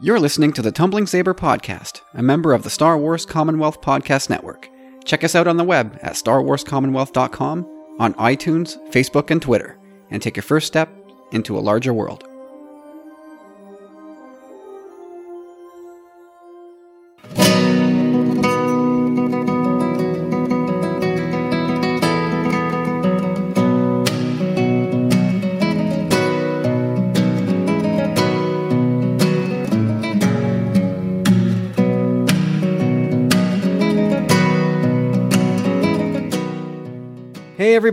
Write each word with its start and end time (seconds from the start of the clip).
You're 0.00 0.18
listening 0.18 0.52
to 0.54 0.62
the 0.62 0.72
Tumbling 0.72 1.06
Saber 1.06 1.34
Podcast, 1.34 2.00
a 2.14 2.22
member 2.22 2.52
of 2.52 2.64
the 2.64 2.70
Star 2.70 2.98
Wars 2.98 3.24
Commonwealth 3.24 3.80
Podcast 3.80 4.28
Network. 4.28 4.68
Check 5.04 5.22
us 5.22 5.36
out 5.36 5.46
on 5.46 5.56
the 5.56 5.62
web 5.62 5.96
at 6.02 6.14
starwarscommonwealth.com, 6.14 7.94
on 8.00 8.14
iTunes, 8.14 8.76
Facebook, 8.90 9.30
and 9.30 9.40
Twitter, 9.40 9.78
and 10.10 10.20
take 10.20 10.34
your 10.34 10.42
first 10.42 10.66
step 10.66 10.88
into 11.30 11.56
a 11.56 11.60
larger 11.60 11.94
world. 11.94 12.24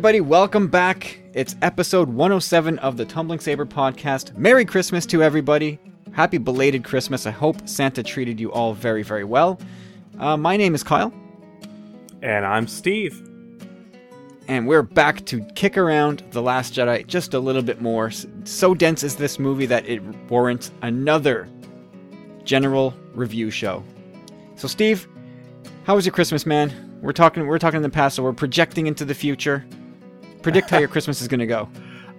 Everybody, 0.02 0.20
welcome 0.20 0.68
back. 0.68 1.20
It's 1.36 1.56
episode 1.62 2.10
107 2.10 2.80
of 2.80 2.98
the 2.98 3.06
Tumbling 3.06 3.40
Saber 3.40 3.68
podcast. 3.68 4.36
Merry 4.36 4.66
Christmas 4.66 5.06
to 5.06 5.22
everybody. 5.22 5.78
Happy 6.12 6.40
belated 6.40 6.84
Christmas. 6.84 7.28
I 7.28 7.30
hope 7.30 7.70
Santa 7.70 8.02
treated 8.02 8.40
you 8.40 8.52
all 8.52 8.74
very, 8.74 9.04
very 9.04 9.24
well. 9.24 9.60
Uh, 10.18 10.38
my 10.38 10.58
name 10.58 10.74
is 10.74 10.82
Kyle, 10.82 11.14
And 12.24 12.48
I'm 12.48 12.68
Steve. 12.68 13.30
and 14.48 14.68
we're 14.68 14.82
back 14.82 15.24
to 15.28 15.46
kick 15.54 15.78
around 15.78 16.24
The 16.32 16.42
Last 16.42 16.74
Jedi 16.74 17.06
just 17.06 17.36
a 17.36 17.40
little 17.40 17.62
bit 17.62 17.80
more. 17.80 18.10
So 18.46 18.74
dense 18.74 19.04
is 19.04 19.16
this 19.16 19.38
movie 19.38 19.68
that 19.68 19.88
it 19.88 20.02
warrants 20.32 20.72
another 20.82 21.48
general 22.44 22.96
review 23.14 23.52
show. 23.52 23.84
So, 24.56 24.68
Steve, 24.68 25.08
how 25.84 25.94
was 25.94 26.08
your 26.08 26.14
Christmas, 26.14 26.48
man? 26.48 26.98
We're 27.04 27.14
talking. 27.14 27.46
We're 27.46 27.60
talking 27.60 27.78
in 27.78 27.84
the 27.84 27.90
past, 27.90 28.16
so 28.16 28.24
we're 28.24 28.34
projecting 28.34 28.88
into 28.88 29.06
the 29.06 29.14
future. 29.14 29.64
Predict 30.42 30.70
how 30.70 30.80
your 30.80 30.88
Christmas 30.88 31.22
is 31.22 31.28
going 31.28 31.40
to 31.40 31.46
go. 31.46 31.70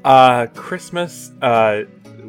Uh, 0.05 0.47
Christmas 0.55 1.33
uh, 1.43 1.83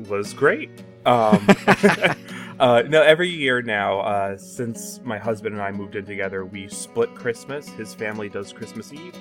was 0.07 0.33
great. 0.33 0.69
Um, 1.05 1.45
uh, 2.59 2.83
no, 2.87 3.01
every 3.01 3.29
year 3.29 3.61
now, 3.61 3.99
uh, 3.99 4.37
since 4.37 4.99
my 5.03 5.17
husband 5.17 5.53
and 5.53 5.63
I 5.63 5.71
moved 5.71 5.95
in 5.95 6.05
together, 6.05 6.45
we 6.45 6.67
split 6.67 7.13
Christmas. 7.13 7.67
His 7.69 7.93
family 7.93 8.29
does 8.29 8.51
Christmas 8.51 8.91
Eve, 8.91 9.15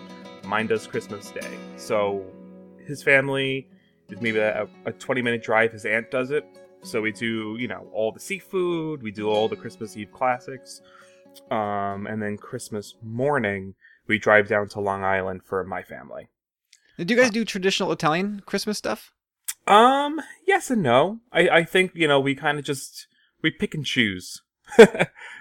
mine 0.45 0.67
does 0.67 0.87
Christmas 0.87 1.31
Day. 1.31 1.59
So 1.77 2.25
his 2.87 3.03
family 3.03 3.69
is 4.09 4.20
maybe 4.20 4.39
a, 4.39 4.67
a 4.87 4.93
20 4.93 5.23
minute 5.23 5.43
drive. 5.43 5.73
His 5.73 5.84
aunt 5.84 6.11
does 6.11 6.31
it. 6.31 6.45
So 6.83 7.00
we 7.00 7.12
do, 7.12 7.56
you 7.59 7.69
know, 7.69 7.87
all 7.93 8.12
the 8.12 8.20
seafood, 8.20 9.03
we 9.03 9.12
do 9.12 9.28
all 9.28 9.48
the 9.48 9.56
Christmas 9.56 9.97
Eve 9.97 10.11
classics. 10.11 10.81
Um, 11.50 12.06
and 12.06 12.20
then 12.20 12.37
Christmas 12.37 12.97
morning, 13.03 13.75
we 14.06 14.19
drive 14.19 14.48
down 14.48 14.69
to 14.70 14.81
Long 14.81 15.05
Island 15.05 15.43
for 15.45 15.65
my 15.65 15.83
family. 15.83 16.28
Do 16.98 17.14
you 17.14 17.20
guys 17.20 17.30
do 17.30 17.44
traditional 17.44 17.92
Italian 17.92 18.42
Christmas 18.46 18.78
stuff? 18.78 19.12
Um, 19.66 20.20
yes 20.46 20.70
and 20.70 20.82
no. 20.82 21.20
I, 21.32 21.48
I 21.48 21.64
think, 21.64 21.92
you 21.94 22.08
know, 22.08 22.20
we 22.20 22.34
kind 22.34 22.58
of 22.58 22.64
just, 22.64 23.06
we 23.42 23.50
pick 23.50 23.74
and 23.74 23.84
choose. 23.84 24.42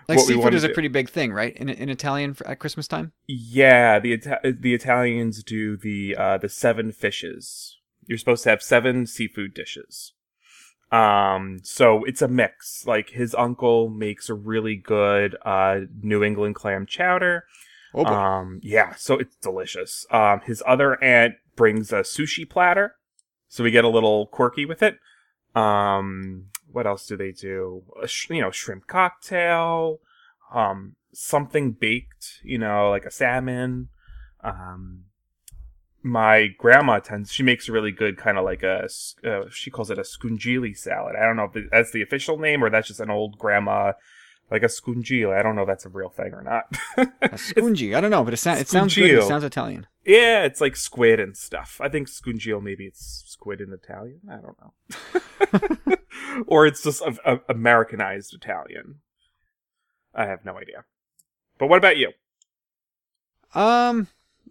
like 0.08 0.20
seafood 0.20 0.54
is 0.54 0.64
a 0.64 0.70
pretty 0.70 0.88
big 0.88 1.10
thing, 1.10 1.32
right? 1.32 1.56
In 1.56 1.70
in 1.70 1.90
Italian 1.90 2.34
for, 2.34 2.46
at 2.48 2.60
Christmas 2.60 2.88
time. 2.88 3.14
Yeah, 3.28 4.00
the 4.00 4.14
Ita- 4.14 4.58
the 4.60 4.74
Italians 4.74 5.44
do 5.44 5.78
the 5.78 6.16
uh 6.18 6.38
the 6.38 6.50
seven 6.50 6.92
fishes. 6.92 7.78
You're 8.08 8.18
supposed 8.18 8.44
to 8.44 8.50
have 8.50 8.62
seven 8.62 9.06
seafood 9.06 9.54
dishes. 9.54 10.14
Um, 10.92 11.60
so 11.64 12.04
it's 12.04 12.22
a 12.22 12.28
mix. 12.28 12.86
Like 12.86 13.12
his 13.12 13.34
uncle 13.36 13.90
makes 13.90 14.28
a 14.28 14.34
really 14.34 14.76
good 14.76 15.38
uh 15.46 15.82
New 16.02 16.24
England 16.24 16.56
clam 16.56 16.86
chowder. 16.86 17.46
Oh 17.94 18.04
boy. 18.04 18.12
Um, 18.12 18.60
yeah, 18.64 18.96
so 18.96 19.18
it's 19.18 19.36
delicious. 19.38 20.06
Um, 20.12 20.42
his 20.42 20.64
other 20.66 21.02
aunt 21.04 21.36
brings 21.56 21.92
a 21.92 22.02
sushi 22.02 22.50
platter, 22.50 22.96
so 23.48 23.64
we 23.64 23.72
get 23.72 23.86
a 23.86 23.90
little 23.90 24.28
quirky 24.28 24.66
with 24.66 24.82
it. 24.82 24.98
Um, 25.56 26.46
what 26.72 26.88
else 26.88 27.06
do 27.06 27.18
they 27.18 27.32
do? 27.32 27.84
Sh- 28.06 28.30
you 28.30 28.42
know, 28.42 28.52
shrimp 28.52 28.88
cocktail, 28.88 30.00
um, 30.54 30.96
something 31.14 31.72
baked, 31.72 32.40
you 32.44 32.58
know, 32.58 32.90
like 32.90 33.06
a 33.06 33.12
salmon. 33.12 33.90
Um, 34.44 35.06
my 36.04 36.48
grandma 36.58 37.00
tends, 37.00 37.32
she 37.32 37.44
makes 37.44 37.70
a 37.70 37.72
really 37.72 37.92
good 37.92 38.18
kind 38.18 38.38
of 38.38 38.46
like 38.46 38.64
a, 38.64 38.88
uh, 39.24 39.44
she 39.52 39.70
calls 39.70 39.92
it 39.92 40.00
a 40.00 40.04
scungilli 40.04 40.76
salad. 40.76 41.16
I 41.16 41.26
don't 41.26 41.36
know 41.36 41.50
if 41.54 41.70
that's 41.70 41.92
the 41.92 42.02
official 42.02 42.38
name 42.40 42.64
or 42.64 42.70
that's 42.70 42.88
just 42.88 43.00
an 43.00 43.12
old 43.12 43.38
grandma, 43.38 43.94
like 44.52 44.64
a 44.64 44.68
scungilli. 44.68 45.34
I 45.34 45.42
don't 45.42 45.56
know 45.56 45.62
if 45.62 45.68
that's 45.68 45.86
a 45.86 45.90
real 45.90 46.10
thing 46.10 46.34
or 46.34 46.44
not. 46.44 46.66
A 47.22 47.38
scungi. 47.38 47.96
I 47.96 48.02
don't 48.02 48.12
know, 48.12 48.24
but 48.24 48.34
it, 48.34 48.38
sound, 48.38 48.60
it 48.60 48.68
sounds 48.68 48.94
good. 48.94 49.10
It 49.10 49.24
sounds 49.24 49.46
Italian. 49.46 49.88
Yeah, 50.06 50.44
it's 50.44 50.60
like 50.60 50.76
squid 50.76 51.20
and 51.20 51.38
stuff. 51.38 51.80
I 51.82 51.88
think 51.88 52.10
scungio 52.10 52.62
maybe 52.62 52.86
it's 52.86 53.24
squid 53.26 53.62
in 53.62 53.72
Italian. 53.72 54.20
I 54.30 54.38
don't 54.38 54.58
know. 54.60 55.96
or 56.48 56.68
it's 56.68 56.84
just 56.84 57.02
a, 57.02 57.16
a- 57.26 57.42
Americanized 57.50 58.34
Italian. 58.34 58.96
I 60.14 60.26
have 60.26 60.44
no 60.44 60.58
idea. 60.58 60.84
But 61.58 61.68
what 61.68 61.78
about 61.78 61.98
you? 61.98 62.12
Um, 63.56 64.08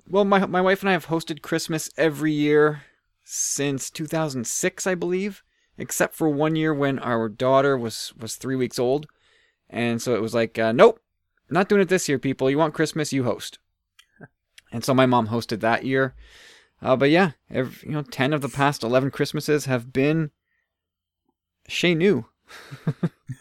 well, 0.08 0.24
my 0.24 0.46
my 0.46 0.60
wife 0.62 0.80
and 0.80 0.88
I 0.88 0.92
have 0.92 1.06
hosted 1.06 1.42
Christmas 1.42 1.90
every 1.98 2.32
year 2.32 2.82
since 3.24 3.90
2006, 3.90 4.86
I 4.86 4.94
believe, 4.94 5.42
except 5.76 6.14
for 6.14 6.28
one 6.28 6.56
year 6.56 6.72
when 6.72 6.98
our 6.98 7.28
daughter 7.28 7.76
was 7.76 8.14
was 8.18 8.36
three 8.36 8.56
weeks 8.56 8.78
old, 8.78 9.06
and 9.70 10.02
so 10.02 10.14
it 10.14 10.22
was 10.22 10.34
like, 10.34 10.58
uh, 10.58 10.72
nope, 10.72 11.00
not 11.48 11.68
doing 11.68 11.80
it 11.80 11.88
this 11.88 12.08
year, 12.08 12.18
people. 12.18 12.50
You 12.50 12.58
want 12.58 12.74
Christmas, 12.74 13.12
you 13.12 13.24
host. 13.24 13.58
And 14.72 14.84
so 14.84 14.94
my 14.94 15.04
mom 15.04 15.26
hosted 15.26 15.58
that 15.60 15.84
year. 15.84 16.14
Uh, 16.80 16.94
but 16.94 17.10
yeah, 17.10 17.32
every, 17.50 17.88
you 17.88 17.92
know, 17.92 18.02
ten 18.02 18.32
of 18.32 18.40
the 18.40 18.48
past 18.48 18.84
eleven 18.84 19.10
Christmases 19.10 19.64
have 19.64 19.92
been 19.92 20.30
chez 21.66 21.96
nous. 21.96 22.26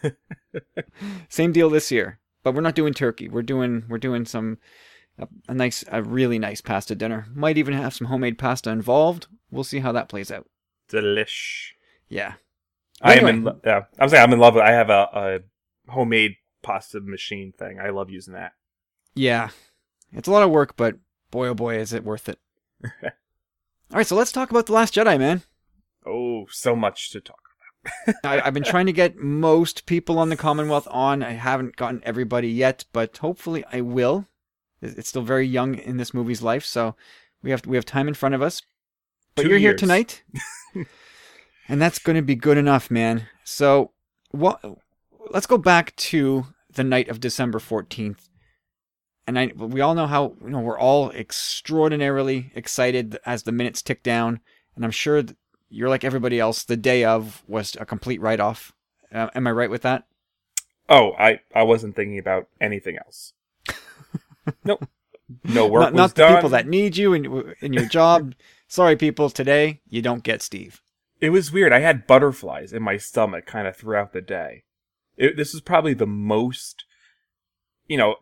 Same 1.28 1.52
deal 1.52 1.70
this 1.70 1.92
year, 1.92 2.18
but 2.42 2.52
we're 2.52 2.62
not 2.62 2.74
doing 2.74 2.94
turkey. 2.94 3.28
We're 3.28 3.42
doing 3.42 3.84
we're 3.88 3.98
doing 3.98 4.24
some 4.24 4.58
a, 5.20 5.28
a 5.48 5.54
nice, 5.54 5.84
a 5.90 6.02
really 6.02 6.38
nice 6.38 6.60
pasta 6.60 6.94
dinner. 6.94 7.26
Might 7.34 7.58
even 7.58 7.74
have 7.74 7.94
some 7.94 8.08
homemade 8.08 8.38
pasta 8.38 8.70
involved. 8.70 9.26
We'll 9.50 9.64
see 9.64 9.80
how 9.80 9.92
that 9.92 10.08
plays 10.08 10.30
out. 10.30 10.46
Delish. 10.90 11.72
Yeah. 12.08 12.34
I 13.02 13.14
am 13.14 13.26
in. 13.26 13.48
Yeah, 13.64 13.84
I'm 13.98 14.08
saying 14.08 14.22
I'm 14.22 14.32
in 14.32 14.40
love 14.40 14.54
with. 14.54 14.64
I 14.64 14.72
have 14.72 14.90
a, 14.90 15.08
a 15.12 15.38
homemade 15.90 16.36
pasta 16.62 17.00
machine 17.00 17.52
thing. 17.56 17.78
I 17.80 17.90
love 17.90 18.10
using 18.10 18.34
that. 18.34 18.52
Yeah. 19.14 19.50
It's 20.12 20.28
a 20.28 20.32
lot 20.32 20.42
of 20.42 20.50
work, 20.50 20.76
but 20.76 20.96
boy 21.30 21.48
oh 21.48 21.54
boy 21.54 21.78
is 21.78 21.92
it 21.92 22.04
worth 22.04 22.28
it. 22.28 22.38
All 22.84 23.96
right, 23.96 24.06
so 24.06 24.16
let's 24.16 24.32
talk 24.32 24.50
about 24.50 24.66
The 24.66 24.72
Last 24.72 24.94
Jedi, 24.94 25.18
man. 25.18 25.42
Oh, 26.06 26.46
so 26.50 26.76
much 26.76 27.10
to 27.10 27.20
talk. 27.20 27.40
I, 28.24 28.40
I've 28.40 28.54
been 28.54 28.62
trying 28.62 28.86
to 28.86 28.92
get 28.92 29.16
most 29.18 29.86
people 29.86 30.18
on 30.18 30.28
the 30.28 30.36
Commonwealth 30.36 30.86
on. 30.90 31.22
I 31.22 31.32
haven't 31.32 31.76
gotten 31.76 32.02
everybody 32.04 32.48
yet, 32.48 32.84
but 32.92 33.16
hopefully 33.16 33.64
I 33.72 33.80
will. 33.80 34.26
It's 34.82 35.08
still 35.08 35.22
very 35.22 35.46
young 35.46 35.74
in 35.74 35.96
this 35.96 36.14
movie's 36.14 36.42
life, 36.42 36.64
so 36.64 36.94
we 37.42 37.50
have 37.50 37.66
we 37.66 37.76
have 37.76 37.84
time 37.84 38.08
in 38.08 38.14
front 38.14 38.34
of 38.34 38.42
us. 38.42 38.62
But 39.34 39.42
Two 39.42 39.48
you're 39.50 39.58
here 39.58 39.74
tonight, 39.74 40.22
and 41.68 41.80
that's 41.80 41.98
going 41.98 42.16
to 42.16 42.22
be 42.22 42.34
good 42.34 42.56
enough, 42.56 42.90
man. 42.90 43.26
So, 43.44 43.92
what? 44.30 44.60
Let's 45.28 45.46
go 45.46 45.58
back 45.58 45.94
to 45.96 46.46
the 46.72 46.84
night 46.84 47.08
of 47.08 47.20
December 47.20 47.58
fourteenth, 47.58 48.28
and 49.26 49.38
I 49.38 49.52
we 49.56 49.80
all 49.80 49.94
know 49.94 50.06
how 50.06 50.34
you 50.42 50.50
know 50.50 50.60
we're 50.60 50.78
all 50.78 51.10
extraordinarily 51.10 52.50
excited 52.54 53.18
as 53.26 53.42
the 53.42 53.52
minutes 53.52 53.82
tick 53.82 54.02
down, 54.02 54.40
and 54.74 54.84
I'm 54.84 54.90
sure 54.90 55.22
you're 55.68 55.88
like 55.88 56.04
everybody 56.04 56.40
else. 56.40 56.64
The 56.64 56.76
day 56.76 57.04
of 57.04 57.42
was 57.46 57.76
a 57.78 57.86
complete 57.86 58.20
write 58.20 58.40
off. 58.40 58.72
Uh, 59.12 59.28
am 59.34 59.46
I 59.46 59.52
right 59.52 59.70
with 59.70 59.82
that? 59.82 60.04
Oh, 60.88 61.12
I 61.18 61.40
I 61.54 61.62
wasn't 61.62 61.94
thinking 61.94 62.18
about 62.18 62.48
anything 62.60 62.96
else. 62.96 63.32
nope. 64.64 64.88
No 65.44 65.66
work 65.68 65.82
not 65.82 65.94
not 65.94 66.14
the 66.14 66.22
done. 66.22 66.34
people 66.36 66.50
that 66.50 66.66
need 66.66 66.96
you 66.96 67.12
in 67.12 67.54
in 67.60 67.72
your 67.72 67.86
job. 67.86 68.34
Sorry, 68.68 68.96
people. 68.96 69.30
Today 69.30 69.80
you 69.88 70.02
don't 70.02 70.24
get 70.24 70.42
Steve. 70.42 70.82
It 71.20 71.30
was 71.30 71.52
weird. 71.52 71.72
I 71.72 71.80
had 71.80 72.06
butterflies 72.06 72.72
in 72.72 72.82
my 72.82 72.96
stomach 72.96 73.46
kind 73.46 73.68
of 73.68 73.76
throughout 73.76 74.12
the 74.12 74.22
day. 74.22 74.64
It, 75.20 75.36
this 75.36 75.52
is 75.52 75.60
probably 75.60 75.92
the 75.92 76.06
most, 76.06 76.84
you 77.86 77.98
know, 77.98 78.16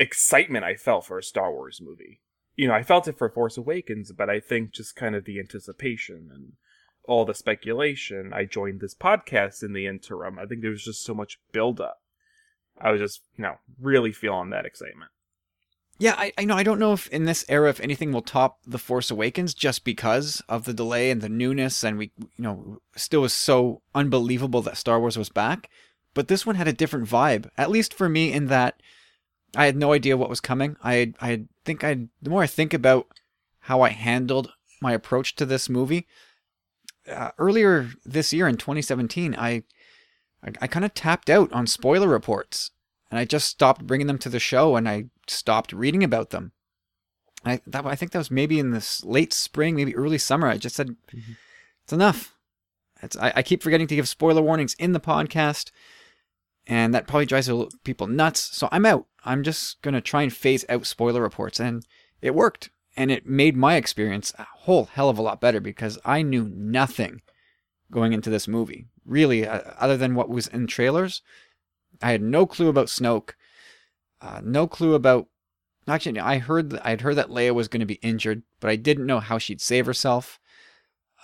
excitement 0.00 0.64
I 0.64 0.74
felt 0.74 1.06
for 1.06 1.16
a 1.16 1.22
Star 1.22 1.52
Wars 1.52 1.80
movie. 1.80 2.20
You 2.56 2.66
know, 2.66 2.74
I 2.74 2.82
felt 2.82 3.06
it 3.06 3.16
for 3.16 3.30
Force 3.30 3.56
Awakens, 3.56 4.10
but 4.10 4.28
I 4.28 4.40
think 4.40 4.72
just 4.72 4.96
kind 4.96 5.14
of 5.14 5.24
the 5.24 5.38
anticipation 5.38 6.28
and 6.34 6.52
all 7.04 7.24
the 7.24 7.34
speculation. 7.34 8.32
I 8.34 8.46
joined 8.46 8.80
this 8.80 8.96
podcast 8.96 9.62
in 9.62 9.74
the 9.74 9.86
interim. 9.86 10.40
I 10.40 10.46
think 10.46 10.60
there 10.60 10.72
was 10.72 10.84
just 10.84 11.04
so 11.04 11.14
much 11.14 11.38
build 11.52 11.80
up. 11.80 12.00
I 12.80 12.90
was 12.90 13.00
just, 13.00 13.20
you 13.36 13.44
know, 13.44 13.54
really 13.80 14.10
feeling 14.10 14.50
that 14.50 14.66
excitement. 14.66 15.12
Yeah, 15.98 16.16
I, 16.18 16.32
I 16.36 16.44
know. 16.44 16.56
I 16.56 16.64
don't 16.64 16.80
know 16.80 16.94
if 16.94 17.06
in 17.10 17.26
this 17.26 17.44
era, 17.48 17.70
if 17.70 17.78
anything 17.78 18.10
will 18.10 18.22
top 18.22 18.58
The 18.66 18.78
Force 18.78 19.08
Awakens, 19.12 19.54
just 19.54 19.84
because 19.84 20.42
of 20.48 20.64
the 20.64 20.74
delay 20.74 21.12
and 21.12 21.20
the 21.20 21.28
newness, 21.28 21.84
and 21.84 21.96
we, 21.96 22.10
you 22.18 22.42
know, 22.42 22.78
still 22.96 23.20
was 23.20 23.32
so 23.32 23.82
unbelievable 23.94 24.62
that 24.62 24.76
Star 24.76 24.98
Wars 24.98 25.16
was 25.16 25.28
back. 25.28 25.70
But 26.14 26.28
this 26.28 26.44
one 26.44 26.56
had 26.56 26.68
a 26.68 26.72
different 26.72 27.08
vibe, 27.08 27.48
at 27.56 27.70
least 27.70 27.94
for 27.94 28.08
me, 28.08 28.32
in 28.32 28.46
that 28.46 28.82
I 29.56 29.66
had 29.66 29.76
no 29.76 29.92
idea 29.92 30.16
what 30.16 30.28
was 30.28 30.40
coming. 30.40 30.76
I, 30.82 31.14
I 31.20 31.44
think 31.64 31.84
I, 31.84 32.08
the 32.20 32.30
more 32.30 32.42
I 32.42 32.46
think 32.46 32.74
about 32.74 33.06
how 33.60 33.82
I 33.82 33.90
handled 33.90 34.52
my 34.80 34.92
approach 34.92 35.34
to 35.36 35.46
this 35.46 35.68
movie, 35.68 36.06
uh, 37.10 37.30
earlier 37.38 37.90
this 38.04 38.32
year 38.32 38.46
in 38.48 38.56
2017, 38.56 39.34
I, 39.38 39.62
I, 40.42 40.52
I 40.60 40.66
kind 40.66 40.84
of 40.84 40.94
tapped 40.94 41.30
out 41.30 41.52
on 41.52 41.66
spoiler 41.66 42.08
reports 42.08 42.70
and 43.10 43.18
I 43.18 43.24
just 43.24 43.48
stopped 43.48 43.86
bringing 43.86 44.06
them 44.06 44.18
to 44.18 44.28
the 44.28 44.40
show 44.40 44.76
and 44.76 44.88
I 44.88 45.06
stopped 45.26 45.72
reading 45.72 46.02
about 46.02 46.30
them. 46.30 46.52
I 47.44 47.60
that 47.66 47.84
I 47.84 47.96
think 47.96 48.12
that 48.12 48.18
was 48.18 48.30
maybe 48.30 48.58
in 48.58 48.70
this 48.70 49.04
late 49.04 49.32
spring, 49.32 49.74
maybe 49.74 49.94
early 49.96 50.18
summer. 50.18 50.46
I 50.46 50.56
just 50.56 50.76
said 50.76 50.88
mm-hmm. 50.88 51.32
it's 51.84 51.92
enough. 51.92 52.34
It's, 53.02 53.16
I, 53.16 53.32
I 53.36 53.42
keep 53.42 53.62
forgetting 53.62 53.88
to 53.88 53.96
give 53.96 54.08
spoiler 54.08 54.42
warnings 54.42 54.74
in 54.78 54.92
the 54.92 55.00
podcast, 55.00 55.72
and 56.66 56.94
that 56.94 57.06
probably 57.06 57.26
drives 57.26 57.50
people 57.84 58.06
nuts. 58.06 58.40
So 58.56 58.68
I'm 58.70 58.86
out. 58.86 59.06
I'm 59.24 59.42
just 59.42 59.80
gonna 59.82 60.00
try 60.00 60.22
and 60.22 60.32
phase 60.32 60.64
out 60.68 60.86
spoiler 60.86 61.20
reports, 61.20 61.60
and 61.60 61.84
it 62.20 62.34
worked, 62.34 62.70
and 62.96 63.10
it 63.10 63.26
made 63.26 63.56
my 63.56 63.76
experience 63.76 64.32
a 64.38 64.46
whole 64.60 64.86
hell 64.86 65.08
of 65.08 65.18
a 65.18 65.22
lot 65.22 65.40
better 65.40 65.60
because 65.60 65.98
I 66.04 66.22
knew 66.22 66.50
nothing 66.54 67.22
going 67.90 68.12
into 68.12 68.30
this 68.30 68.48
movie, 68.48 68.86
really, 69.04 69.46
uh, 69.46 69.60
other 69.78 69.96
than 69.96 70.14
what 70.14 70.28
was 70.28 70.46
in 70.46 70.66
trailers 70.66 71.22
I 72.02 72.10
had 72.10 72.22
no 72.22 72.46
clue 72.46 72.68
about 72.68 72.88
Snoke. 72.88 73.30
Uh, 74.20 74.40
no 74.42 74.66
clue 74.66 74.94
about. 74.94 75.28
Actually, 75.88 76.20
I 76.20 76.38
heard 76.38 76.78
I'd 76.82 77.00
heard 77.00 77.16
that 77.16 77.28
Leia 77.28 77.54
was 77.54 77.68
going 77.68 77.80
to 77.80 77.86
be 77.86 77.94
injured, 77.94 78.42
but 78.60 78.70
I 78.70 78.76
didn't 78.76 79.06
know 79.06 79.20
how 79.20 79.38
she'd 79.38 79.60
save 79.60 79.86
herself. 79.86 80.38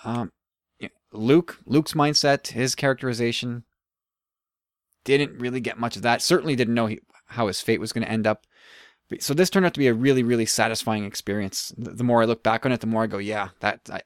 Um, 0.03 0.31
Luke, 1.11 1.59
Luke's 1.65 1.93
mindset, 1.93 2.47
his 2.47 2.75
characterization, 2.75 3.63
didn't 5.17 5.39
really 5.39 5.59
get 5.59 5.79
much 5.79 5.95
of 5.95 6.01
that. 6.03 6.21
Certainly 6.21 6.55
didn't 6.55 6.73
know 6.73 6.87
he, 6.87 6.99
how 7.27 7.47
his 7.47 7.61
fate 7.61 7.79
was 7.79 7.91
going 7.93 8.05
to 8.05 8.11
end 8.11 8.27
up. 8.27 8.45
So 9.19 9.33
this 9.33 9.49
turned 9.49 9.65
out 9.65 9.73
to 9.73 9.79
be 9.79 9.87
a 9.87 9.93
really, 9.93 10.23
really 10.23 10.45
satisfying 10.45 11.03
experience. 11.03 11.73
The 11.77 12.03
more 12.03 12.21
I 12.21 12.25
look 12.25 12.43
back 12.43 12.65
on 12.65 12.71
it, 12.71 12.79
the 12.79 12.87
more 12.87 13.03
I 13.03 13.07
go, 13.07 13.17
yeah, 13.17 13.49
that. 13.59 13.89
I, 13.91 14.01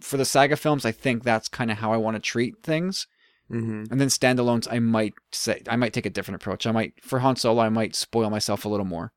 for 0.00 0.16
the 0.16 0.24
saga 0.24 0.56
films, 0.56 0.84
I 0.84 0.92
think 0.92 1.22
that's 1.22 1.48
kind 1.48 1.70
of 1.70 1.78
how 1.78 1.92
I 1.92 1.96
want 1.96 2.14
to 2.14 2.20
treat 2.20 2.62
things. 2.62 3.06
Mm-hmm. 3.50 3.90
And 3.90 4.00
then 4.00 4.08
standalones, 4.08 4.66
I 4.70 4.78
might 4.78 5.14
say 5.30 5.62
I 5.68 5.76
might 5.76 5.92
take 5.92 6.06
a 6.06 6.10
different 6.10 6.36
approach. 6.36 6.66
I 6.66 6.72
might 6.72 6.94
for 7.02 7.18
Han 7.18 7.36
Solo, 7.36 7.62
I 7.62 7.68
might 7.68 7.94
spoil 7.94 8.30
myself 8.30 8.64
a 8.64 8.68
little 8.68 8.86
more. 8.86 9.12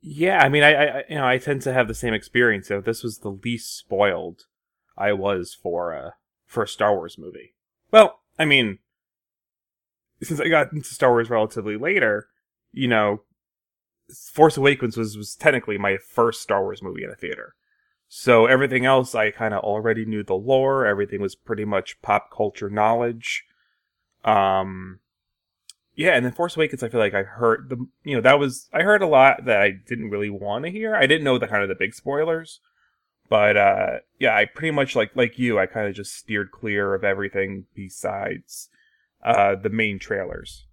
Yeah, 0.00 0.38
I 0.38 0.48
mean, 0.48 0.62
I, 0.62 0.74
I 0.74 1.04
you 1.08 1.16
know 1.16 1.26
I 1.26 1.38
tend 1.38 1.62
to 1.62 1.72
have 1.72 1.88
the 1.88 1.94
same 1.94 2.14
experience. 2.14 2.68
So 2.68 2.80
this 2.80 3.02
was 3.02 3.18
the 3.18 3.30
least 3.30 3.76
spoiled 3.76 4.46
I 4.96 5.12
was 5.12 5.54
for 5.54 5.92
a 5.92 6.14
for 6.46 6.64
a 6.64 6.68
Star 6.68 6.94
Wars 6.94 7.16
movie. 7.18 7.54
Well, 7.92 8.20
I 8.38 8.44
mean, 8.44 8.78
since 10.22 10.40
I 10.40 10.48
got 10.48 10.72
into 10.72 10.94
Star 10.94 11.10
Wars 11.10 11.30
relatively 11.30 11.76
later, 11.76 12.28
you 12.72 12.88
know, 12.88 13.22
Force 14.32 14.56
Awakens 14.56 14.96
was 14.96 15.16
was 15.16 15.34
technically 15.34 15.78
my 15.78 15.96
first 15.96 16.42
Star 16.42 16.62
Wars 16.62 16.82
movie 16.82 17.04
in 17.04 17.10
a 17.10 17.16
theater. 17.16 17.54
So 18.08 18.46
everything 18.46 18.86
else, 18.86 19.14
I 19.14 19.30
kind 19.30 19.52
of 19.52 19.64
already 19.64 20.04
knew 20.04 20.22
the 20.22 20.34
lore. 20.34 20.86
Everything 20.86 21.20
was 21.20 21.34
pretty 21.34 21.64
much 21.64 22.00
pop 22.02 22.30
culture 22.34 22.70
knowledge. 22.70 23.44
Um, 24.24 25.00
yeah, 25.96 26.10
and 26.10 26.24
then 26.24 26.32
Force 26.32 26.56
Awakens, 26.56 26.82
I 26.82 26.88
feel 26.88 27.00
like 27.00 27.14
I 27.14 27.22
heard 27.22 27.68
the, 27.68 27.84
you 28.04 28.14
know, 28.14 28.20
that 28.20 28.38
was 28.38 28.68
I 28.72 28.82
heard 28.82 29.02
a 29.02 29.06
lot 29.06 29.44
that 29.46 29.60
I 29.60 29.70
didn't 29.70 30.10
really 30.10 30.30
want 30.30 30.64
to 30.64 30.70
hear. 30.70 30.94
I 30.94 31.06
didn't 31.06 31.24
know 31.24 31.38
the 31.38 31.48
kind 31.48 31.62
of 31.62 31.68
the 31.68 31.74
big 31.74 31.94
spoilers, 31.94 32.60
but 33.28 33.56
uh, 33.56 33.98
yeah, 34.20 34.36
I 34.36 34.44
pretty 34.44 34.70
much 34.72 34.94
like 34.94 35.16
like 35.16 35.38
you, 35.38 35.58
I 35.58 35.66
kind 35.66 35.88
of 35.88 35.94
just 35.94 36.14
steered 36.14 36.52
clear 36.52 36.94
of 36.94 37.02
everything 37.02 37.66
besides 37.74 38.68
uh 39.26 39.56
the 39.56 39.68
main 39.68 39.98
trailers. 39.98 40.64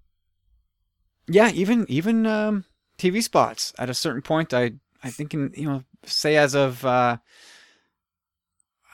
Yeah, 1.27 1.49
even 1.51 1.85
even 1.89 2.25
um, 2.25 2.65
TV 2.97 3.21
spots. 3.23 3.73
At 3.77 3.89
a 3.89 3.93
certain 3.93 4.21
point, 4.21 4.53
I 4.53 4.73
I 5.03 5.09
think 5.09 5.33
in 5.33 5.51
you 5.55 5.67
know 5.67 5.83
say 6.05 6.37
as 6.37 6.53
of 6.53 6.85
uh, 6.85 7.17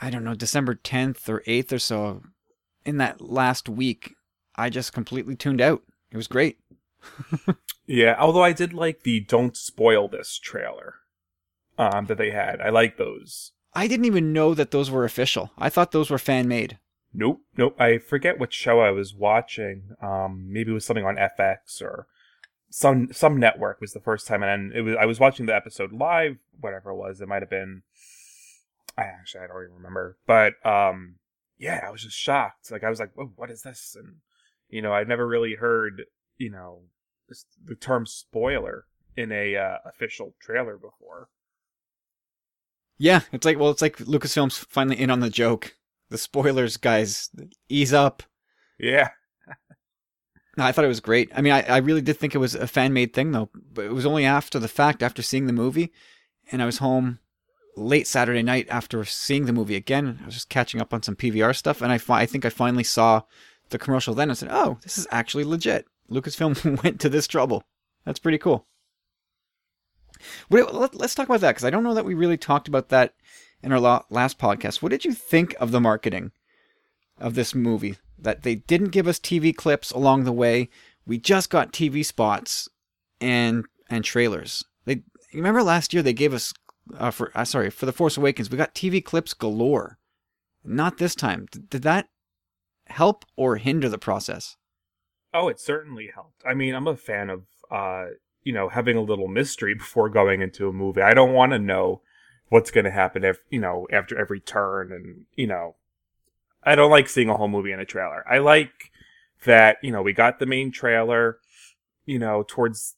I 0.01 0.09
don't 0.09 0.23
know 0.23 0.35
December 0.35 0.75
10th 0.75 1.27
or 1.27 1.41
8th 1.41 1.73
or 1.73 1.79
so 1.79 2.23
in 2.85 2.97
that 2.97 3.21
last 3.21 3.67
week 3.67 4.15
I 4.55 4.69
just 4.69 4.93
completely 4.93 5.35
tuned 5.35 5.61
out. 5.61 5.83
It 6.11 6.17
was 6.17 6.27
great. 6.27 6.59
yeah, 7.85 8.15
although 8.19 8.43
I 8.43 8.51
did 8.51 8.73
like 8.73 9.03
the 9.03 9.21
don't 9.21 9.55
spoil 9.55 10.07
this 10.07 10.37
trailer 10.37 10.95
um, 11.77 12.05
that 12.07 12.17
they 12.17 12.31
had. 12.31 12.61
I 12.61 12.69
like 12.69 12.97
those. 12.97 13.51
I 13.73 13.87
didn't 13.87 14.05
even 14.05 14.33
know 14.33 14.53
that 14.53 14.71
those 14.71 14.89
were 14.89 15.05
official. 15.05 15.51
I 15.57 15.69
thought 15.69 15.91
those 15.91 16.09
were 16.09 16.17
fan 16.17 16.47
made. 16.47 16.79
Nope, 17.13 17.41
nope. 17.57 17.75
I 17.79 17.97
forget 17.97 18.39
what 18.39 18.53
show 18.53 18.81
I 18.81 18.91
was 18.91 19.15
watching. 19.15 19.95
Um, 20.01 20.45
maybe 20.51 20.71
it 20.71 20.75
was 20.75 20.85
something 20.85 21.05
on 21.05 21.15
FX 21.15 21.81
or 21.81 22.07
some 22.69 23.11
some 23.11 23.37
network 23.37 23.81
was 23.81 23.93
the 23.93 23.99
first 23.99 24.27
time, 24.27 24.43
and 24.43 24.73
it 24.73 24.81
was 24.81 24.95
I 24.99 25.05
was 25.05 25.19
watching 25.19 25.45
the 25.45 25.55
episode 25.55 25.91
live, 25.91 26.37
whatever 26.59 26.91
it 26.91 26.95
was. 26.95 27.19
It 27.19 27.27
might 27.27 27.41
have 27.41 27.49
been. 27.49 27.83
I 28.97 29.03
actually 29.03 29.43
I 29.43 29.47
don't 29.47 29.63
even 29.63 29.75
remember, 29.75 30.17
but 30.27 30.53
um, 30.65 31.15
yeah, 31.57 31.83
I 31.85 31.89
was 31.89 32.03
just 32.03 32.17
shocked. 32.17 32.71
Like 32.71 32.83
I 32.83 32.89
was 32.89 32.99
like, 32.99 33.11
Whoa, 33.15 33.31
what 33.35 33.49
is 33.49 33.63
this?" 33.63 33.95
And 33.97 34.17
you 34.69 34.81
know, 34.81 34.93
I'd 34.93 35.07
never 35.07 35.27
really 35.27 35.55
heard 35.55 36.03
you 36.37 36.51
know 36.51 36.81
the 37.65 37.75
term 37.75 38.05
spoiler 38.05 38.85
in 39.15 39.31
a 39.31 39.55
uh, 39.55 39.77
official 39.85 40.35
trailer 40.39 40.77
before. 40.77 41.29
Yeah, 42.97 43.21
it's 43.31 43.45
like 43.45 43.57
well, 43.57 43.71
it's 43.71 43.81
like 43.81 43.97
Lucasfilm's 43.97 44.57
finally 44.57 44.99
in 44.99 45.09
on 45.09 45.21
the 45.21 45.29
joke. 45.29 45.75
The 46.09 46.17
spoilers, 46.17 46.77
guys, 46.77 47.29
ease 47.67 47.93
up. 47.93 48.23
Yeah. 48.79 49.09
No, 50.57 50.65
I 50.65 50.71
thought 50.71 50.85
it 50.85 50.89
was 50.89 50.99
great. 50.99 51.31
I 51.35 51.41
mean, 51.41 51.53
I, 51.53 51.61
I 51.61 51.77
really 51.77 52.01
did 52.01 52.17
think 52.17 52.35
it 52.35 52.39
was 52.39 52.53
a 52.55 52.67
fan 52.67 52.91
made 52.91 53.13
thing, 53.13 53.31
though. 53.31 53.49
But 53.53 53.85
it 53.85 53.93
was 53.93 54.05
only 54.05 54.25
after 54.25 54.59
the 54.59 54.67
fact, 54.67 55.01
after 55.01 55.21
seeing 55.21 55.45
the 55.47 55.53
movie, 55.53 55.93
and 56.51 56.61
I 56.61 56.65
was 56.65 56.79
home 56.79 57.19
late 57.77 58.07
Saturday 58.07 58.41
night 58.41 58.67
after 58.69 59.05
seeing 59.05 59.45
the 59.45 59.53
movie 59.53 59.75
again. 59.75 60.19
I 60.21 60.25
was 60.25 60.33
just 60.33 60.49
catching 60.49 60.81
up 60.81 60.93
on 60.93 61.01
some 61.03 61.15
PVR 61.15 61.55
stuff, 61.55 61.81
and 61.81 61.91
I, 61.91 61.97
fi- 61.97 62.21
I 62.21 62.25
think 62.25 62.43
I 62.43 62.49
finally 62.49 62.83
saw 62.83 63.21
the 63.69 63.77
commercial 63.79 64.13
then 64.13 64.29
and 64.29 64.37
said, 64.37 64.49
"Oh, 64.51 64.79
this 64.81 64.97
is 64.97 65.07
actually 65.11 65.45
legit." 65.45 65.85
Lucasfilm 66.11 66.83
went 66.83 66.99
to 67.01 67.09
this 67.09 67.27
trouble. 67.27 67.63
That's 68.03 68.19
pretty 68.19 68.39
cool. 68.39 68.65
But 70.49 70.73
let, 70.73 71.01
us 71.01 71.15
talk 71.15 71.27
about 71.27 71.41
that 71.41 71.51
because 71.51 71.65
I 71.65 71.69
don't 71.69 71.83
know 71.83 71.93
that 71.93 72.05
we 72.05 72.13
really 72.13 72.37
talked 72.37 72.67
about 72.67 72.89
that 72.89 73.13
in 73.63 73.71
our 73.71 73.79
last 74.09 74.37
podcast. 74.37 74.81
What 74.81 74.91
did 74.91 75.05
you 75.05 75.13
think 75.13 75.55
of 75.59 75.71
the 75.71 75.81
marketing 75.81 76.31
of 77.17 77.35
this 77.35 77.53
movie? 77.53 77.97
that 78.21 78.43
they 78.43 78.55
didn't 78.55 78.89
give 78.89 79.07
us 79.07 79.19
TV 79.19 79.55
clips 79.55 79.91
along 79.91 80.23
the 80.23 80.31
way. 80.31 80.69
We 81.05 81.17
just 81.17 81.49
got 81.49 81.73
TV 81.73 82.05
spots 82.05 82.69
and 83.19 83.65
and 83.89 84.03
trailers. 84.03 84.63
They 84.85 85.03
remember 85.33 85.63
last 85.63 85.93
year 85.93 86.03
they 86.03 86.13
gave 86.13 86.33
us 86.33 86.53
uh, 86.97 87.11
for 87.11 87.31
uh, 87.35 87.45
sorry 87.45 87.69
for 87.69 87.85
the 87.85 87.93
Force 87.93 88.17
Awakens 88.17 88.49
we 88.49 88.57
got 88.57 88.75
TV 88.75 89.03
clips 89.03 89.33
galore. 89.33 89.97
Not 90.63 90.97
this 90.97 91.15
time. 91.15 91.47
D- 91.51 91.61
did 91.69 91.83
that 91.83 92.09
help 92.87 93.25
or 93.35 93.57
hinder 93.57 93.89
the 93.89 93.97
process? 93.97 94.57
Oh, 95.33 95.47
it 95.47 95.59
certainly 95.59 96.09
helped. 96.13 96.43
I 96.45 96.53
mean, 96.53 96.75
I'm 96.75 96.87
a 96.87 96.97
fan 96.97 97.29
of 97.29 97.43
uh, 97.71 98.05
you 98.43 98.53
know 98.53 98.69
having 98.69 98.97
a 98.97 99.01
little 99.01 99.27
mystery 99.27 99.73
before 99.73 100.09
going 100.09 100.41
into 100.41 100.67
a 100.67 100.73
movie. 100.73 101.01
I 101.01 101.13
don't 101.13 101.33
want 101.33 101.51
to 101.51 101.59
know 101.59 102.01
what's 102.49 102.71
going 102.71 102.85
to 102.85 102.91
happen 102.91 103.23
if 103.23 103.39
you 103.49 103.59
know 103.59 103.87
after 103.91 104.17
every 104.17 104.39
turn 104.39 104.91
and 104.91 105.25
you 105.35 105.47
know 105.47 105.75
I 106.63 106.75
don't 106.75 106.91
like 106.91 107.07
seeing 107.07 107.29
a 107.29 107.37
whole 107.37 107.47
movie 107.47 107.71
in 107.71 107.79
a 107.79 107.85
trailer. 107.85 108.23
I 108.29 108.39
like 108.39 108.91
that, 109.45 109.77
you 109.81 109.91
know, 109.91 110.01
we 110.01 110.13
got 110.13 110.39
the 110.39 110.45
main 110.45 110.71
trailer, 110.71 111.39
you 112.05 112.19
know, 112.19 112.43
towards, 112.47 112.95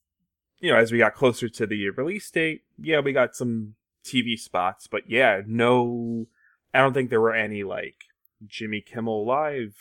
you 0.59 0.71
know, 0.71 0.77
as 0.77 0.91
we 0.91 0.97
got 0.97 1.15
closer 1.15 1.47
to 1.47 1.67
the 1.67 1.89
release 1.91 2.29
date. 2.31 2.63
Yeah, 2.81 2.99
we 3.01 3.13
got 3.13 3.35
some 3.35 3.75
TV 4.03 4.37
spots, 4.37 4.87
but 4.87 5.03
yeah, 5.07 5.41
no, 5.45 6.27
I 6.73 6.79
don't 6.79 6.93
think 6.93 7.09
there 7.09 7.21
were 7.21 7.35
any 7.35 7.63
like 7.63 8.05
Jimmy 8.45 8.81
Kimmel 8.81 9.25
Live 9.25 9.75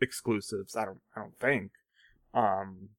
exclusives. 0.00 0.76
I 0.76 0.86
don't, 0.86 1.00
I 1.14 1.20
don't 1.20 1.38
think. 1.38 1.72
Um, 2.32 2.90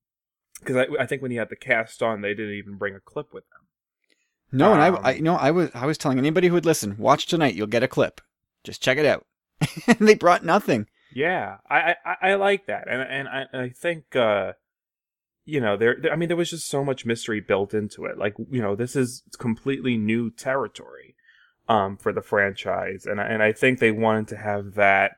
because 0.62 0.78
I, 0.78 1.04
I 1.04 1.06
think 1.06 1.22
when 1.22 1.32
he 1.32 1.38
had 1.38 1.50
the 1.50 1.56
cast 1.56 2.02
on, 2.02 2.22
they 2.22 2.34
didn't 2.34 2.54
even 2.54 2.78
bring 2.78 2.96
a 2.96 3.00
clip 3.00 3.34
with 3.34 3.44
them. 3.50 3.62
No, 4.52 4.74
um, 4.74 4.80
and 4.80 4.82
I, 4.82 5.00
I, 5.00 5.12
you 5.14 5.22
know, 5.22 5.36
I 5.36 5.52
was, 5.52 5.70
I 5.74 5.86
was 5.86 5.98
telling 5.98 6.18
anybody 6.18 6.48
who 6.48 6.54
would 6.54 6.66
listen, 6.66 6.98
watch 6.98 7.26
tonight, 7.26 7.56
you'll 7.56 7.68
get 7.68 7.84
a 7.84 7.88
clip. 7.88 8.22
Just 8.64 8.82
check 8.82 8.98
it 8.98 9.06
out. 9.06 9.26
and 9.88 10.08
they 10.08 10.16
brought 10.16 10.44
nothing. 10.44 10.88
Yeah, 11.14 11.58
I, 11.70 11.96
I, 12.06 12.16
I 12.22 12.34
like 12.36 12.68
that, 12.68 12.88
and 12.90 13.02
and 13.02 13.28
I, 13.28 13.46
I 13.54 13.70
think 13.70 14.16
uh, 14.16 14.54
you 15.46 15.60
know 15.60 15.76
there, 15.76 15.98
there. 16.00 16.14
I 16.14 16.16
mean, 16.16 16.30
there 16.30 16.38
was 16.38 16.50
just 16.50 16.70
so 16.70 16.86
much 16.86 17.06
mystery 17.06 17.42
built 17.42 17.74
into 17.74 18.06
it. 18.06 18.18
Like 18.18 18.36
you 18.50 18.62
know, 18.62 18.76
this 18.76 18.96
is 18.96 19.24
completely 19.38 19.98
new 19.98 20.32
territory 20.32 21.16
um, 21.68 21.98
for 21.98 22.14
the 22.14 22.22
franchise, 22.22 23.06
and 23.06 23.20
and 23.20 23.44
I 23.44 23.52
think 23.52 23.80
they 23.80 23.92
wanted 23.92 24.30
to 24.30 24.38
have 24.38 24.76
that. 24.76 25.18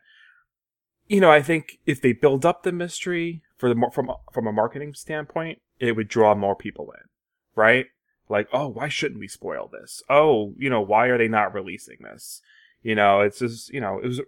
You 1.07 1.21
know, 1.21 1.31
I 1.31 1.41
think 1.41 1.77
if 1.85 2.01
they 2.01 2.13
build 2.13 2.43
up 2.45 2.63
the 2.63 2.71
mystery 2.71 3.43
for 3.63 3.73
the 3.73 3.89
from 3.93 4.11
from 4.33 4.45
a 4.45 4.51
marketing 4.51 4.93
standpoint, 4.93 5.61
it 5.79 5.93
would 5.93 6.09
draw 6.09 6.35
more 6.35 6.53
people 6.53 6.91
in. 6.91 7.07
right? 7.55 7.85
Like, 8.27 8.49
oh, 8.51 8.67
why 8.67 8.89
shouldn't 8.89 9.21
we 9.21 9.29
spoil 9.29 9.69
this? 9.71 10.03
Oh, 10.09 10.53
you 10.57 10.69
know, 10.69 10.81
why 10.81 11.07
are 11.07 11.17
they 11.17 11.29
not 11.29 11.53
releasing 11.53 11.99
this? 12.01 12.41
You 12.81 12.93
know, 12.93 13.21
it's 13.21 13.39
just, 13.39 13.71
you 13.71 13.79
know, 13.79 13.99
it 14.03 14.07
was 14.07 14.19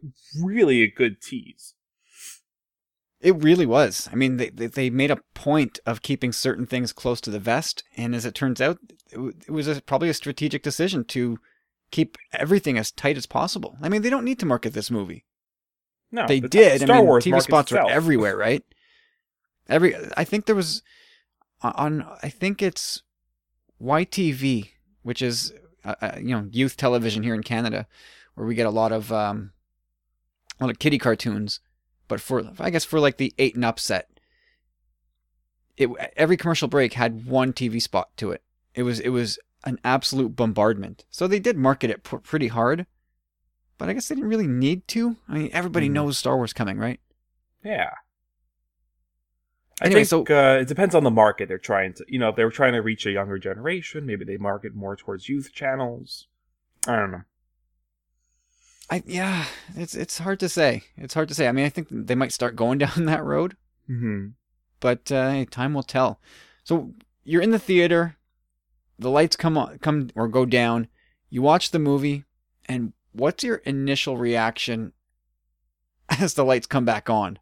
really 0.41 0.83
a 0.83 0.89
good 0.89 1.21
tease. 1.21 1.73
It 3.19 3.35
really 3.43 3.65
was. 3.65 4.07
I 4.09 4.15
mean, 4.15 4.37
they 4.37 4.51
they 4.51 4.89
made 4.89 5.11
a 5.11 5.19
point 5.33 5.79
of 5.85 6.01
keeping 6.01 6.31
certain 6.31 6.65
things 6.65 6.93
close 6.93 7.19
to 7.21 7.29
the 7.29 7.39
vest, 7.39 7.83
and 7.97 8.15
as 8.15 8.25
it 8.25 8.35
turns 8.35 8.61
out, 8.61 8.77
it, 9.11 9.49
was 9.51 9.67
a, 9.67 9.81
probably 9.81 10.07
a 10.07 10.13
strategic 10.13 10.63
decision 10.63 11.03
to 11.05 11.39
keep 11.91 12.17
everything 12.31 12.77
as 12.77 12.89
tight 12.89 13.17
as 13.17 13.25
possible. 13.25 13.75
I 13.81 13.89
mean, 13.89 14.01
they 14.01 14.09
don't 14.09 14.23
need 14.23 14.39
to 14.39 14.45
market 14.45 14.71
this 14.71 14.89
movie. 14.89 15.25
No, 16.09 16.25
they 16.25 16.39
did. 16.39 16.79
Star 16.79 16.95
I 16.95 16.99
mean, 16.99 17.07
Wars 17.07 17.25
TV 17.25 17.41
spots 17.41 17.73
itself. 17.73 17.89
are 17.89 17.93
everywhere, 17.93 18.37
right? 18.47 18.63
Every, 19.67 19.95
I 20.15 20.23
think 20.23 20.45
there 20.45 20.55
was 20.55 20.81
on. 21.61 22.05
I 22.21 22.29
think 22.29 22.61
it's 22.61 23.01
YTV, 23.81 24.69
which 25.03 25.21
is 25.21 25.53
uh, 25.83 25.95
uh, 26.01 26.11
you 26.19 26.35
know 26.35 26.47
youth 26.51 26.77
television 26.77 27.23
here 27.23 27.33
in 27.35 27.43
Canada, 27.43 27.87
where 28.35 28.45
we 28.47 28.55
get 28.55 28.67
a 28.67 28.71
lot 28.71 28.91
of 28.91 29.11
um, 29.11 29.51
a 30.59 30.63
lot 30.65 30.71
of 30.71 30.79
kiddie 30.79 30.97
cartoons. 30.99 31.59
But 32.07 32.21
for 32.21 32.51
I 32.59 32.69
guess 32.69 32.85
for 32.85 32.99
like 32.99 33.17
the 33.17 33.33
eight 33.39 33.55
and 33.55 33.65
up 33.65 33.79
set, 33.79 34.09
it 35.77 35.89
every 36.15 36.37
commercial 36.37 36.67
break 36.67 36.93
had 36.93 37.25
one 37.25 37.51
TV 37.53 37.81
spot 37.81 38.09
to 38.17 38.31
it. 38.31 38.43
It 38.73 38.83
was 38.83 38.99
it 38.99 39.09
was 39.09 39.39
an 39.63 39.79
absolute 39.83 40.35
bombardment. 40.35 41.05
So 41.09 41.27
they 41.27 41.39
did 41.39 41.57
market 41.57 41.89
it 41.89 42.03
pr- 42.03 42.17
pretty 42.17 42.49
hard, 42.49 42.85
but 43.79 43.89
I 43.89 43.93
guess 43.93 44.07
they 44.07 44.15
didn't 44.15 44.29
really 44.29 44.45
need 44.47 44.87
to. 44.89 45.17
I 45.27 45.33
mean, 45.33 45.49
everybody 45.53 45.89
Mhm. 45.89 45.93
knows 45.93 46.17
Star 46.19 46.35
Wars 46.35 46.53
coming, 46.53 46.77
right? 46.77 46.99
Yeah. 47.63 47.89
I 49.81 49.87
Anyway, 49.87 50.05
think 50.05 50.29
uh, 50.29 50.59
it 50.61 50.67
depends 50.67 50.95
on 50.95 51.03
the 51.03 51.11
market 51.11 51.47
they're 51.49 51.57
trying 51.57 51.93
to, 51.95 52.05
you 52.07 52.19
know, 52.19 52.29
if 52.29 52.35
they 52.35 52.43
were 52.45 52.51
trying 52.51 52.73
to 52.73 52.81
reach 52.81 53.05
a 53.05 53.11
younger 53.11 53.37
generation, 53.37 54.05
maybe 54.05 54.25
they 54.25 54.37
market 54.37 54.73
more 54.75 54.95
towards 54.95 55.29
youth 55.29 55.51
channels. 55.53 56.27
I 56.87 56.95
don't 56.97 57.11
know. 57.11 57.21
I 58.89 59.03
yeah, 59.05 59.45
it's 59.75 59.93
it's 59.95 60.19
hard 60.19 60.39
to 60.41 60.49
say. 60.49 60.83
It's 60.97 61.13
hard 61.13 61.27
to 61.29 61.35
say. 61.35 61.47
I 61.47 61.51
mean, 61.51 61.65
I 61.65 61.69
think 61.69 61.87
they 61.91 62.15
might 62.15 62.31
start 62.33 62.55
going 62.55 62.77
down 62.79 63.05
that 63.05 63.23
road, 63.23 63.55
hmm 63.87 64.35
but 64.79 65.11
uh, 65.11 65.45
time 65.51 65.73
will 65.73 65.83
tell. 65.83 66.19
So 66.63 66.93
you're 67.23 67.41
in 67.41 67.51
the 67.51 67.59
theater, 67.59 68.17
the 68.99 69.11
lights 69.11 69.35
come 69.35 69.57
on, 69.57 69.79
come 69.79 70.09
or 70.15 70.27
go 70.27 70.45
down. 70.45 70.87
You 71.29 71.41
watch 71.43 71.71
the 71.71 71.79
movie, 71.79 72.25
and 72.67 72.93
what's 73.13 73.43
your 73.43 73.57
initial 73.57 74.17
reaction 74.17 74.93
as 76.19 76.33
the 76.33 76.45
lights 76.45 76.67
come 76.67 76.85
back 76.85 77.09
on? 77.09 77.39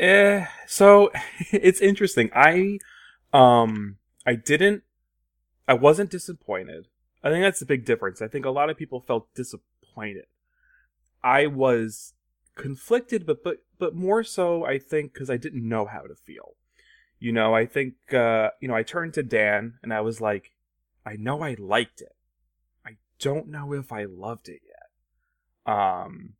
Eh, 0.00 0.46
so 0.66 1.12
it's 1.52 1.80
interesting. 1.80 2.30
I, 2.34 2.78
um, 3.32 3.98
I 4.26 4.34
didn't, 4.34 4.82
I 5.68 5.74
wasn't 5.74 6.10
disappointed. 6.10 6.88
I 7.22 7.30
think 7.30 7.44
that's 7.44 7.60
the 7.60 7.66
big 7.66 7.84
difference. 7.84 8.22
I 8.22 8.28
think 8.28 8.46
a 8.46 8.50
lot 8.50 8.70
of 8.70 8.78
people 8.78 9.00
felt 9.00 9.32
disappointed. 9.34 10.24
I 11.22 11.46
was 11.46 12.14
conflicted, 12.56 13.26
but 13.26 13.44
but 13.44 13.58
but 13.78 13.94
more 13.94 14.24
so, 14.24 14.64
I 14.64 14.78
think, 14.78 15.12
because 15.12 15.28
I 15.28 15.36
didn't 15.36 15.68
know 15.68 15.84
how 15.84 16.00
to 16.00 16.14
feel. 16.14 16.54
You 17.18 17.32
know, 17.32 17.54
I 17.54 17.66
think, 17.66 17.94
uh, 18.14 18.50
you 18.60 18.68
know, 18.68 18.74
I 18.74 18.82
turned 18.82 19.12
to 19.14 19.22
Dan 19.22 19.74
and 19.82 19.92
I 19.92 20.00
was 20.00 20.22
like, 20.22 20.52
I 21.04 21.16
know 21.16 21.42
I 21.42 21.56
liked 21.58 22.00
it. 22.00 22.16
I 22.86 22.96
don't 23.18 23.48
know 23.48 23.74
if 23.74 23.92
I 23.92 24.04
loved 24.04 24.48
it 24.48 24.62
yet. 24.66 25.74
Um, 25.74 26.30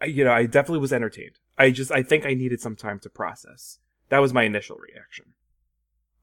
I, 0.00 0.06
you 0.06 0.24
know, 0.24 0.32
I 0.32 0.46
definitely 0.46 0.80
was 0.80 0.92
entertained. 0.92 1.38
I 1.56 1.70
just, 1.70 1.90
I 1.92 2.02
think 2.02 2.26
I 2.26 2.34
needed 2.34 2.60
some 2.60 2.76
time 2.76 2.98
to 3.00 3.08
process. 3.08 3.78
That 4.08 4.18
was 4.18 4.32
my 4.32 4.42
initial 4.42 4.76
reaction. 4.76 5.34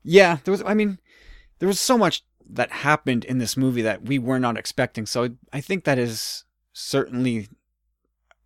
Yeah, 0.04 0.38
there 0.44 0.52
was. 0.52 0.64
I 0.66 0.74
mean, 0.74 1.00
there 1.60 1.68
was 1.68 1.80
so 1.80 1.98
much 1.98 2.24
that 2.50 2.72
happened 2.72 3.24
in 3.24 3.38
this 3.38 3.56
movie 3.56 3.82
that 3.84 4.04
we 4.04 4.20
were 4.20 4.40
not 4.40 4.58
expecting. 4.58 5.06
So 5.06 5.30
I 5.54 5.62
think 5.62 5.84
that 5.84 6.00
is 6.00 6.44
certainly 6.74 7.50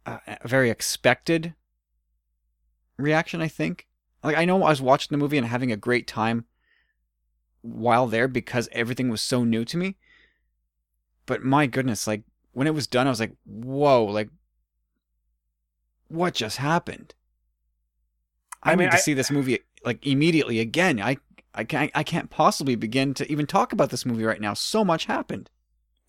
a, 0.06 0.20
a 0.42 0.48
very 0.48 0.70
expected 0.70 1.56
reaction. 2.98 3.42
I 3.42 3.48
think. 3.48 3.88
Like 4.24 4.38
I 4.38 4.46
know 4.46 4.64
I 4.64 4.70
was 4.70 4.82
watching 4.82 5.10
the 5.12 5.22
movie 5.22 5.38
and 5.38 5.48
having 5.48 5.72
a 5.72 5.78
great 5.78 6.08
time 6.08 6.46
while 7.62 8.08
there 8.08 8.28
because 8.28 8.68
everything 8.72 9.10
was 9.10 9.22
so 9.22 9.44
new 9.44 9.64
to 9.66 9.78
me. 9.78 9.98
But 11.26 11.44
my 11.44 11.68
goodness, 11.68 12.08
like 12.08 12.24
when 12.52 12.68
it 12.68 12.74
was 12.74 12.88
done, 12.88 13.08
I 13.08 13.12
was 13.12 13.20
like, 13.20 13.36
"Whoa!" 13.46 14.06
Like, 14.06 14.30
what 16.08 16.34
just 16.34 16.58
happened? 16.58 17.14
I, 18.64 18.72
I 18.72 18.76
mean, 18.76 18.86
need 18.86 18.92
to 18.92 18.98
I- 18.98 19.02
see 19.02 19.14
this 19.14 19.32
movie 19.32 19.60
like 19.84 20.06
immediately 20.06 20.60
again. 20.60 21.02
I 21.02 21.18
I 21.54 21.64
can't 21.64 21.92
I 21.94 22.04
can't 22.04 22.30
possibly 22.30 22.76
begin 22.76 23.14
to 23.16 23.32
even 23.32 23.46
talk 23.48 23.72
about 23.74 23.90
this 23.90 24.06
movie 24.06 24.24
right 24.24 24.42
now. 24.42 24.54
So 24.54 24.84
much 24.84 25.06
happened. 25.06 25.50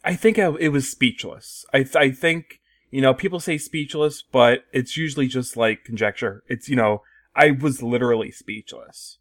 I 0.04 0.14
think 0.14 0.38
I, 0.38 0.52
it 0.60 0.68
was 0.68 0.88
speechless. 0.90 1.64
I, 1.74 1.78
th- 1.82 1.96
I 1.96 2.10
think, 2.12 2.60
you 2.92 3.00
know, 3.00 3.12
people 3.12 3.40
say 3.40 3.58
speechless, 3.58 4.22
but 4.22 4.60
it's 4.72 4.96
usually 4.96 5.26
just 5.26 5.56
like 5.56 5.82
conjecture. 5.84 6.44
It's, 6.46 6.68
you 6.68 6.76
know, 6.76 7.02
I 7.34 7.50
was 7.50 7.82
literally 7.82 8.30
speechless. 8.30 9.18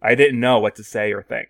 I 0.00 0.14
didn't 0.14 0.40
know 0.40 0.58
what 0.58 0.74
to 0.76 0.84
say 0.84 1.12
or 1.12 1.22
think. 1.22 1.48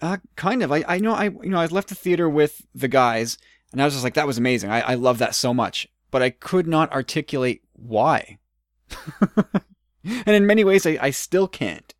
Uh, 0.00 0.18
kind 0.36 0.62
of. 0.62 0.70
I, 0.72 0.84
I 0.86 0.98
know 0.98 1.12
I 1.12 1.24
you 1.24 1.48
know 1.50 1.58
I 1.60 1.66
left 1.66 1.88
the 1.88 1.94
theater 1.94 2.28
with 2.28 2.62
the 2.74 2.88
guys 2.88 3.38
and 3.72 3.80
I 3.82 3.84
was 3.84 3.94
just 3.94 4.04
like 4.04 4.14
that 4.14 4.26
was 4.26 4.38
amazing. 4.38 4.70
I, 4.70 4.80
I 4.80 4.94
love 4.94 5.18
that 5.18 5.34
so 5.34 5.52
much, 5.52 5.88
but 6.10 6.22
I 6.22 6.30
could 6.30 6.66
not 6.66 6.92
articulate 6.92 7.62
why. 7.72 8.38
and 10.04 10.26
in 10.26 10.46
many 10.46 10.64
ways 10.64 10.86
I, 10.86 10.98
I 11.00 11.10
still 11.10 11.48
can't. 11.48 11.94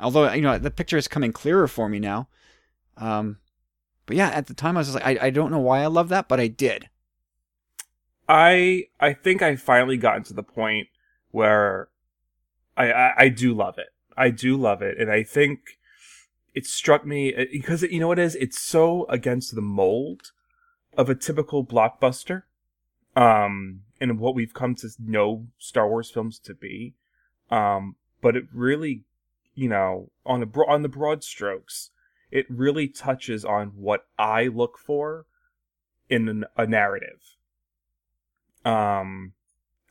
Although 0.00 0.32
you 0.32 0.42
know 0.42 0.58
the 0.58 0.70
picture 0.70 0.96
is 0.96 1.08
coming 1.08 1.32
clearer 1.32 1.68
for 1.68 1.88
me 1.88 1.98
now. 1.98 2.28
Um, 2.96 3.38
but 4.06 4.16
yeah, 4.16 4.28
at 4.28 4.46
the 4.46 4.54
time 4.54 4.76
I 4.76 4.80
was 4.80 4.94
like 4.94 5.06
I, 5.06 5.26
I 5.26 5.30
don't 5.30 5.50
know 5.50 5.58
why 5.58 5.82
I 5.82 5.86
love 5.86 6.08
that, 6.10 6.28
but 6.28 6.40
I 6.40 6.48
did. 6.48 6.88
I 8.28 8.84
I 9.00 9.12
think 9.12 9.42
I 9.42 9.56
finally 9.56 9.96
gotten 9.96 10.22
to 10.24 10.34
the 10.34 10.42
point 10.42 10.88
where 11.30 11.88
I, 12.76 12.92
I 12.92 13.12
I 13.18 13.28
do 13.28 13.54
love 13.54 13.78
it. 13.78 13.88
I 14.16 14.30
do 14.30 14.56
love 14.56 14.82
it, 14.82 14.98
and 14.98 15.10
I 15.10 15.22
think 15.22 15.78
it 16.54 16.66
struck 16.66 17.04
me 17.04 17.34
uh, 17.34 17.44
because 17.50 17.82
you 17.82 18.00
know 18.00 18.08
what 18.08 18.18
it 18.18 18.24
is. 18.24 18.34
It's 18.36 18.60
so 18.60 19.06
against 19.06 19.54
the 19.54 19.60
mold 19.60 20.32
of 20.96 21.10
a 21.10 21.14
typical 21.14 21.66
blockbuster, 21.66 22.42
um, 23.16 23.80
and 24.00 24.18
what 24.18 24.34
we've 24.34 24.54
come 24.54 24.74
to 24.76 24.88
know 24.98 25.46
Star 25.58 25.88
Wars 25.88 26.10
films 26.10 26.38
to 26.40 26.54
be. 26.54 26.94
Um, 27.50 27.96
but 28.20 28.36
it 28.36 28.44
really, 28.52 29.02
you 29.54 29.68
know, 29.68 30.10
on 30.24 30.40
the 30.40 30.46
bro- 30.46 30.68
on 30.68 30.82
the 30.82 30.88
broad 30.88 31.22
strokes, 31.22 31.90
it 32.30 32.46
really 32.48 32.88
touches 32.88 33.44
on 33.44 33.68
what 33.76 34.06
I 34.18 34.46
look 34.46 34.78
for 34.78 35.26
in 36.08 36.28
an, 36.28 36.44
a 36.56 36.66
narrative 36.66 37.36
um 38.64 39.32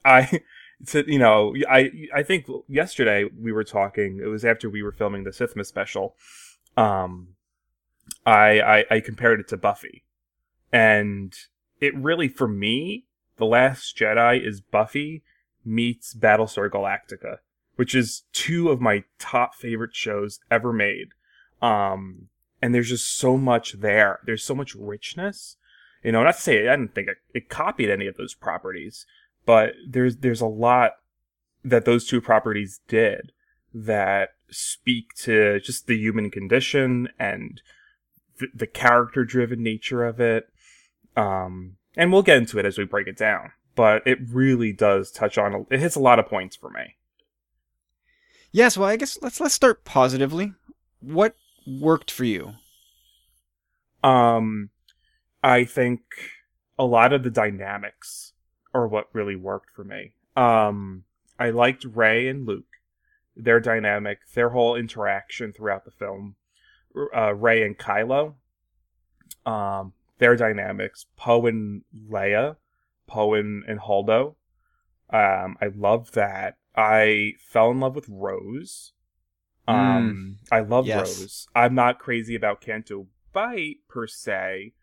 i 0.03 0.39
to, 0.85 1.03
you 1.11 1.19
know 1.19 1.53
i 1.69 1.91
i 2.13 2.23
think 2.23 2.45
yesterday 2.67 3.25
we 3.39 3.51
were 3.51 3.63
talking 3.63 4.19
it 4.23 4.27
was 4.27 4.43
after 4.43 4.69
we 4.69 4.83
were 4.83 4.91
filming 4.91 5.23
the 5.23 5.29
sithma 5.29 5.65
special 5.65 6.15
um 6.77 7.29
I, 8.25 8.61
I 8.61 8.85
i 8.91 8.99
compared 8.99 9.39
it 9.39 9.47
to 9.49 9.57
buffy 9.57 10.03
and 10.71 11.33
it 11.79 11.95
really 11.95 12.27
for 12.27 12.47
me 12.47 13.05
the 13.37 13.45
last 13.45 13.97
jedi 13.97 14.45
is 14.45 14.61
buffy 14.61 15.23
meets 15.65 16.13
battlestar 16.13 16.69
galactica 16.69 17.37
which 17.75 17.95
is 17.95 18.23
two 18.33 18.69
of 18.69 18.81
my 18.81 19.03
top 19.19 19.55
favorite 19.55 19.95
shows 19.95 20.39
ever 20.49 20.71
made. 20.73 21.09
Um 21.61 22.27
and 22.61 22.73
there's 22.73 22.89
just 22.89 23.13
so 23.17 23.37
much 23.37 23.73
there. 23.73 24.19
There's 24.25 24.43
so 24.43 24.55
much 24.55 24.73
richness. 24.75 25.57
You 26.03 26.13
know, 26.13 26.23
not 26.23 26.35
to 26.35 26.41
say 26.41 26.67
I 26.67 26.75
didn't 26.75 26.95
think 26.95 27.09
it, 27.09 27.17
it 27.33 27.49
copied 27.49 27.89
any 27.89 28.07
of 28.07 28.17
those 28.17 28.33
properties, 28.33 29.05
but 29.45 29.73
there's 29.87 30.17
there's 30.17 30.41
a 30.41 30.45
lot 30.47 30.93
that 31.63 31.85
those 31.85 32.05
two 32.07 32.21
properties 32.21 32.81
did 32.87 33.31
that 33.73 34.29
speak 34.49 35.13
to 35.15 35.59
just 35.61 35.87
the 35.87 35.97
human 35.97 36.29
condition 36.29 37.09
and 37.17 37.61
the, 38.39 38.47
the 38.53 38.67
character 38.67 39.23
driven 39.23 39.63
nature 39.63 40.03
of 40.05 40.19
it. 40.19 40.49
Um, 41.15 41.77
and 41.95 42.11
we'll 42.11 42.23
get 42.23 42.37
into 42.37 42.59
it 42.59 42.65
as 42.65 42.77
we 42.77 42.85
break 42.85 43.07
it 43.07 43.17
down, 43.17 43.51
but 43.75 44.05
it 44.05 44.19
really 44.29 44.73
does 44.73 45.11
touch 45.11 45.37
on 45.37 45.53
a, 45.53 45.61
it 45.73 45.79
hits 45.79 45.95
a 45.95 45.99
lot 46.01 46.19
of 46.19 46.27
points 46.27 46.55
for 46.55 46.69
me. 46.69 46.95
Yes, 48.51 48.77
well 48.77 48.89
I 48.89 48.95
guess 48.95 49.17
let's 49.21 49.39
let's 49.39 49.53
start 49.53 49.83
positively. 49.83 50.53
What 50.99 51.35
worked 51.65 52.11
for 52.11 52.23
you? 52.23 52.53
Um, 54.03 54.69
I 55.41 55.63
think 55.63 56.01
a 56.77 56.85
lot 56.85 57.13
of 57.13 57.23
the 57.23 57.29
dynamics 57.29 58.33
are 58.73 58.87
what 58.87 59.09
really 59.13 59.35
worked 59.35 59.69
for 59.75 59.83
me. 59.83 60.13
Um, 60.35 61.03
I 61.39 61.49
liked 61.49 61.85
Rey 61.85 62.27
and 62.27 62.47
Luke, 62.47 62.65
their 63.35 63.59
dynamic, 63.59 64.19
their 64.33 64.49
whole 64.49 64.75
interaction 64.75 65.53
throughout 65.53 65.85
the 65.85 65.91
film. 65.91 66.35
Uh, 67.15 67.33
Rey 67.33 67.63
and 67.63 67.77
Kylo, 67.77 68.35
um, 69.45 69.93
their 70.19 70.35
dynamics. 70.35 71.05
Poe 71.17 71.45
and 71.45 71.83
Leia, 72.09 72.57
Poe 73.07 73.33
and, 73.33 73.63
and 73.65 73.79
Holdo. 73.79 74.35
Um, 75.09 75.57
I 75.61 75.67
love 75.75 76.11
that. 76.13 76.57
I 76.75 77.33
fell 77.39 77.71
in 77.71 77.79
love 77.79 77.95
with 77.95 78.07
Rose. 78.09 78.93
Um, 79.67 80.39
I 80.51 80.59
love 80.61 80.87
Yes. 80.87 81.19
Rose. 81.19 81.47
I'm 81.55 81.75
not 81.75 81.99
crazy 81.99 82.35
about 82.35 82.61
Canto 82.61 83.07
Bight 83.31 83.77
per 83.87 84.07
se, 84.07 84.73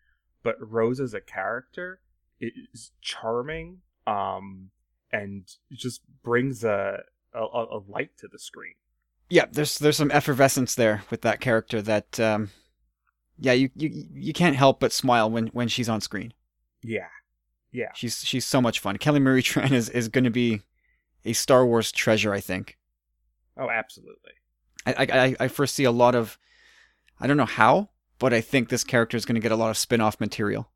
but 0.43 0.55
Rose 0.59 0.99
as 0.99 1.13
a 1.13 1.21
character 1.21 2.01
is 2.39 2.91
charming. 3.01 3.79
Um, 4.07 4.71
and 5.11 5.45
just 5.71 6.01
brings 6.23 6.63
a 6.63 7.03
a, 7.33 7.39
a 7.39 7.79
light 7.87 8.17
to 8.17 8.27
the 8.27 8.39
screen. 8.39 8.73
Yeah, 9.29 9.45
there's 9.51 9.77
there's 9.77 9.97
some 9.97 10.11
effervescence 10.11 10.73
there 10.75 11.03
with 11.09 11.21
that 11.21 11.39
character 11.39 11.81
that 11.81 12.19
um 12.19 12.49
yeah, 13.41 13.51
you 13.53 13.69
you 13.75 14.07
you 14.13 14.33
can't 14.33 14.55
help 14.55 14.79
but 14.79 14.93
smile 14.93 15.29
when 15.29 15.47
when 15.47 15.67
she's 15.67 15.89
on 15.89 15.99
screen. 15.99 16.31
Yeah, 16.83 17.07
yeah, 17.71 17.91
She's 17.95 18.23
she's 18.23 18.45
so 18.45 18.61
much 18.61 18.79
fun. 18.79 18.97
Kelly 18.97 19.19
Marie 19.19 19.43
Tran 19.43 19.71
is 19.81 19.89
is 19.89 20.07
going 20.07 20.23
to 20.23 20.29
be 20.29 20.61
a 21.25 21.33
Star 21.33 21.65
Wars 21.65 21.91
treasure, 21.91 22.33
I 22.33 22.39
think. 22.39 22.77
oh, 23.57 23.69
absolutely. 23.69 24.31
I 24.85 24.93
I 25.11 25.35
I 25.45 25.47
foresee 25.49 25.83
a 25.83 25.91
lot 25.91 26.15
of 26.15 26.37
I 27.19 27.27
don't 27.27 27.37
know 27.37 27.45
how, 27.45 27.89
but 28.19 28.33
I 28.33 28.41
think 28.41 28.69
this 28.69 28.83
character 28.83 29.17
is 29.17 29.25
going 29.25 29.35
to 29.35 29.41
get 29.41 29.51
a 29.51 29.55
lot 29.55 29.69
of 29.69 29.77
spin-off 29.77 30.19
material. 30.19 30.69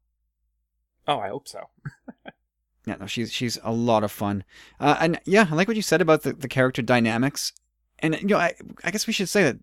Oh, 1.07 1.19
I 1.19 1.29
hope 1.29 1.47
so. 1.47 1.61
Yeah, 2.87 2.97
no, 2.99 3.07
she's 3.07 3.31
she's 3.33 3.57
a 3.63 3.71
lot 3.71 4.03
of 4.03 4.11
fun, 4.11 4.43
uh, 4.79 4.95
and 4.99 5.19
yeah, 5.25 5.47
I 5.49 5.55
like 5.55 5.67
what 5.67 5.75
you 5.75 5.81
said 5.81 6.01
about 6.01 6.21
the, 6.21 6.33
the 6.33 6.47
character 6.47 6.83
dynamics, 6.83 7.51
and 7.97 8.13
you 8.21 8.27
know, 8.27 8.37
I 8.37 8.53
I 8.83 8.91
guess 8.91 9.07
we 9.07 9.13
should 9.13 9.27
say 9.27 9.41
that 9.41 9.57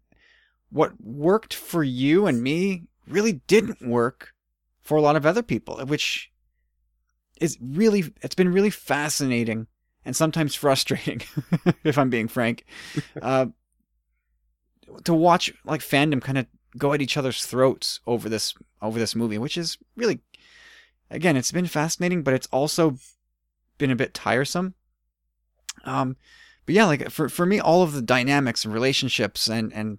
what 0.71 1.01
worked 1.01 1.55
for 1.55 1.85
you 1.85 2.27
and 2.27 2.43
me 2.43 2.83
really 3.07 3.41
didn't 3.47 3.83
work 3.83 4.33
for 4.81 4.97
a 4.97 5.01
lot 5.01 5.17
of 5.17 5.27
other 5.27 5.43
people, 5.43 5.79
which 5.87 6.31
is 7.41 7.59
really 7.61 8.05
it's 8.23 8.35
been 8.35 8.53
really 8.53 8.71
fascinating 8.71 9.67
and 10.05 10.17
sometimes 10.17 10.55
frustrating, 10.55 11.23
if 11.85 11.97
I'm 11.97 12.11
being 12.11 12.29
frank, 12.29 12.65
uh, 13.23 13.47
to 15.05 15.15
watch 15.15 15.53
like 15.65 15.81
fandom 15.81 16.21
kind 16.21 16.39
of 16.39 16.47
go 16.77 16.93
at 16.93 17.03
each 17.03 17.17
other's 17.17 17.45
throats 17.45 18.01
over 18.07 18.29
this 18.29 18.55
over 18.81 18.99
this 18.99 19.15
movie, 19.15 19.39
which 19.39 19.57
is 19.57 19.79
really 19.97 20.21
again, 21.11 21.37
it's 21.37 21.53
been 21.53 21.67
fascinating, 21.67 22.23
but 22.23 22.35
it's 22.35 22.49
also 22.51 22.97
been 23.79 23.91
a 23.91 23.97
bit 23.97 24.15
tiresome. 24.15 24.75
Um, 25.85 26.17
but 26.67 26.75
yeah, 26.75 26.87
like 26.87 27.11
for 27.11 27.29
for 27.29 27.47
me, 27.47 27.61
all 27.61 27.83
of 27.83 27.93
the 27.93 28.03
dynamics 28.03 28.65
and 28.65 28.75
relationships 28.75 29.49
and 29.49 29.73
and 29.73 29.99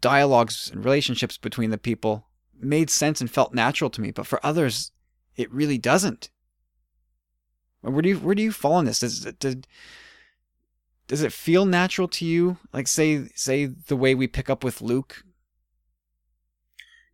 dialogues 0.00 0.70
and 0.72 0.84
relationships 0.84 1.36
between 1.36 1.70
the 1.70 1.78
people 1.78 2.26
made 2.60 2.90
sense 2.90 3.20
and 3.20 3.30
felt 3.30 3.54
natural 3.54 3.90
to 3.90 4.00
me. 4.00 4.10
But 4.10 4.26
for 4.26 4.44
others, 4.44 4.90
it 5.36 5.52
really 5.52 5.78
doesn't. 5.78 6.30
Where 7.80 8.02
do 8.02 8.08
you 8.08 8.18
where 8.18 8.34
do 8.34 8.42
you 8.42 8.52
fall 8.52 8.74
on 8.74 8.84
this? 8.84 9.00
Does 9.00 9.26
does 11.06 11.22
it 11.22 11.32
feel 11.32 11.64
natural 11.64 12.08
to 12.08 12.24
you? 12.24 12.58
Like 12.72 12.88
say 12.88 13.28
say 13.34 13.66
the 13.66 13.96
way 13.96 14.14
we 14.14 14.26
pick 14.26 14.50
up 14.50 14.64
with 14.64 14.82
Luke. 14.82 15.22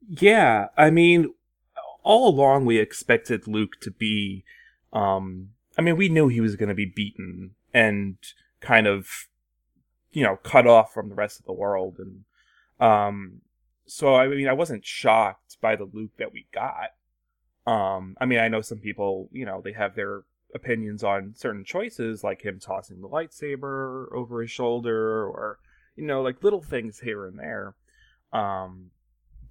Yeah, 0.06 0.66
I 0.76 0.90
mean, 0.90 1.32
all 2.02 2.28
along 2.28 2.66
we 2.66 2.78
expected 2.78 3.48
Luke 3.48 3.80
to 3.80 3.90
be, 3.90 4.44
um, 4.92 5.50
I 5.78 5.82
mean, 5.82 5.96
we 5.96 6.08
knew 6.08 6.28
he 6.28 6.40
was 6.40 6.56
going 6.56 6.68
to 6.68 6.74
be 6.74 6.84
beaten 6.84 7.52
and 7.72 8.16
kind 8.60 8.86
of, 8.86 9.08
you 10.12 10.22
know, 10.22 10.36
cut 10.36 10.66
off 10.66 10.92
from 10.92 11.08
the 11.08 11.14
rest 11.14 11.40
of 11.40 11.46
the 11.46 11.52
world. 11.52 11.96
And, 11.98 12.24
um, 12.80 13.40
so, 13.86 14.14
I 14.14 14.28
mean, 14.28 14.48
I 14.48 14.52
wasn't 14.52 14.84
shocked 14.84 15.58
by 15.60 15.76
the 15.76 15.88
Luke 15.92 16.12
that 16.18 16.32
we 16.32 16.46
got. 16.52 16.90
Um, 17.66 18.16
I 18.20 18.26
mean, 18.26 18.38
I 18.38 18.48
know 18.48 18.60
some 18.60 18.78
people, 18.78 19.28
you 19.32 19.44
know, 19.44 19.60
they 19.62 19.72
have 19.72 19.94
their 19.94 20.22
opinions 20.54 21.02
on 21.02 21.34
certain 21.36 21.64
choices, 21.64 22.22
like 22.22 22.42
him 22.42 22.60
tossing 22.60 23.00
the 23.00 23.08
lightsaber 23.08 24.06
over 24.12 24.40
his 24.40 24.50
shoulder 24.50 25.24
or, 25.24 25.58
you 25.96 26.06
know, 26.06 26.22
like 26.22 26.42
little 26.42 26.62
things 26.62 27.00
here 27.00 27.26
and 27.26 27.38
there. 27.38 27.74
Um, 28.32 28.90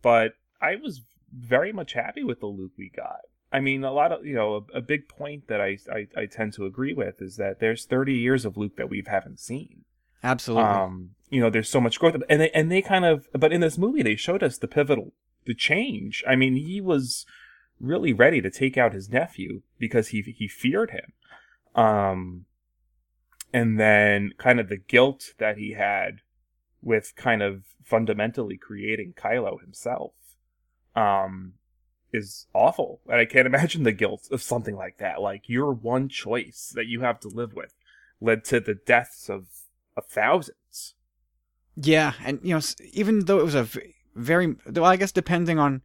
but 0.02 0.34
I 0.62 0.76
was 0.76 1.02
very 1.36 1.74
much 1.74 1.94
happy 1.94 2.24
with 2.24 2.40
the 2.40 2.48
Luke 2.48 2.74
we 2.78 2.90
got. 2.96 3.22
I 3.52 3.60
mean, 3.60 3.84
a 3.84 3.92
lot 3.92 4.12
of 4.12 4.26
you 4.26 4.34
know, 4.34 4.66
a, 4.74 4.78
a 4.80 4.82
big 4.82 5.08
point 5.08 5.48
that 5.48 5.62
I, 5.62 5.78
I 5.92 6.08
I 6.18 6.26
tend 6.26 6.54
to 6.54 6.66
agree 6.66 6.94
with 6.94 7.22
is 7.22 7.38
that 7.38 7.60
there's 7.60 7.86
30 7.86 8.14
years 8.14 8.46
of 8.46 8.58
Luke 8.58 8.78
that 8.78 8.90
we 8.90 9.04
haven't 9.06 9.40
seen. 9.40 9.86
Absolutely. 10.24 10.64
Um, 10.64 11.12
you 11.30 11.42
know, 11.42 11.50
there's 11.50 11.70
so 11.70 11.82
much 11.82 12.00
growth, 12.00 12.16
and 12.30 12.42
they, 12.42 12.50
and 12.52 12.72
they 12.72 12.82
kind 12.82 13.06
of, 13.06 13.28
but 13.34 13.52
in 13.52 13.62
this 13.62 13.78
movie, 13.78 14.04
they 14.04 14.16
showed 14.16 14.44
us 14.44 14.58
the 14.58 14.68
pivotal, 14.68 15.14
the 15.46 15.56
change. 15.56 16.24
I 16.28 16.36
mean, 16.36 16.56
he 16.56 16.80
was 16.80 17.26
really 17.80 18.14
ready 18.14 18.42
to 18.42 18.50
take 18.50 18.78
out 18.78 18.94
his 18.94 19.10
nephew 19.10 19.62
because 19.78 20.10
he 20.10 20.22
he 20.22 20.48
feared 20.48 20.92
him. 20.92 21.14
Um, 21.76 22.46
and 23.52 23.80
then 23.80 24.32
kind 24.38 24.60
of 24.60 24.70
the 24.70 24.78
guilt 24.78 25.34
that 25.40 25.58
he 25.58 25.74
had 25.74 26.22
with 26.82 27.14
kind 27.16 27.42
of 27.42 27.64
fundamentally 27.84 28.58
creating 28.58 29.14
Kylo 29.14 29.60
himself 29.60 30.14
um 30.96 31.54
is 32.12 32.46
awful 32.54 33.02
and 33.08 33.20
i 33.20 33.26
can't 33.26 33.48
imagine 33.54 33.82
the 33.82 33.92
guilt 33.92 34.28
of 34.32 34.44
something 34.44 34.76
like 34.76 35.00
that 35.00 35.20
like 35.20 35.50
your 35.50 35.74
one 35.74 36.08
choice 36.08 36.72
that 36.76 36.86
you 36.86 37.02
have 37.02 37.20
to 37.20 37.28
live 37.28 37.54
with 37.54 37.74
led 38.24 38.46
to 38.46 38.60
the 38.60 38.74
deaths 38.74 39.30
of, 39.30 39.48
of 39.96 40.06
thousands 40.06 40.96
Yeah, 41.76 42.14
and 42.24 42.40
you 42.44 42.56
know, 42.56 42.62
even 42.92 43.26
though 43.26 43.40
it 43.40 43.46
was 43.46 43.56
a 43.56 43.68
very, 44.16 44.56
though 44.66 44.84
I 44.84 44.96
guess 44.96 45.12
depending 45.12 45.58
on 45.60 45.82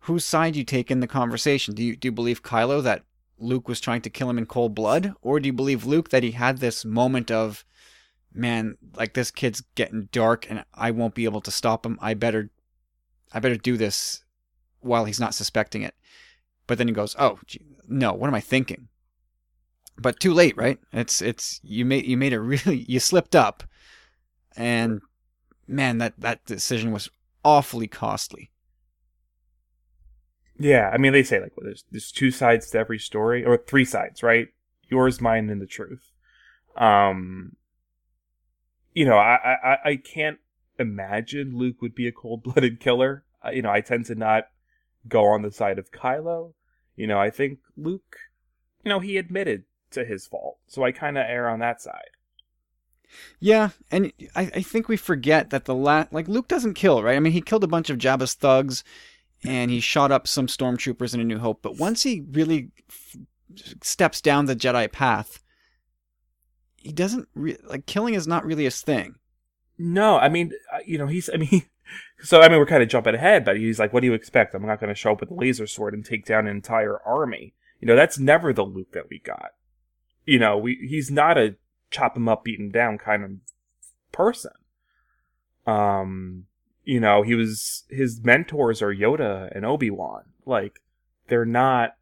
whose 0.00 0.24
side 0.24 0.56
you 0.56 0.64
take 0.64 0.90
in 0.90 1.00
the 1.00 1.06
conversation, 1.06 1.74
do 1.74 1.82
you 1.82 1.96
do 1.96 2.08
you 2.08 2.12
believe 2.12 2.42
Kylo 2.42 2.82
that 2.82 3.04
Luke 3.38 3.68
was 3.68 3.80
trying 3.80 4.02
to 4.02 4.10
kill 4.10 4.30
him 4.30 4.38
in 4.38 4.46
cold 4.46 4.74
blood, 4.74 5.14
or 5.20 5.40
do 5.40 5.46
you 5.46 5.52
believe 5.52 5.84
Luke 5.84 6.10
that 6.10 6.22
he 6.22 6.32
had 6.32 6.58
this 6.58 6.84
moment 6.84 7.30
of, 7.30 7.64
man, 8.32 8.76
like 8.94 9.14
this 9.14 9.30
kid's 9.30 9.62
getting 9.74 10.08
dark 10.12 10.48
and 10.48 10.64
I 10.74 10.90
won't 10.90 11.14
be 11.14 11.24
able 11.24 11.40
to 11.42 11.50
stop 11.50 11.84
him. 11.84 11.98
I 12.00 12.14
better, 12.14 12.50
I 13.32 13.40
better 13.40 13.56
do 13.56 13.76
this 13.76 14.24
while 14.80 15.04
he's 15.04 15.20
not 15.20 15.34
suspecting 15.34 15.82
it. 15.82 15.94
But 16.66 16.78
then 16.78 16.88
he 16.88 16.94
goes, 16.94 17.16
oh 17.18 17.38
gee, 17.46 17.66
no, 17.88 18.12
what 18.12 18.28
am 18.28 18.34
I 18.34 18.40
thinking? 18.40 18.88
But 20.02 20.20
too 20.20 20.34
late, 20.34 20.56
right? 20.56 20.78
It's 20.92 21.22
it's 21.22 21.60
you 21.62 21.84
made 21.84 22.04
you 22.06 22.16
made 22.16 22.32
it 22.32 22.40
really 22.54 22.84
you 22.88 22.98
slipped 23.00 23.36
up, 23.36 23.62
and 24.56 25.00
man, 25.68 25.98
that 25.98 26.14
that 26.18 26.44
decision 26.44 26.92
was 26.92 27.08
awfully 27.44 27.88
costly. 27.88 28.50
yeah 30.58 30.90
i 30.92 30.98
mean 30.98 31.12
they 31.12 31.22
say 31.24 31.40
like 31.40 31.52
well, 31.56 31.64
there's 31.64 31.84
there's 31.90 32.12
two 32.12 32.30
sides 32.30 32.70
to 32.70 32.78
every 32.78 32.98
story 32.98 33.44
or 33.44 33.56
three 33.56 33.84
sides 33.84 34.22
right? 34.22 34.48
Yours 34.88 35.20
mine 35.20 35.48
and 35.50 35.60
the 35.60 35.66
truth. 35.66 36.12
Um 36.76 37.56
you 38.94 39.04
know 39.04 39.16
i 39.16 39.56
i 39.72 39.76
i 39.84 39.96
can't 39.96 40.38
imagine 40.78 41.56
luke 41.56 41.80
would 41.80 41.94
be 41.94 42.06
a 42.06 42.12
cold-blooded 42.12 42.78
killer. 42.80 43.24
Uh, 43.44 43.50
you 43.50 43.62
know 43.62 43.70
i 43.70 43.80
tend 43.80 44.04
to 44.06 44.14
not 44.14 44.44
go 45.08 45.24
on 45.24 45.42
the 45.42 45.50
side 45.50 45.78
of 45.78 45.90
kylo. 45.90 46.52
You 46.96 47.06
know 47.06 47.18
i 47.18 47.30
think 47.30 47.58
luke 47.76 48.16
you 48.84 48.88
know 48.90 49.00
he 49.00 49.16
admitted 49.16 49.64
to 49.92 50.04
his 50.04 50.26
fault 50.26 50.58
so 50.66 50.82
i 50.82 50.90
kind 50.92 51.16
of 51.18 51.24
err 51.28 51.48
on 51.48 51.60
that 51.60 51.80
side 51.80 52.10
Yeah, 53.40 53.70
and 53.90 54.10
I, 54.34 54.50
I 54.54 54.62
think 54.62 54.88
we 54.88 54.96
forget 54.96 55.50
that 55.50 55.66
the 55.66 55.74
la- 55.74 56.06
like 56.10 56.28
Luke 56.28 56.48
doesn't 56.48 56.74
kill, 56.74 57.02
right? 57.02 57.14
I 57.16 57.20
mean, 57.20 57.34
he 57.34 57.42
killed 57.42 57.62
a 57.62 57.68
bunch 57.68 57.90
of 57.90 57.98
Jabba's 57.98 58.32
thugs, 58.32 58.84
and 59.44 59.70
he 59.70 59.80
shot 59.80 60.10
up 60.10 60.26
some 60.26 60.46
stormtroopers 60.46 61.12
in 61.12 61.20
A 61.20 61.24
New 61.24 61.38
Hope. 61.38 61.60
But 61.60 61.76
once 61.76 62.04
he 62.04 62.24
really 62.30 62.70
f- 62.88 63.16
steps 63.82 64.22
down 64.22 64.46
the 64.46 64.56
Jedi 64.56 64.90
path, 64.90 65.42
he 66.76 66.90
doesn't 66.90 67.28
re- 67.34 67.58
like 67.64 67.84
killing 67.84 68.14
is 68.14 68.26
not 68.26 68.46
really 68.46 68.64
his 68.64 68.80
thing. 68.80 69.16
No, 69.76 70.16
I 70.18 70.30
mean, 70.30 70.52
uh, 70.72 70.78
you 70.86 70.96
know, 70.96 71.06
he's, 71.06 71.28
I 71.32 71.36
mean, 71.36 71.64
so, 72.22 72.40
I 72.40 72.48
mean, 72.48 72.58
we're 72.58 72.66
kind 72.66 72.82
of 72.82 72.88
jumping 72.88 73.14
ahead, 73.14 73.44
but 73.44 73.56
he's 73.58 73.78
like, 73.78 73.92
what 73.92 74.00
do 74.00 74.06
you 74.06 74.14
expect? 74.14 74.54
I'm 74.54 74.64
not 74.64 74.80
going 74.80 74.88
to 74.88 74.94
show 74.98 75.12
up 75.12 75.20
with 75.20 75.30
a 75.30 75.34
laser 75.34 75.66
sword 75.66 75.92
and 75.94 76.02
take 76.04 76.24
down 76.24 76.46
an 76.46 76.56
entire 76.56 76.98
army. 77.04 77.52
You 77.80 77.88
know, 77.88 77.96
that's 77.96 78.18
never 78.18 78.52
the 78.52 78.64
Luke 78.64 78.92
that 78.92 79.10
we 79.10 79.18
got. 79.18 79.50
You 80.24 80.38
know, 80.38 80.56
we, 80.56 80.86
he's 80.88 81.10
not 81.10 81.36
a 81.36 81.56
chop 81.90 82.16
him 82.16 82.28
up, 82.28 82.44
beat 82.44 82.60
him 82.60 82.70
down 82.70 82.98
kind 82.98 83.24
of 83.24 83.30
person. 84.12 84.52
Um, 85.66 86.46
you 86.84 87.00
know, 87.00 87.22
he 87.22 87.34
was, 87.34 87.84
his 87.90 88.20
mentors 88.22 88.82
are 88.82 88.94
Yoda 88.94 89.54
and 89.54 89.64
Obi-Wan. 89.64 90.22
Like, 90.46 90.80
they're 91.28 91.44
not, 91.44 91.96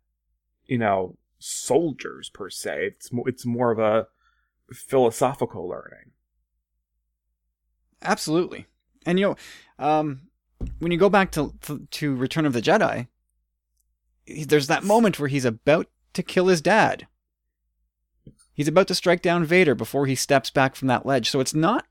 you 0.66 0.78
know, 0.78 1.16
soldiers 1.38 2.30
per 2.30 2.50
se. 2.50 2.92
It's 2.94 3.12
more, 3.12 3.28
it's 3.28 3.46
more 3.46 3.70
of 3.70 3.78
a 3.78 4.06
philosophical 4.72 5.68
learning. 5.68 6.12
Absolutely, 8.02 8.66
and 9.04 9.18
you 9.18 9.36
know, 9.78 9.84
um, 9.84 10.22
when 10.78 10.90
you 10.90 10.96
go 10.96 11.10
back 11.10 11.30
to, 11.32 11.52
to 11.62 11.86
to 11.90 12.14
Return 12.14 12.46
of 12.46 12.54
the 12.54 12.62
Jedi, 12.62 13.08
he- 14.24 14.44
there's 14.44 14.68
that 14.68 14.84
moment 14.84 15.18
where 15.18 15.28
he's 15.28 15.44
about 15.44 15.86
to 16.14 16.22
kill 16.22 16.46
his 16.46 16.62
dad. 16.62 17.06
He's 18.52 18.68
about 18.68 18.88
to 18.88 18.94
strike 18.94 19.22
down 19.22 19.44
Vader 19.44 19.74
before 19.74 20.06
he 20.06 20.14
steps 20.14 20.50
back 20.50 20.76
from 20.76 20.88
that 20.88 21.06
ledge. 21.06 21.30
So 21.30 21.40
it's 21.40 21.54
not 21.54 21.86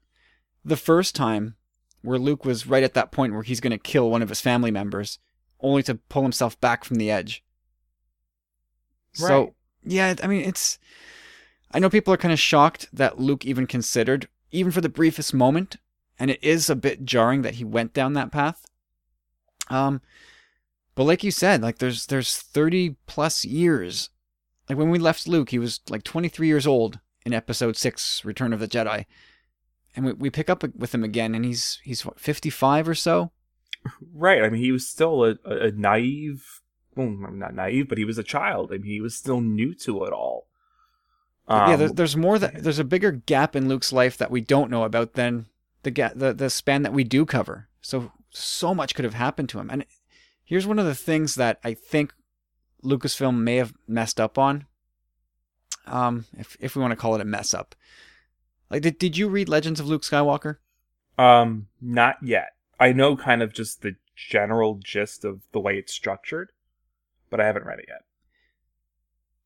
the 0.63 0.78
first 0.78 1.15
time 1.15 1.56
where 2.02 2.19
Luke 2.19 2.45
was 2.45 2.67
right 2.67 2.84
at 2.84 2.93
that 2.93 3.12
point 3.12 3.34
where 3.34 3.43
he's 3.43 3.60
going 3.60 3.72
to 3.72 3.78
kill 3.78 4.10
one 4.10 4.22
of 4.22 4.30
his 4.30 4.41
family 4.41 4.72
members, 4.72 5.19
only 5.60 5.84
to 5.84 5.95
pull 5.95 6.24
himself 6.24 6.60
back 6.60 6.84
from 6.84 6.98
the 6.98 7.12
edge. 7.12 7.43
Right. 9.19 9.28
So 9.28 9.56
yeah, 9.84 10.15
I 10.22 10.28
mean 10.28 10.41
it's. 10.41 10.78
I 11.72 11.80
know 11.80 11.89
people 11.89 12.13
are 12.13 12.17
kind 12.17 12.34
of 12.34 12.39
shocked 12.39 12.88
that 12.91 13.19
Luke 13.19 13.45
even 13.45 13.67
considered, 13.67 14.28
even 14.52 14.72
for 14.72 14.82
the 14.82 14.89
briefest 14.89 15.34
moment, 15.34 15.78
and 16.17 16.32
it 16.32 16.43
is 16.43 16.69
a 16.69 16.76
bit 16.76 17.06
jarring 17.06 17.43
that 17.43 17.56
he 17.56 17.63
went 17.63 17.93
down 17.93 18.13
that 18.13 18.32
path. 18.32 18.65
Um, 19.69 20.02
but 20.95 21.04
like 21.04 21.24
you 21.24 21.32
said, 21.32 21.62
like 21.62 21.78
there's 21.78 22.08
there's 22.08 22.38
30 22.38 22.95
plus 23.06 23.45
years. 23.45 24.10
Like 24.69 24.77
when 24.77 24.91
we 24.91 24.99
left 24.99 25.27
Luke, 25.27 25.49
he 25.49 25.60
was 25.60 25.79
like 25.89 26.03
23 26.03 26.47
years 26.47 26.67
old 26.67 26.99
in 27.25 27.34
Episode 27.34 27.75
Six, 27.75 28.23
Return 28.23 28.53
of 28.53 28.60
the 28.60 28.67
Jedi, 28.67 29.05
and 29.95 30.05
we, 30.05 30.13
we 30.13 30.29
pick 30.29 30.49
up 30.49 30.63
with 30.77 30.93
him 30.93 31.03
again, 31.03 31.34
and 31.34 31.43
he's 31.43 31.82
he's 31.84 32.05
what, 32.05 32.19
55 32.19 32.88
or 32.88 32.95
so. 32.95 33.32
Right. 34.13 34.43
I 34.43 34.49
mean, 34.49 34.62
he 34.62 34.71
was 34.71 34.88
still 34.88 35.23
a, 35.23 35.38
a 35.45 35.71
naive. 35.71 36.62
Well, 36.95 37.10
not 37.10 37.55
naive, 37.55 37.88
but 37.89 37.97
he 37.97 38.05
was 38.05 38.17
a 38.17 38.23
child. 38.23 38.71
I 38.71 38.77
mean, 38.77 38.91
he 38.91 39.01
was 39.01 39.15
still 39.15 39.41
new 39.41 39.73
to 39.75 40.03
it 40.03 40.13
all. 40.13 40.47
Um, 41.47 41.71
yeah, 41.71 41.75
there's, 41.77 41.93
there's 41.93 42.17
more 42.17 42.38
that 42.38 42.62
there's 42.62 42.79
a 42.79 42.84
bigger 42.84 43.12
gap 43.12 43.55
in 43.55 43.67
Luke's 43.67 43.91
life 43.91 44.17
that 44.17 44.29
we 44.29 44.41
don't 44.41 44.69
know 44.69 44.84
about 44.84 45.13
than 45.13 45.47
the 45.84 45.91
ga- 45.91 46.13
the 46.13 46.34
the 46.34 46.49
span 46.49 46.84
that 46.84 46.93
we 46.93 47.03
do 47.03 47.25
cover. 47.25 47.69
So 47.82 48.12
so 48.29 48.75
much 48.75 48.93
could 48.93 49.05
have 49.05 49.15
happened 49.15 49.49
to 49.49 49.60
him. 49.60 49.69
And 49.71 49.86
here's 50.43 50.67
one 50.67 50.77
of 50.77 50.86
the 50.86 50.95
things 50.95 51.36
that 51.36 51.60
I 51.63 51.73
think 51.73 52.13
Lucasfilm 52.83 53.37
may 53.39 53.57
have 53.57 53.73
messed 53.87 54.19
up 54.19 54.37
on. 54.37 54.65
Um, 55.85 56.25
if 56.37 56.55
if 56.59 56.75
we 56.75 56.81
want 56.81 56.91
to 56.91 56.97
call 56.97 57.15
it 57.15 57.21
a 57.21 57.25
mess 57.25 57.53
up. 57.53 57.75
Like, 58.69 58.81
did 58.81 58.97
did 58.97 59.17
you 59.17 59.27
read 59.27 59.49
Legends 59.49 59.79
of 59.79 59.87
Luke 59.87 60.03
Skywalker? 60.03 60.57
Um, 61.17 61.67
not 61.81 62.17
yet. 62.21 62.53
I 62.79 62.93
know 62.93 63.17
kind 63.17 63.41
of 63.41 63.53
just 63.53 63.81
the 63.81 63.95
general 64.15 64.79
gist 64.83 65.25
of 65.25 65.41
the 65.51 65.59
way 65.59 65.77
it's 65.77 65.93
structured, 65.93 66.51
but 67.29 67.41
I 67.41 67.45
haven't 67.45 67.65
read 67.65 67.79
it 67.79 67.85
yet. 67.87 68.03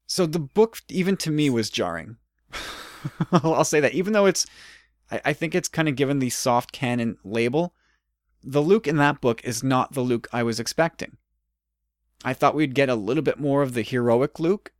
So 0.05 0.25
the 0.25 0.39
book, 0.39 0.81
even 0.89 1.17
to 1.17 1.31
me, 1.31 1.49
was 1.49 1.69
jarring. 1.69 2.17
I'll 3.31 3.63
say 3.65 3.79
that, 3.79 3.93
even 3.93 4.13
though 4.13 4.27
it's, 4.27 4.45
I, 5.09 5.21
I 5.25 5.33
think 5.33 5.55
it's 5.55 5.67
kind 5.67 5.89
of 5.89 5.95
given 5.95 6.19
the 6.19 6.29
soft 6.29 6.71
canon 6.71 7.17
label. 7.23 7.73
The 8.43 8.61
Luke 8.61 8.87
in 8.87 8.97
that 8.97 9.21
book 9.21 9.43
is 9.43 9.63
not 9.63 9.93
the 9.93 10.01
Luke 10.01 10.27
I 10.31 10.43
was 10.43 10.59
expecting. 10.59 11.17
I 12.23 12.33
thought 12.33 12.55
we'd 12.55 12.75
get 12.75 12.89
a 12.89 12.95
little 12.95 13.23
bit 13.23 13.39
more 13.39 13.61
of 13.61 13.73
the 13.73 13.81
heroic 13.81 14.39
Luke, 14.39 14.71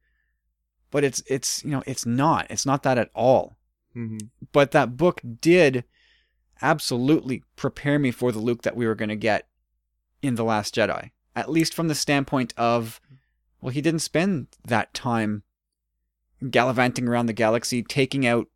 but 0.92 1.04
it's 1.04 1.24
it's 1.28 1.64
you 1.64 1.72
know 1.72 1.84
it's 1.86 2.06
not. 2.06 2.48
It's 2.50 2.66
not 2.66 2.84
that 2.84 2.98
at 2.98 3.10
all. 3.14 3.58
Mm-hmm. 3.96 4.28
But 4.52 4.72
that 4.72 4.98
book 4.98 5.22
did 5.42 5.84
absolutely 6.62 7.44
prepare 7.56 8.00
me 8.00 8.12
for 8.12 8.32
the 8.32 8.40
Luke 8.40 8.64
that 8.64 8.76
we 8.76 8.88
were 8.88 8.96
going 8.96 9.10
to 9.10 9.16
get 9.16 9.48
in 10.22 10.36
the 10.36 10.44
Last 10.44 10.76
Jedi. 10.76 11.12
At 11.36 11.50
least 11.50 11.74
from 11.74 11.88
the 11.88 11.96
standpoint 11.96 12.54
of, 12.58 13.02
well, 13.62 13.72
he 13.72 13.82
didn't 13.82 14.00
spend 14.00 14.48
that 14.66 14.94
time 14.94 15.44
gallivanting 16.50 17.08
around 17.08 17.26
the 17.26 17.34
galaxy, 17.34 17.84
taking 17.84 18.26
out 18.26 18.48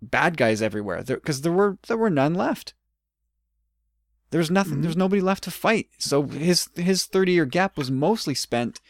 bad 0.00 0.36
guys 0.36 0.62
everywhere, 0.62 1.02
because 1.02 1.42
there, 1.42 1.52
there 1.52 1.56
were 1.56 1.78
there 1.86 1.96
were 1.96 2.10
none 2.10 2.34
left. 2.34 2.74
There's 4.30 4.50
nothing. 4.50 4.74
Mm-hmm. 4.74 4.82
There's 4.82 4.96
nobody 4.96 5.22
left 5.22 5.44
to 5.44 5.50
fight. 5.50 5.88
So 5.98 6.24
his 6.24 6.68
his 6.74 7.06
thirty 7.06 7.32
year 7.32 7.46
gap 7.46 7.76
was 7.76 7.90
mostly 7.90 8.34
spent 8.34 8.80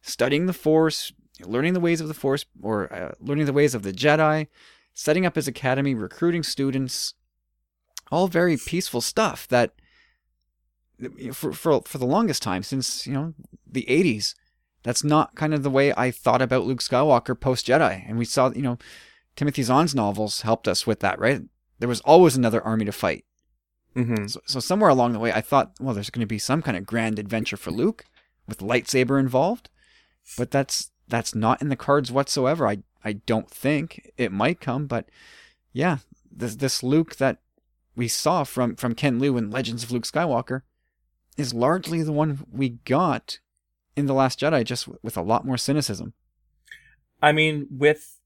studying 0.00 0.46
the 0.46 0.52
Force, 0.52 1.12
learning 1.44 1.72
the 1.72 1.80
ways 1.80 2.00
of 2.00 2.08
the 2.08 2.14
Force, 2.14 2.44
or 2.62 2.92
uh, 2.92 3.12
learning 3.20 3.46
the 3.46 3.52
ways 3.52 3.74
of 3.74 3.82
the 3.82 3.92
Jedi, 3.92 4.46
setting 4.94 5.26
up 5.26 5.34
his 5.34 5.48
academy, 5.48 5.94
recruiting 5.94 6.42
students. 6.42 7.14
All 8.12 8.28
very 8.28 8.56
peaceful 8.56 9.00
stuff 9.00 9.48
that 9.48 9.72
for 11.32 11.52
for 11.52 11.82
for 11.82 11.98
the 11.98 12.06
longest 12.06 12.42
time 12.42 12.62
since 12.62 13.06
you 13.06 13.12
know 13.12 13.34
the 13.66 13.84
80s 13.88 14.34
that's 14.82 15.04
not 15.04 15.34
kind 15.34 15.52
of 15.52 15.62
the 15.62 15.70
way 15.70 15.92
I 15.94 16.10
thought 16.10 16.40
about 16.40 16.64
Luke 16.64 16.80
Skywalker 16.80 17.38
post 17.38 17.66
Jedi 17.66 18.08
and 18.08 18.16
we 18.16 18.24
saw 18.24 18.50
you 18.50 18.62
know 18.62 18.78
Timothy 19.34 19.62
Zahn's 19.62 19.94
novels 19.94 20.42
helped 20.42 20.66
us 20.66 20.86
with 20.86 21.00
that 21.00 21.18
right 21.18 21.42
there 21.78 21.88
was 21.88 22.00
always 22.02 22.36
another 22.36 22.62
army 22.62 22.86
to 22.86 22.92
fight 22.92 23.24
Mm-hmm. 23.96 24.26
So, 24.26 24.40
so 24.46 24.60
somewhere 24.60 24.90
along 24.90 25.12
the 25.12 25.18
way, 25.18 25.32
I 25.32 25.40
thought, 25.40 25.72
well, 25.80 25.94
there's 25.94 26.10
going 26.10 26.20
to 26.20 26.26
be 26.26 26.38
some 26.38 26.62
kind 26.62 26.76
of 26.76 26.84
grand 26.84 27.18
adventure 27.18 27.56
for 27.56 27.70
Luke 27.70 28.04
with 28.46 28.58
lightsaber 28.58 29.18
involved, 29.18 29.70
but 30.36 30.50
that's 30.50 30.90
that's 31.08 31.34
not 31.34 31.62
in 31.62 31.68
the 31.68 31.76
cards 31.76 32.12
whatsoever. 32.12 32.68
I 32.68 32.78
I 33.04 33.14
don't 33.14 33.50
think 33.50 34.12
it 34.16 34.32
might 34.32 34.60
come, 34.60 34.86
but 34.86 35.08
yeah, 35.72 35.98
this 36.30 36.56
this 36.56 36.82
Luke 36.82 37.16
that 37.16 37.38
we 37.94 38.08
saw 38.08 38.44
from 38.44 38.76
from 38.76 38.94
Ken 38.94 39.18
Liu 39.18 39.36
in 39.36 39.50
Legends 39.50 39.82
of 39.82 39.90
Luke 39.90 40.04
Skywalker 40.04 40.62
is 41.36 41.54
largely 41.54 42.02
the 42.02 42.12
one 42.12 42.44
we 42.52 42.70
got 42.70 43.38
in 43.96 44.06
the 44.06 44.14
Last 44.14 44.40
Jedi, 44.40 44.64
just 44.64 44.88
with 45.02 45.16
a 45.16 45.22
lot 45.22 45.46
more 45.46 45.56
cynicism. 45.56 46.12
I 47.22 47.32
mean, 47.32 47.66
with 47.70 48.18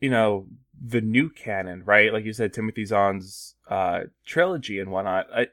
you 0.00 0.10
know 0.10 0.46
the 0.84 1.00
new 1.00 1.30
canon, 1.30 1.84
right? 1.84 2.12
Like 2.12 2.24
you 2.24 2.32
said, 2.32 2.52
Timothy 2.52 2.84
Zahn's 2.84 3.54
uh, 3.70 4.00
trilogy 4.26 4.80
and 4.80 4.90
whatnot. 4.90 5.26
I, 5.32 5.46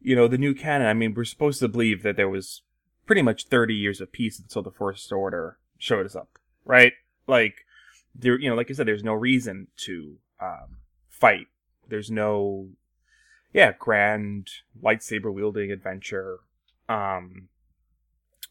you 0.00 0.14
know, 0.14 0.28
the 0.28 0.38
new 0.38 0.54
canon. 0.54 0.86
I 0.86 0.94
mean, 0.94 1.12
we're 1.12 1.24
supposed 1.24 1.58
to 1.60 1.68
believe 1.68 2.02
that 2.04 2.16
there 2.16 2.28
was 2.28 2.62
pretty 3.04 3.22
much 3.22 3.46
30 3.46 3.74
years 3.74 4.00
of 4.00 4.12
peace 4.12 4.38
until 4.38 4.62
the 4.62 4.70
First 4.70 5.10
Order 5.12 5.58
showed 5.76 6.06
us 6.06 6.14
up, 6.14 6.38
right? 6.64 6.92
Like, 7.26 7.66
there, 8.14 8.38
you 8.38 8.48
know, 8.48 8.54
like 8.54 8.70
I 8.70 8.74
said, 8.74 8.86
there's 8.86 9.02
no 9.02 9.12
reason 9.12 9.66
to 9.78 10.18
um, 10.40 10.78
fight. 11.08 11.48
There's 11.88 12.10
no, 12.10 12.68
yeah, 13.52 13.72
grand 13.76 14.50
lightsaber 14.80 15.32
wielding 15.32 15.72
adventure. 15.72 16.38
Um, 16.88 17.48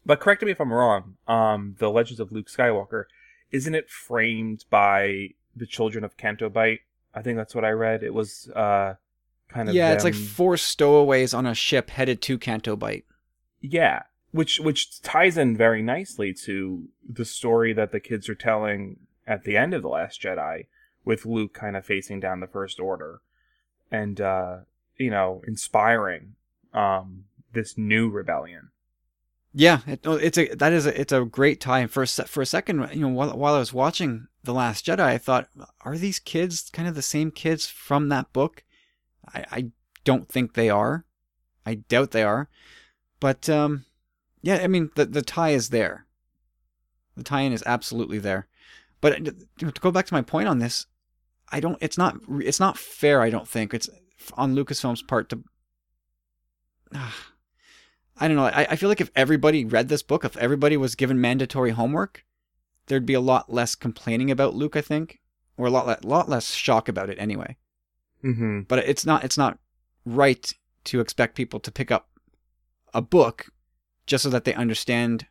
but 0.04 0.20
correct 0.20 0.42
me 0.42 0.50
if 0.50 0.60
I'm 0.60 0.72
wrong. 0.72 1.16
Um, 1.26 1.76
the 1.78 1.90
Legends 1.90 2.20
of 2.20 2.30
Luke 2.30 2.48
Skywalker, 2.48 3.04
isn't 3.50 3.74
it 3.74 3.88
framed 3.88 4.66
by 4.68 5.30
the 5.56 5.66
children 5.66 6.04
of 6.04 6.16
Canto 6.16 6.48
Bight. 6.48 6.80
I 7.14 7.22
think 7.22 7.36
that's 7.36 7.54
what 7.54 7.64
I 7.64 7.70
read. 7.70 8.02
It 8.02 8.14
was 8.14 8.48
uh 8.54 8.94
kind 9.48 9.68
of 9.68 9.74
Yeah, 9.74 9.88
them. 9.88 9.96
it's 9.96 10.04
like 10.04 10.14
four 10.14 10.56
stowaways 10.56 11.34
on 11.34 11.46
a 11.46 11.54
ship 11.54 11.90
headed 11.90 12.22
to 12.22 12.38
Canto 12.38 12.76
Bight. 12.76 13.04
Yeah, 13.60 14.02
which 14.32 14.60
which 14.60 15.00
ties 15.02 15.36
in 15.36 15.56
very 15.56 15.82
nicely 15.82 16.32
to 16.44 16.88
the 17.08 17.24
story 17.24 17.72
that 17.72 17.92
the 17.92 18.00
kids 18.00 18.28
are 18.28 18.34
telling 18.34 18.96
at 19.26 19.44
the 19.44 19.56
end 19.56 19.74
of 19.74 19.82
the 19.82 19.88
Last 19.88 20.20
Jedi, 20.22 20.66
with 21.04 21.26
Luke 21.26 21.52
kind 21.52 21.76
of 21.76 21.84
facing 21.84 22.20
down 22.20 22.40
the 22.40 22.46
First 22.46 22.80
Order, 22.80 23.20
and 23.90 24.20
uh, 24.20 24.58
you 24.96 25.10
know, 25.10 25.42
inspiring 25.46 26.34
um, 26.72 27.24
this 27.52 27.76
new 27.76 28.08
rebellion. 28.08 28.70
Yeah, 29.52 29.80
it, 29.86 30.00
it's 30.04 30.38
a 30.38 30.54
that 30.54 30.72
is 30.72 30.86
a, 30.86 31.00
it's 31.00 31.12
a 31.12 31.24
great 31.24 31.60
tie. 31.60 31.86
For 31.86 32.02
a 32.02 32.06
for 32.06 32.40
a 32.40 32.46
second, 32.46 32.88
you 32.92 33.00
know, 33.00 33.08
while 33.08 33.36
while 33.36 33.54
I 33.54 33.58
was 33.58 33.72
watching 33.72 34.28
the 34.44 34.54
Last 34.54 34.86
Jedi, 34.86 35.00
I 35.00 35.18
thought, 35.18 35.48
are 35.80 35.98
these 35.98 36.18
kids 36.18 36.70
kind 36.72 36.86
of 36.86 36.94
the 36.94 37.02
same 37.02 37.30
kids 37.30 37.66
from 37.66 38.08
that 38.08 38.32
book? 38.32 38.62
I, 39.34 39.44
I 39.50 39.70
don't 40.04 40.28
think 40.28 40.54
they 40.54 40.70
are. 40.70 41.04
I 41.66 41.74
doubt 41.74 42.12
they 42.12 42.22
are. 42.22 42.48
But 43.18 43.48
um, 43.48 43.84
yeah, 44.40 44.60
I 44.62 44.68
mean 44.68 44.90
the 44.94 45.04
the 45.04 45.22
tie 45.22 45.50
is 45.50 45.70
there. 45.70 46.06
The 47.16 47.24
tie-in 47.24 47.52
is 47.52 47.62
absolutely 47.66 48.18
there. 48.18 48.46
But 49.00 49.28
uh, 49.28 49.32
to 49.58 49.80
go 49.80 49.90
back 49.90 50.06
to 50.06 50.14
my 50.14 50.22
point 50.22 50.48
on 50.48 50.58
this, 50.58 50.86
I 51.50 51.60
don't. 51.60 51.78
It's 51.80 51.98
not. 51.98 52.16
It's 52.40 52.60
not 52.60 52.78
fair. 52.78 53.20
I 53.20 53.30
don't 53.30 53.48
think 53.48 53.74
it's 53.74 53.90
on 54.34 54.54
Lucasfilm's 54.54 55.02
part 55.02 55.28
to. 55.30 55.42
Uh, 56.94 57.10
I 58.20 58.28
don't 58.28 58.36
know. 58.36 58.44
I, 58.44 58.66
I 58.70 58.76
feel 58.76 58.90
like 58.90 59.00
if 59.00 59.10
everybody 59.16 59.64
read 59.64 59.88
this 59.88 60.02
book, 60.02 60.24
if 60.24 60.36
everybody 60.36 60.76
was 60.76 60.94
given 60.94 61.20
mandatory 61.20 61.70
homework, 61.70 62.24
there'd 62.86 63.06
be 63.06 63.14
a 63.14 63.20
lot 63.20 63.50
less 63.50 63.74
complaining 63.74 64.30
about 64.30 64.54
Luke, 64.54 64.76
I 64.76 64.82
think, 64.82 65.20
or 65.56 65.66
a 65.66 65.70
lot 65.70 65.86
le- 65.86 66.06
lot 66.06 66.28
less 66.28 66.52
shock 66.52 66.88
about 66.88 67.08
it 67.08 67.18
anyway. 67.18 67.56
Mm-hmm. 68.22 68.62
But 68.62 68.80
it's 68.80 69.06
not 69.06 69.24
it's 69.24 69.38
not 69.38 69.58
right 70.04 70.52
to 70.84 71.00
expect 71.00 71.34
people 71.34 71.60
to 71.60 71.72
pick 71.72 71.90
up 71.90 72.08
a 72.92 73.00
book 73.00 73.46
just 74.06 74.24
so 74.24 74.30
that 74.30 74.44
they 74.44 74.54
understand 74.54 75.26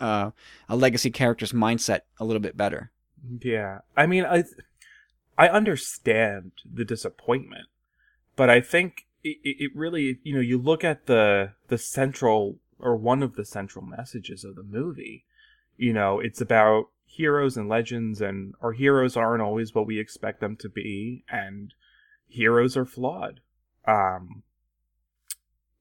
uh, 0.00 0.32
a 0.68 0.76
legacy 0.76 1.10
character's 1.10 1.52
mindset 1.52 2.00
a 2.18 2.24
little 2.24 2.40
bit 2.40 2.56
better. 2.56 2.90
Yeah, 3.40 3.78
I 3.96 4.06
mean, 4.06 4.24
I 4.24 4.44
I 5.38 5.48
understand 5.48 6.52
the 6.70 6.84
disappointment, 6.84 7.68
but 8.36 8.50
I 8.50 8.60
think 8.60 9.06
it, 9.24 9.38
it 9.42 9.70
really, 9.74 10.18
you 10.22 10.34
know, 10.34 10.40
you 10.40 10.58
look 10.58 10.84
at 10.84 11.06
the 11.06 11.52
the 11.68 11.78
central 11.78 12.58
or 12.78 12.96
one 12.96 13.22
of 13.22 13.34
the 13.34 13.44
central 13.44 13.84
messages 13.84 14.44
of 14.44 14.54
the 14.54 14.62
movie. 14.62 15.24
You 15.76 15.92
know, 15.92 16.20
it's 16.20 16.40
about 16.40 16.88
heroes 17.06 17.56
and 17.56 17.68
legends 17.68 18.20
and 18.20 18.54
our 18.60 18.72
heroes 18.72 19.16
aren't 19.16 19.42
always 19.42 19.74
what 19.74 19.86
we 19.86 19.98
expect 19.98 20.40
them 20.40 20.56
to 20.56 20.68
be 20.68 21.24
and 21.30 21.72
heroes 22.28 22.76
are 22.76 22.84
flawed. 22.84 23.40
Um 23.86 24.42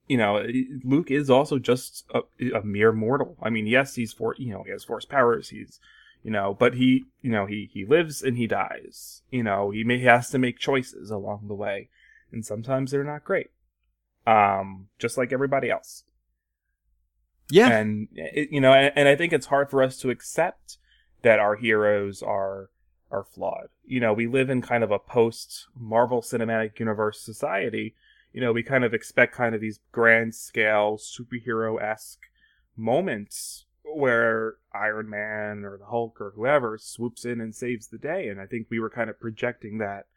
you 0.08 0.18
know 0.18 0.46
luke 0.84 1.10
is 1.10 1.30
also 1.30 1.58
just 1.58 2.06
a, 2.14 2.22
a 2.52 2.64
mere 2.64 2.92
mortal. 2.92 3.36
I 3.42 3.50
mean 3.50 3.66
yes 3.66 3.96
he's 3.96 4.14
for 4.14 4.36
you 4.38 4.54
know 4.54 4.64
he 4.64 4.72
has 4.72 4.84
force 4.84 5.06
powers 5.06 5.50
he's 5.50 5.80
you 6.22 6.30
know 6.30 6.56
but 6.58 6.76
he 6.76 7.06
you 7.22 7.32
know 7.32 7.48
he 7.48 7.70
he 7.74 7.84
lives 7.84 8.22
and 8.22 8.38
he 8.38 8.46
dies. 8.46 9.24
You 9.32 9.42
know 9.44 9.72
he 9.72 9.84
may 9.84 9.98
he 9.98 10.06
has 10.06 10.30
to 10.32 10.38
make 10.38 10.60
choices 10.60 11.10
along 11.10 11.48
the 11.48 11.56
way 11.56 11.90
and 12.34 12.46
sometimes 12.46 12.92
they're 12.92 13.04
not 13.04 13.24
great 13.24 13.52
um 14.28 14.88
just 15.00 15.18
like 15.18 15.32
everybody 15.32 15.70
else 15.70 16.04
Yeah. 17.50 17.70
and 17.70 18.08
it, 18.14 18.50
you 18.52 18.60
know 18.60 18.74
and, 18.74 18.92
and 18.96 19.08
i 19.08 19.16
think 19.16 19.32
it's 19.34 19.48
hard 19.48 19.70
for 19.70 19.82
us 19.84 19.98
to 20.00 20.10
accept 20.10 20.78
that 21.22 21.40
our 21.40 21.56
heroes 21.56 22.22
are 22.22 22.70
are 23.12 23.24
flawed. 23.24 23.68
You 23.86 24.00
know, 24.00 24.12
we 24.12 24.26
live 24.26 24.50
in 24.50 24.64
kind 24.64 24.84
of 24.84 24.90
a 24.90 24.98
post 24.98 25.68
Marvel 25.80 26.22
Cinematic 26.24 26.80
Universe 26.80 27.22
society. 27.22 27.94
You 28.34 28.42
know, 28.42 28.52
we 28.52 28.64
kind 28.64 28.84
of 28.84 28.94
expect 28.94 29.36
kind 29.36 29.54
of 29.54 29.62
these 29.62 29.80
grand 29.92 30.34
scale 30.34 30.98
superhero 30.98 31.80
esque 31.80 32.24
moments 32.76 33.66
where 33.84 34.56
Iron 34.74 35.10
Man 35.12 35.64
or 35.64 35.78
the 35.78 35.86
Hulk 35.86 36.20
or 36.20 36.34
whoever 36.36 36.80
swoops 36.80 37.24
in 37.24 37.40
and 37.40 37.54
saves 37.54 37.88
the 37.88 38.00
day. 38.00 38.28
And 38.30 38.42
I 38.42 38.48
think 38.48 38.68
we 38.72 38.80
were 38.80 38.90
kind 38.90 39.12
of 39.12 39.20
projecting 39.20 39.78
that 39.78 40.08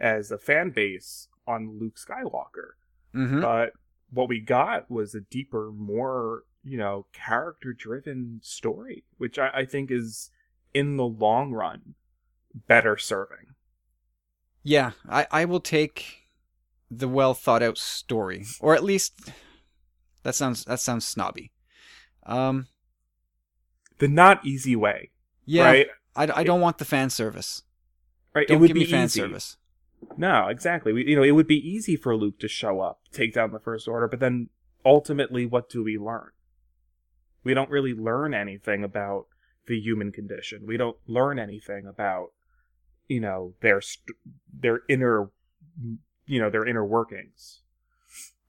as 0.00 0.30
a 0.30 0.38
fan 0.38 0.70
base 0.70 1.26
on 1.46 1.78
Luke 1.78 1.96
Skywalker. 1.96 2.72
Mm-hmm. 3.14 3.40
But 3.40 3.72
what 4.10 4.28
we 4.28 4.40
got 4.40 4.90
was 4.90 5.14
a 5.14 5.20
deeper, 5.20 5.70
more, 5.72 6.44
you 6.64 6.78
know, 6.78 7.06
character 7.12 7.72
driven 7.72 8.40
story, 8.42 9.04
which 9.18 9.38
I, 9.38 9.50
I 9.54 9.64
think 9.64 9.90
is 9.90 10.30
in 10.72 10.96
the 10.96 11.04
long 11.06 11.52
run 11.52 11.94
better 12.66 12.96
serving. 12.96 13.54
Yeah, 14.62 14.92
I, 15.08 15.26
I 15.30 15.44
will 15.44 15.60
take 15.60 16.28
the 16.90 17.08
well 17.08 17.34
thought 17.34 17.62
out 17.62 17.76
story, 17.76 18.46
or 18.60 18.74
at 18.74 18.82
least 18.84 19.30
that 20.22 20.34
sounds 20.34 20.64
that 20.64 20.80
sounds 20.80 21.04
snobby. 21.06 21.52
Um, 22.24 22.68
the 23.98 24.08
not 24.08 24.44
easy 24.46 24.74
way. 24.76 25.10
yeah, 25.44 25.64
Right. 25.64 25.86
I, 26.16 26.40
I 26.40 26.44
don't 26.44 26.60
want 26.60 26.78
the 26.78 26.84
fan 26.84 27.10
service. 27.10 27.62
Right. 28.34 28.46
Don't 28.48 28.56
it 28.56 28.60
would 28.60 28.68
give 28.68 28.74
be 28.74 28.80
me 28.80 28.86
fan 28.90 29.04
easy. 29.04 29.20
service. 29.20 29.56
No, 30.16 30.48
exactly. 30.48 30.92
We, 30.92 31.06
you 31.06 31.16
know, 31.16 31.22
it 31.22 31.32
would 31.32 31.46
be 31.46 31.56
easy 31.56 31.96
for 31.96 32.16
Luke 32.16 32.38
to 32.40 32.48
show 32.48 32.80
up, 32.80 33.00
take 33.12 33.34
down 33.34 33.52
the 33.52 33.58
First 33.58 33.88
Order, 33.88 34.08
but 34.08 34.20
then 34.20 34.48
ultimately, 34.84 35.46
what 35.46 35.68
do 35.68 35.82
we 35.82 35.98
learn? 35.98 36.30
We 37.42 37.54
don't 37.54 37.70
really 37.70 37.92
learn 37.94 38.34
anything 38.34 38.84
about 38.84 39.26
the 39.66 39.78
human 39.78 40.12
condition. 40.12 40.64
We 40.66 40.76
don't 40.76 40.96
learn 41.06 41.38
anything 41.38 41.86
about, 41.86 42.28
you 43.08 43.20
know, 43.20 43.54
their 43.60 43.80
their 44.52 44.80
inner, 44.88 45.30
you 46.26 46.40
know, 46.40 46.50
their 46.50 46.66
inner 46.66 46.84
workings. 46.84 47.62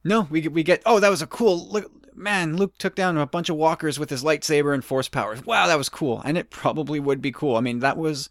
No, 0.03 0.27
we 0.29 0.47
we 0.47 0.63
get. 0.63 0.81
Oh, 0.85 0.99
that 0.99 1.09
was 1.09 1.21
a 1.21 1.27
cool 1.27 1.67
look. 1.69 1.91
Man, 2.15 2.55
Luke 2.55 2.77
took 2.77 2.95
down 2.95 3.17
a 3.17 3.25
bunch 3.25 3.49
of 3.49 3.57
walkers 3.57 3.99
with 3.99 4.09
his 4.09 4.23
lightsaber 4.23 4.73
and 4.73 4.85
force 4.85 5.09
powers. 5.09 5.45
Wow, 5.45 5.67
that 5.67 5.77
was 5.77 5.89
cool, 5.89 6.21
and 6.23 6.37
it 6.37 6.49
probably 6.49 6.99
would 6.99 7.21
be 7.21 7.31
cool. 7.31 7.57
I 7.57 7.59
mean, 7.59 7.79
that 7.79 7.97
was, 7.97 8.29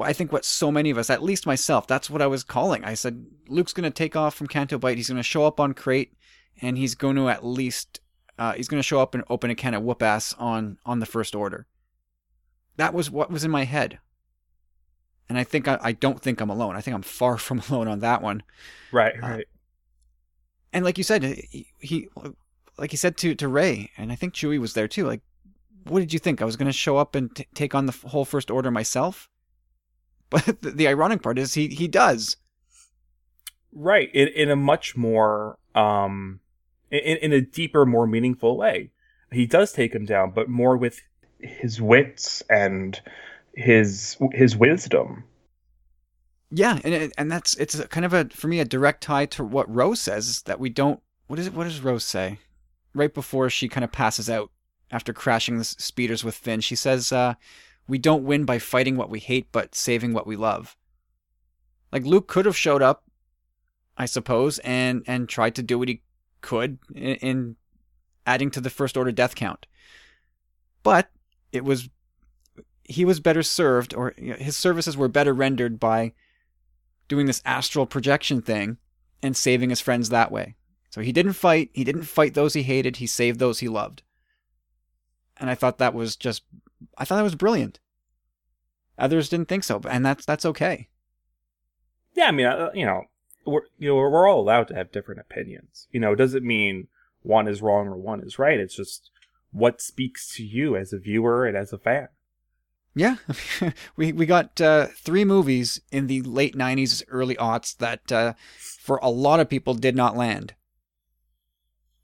I 0.00 0.12
think, 0.12 0.32
what 0.32 0.44
so 0.44 0.72
many 0.72 0.90
of 0.90 0.98
us, 0.98 1.08
at 1.10 1.22
least 1.22 1.46
myself, 1.46 1.86
that's 1.86 2.10
what 2.10 2.20
I 2.22 2.26
was 2.26 2.42
calling. 2.42 2.84
I 2.84 2.94
said, 2.94 3.26
Luke's 3.48 3.72
going 3.72 3.84
to 3.84 3.90
take 3.90 4.16
off 4.16 4.34
from 4.34 4.46
Canto 4.48 4.78
Bight. 4.78 4.96
He's 4.96 5.08
going 5.08 5.16
to 5.18 5.22
show 5.22 5.46
up 5.46 5.60
on 5.60 5.72
Crait, 5.74 6.12
and 6.60 6.76
he's 6.76 6.94
going 6.94 7.16
to 7.16 7.28
at 7.28 7.44
least, 7.44 8.00
uh, 8.38 8.52
he's 8.54 8.68
going 8.68 8.80
to 8.80 8.86
show 8.86 9.00
up 9.00 9.14
and 9.14 9.22
open 9.30 9.50
a 9.50 9.54
can 9.54 9.74
of 9.74 9.82
whoop 9.82 10.02
ass 10.02 10.34
on 10.38 10.78
on 10.84 10.98
the 11.00 11.06
First 11.06 11.34
Order. 11.34 11.66
That 12.76 12.92
was 12.92 13.08
what 13.10 13.30
was 13.30 13.44
in 13.44 13.50
my 13.52 13.64
head, 13.64 14.00
and 15.28 15.38
I 15.38 15.44
think 15.44 15.68
I, 15.68 15.78
I 15.80 15.92
don't 15.92 16.20
think 16.20 16.40
I'm 16.40 16.50
alone. 16.50 16.74
I 16.76 16.80
think 16.80 16.94
I'm 16.96 17.02
far 17.02 17.38
from 17.38 17.60
alone 17.70 17.86
on 17.88 18.00
that 18.00 18.20
one. 18.22 18.42
Right. 18.90 19.14
Uh, 19.22 19.26
Right. 19.28 19.46
and 20.72 20.84
like 20.84 20.98
you 20.98 21.04
said, 21.04 21.22
he, 21.22 21.68
he 21.78 22.08
like 22.76 22.90
he 22.90 22.96
said 22.96 23.16
to 23.18 23.34
to 23.36 23.46
Rey, 23.48 23.90
and 23.96 24.10
I 24.10 24.16
think 24.16 24.34
Chewie 24.34 24.58
was 24.58 24.74
there 24.74 24.88
too. 24.88 25.06
Like, 25.06 25.20
what 25.84 26.00
did 26.00 26.12
you 26.12 26.18
think? 26.18 26.42
I 26.42 26.44
was 26.44 26.56
going 26.56 26.66
to 26.66 26.72
show 26.72 26.96
up 26.96 27.14
and 27.14 27.34
t- 27.36 27.46
take 27.54 27.74
on 27.76 27.86
the 27.86 27.92
f- 27.92 28.02
whole 28.10 28.24
First 28.24 28.50
Order 28.50 28.72
myself? 28.72 29.28
But 30.30 30.62
the, 30.62 30.70
the 30.70 30.88
ironic 30.88 31.22
part 31.22 31.38
is 31.38 31.54
he 31.54 31.68
he 31.68 31.86
does. 31.86 32.36
Right. 33.72 34.10
In 34.12 34.28
in 34.28 34.50
a 34.50 34.56
much 34.56 34.96
more 34.96 35.58
um 35.74 36.40
in 36.90 37.18
in 37.18 37.32
a 37.32 37.40
deeper, 37.40 37.86
more 37.86 38.06
meaningful 38.06 38.56
way. 38.56 38.90
He 39.32 39.46
does 39.46 39.72
take 39.72 39.94
him 39.94 40.04
down, 40.04 40.32
but 40.32 40.48
more 40.48 40.76
with 40.76 41.00
his 41.40 41.80
wits 41.80 42.42
and 42.48 43.00
his 43.54 44.16
his 44.32 44.56
wisdom. 44.56 45.24
Yeah, 46.50 46.78
and 46.84 46.94
it, 46.94 47.12
and 47.18 47.30
that's 47.30 47.54
it's 47.56 47.78
a, 47.78 47.88
kind 47.88 48.04
of 48.04 48.12
a 48.12 48.26
for 48.26 48.48
me 48.48 48.60
a 48.60 48.64
direct 48.64 49.02
tie 49.02 49.26
to 49.26 49.44
what 49.44 49.72
Rose 49.72 50.00
says 50.00 50.42
that 50.42 50.60
we 50.60 50.70
don't. 50.70 51.00
What 51.26 51.38
is 51.38 51.48
it? 51.48 51.54
What 51.54 51.64
does 51.64 51.80
Rose 51.80 52.04
say? 52.04 52.38
Right 52.94 53.12
before 53.12 53.50
she 53.50 53.68
kind 53.68 53.84
of 53.84 53.90
passes 53.90 54.30
out 54.30 54.50
after 54.90 55.12
crashing 55.12 55.58
the 55.58 55.64
speeders 55.64 56.22
with 56.22 56.36
Finn, 56.36 56.60
she 56.60 56.76
says, 56.76 57.10
uh, 57.10 57.34
"We 57.86 57.98
don't 57.98 58.24
win 58.24 58.44
by 58.44 58.58
fighting 58.58 58.96
what 58.96 59.10
we 59.10 59.20
hate, 59.20 59.48
but 59.52 59.74
saving 59.74 60.12
what 60.12 60.26
we 60.26 60.36
love." 60.36 60.76
Like 61.92 62.04
Luke 62.04 62.28
could 62.28 62.46
have 62.46 62.56
showed 62.56 62.82
up, 62.82 63.04
I 63.96 64.06
suppose, 64.06 64.58
and 64.60 65.02
and 65.06 65.28
tried 65.28 65.54
to 65.56 65.62
do 65.62 65.78
what 65.78 65.88
he 65.88 66.02
could 66.40 66.78
in, 66.94 67.16
in 67.16 67.56
adding 68.26 68.50
to 68.52 68.60
the 68.60 68.70
First 68.70 68.96
Order 68.96 69.12
death 69.12 69.34
count, 69.34 69.66
but 70.82 71.10
it 71.52 71.64
was 71.64 71.88
he 72.84 73.04
was 73.04 73.20
better 73.20 73.42
served, 73.42 73.94
or 73.94 74.14
you 74.18 74.30
know, 74.30 74.36
his 74.36 74.56
services 74.56 74.96
were 74.96 75.08
better 75.08 75.32
rendered 75.32 75.80
by 75.80 76.12
doing 77.08 77.26
this 77.26 77.42
astral 77.44 77.86
projection 77.86 78.42
thing 78.42 78.78
and 79.22 79.36
saving 79.36 79.70
his 79.70 79.80
friends 79.80 80.08
that 80.08 80.30
way. 80.30 80.54
So 80.90 81.00
he 81.00 81.12
didn't 81.12 81.32
fight. 81.32 81.70
He 81.72 81.82
didn't 81.82 82.04
fight 82.04 82.34
those 82.34 82.54
he 82.54 82.62
hated. 82.62 82.96
He 82.96 83.06
saved 83.06 83.40
those 83.40 83.58
he 83.60 83.68
loved. 83.68 84.02
And 85.36 85.50
I 85.50 85.54
thought 85.54 85.78
that 85.78 85.94
was 85.94 86.14
just, 86.14 86.44
I 86.98 87.04
thought 87.04 87.16
that 87.16 87.22
was 87.22 87.34
brilliant. 87.34 87.80
Others 88.98 89.28
didn't 89.28 89.48
think 89.48 89.64
so, 89.64 89.80
and 89.88 90.04
that's 90.04 90.24
that's 90.24 90.44
okay. 90.44 90.88
Yeah, 92.14 92.26
I 92.26 92.30
mean, 92.30 92.46
uh, 92.46 92.70
you 92.74 92.86
know, 92.86 93.04
we're 93.44 93.62
you 93.78 93.88
know 93.88 93.96
we're 93.96 94.28
all 94.28 94.40
allowed 94.40 94.68
to 94.68 94.74
have 94.74 94.92
different 94.92 95.20
opinions. 95.20 95.88
You 95.90 96.00
know, 96.00 96.12
it 96.12 96.16
doesn't 96.16 96.44
mean 96.44 96.88
one 97.22 97.48
is 97.48 97.62
wrong 97.62 97.88
or 97.88 97.96
one 97.96 98.20
is 98.20 98.38
right. 98.38 98.60
It's 98.60 98.76
just 98.76 99.10
what 99.50 99.80
speaks 99.80 100.34
to 100.36 100.44
you 100.44 100.76
as 100.76 100.92
a 100.92 100.98
viewer 100.98 101.46
and 101.46 101.56
as 101.56 101.72
a 101.72 101.78
fan. 101.78 102.08
Yeah, 102.94 103.16
we 103.96 104.12
we 104.12 104.26
got 104.26 104.60
uh, 104.60 104.86
three 104.96 105.24
movies 105.24 105.80
in 105.90 106.06
the 106.06 106.22
late 106.22 106.54
'90s, 106.54 107.02
early 107.08 107.34
aughts 107.36 107.76
that, 107.78 108.12
uh, 108.12 108.34
for 108.56 108.98
a 109.02 109.10
lot 109.10 109.40
of 109.40 109.48
people, 109.48 109.74
did 109.74 109.96
not 109.96 110.16
land. 110.16 110.54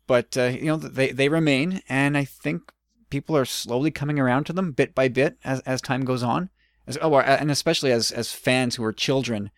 But 0.09 0.37
uh, 0.37 0.45
you 0.47 0.67
know 0.67 0.77
they 0.77 1.13
they 1.13 1.29
remain, 1.29 1.83
and 1.89 2.19
I 2.19 2.25
think 2.25 2.73
people 3.11 3.37
are 3.37 3.45
slowly 3.45 3.91
coming 3.91 4.19
around 4.19 4.45
to 4.45 4.53
them 4.53 4.73
bit 4.73 4.95
by 4.95 5.09
bit 5.09 5.37
as 5.45 5.61
as 5.61 5.81
time 5.81 6.05
goes 6.05 6.23
on. 6.23 6.49
As, 6.87 6.97
oh, 7.03 7.19
and 7.19 7.51
especially 7.51 7.93
as 7.93 8.11
as 8.11 8.33
fans 8.33 8.77
who 8.77 8.85
are 8.85 8.93
children 8.93 9.51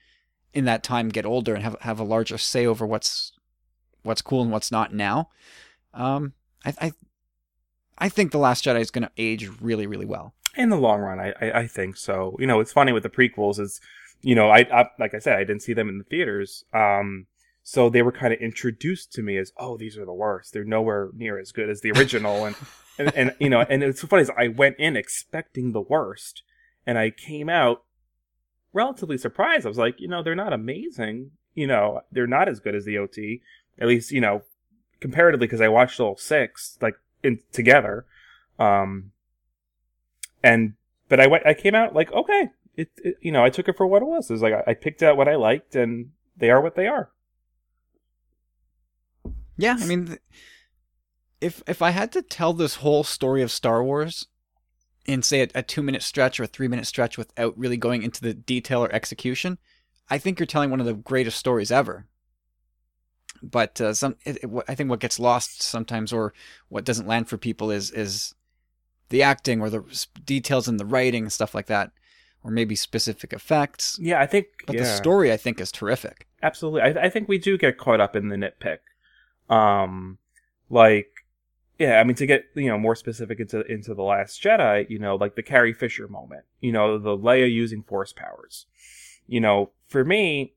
in 0.52 0.64
that 0.64 0.82
time 0.82 1.08
get 1.08 1.24
older 1.24 1.54
and 1.54 1.62
have 1.62 1.76
have 1.80 2.00
a 2.00 2.04
larger 2.04 2.38
say 2.38 2.66
over 2.66 2.86
what's 2.86 3.32
what's 4.02 4.22
cool 4.22 4.42
and 4.42 4.50
what's 4.50 4.72
not 4.72 4.92
now. 4.92 5.28
Um, 5.94 6.32
I 6.64 6.74
I, 6.80 6.92
I 7.98 8.08
think 8.08 8.32
the 8.32 8.38
Last 8.38 8.64
Jedi 8.64 8.80
is 8.80 8.90
going 8.90 9.04
to 9.04 9.12
age 9.16 9.48
really 9.60 9.86
really 9.86 10.06
well. 10.06 10.34
In 10.56 10.68
the 10.68 10.76
long 10.76 11.00
run, 11.00 11.20
I, 11.20 11.32
I 11.40 11.60
I 11.60 11.66
think 11.66 11.96
so. 11.96 12.36
You 12.38 12.46
know, 12.46 12.60
it's 12.60 12.72
funny 12.72 12.92
with 12.92 13.02
the 13.02 13.10
prequels 13.10 13.58
is, 13.58 13.80
you 14.20 14.34
know, 14.34 14.50
I, 14.50 14.60
I 14.72 14.88
like 14.98 15.14
I 15.14 15.18
said, 15.18 15.38
I 15.38 15.44
didn't 15.44 15.62
see 15.62 15.72
them 15.72 15.88
in 15.88 15.98
the 15.98 16.04
theaters. 16.04 16.64
Um, 16.74 17.26
so 17.62 17.88
they 17.88 18.02
were 18.02 18.12
kind 18.12 18.32
of 18.32 18.40
introduced 18.40 19.12
to 19.12 19.22
me 19.22 19.36
as, 19.36 19.52
oh, 19.56 19.76
these 19.76 19.96
are 19.96 20.04
the 20.04 20.12
worst. 20.12 20.52
They're 20.52 20.64
nowhere 20.64 21.10
near 21.14 21.38
as 21.38 21.52
good 21.52 21.70
as 21.70 21.80
the 21.80 21.92
original, 21.92 22.44
and 22.44 22.56
and, 22.98 23.12
and 23.14 23.36
you 23.38 23.48
know, 23.48 23.60
and 23.60 23.82
it's 23.82 24.00
so 24.00 24.06
funny 24.06 24.22
is 24.22 24.30
I 24.36 24.48
went 24.48 24.76
in 24.78 24.96
expecting 24.96 25.72
the 25.72 25.80
worst, 25.80 26.42
and 26.86 26.98
I 26.98 27.10
came 27.10 27.48
out 27.48 27.84
relatively 28.72 29.18
surprised. 29.18 29.64
I 29.64 29.68
was 29.68 29.78
like, 29.78 30.00
you 30.00 30.08
know, 30.08 30.22
they're 30.22 30.34
not 30.34 30.52
amazing. 30.52 31.32
You 31.54 31.66
know, 31.66 32.00
they're 32.10 32.26
not 32.26 32.48
as 32.48 32.60
good 32.60 32.74
as 32.74 32.84
the 32.84 32.98
OT. 32.98 33.42
At 33.78 33.88
least, 33.88 34.10
you 34.10 34.20
know, 34.20 34.42
comparatively, 35.00 35.46
because 35.46 35.60
I 35.60 35.68
watched 35.68 36.00
all 36.00 36.16
six 36.16 36.78
like 36.80 36.96
in 37.22 37.40
together. 37.52 38.06
Um, 38.58 39.12
and 40.42 40.74
but 41.08 41.20
I 41.20 41.26
went, 41.26 41.46
I 41.46 41.54
came 41.54 41.74
out 41.74 41.94
like, 41.94 42.12
okay, 42.12 42.48
it, 42.76 42.90
it 42.98 43.16
you 43.20 43.30
know, 43.30 43.44
I 43.44 43.50
took 43.50 43.68
it 43.68 43.76
for 43.76 43.86
what 43.86 44.02
it 44.02 44.06
was. 44.06 44.30
It 44.30 44.34
was 44.34 44.42
like 44.42 44.54
I, 44.54 44.70
I 44.72 44.74
picked 44.74 45.02
out 45.02 45.16
what 45.16 45.28
I 45.28 45.36
liked, 45.36 45.76
and 45.76 46.10
they 46.36 46.50
are 46.50 46.60
what 46.60 46.74
they 46.74 46.86
are. 46.86 47.10
Yeah, 49.56 49.76
I 49.78 49.86
mean, 49.86 50.06
th- 50.06 50.20
if 51.40 51.62
if 51.66 51.82
I 51.82 51.90
had 51.90 52.12
to 52.12 52.22
tell 52.22 52.52
this 52.52 52.76
whole 52.76 53.04
story 53.04 53.42
of 53.42 53.50
Star 53.50 53.82
Wars 53.82 54.26
in 55.04 55.22
say 55.22 55.42
a, 55.42 55.48
a 55.56 55.62
two 55.62 55.82
minute 55.82 56.02
stretch 56.02 56.38
or 56.38 56.44
a 56.44 56.48
three 56.48 56.68
minute 56.68 56.86
stretch 56.86 57.18
without 57.18 57.58
really 57.58 57.76
going 57.76 58.02
into 58.02 58.20
the 58.20 58.34
detail 58.34 58.84
or 58.84 58.92
execution, 58.92 59.58
I 60.08 60.18
think 60.18 60.38
you're 60.38 60.46
telling 60.46 60.70
one 60.70 60.80
of 60.80 60.86
the 60.86 60.94
greatest 60.94 61.38
stories 61.38 61.72
ever. 61.72 62.06
But 63.42 63.80
uh, 63.80 63.92
some, 63.94 64.16
it, 64.24 64.38
it, 64.44 64.50
I 64.68 64.74
think 64.76 64.88
what 64.88 65.00
gets 65.00 65.18
lost 65.18 65.62
sometimes, 65.62 66.12
or 66.12 66.32
what 66.68 66.84
doesn't 66.84 67.08
land 67.08 67.28
for 67.28 67.36
people, 67.36 67.70
is 67.70 67.90
is 67.90 68.34
the 69.08 69.22
acting 69.22 69.60
or 69.60 69.68
the 69.68 70.06
details 70.24 70.68
in 70.68 70.76
the 70.76 70.86
writing 70.86 71.24
and 71.24 71.32
stuff 71.32 71.54
like 71.54 71.66
that, 71.66 71.90
or 72.44 72.52
maybe 72.52 72.76
specific 72.76 73.32
effects. 73.32 73.98
Yeah, 74.00 74.20
I 74.20 74.26
think. 74.26 74.46
But 74.66 74.76
yeah. 74.76 74.82
the 74.82 74.88
story, 74.88 75.32
I 75.32 75.36
think, 75.36 75.60
is 75.60 75.72
terrific. 75.72 76.28
absolutely 76.42 76.82
I, 76.82 77.06
I 77.06 77.10
think 77.10 77.28
we 77.28 77.38
do 77.38 77.58
get 77.58 77.78
caught 77.78 78.00
up 78.00 78.14
in 78.14 78.28
the 78.28 78.36
nitpick 78.36 78.78
um 79.52 80.18
like 80.70 81.08
yeah 81.78 82.00
i 82.00 82.04
mean 82.04 82.16
to 82.16 82.26
get 82.26 82.46
you 82.54 82.68
know 82.68 82.78
more 82.78 82.94
specific 82.96 83.38
into 83.38 83.60
into 83.70 83.94
the 83.94 84.02
last 84.02 84.42
jedi 84.42 84.88
you 84.88 84.98
know 84.98 85.16
like 85.16 85.36
the 85.36 85.42
carrie 85.42 85.74
fisher 85.74 86.08
moment 86.08 86.44
you 86.60 86.72
know 86.72 86.98
the 86.98 87.16
leia 87.16 87.50
using 87.50 87.82
force 87.82 88.12
powers. 88.12 88.66
You 89.26 89.40
know 89.40 89.70
for 89.88 90.04
me 90.04 90.54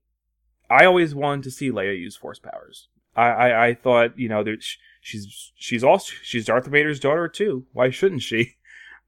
i 0.69 0.85
always 0.85 1.13
wanted 1.13 1.43
to 1.43 1.51
see 1.51 1.71
leia 1.71 1.97
use 1.97 2.15
force 2.15 2.39
powers. 2.39 2.87
I 3.15 3.27
i, 3.27 3.67
I 3.67 3.73
thought 3.73 4.17
you 4.17 4.29
know 4.29 4.43
that 4.43 4.63
she's 5.01 5.51
she's 5.55 5.83
also 5.83 6.13
she's 6.23 6.45
darth 6.45 6.67
vader's 6.67 6.99
daughter 6.99 7.27
too. 7.27 7.65
Why 7.73 7.89
shouldn't 7.89 8.23
she? 8.23 8.55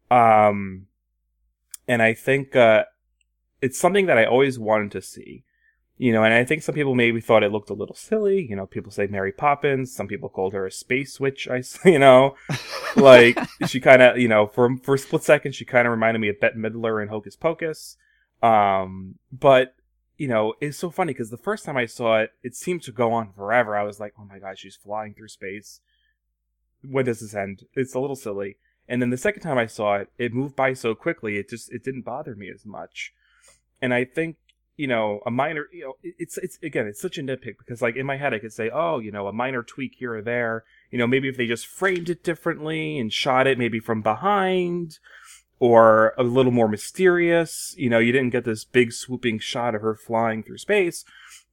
Um 0.10 0.88
and 1.86 2.02
i 2.02 2.14
think 2.14 2.56
uh 2.56 2.86
it's 3.62 3.78
something 3.78 4.06
that 4.06 4.18
I 4.18 4.26
always 4.26 4.60
wanted 4.60 4.92
to 4.92 5.02
see. 5.02 5.44
You 6.00 6.12
know, 6.12 6.24
and 6.24 6.34
I 6.34 6.44
think 6.44 6.62
some 6.62 6.76
people 6.76 6.94
maybe 6.94 7.22
thought 7.22 7.44
it 7.44 7.52
looked 7.52 7.72
a 7.72 7.76
little 7.76 7.96
silly. 7.96 8.46
You 8.48 8.56
know, 8.56 8.68
people 8.68 8.92
say 8.92 9.08
Mary 9.08 9.32
Poppins. 9.32 9.96
Some 9.96 10.08
people 10.08 10.30
called 10.30 10.54
her 10.54 10.68
a 10.68 10.72
space 10.72 11.20
witch. 11.20 11.48
I, 11.48 11.64
you 11.90 11.98
know, 11.98 12.36
like 12.96 13.40
she 13.66 13.80
kind 13.80 14.02
of, 14.02 14.18
you 14.18 14.28
know, 14.28 14.46
for 14.48 14.78
for 14.84 14.96
a 14.96 15.00
split 15.00 15.24
second, 15.24 15.56
she 15.56 15.66
kind 15.66 15.88
of 15.88 15.92
reminded 15.92 16.20
me 16.20 16.30
of 16.30 16.40
Bette 16.40 16.58
Midler 16.58 17.02
in 17.02 17.10
Hocus 17.10 17.36
Pocus. 17.36 17.98
Um, 18.44 19.16
but 19.32 19.74
you 20.18 20.28
know, 20.28 20.54
it's 20.62 20.78
so 20.78 20.90
funny 20.90 21.14
because 21.14 21.30
the 21.30 21.38
first 21.38 21.66
time 21.66 21.78
I 21.78 21.86
saw 21.86 22.20
it, 22.20 22.32
it 22.44 22.56
seemed 22.56 22.84
to 22.84 22.92
go 22.92 23.14
on 23.14 23.34
forever. 23.34 23.76
I 23.76 23.84
was 23.84 24.00
like, 24.00 24.14
oh 24.20 24.26
my 24.26 24.40
god, 24.40 24.58
she's 24.58 24.76
flying 24.76 25.14
through 25.14 25.30
space. 25.30 25.80
When 26.84 27.06
does 27.06 27.20
this 27.20 27.36
end? 27.36 27.64
It's 27.74 27.96
a 27.96 28.00
little 28.00 28.16
silly. 28.16 28.58
And 28.88 29.02
then 29.02 29.10
the 29.10 29.18
second 29.18 29.42
time 29.42 29.58
I 29.58 29.66
saw 29.66 29.96
it, 29.96 30.10
it 30.18 30.34
moved 30.34 30.56
by 30.56 30.74
so 30.74 30.96
quickly, 30.96 31.38
it 31.38 31.50
just 31.50 31.72
it 31.72 31.84
didn't 31.84 32.04
bother 32.04 32.36
me 32.36 32.50
as 32.54 32.66
much. 32.66 33.14
And 33.82 33.94
I 33.94 34.06
think 34.06 34.38
you 34.78 34.88
know 34.88 35.22
a 35.26 35.32
minor, 35.32 35.66
you 35.74 35.84
know, 35.84 35.94
it's 36.04 36.38
it's 36.38 36.58
again 36.64 36.88
it's 36.88 37.02
such 37.02 37.18
a 37.18 37.22
nitpick 37.22 37.58
because 37.58 37.82
like 37.82 37.96
in 37.96 38.06
my 38.06 38.18
head 38.18 38.34
I 38.34 38.40
could 38.40 38.54
say, 38.54 38.70
oh, 38.70 39.00
you 39.00 39.12
know, 39.12 39.28
a 39.28 39.34
minor 39.34 39.64
tweak 39.64 39.96
here 39.98 40.16
or 40.16 40.22
there. 40.22 40.64
You 40.92 40.98
know, 40.98 41.08
maybe 41.08 41.28
if 41.28 41.36
they 41.36 41.48
just 41.48 41.68
framed 41.68 42.10
it 42.10 42.24
differently 42.24 42.98
and 42.98 43.12
shot 43.12 43.48
it 43.48 43.58
maybe 43.58 43.80
from 43.80 44.02
behind 44.02 45.00
or 45.60 46.14
a 46.18 46.24
little 46.24 46.52
more 46.52 46.68
mysterious. 46.68 47.74
You 47.78 47.90
know, 47.90 48.00
you 48.00 48.12
didn't 48.12 48.30
get 48.30 48.46
this 48.46 48.64
big 48.64 48.94
swooping 48.94 49.40
shot 49.40 49.76
of 49.76 49.82
her 49.82 49.96
flying 49.96 50.44
through 50.44 50.60
space. 50.60 51.04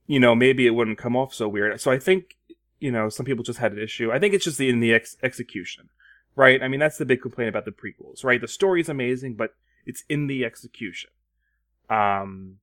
You 0.07 0.21
know, 0.21 0.35
maybe 0.35 0.67
it 0.67 0.75
wouldn't 0.75 0.99
come 0.99 1.17
off 1.17 1.33
so 1.33 1.49
weird. 1.49 1.81
So 1.81 1.91
I 1.91 1.99
think, 1.99 2.37
you 2.79 2.93
know, 2.93 3.09
some 3.09 3.25
people 3.25 3.45
just 3.45 3.59
had 3.59 3.73
an 3.73 3.79
issue. 3.79 4.13
I 4.13 4.19
think 4.19 4.35
it's 4.35 4.45
just 4.45 4.59
the, 4.59 4.69
in 4.69 4.81
the 4.81 4.93
ex- 4.93 5.17
execution, 5.23 5.89
right? 6.37 6.63
I 6.63 6.69
mean, 6.69 6.81
that's 6.81 6.99
the 6.99 7.07
big 7.07 7.23
complaint 7.23 7.49
about 7.49 7.65
the 7.65 7.71
prequels, 7.71 8.23
right? 8.23 8.41
The 8.41 8.49
story 8.49 8.83
is 8.83 8.91
amazing, 8.91 9.35
but 9.35 9.55
it's 9.87 10.05
in 10.11 10.27
the 10.27 10.45
execution. 10.45 11.11
Um, 11.89 12.59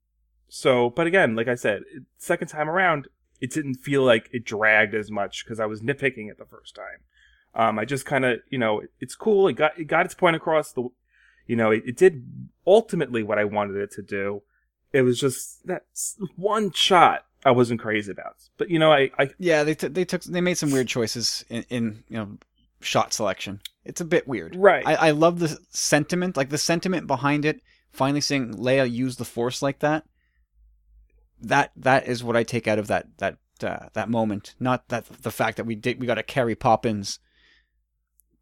so, 0.54 0.90
but 0.90 1.08
again, 1.08 1.34
like 1.34 1.48
I 1.48 1.56
said, 1.56 1.84
second 2.18 2.50
time 2.50 2.70
around, 2.70 3.08
it 3.40 3.52
didn't 3.52 3.76
feel 3.76 4.04
like 4.04 4.30
it 4.34 4.44
dragged 4.44 4.94
as 4.94 5.10
much 5.10 5.46
because 5.46 5.62
I 5.62 5.66
was 5.66 5.80
nitpicking 5.80 6.30
it 6.30 6.38
the 6.38 6.46
first 6.46 6.76
time. 6.76 7.00
Um, 7.56 7.80
I 7.80 7.86
just 7.86 8.06
kind 8.06 8.26
of, 8.26 8.42
you 8.50 8.58
know, 8.58 8.82
it's 9.00 9.16
cool. 9.16 9.48
It 9.48 9.54
got 9.54 9.80
it 9.80 9.86
got 9.86 10.06
its 10.06 10.14
point 10.14 10.36
across. 10.36 10.74
The 10.74 10.90
you 11.48 11.56
know, 11.56 11.72
it, 11.72 11.84
it 11.86 11.96
did 11.96 12.26
ultimately 12.68 13.24
what 13.24 13.40
I 13.40 13.46
wanted 13.46 13.78
it 13.78 13.92
to 13.92 14.02
do. 14.02 14.44
It 14.92 15.04
was 15.04 15.22
just 15.22 15.66
that 15.68 15.84
one 16.36 16.74
shot 16.74 17.26
I 17.46 17.52
wasn't 17.52 17.80
crazy 17.80 18.12
about. 18.12 18.36
But 18.58 18.70
you 18.70 18.78
know, 18.78 18.92
I, 18.92 19.10
I 19.18 19.30
yeah, 19.40 19.64
they 19.64 19.76
t- 19.76 19.88
they 19.88 20.04
took 20.04 20.24
they 20.24 20.42
made 20.42 20.58
some 20.58 20.72
weird 20.72 20.90
choices 20.90 21.46
in, 21.48 21.66
in 21.70 22.04
you 22.10 22.18
know 22.18 22.38
shot 22.82 23.14
selection. 23.14 23.62
It's 23.86 24.02
a 24.02 24.06
bit 24.06 24.28
weird, 24.28 24.58
right? 24.58 24.86
I, 24.86 24.96
I 24.96 25.12
love 25.12 25.40
the 25.40 25.58
sentiment, 25.70 26.36
like 26.36 26.50
the 26.50 26.58
sentiment 26.58 27.08
behind 27.08 27.46
it. 27.46 27.62
Finally, 27.94 28.20
seeing 28.20 28.54
Leia 28.54 28.92
use 28.92 29.16
the 29.16 29.24
Force 29.24 29.62
like 29.62 29.80
that. 29.80 30.04
That 31.42 31.72
that 31.76 32.08
is 32.08 32.24
what 32.24 32.38
I 32.38 32.44
take 32.44 32.68
out 32.68 32.80
of 32.80 32.88
that 32.88 33.18
that 33.18 33.38
uh, 33.64 33.90
that 33.94 34.10
moment. 34.10 34.56
Not 34.60 34.88
that 34.90 35.06
the 35.06 35.32
fact 35.32 35.58
that 35.58 35.66
we 35.66 35.76
did 35.76 36.00
we 36.00 36.08
got 36.08 36.18
a 36.18 36.24
Carrie 36.24 36.56
Poppins 36.56 37.20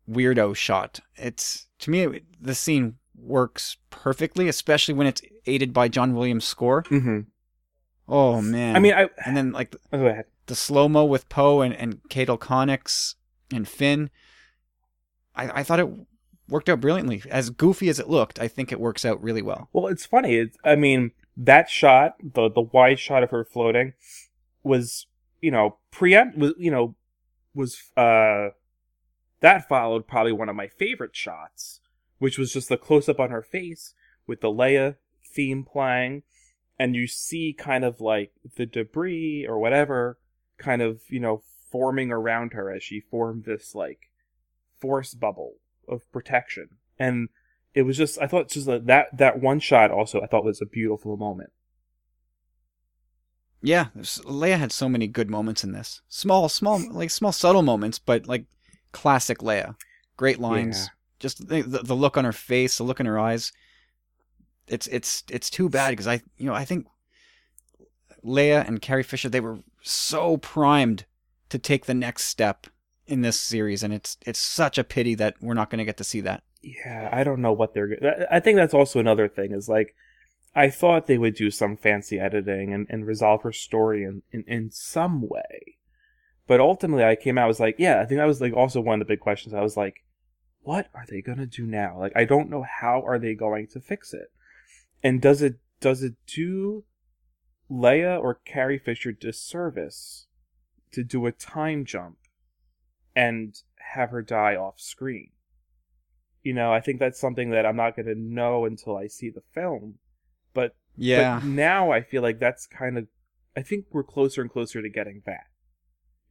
weirdo 0.10 0.56
shot. 0.56 1.00
It's 1.16 1.68
to 1.80 1.92
me 1.92 2.22
the 2.40 2.56
scene 2.56 2.96
works 3.16 3.78
perfectly, 3.90 4.48
especially 4.48 4.94
when 4.94 5.08
it's 5.08 5.22
aided 5.46 5.74
by 5.74 5.88
John 5.88 6.14
Williams' 6.14 6.46
score. 6.46 6.84
Mm-hmm. 6.84 7.22
Oh 8.08 8.42
man! 8.42 8.76
I 8.76 8.80
mean, 8.80 8.94
I 8.94 9.10
and 9.26 9.38
then 9.38 9.52
like 9.52 9.76
oh, 9.94 10.00
go 10.00 10.08
ahead. 10.08 10.26
the 10.48 10.56
slow 10.56 10.90
mo 10.90 11.06
with 11.06 11.30
Poe 11.30 11.62
and 11.62 11.74
and 11.74 12.02
Cato 12.10 12.38
Connix 12.38 13.16
and 13.54 13.68
Finn. 13.68 14.10
I 15.36 15.60
I 15.60 15.64
thought 15.64 15.80
it 15.80 15.90
worked 16.50 16.70
out 16.70 16.82
brilliantly. 16.82 17.22
As 17.30 17.50
goofy 17.50 17.90
as 17.90 18.00
it 18.00 18.10
looked, 18.10 18.40
I 18.40 18.48
think 18.48 18.72
it 18.72 18.80
works 18.80 19.06
out 19.06 19.22
really 19.22 19.42
well. 19.42 19.70
Well, 19.72 19.88
it's 19.88 20.06
funny. 20.06 20.36
It's, 20.36 20.58
I 20.64 20.76
mean, 20.76 21.12
that 21.40 21.70
shot, 21.70 22.16
the 22.22 22.50
the 22.50 22.62
wide 22.62 23.00
shot 23.00 23.24
of 23.24 23.32
her 23.32 23.44
floating, 23.44 23.94
was 24.62 25.08
you 25.42 25.50
know 25.50 25.78
preempt 25.90 26.38
was 26.38 26.54
you 26.58 26.70
know 26.70 26.96
was 27.56 27.82
uh 27.98 28.50
that 29.40 29.68
followed 29.68 30.06
probably 30.06 30.34
one 30.34 30.50
of 30.50 30.56
my 30.56 30.68
favorite 30.68 31.16
shots 31.16 31.80
which 32.20 32.38
was 32.38 32.54
just 32.54 32.70
the 32.70 32.78
close 32.78 33.10
up 33.10 33.20
on 33.20 33.32
her 33.32 33.42
face 33.42 33.94
with 34.28 34.42
the 34.42 34.52
Leia 34.52 34.98
theme 35.26 35.64
playing, 35.64 36.24
and 36.78 36.96
you 36.96 37.08
see 37.08 37.56
kind 37.58 37.84
of 37.84 38.00
like 38.00 38.32
the 38.56 38.66
debris 38.66 39.46
or 39.48 39.58
whatever 39.58 40.20
kind 40.58 40.82
of, 40.82 41.02
you 41.08 41.20
know, 41.20 41.42
forming 41.72 42.12
around 42.12 42.54
her 42.54 42.72
as 42.72 42.84
she 42.84 43.00
formed 43.00 43.46
this 43.46 43.74
like 43.74 44.12
force 44.80 45.14
bubble 45.14 45.56
of 45.88 46.10
protection. 46.12 46.70
And 47.00 47.30
it 47.74 47.84
was 47.84 47.98
just 47.98 48.20
I 48.22 48.28
thought 48.28 48.50
just 48.50 48.68
that 48.68 49.08
that 49.18 49.40
one 49.40 49.60
shot 49.60 49.92
also 49.92 50.22
I 50.22 50.28
thought 50.28 50.46
was 50.46 50.62
a 50.62 50.66
beautiful 50.66 51.18
moment. 51.18 51.52
Yeah, 53.62 53.88
Leia 53.96 54.58
had 54.58 54.72
so 54.72 54.88
many 54.88 55.08
good 55.08 55.30
moments 55.30 55.66
in 55.66 55.74
this. 55.74 56.02
Small, 56.08 56.48
small, 56.48 56.82
like 56.94 57.10
small, 57.10 57.34
subtle 57.34 57.62
moments, 57.62 58.00
but 58.00 58.26
like 58.26 58.46
classic 58.94 59.40
Leia. 59.40 59.76
Great 60.16 60.40
lines, 60.40 60.84
yeah. 60.84 60.88
Just 61.20 61.50
the, 61.50 61.62
the 61.62 61.96
look 61.96 62.18
on 62.18 62.24
her 62.24 62.32
face, 62.32 62.78
the 62.78 62.84
look 62.84 63.02
in 63.02 63.06
her 63.06 63.20
eyes. 63.20 63.52
It's 64.68 64.88
it's 64.88 65.24
it's 65.30 65.50
too 65.50 65.68
bad 65.68 65.92
because 65.92 66.08
I 66.08 66.22
you 66.38 66.46
know 66.46 66.54
I 66.54 66.64
think 66.64 66.88
Leia 68.24 68.66
and 68.66 68.82
Carrie 68.82 69.04
Fisher 69.04 69.30
they 69.30 69.42
were 69.42 69.60
so 69.82 70.38
primed 70.38 71.06
to 71.50 71.60
take 71.60 71.86
the 71.86 71.94
next 71.94 72.26
step 72.26 72.68
in 73.08 73.22
this 73.22 73.40
series, 73.40 73.84
and 73.84 73.94
it's 73.94 74.18
it's 74.26 74.40
such 74.40 74.78
a 74.78 74.84
pity 74.84 75.16
that 75.16 75.36
we're 75.42 75.54
not 75.54 75.70
going 75.70 75.80
to 75.80 75.86
get 75.86 75.98
to 75.98 76.04
see 76.04 76.22
that. 76.22 76.44
Yeah, 76.62 77.10
I 77.12 77.24
don't 77.24 77.42
know 77.42 77.54
what 77.54 77.74
they're. 77.74 78.28
I 78.30 78.40
think 78.40 78.58
that's 78.58 78.74
also 78.74 79.00
another 79.00 79.28
thing 79.28 79.54
is 79.54 79.70
like, 79.70 79.96
I 80.56 80.70
thought 80.70 81.08
they 81.08 81.18
would 81.18 81.36
do 81.36 81.52
some 81.52 81.78
fancy 81.78 82.20
editing 82.20 82.74
and, 82.74 82.88
and 82.90 83.06
resolve 83.06 83.44
her 83.44 83.54
story 83.54 84.04
in, 84.04 84.24
in 84.32 84.44
in 84.48 84.72
some 84.72 85.22
way, 85.22 85.78
but 86.48 86.60
ultimately 86.60 87.04
I 87.04 87.16
came 87.16 87.38
out 87.38 87.46
I 87.46 87.48
was 87.48 87.60
like, 87.60 87.76
yeah, 87.78 88.02
I 88.02 88.06
think 88.06 88.20
that 88.20 88.26
was 88.26 88.42
like 88.42 88.54
also 88.54 88.82
one 88.82 89.00
of 89.02 89.08
the 89.08 89.14
big 89.14 89.22
questions. 89.22 89.54
I 89.54 89.62
was 89.62 89.78
like, 89.78 90.04
what 90.62 90.88
are 90.94 91.06
they 91.08 91.22
going 91.22 91.38
to 91.38 91.46
do 91.46 91.66
now? 91.66 91.98
Like, 91.98 92.14
I 92.16 92.26
don't 92.26 92.50
know 92.50 92.64
how 92.64 93.02
are 93.06 93.20
they 93.20 93.36
going 93.36 93.68
to 93.68 93.80
fix 93.80 94.14
it. 94.14 94.32
And 95.02 95.22
does 95.22 95.42
it, 95.42 95.60
does 95.80 96.04
it 96.04 96.16
do 96.28 96.84
Leia 97.72 98.20
or 98.22 98.36
Carrie 98.46 98.80
Fisher 98.80 99.12
disservice 99.12 100.28
to 100.92 101.04
do 101.04 101.26
a 101.26 101.32
time 101.32 101.86
jump 101.86 102.18
and 103.16 103.56
have 103.94 104.10
her 104.10 104.22
die 104.22 104.56
off 104.56 104.80
screen? 104.80 105.30
You 106.44 106.54
know, 106.54 106.72
I 106.72 106.80
think 106.80 107.00
that's 107.00 107.20
something 107.20 107.52
that 107.52 107.66
I'm 107.66 107.76
not 107.76 107.96
going 107.96 108.06
to 108.06 108.16
know 108.16 108.66
until 108.66 108.98
I 108.98 109.08
see 109.08 109.30
the 109.30 109.44
film. 109.54 109.96
But 110.54 110.76
yeah, 110.96 111.40
but 111.40 111.48
now 111.48 111.92
I 111.92 112.02
feel 112.02 112.22
like 112.22 112.40
that's 112.40 112.66
kind 112.66 112.98
of 112.98 113.08
I 113.56 113.62
think 113.62 113.86
we're 113.92 114.04
closer 114.04 114.42
and 114.42 114.50
closer 114.50 114.82
to 114.82 114.90
getting 114.90 115.22
that. 115.26 115.48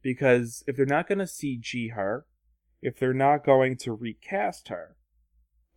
Because 0.01 0.63
if 0.67 0.77
they're 0.77 0.85
not 0.85 1.07
going 1.07 1.19
to 1.19 1.25
CG 1.25 1.93
her, 1.93 2.25
if 2.81 2.97
they're 2.97 3.13
not 3.13 3.45
going 3.45 3.77
to 3.77 3.93
recast 3.93 4.69
her, 4.69 4.95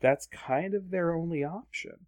that's 0.00 0.26
kind 0.26 0.74
of 0.74 0.90
their 0.90 1.14
only 1.14 1.44
option. 1.44 2.06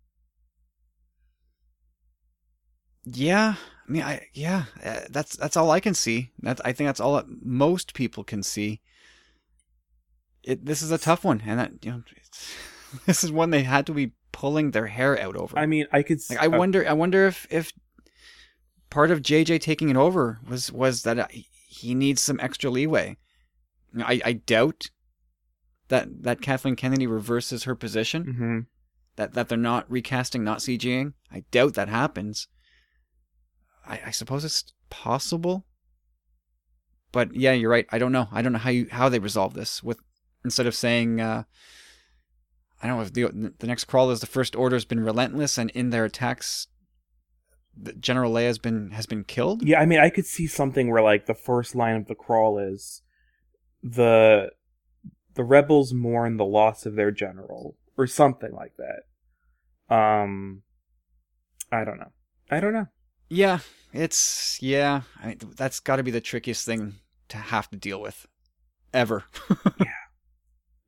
Yeah, 3.05 3.57
I 3.87 3.93
mean, 3.93 4.03
I 4.03 4.29
yeah, 4.33 4.65
uh, 4.83 5.01
that's 5.11 5.37
that's 5.37 5.57
all 5.57 5.71
I 5.71 5.81
can 5.81 5.95
see. 5.95 6.31
That's 6.41 6.61
I 6.65 6.73
think 6.73 6.89
that's 6.89 7.01
all 7.01 7.17
that 7.17 7.27
most 7.43 7.93
people 7.93 8.25
can 8.25 8.43
see. 8.43 8.81
It 10.44 10.64
this 10.64 10.83
is 10.83 10.90
a 10.90 10.98
tough 10.98 11.24
one, 11.24 11.42
and 11.46 11.59
that 11.59 11.85
you 11.85 11.90
know, 11.90 12.02
this 13.07 13.24
is 13.24 13.33
one 13.33 13.50
they 13.50 13.62
had 13.62 13.87
to 13.87 13.94
be 13.94 14.12
pulling 14.33 14.72
their 14.72 14.88
hair 14.88 15.18
out 15.20 15.37
over. 15.37 15.59
I 15.59 15.66
mean, 15.66 15.87
I 15.92 16.02
could. 16.02 16.20
Like, 16.28 16.40
I 16.40 16.46
uh, 16.46 16.59
wonder. 16.59 16.87
I 16.88 16.92
wonder 16.92 17.26
if 17.26 17.46
if 17.50 17.72
part 18.90 19.11
of 19.11 19.22
JJ 19.22 19.61
taking 19.61 19.88
it 19.88 19.96
over 19.96 20.40
was 20.46 20.70
was 20.70 21.02
that 21.02 21.18
uh, 21.18 21.26
he 21.30 21.94
needs 21.94 22.22
some 22.22 22.38
extra 22.40 22.70
leeway. 22.70 23.16
I, 23.98 24.20
I 24.24 24.33
doubt 24.33 24.90
that 25.88 26.22
that 26.22 26.40
Kathleen 26.40 26.76
Kennedy 26.76 27.07
reverses 27.07 27.64
her 27.64 27.74
position. 27.74 28.24
Mm-hmm. 28.24 28.59
That 29.16 29.35
that 29.35 29.48
they're 29.48 29.59
not 29.59 29.90
recasting, 29.90 30.42
not 30.42 30.59
CGing. 30.59 31.12
I 31.33 31.44
doubt 31.50 31.74
that 31.74 31.88
happens. 31.88 32.48
I, 33.87 34.00
I 34.07 34.11
suppose 34.11 34.44
it's 34.44 34.72
possible, 34.90 35.66
but 37.12 37.35
yeah, 37.35 37.52
you're 37.52 37.70
right. 37.70 37.87
I 37.90 37.98
don't 37.98 38.12
know. 38.12 38.28
I 38.33 38.42
don't 38.42 38.52
know 38.52 38.59
how 38.59 38.70
you 38.70 38.88
how 38.90 39.09
they 39.09 39.18
resolve 39.18 39.55
this 39.55 39.82
with 39.82 39.99
instead 40.45 40.66
of 40.66 40.74
saying. 40.74 41.20
Uh, 41.20 41.45
I 42.82 42.86
don't 42.86 42.97
know 42.99 43.03
if 43.03 43.12
the 43.14 43.55
the 43.59 43.66
next 43.66 43.84
crawl 43.84 44.11
is 44.11 44.20
the 44.20 44.26
First 44.26 44.55
Order 44.55 44.76
has 44.76 44.84
been 44.84 45.01
relentless 45.01 45.57
and 45.57 45.70
in 45.70 45.88
their 45.88 46.05
attacks, 46.05 46.66
General 47.99 48.32
Leia 48.32 48.47
has 48.47 48.59
been 48.59 48.90
has 48.90 49.07
been 49.07 49.24
killed. 49.24 49.66
Yeah, 49.66 49.80
I 49.80 49.86
mean, 49.86 50.01
I 50.01 50.11
could 50.11 50.26
see 50.26 50.47
something 50.47 50.90
where 50.90 51.03
like 51.03 51.24
the 51.24 51.34
first 51.34 51.74
line 51.74 51.97
of 51.97 52.07
the 52.09 52.14
crawl 52.14 52.59
is 52.59 53.01
the 53.82 54.51
the 55.34 55.45
rebels 55.45 55.92
mourn 55.95 56.36
the 56.36 56.45
loss 56.45 56.86
of 56.86 56.95
their 56.95 57.11
general 57.11 57.76
or 57.97 58.07
something 58.07 58.53
like 58.53 58.74
that. 58.76 59.95
Um 59.95 60.62
I 61.72 61.84
don't 61.84 61.99
know. 61.99 62.12
I 62.51 62.61
don't 62.61 62.72
know. 62.72 62.88
Yeah, 63.28 63.61
it's 63.92 64.59
yeah, 64.62 65.03
I 65.22 65.28
mean 65.28 65.38
that's 65.57 65.80
got 65.80 65.97
to 65.97 66.03
be 66.03 66.11
the 66.11 66.20
trickiest 66.20 66.66
thing 66.66 66.97
to 67.28 67.38
have 67.38 67.70
to 67.70 67.76
deal 67.76 68.01
with 68.01 68.26
ever. 68.92 69.24
yeah. 69.80 69.86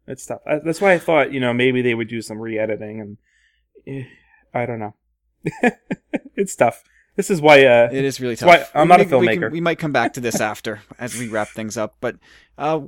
It's 0.06 0.24
tough. 0.26 0.40
That's 0.64 0.80
why 0.80 0.92
I 0.92 0.98
thought, 0.98 1.32
you 1.32 1.40
know, 1.40 1.52
maybe 1.52 1.82
they 1.82 1.94
would 1.94 2.08
do 2.08 2.22
some 2.22 2.38
re-editing 2.38 3.00
and 3.00 3.16
eh, 3.86 4.04
I 4.54 4.66
don't 4.66 4.78
know. 4.78 4.94
it's 6.36 6.54
tough. 6.56 6.82
This 7.16 7.30
is 7.30 7.40
why. 7.40 7.64
Uh, 7.64 7.88
It 7.90 8.04
is 8.04 8.20
really 8.20 8.36
tough. 8.36 8.70
I'm 8.74 8.82
We 8.82 8.88
not 8.88 9.00
a 9.00 9.04
may- 9.04 9.16
we 9.16 9.26
can- 9.28 9.40
filmmaker. 9.40 9.50
We, 9.52 9.60
might 9.60 9.78
come 9.78 9.92
back 9.92 10.12
to 10.14 10.20
this 10.20 10.40
after 10.40 10.80
as 10.98 11.18
we 11.18 11.28
wrap 11.28 11.48
things 11.48 11.76
up, 11.76 11.96
but 12.00 12.16
uh, 12.58 12.80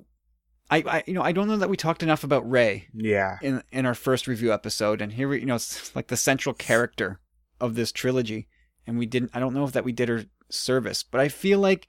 I, 0.71 0.85
I, 0.87 1.05
you 1.07 1.15
know, 1.15 1.23
I 1.23 1.33
don't 1.33 1.49
know 1.49 1.57
that 1.57 1.71
we 1.71 1.77
talked 1.77 2.03
enough 2.03 2.25
about 2.25 2.49
Rey 2.49 2.89
yeah. 2.93 3.39
in 3.41 3.63
in 3.73 3.87
our 3.87 3.95
first 3.95 4.27
review 4.27 4.53
episode, 4.53 5.01
and 5.01 5.13
here 5.15 5.29
we, 5.29 5.41
you 5.41 5.47
know, 5.47 5.55
it's 5.55 5.95
like 5.97 6.09
the 6.09 6.17
central 6.17 6.55
character 6.55 7.21
of 7.59 7.75
this 7.75 7.91
trilogy, 7.91 8.49
and 8.87 8.99
we 8.99 9.07
didn't. 9.07 9.31
I 9.33 9.41
don't 9.41 9.55
know 9.55 9.65
if 9.65 9.73
that 9.73 9.85
we 9.85 9.93
did 9.93 10.11
her 10.11 10.27
service, 10.51 11.03
but 11.03 11.21
I 11.23 11.29
feel 11.29 11.59
like 11.59 11.89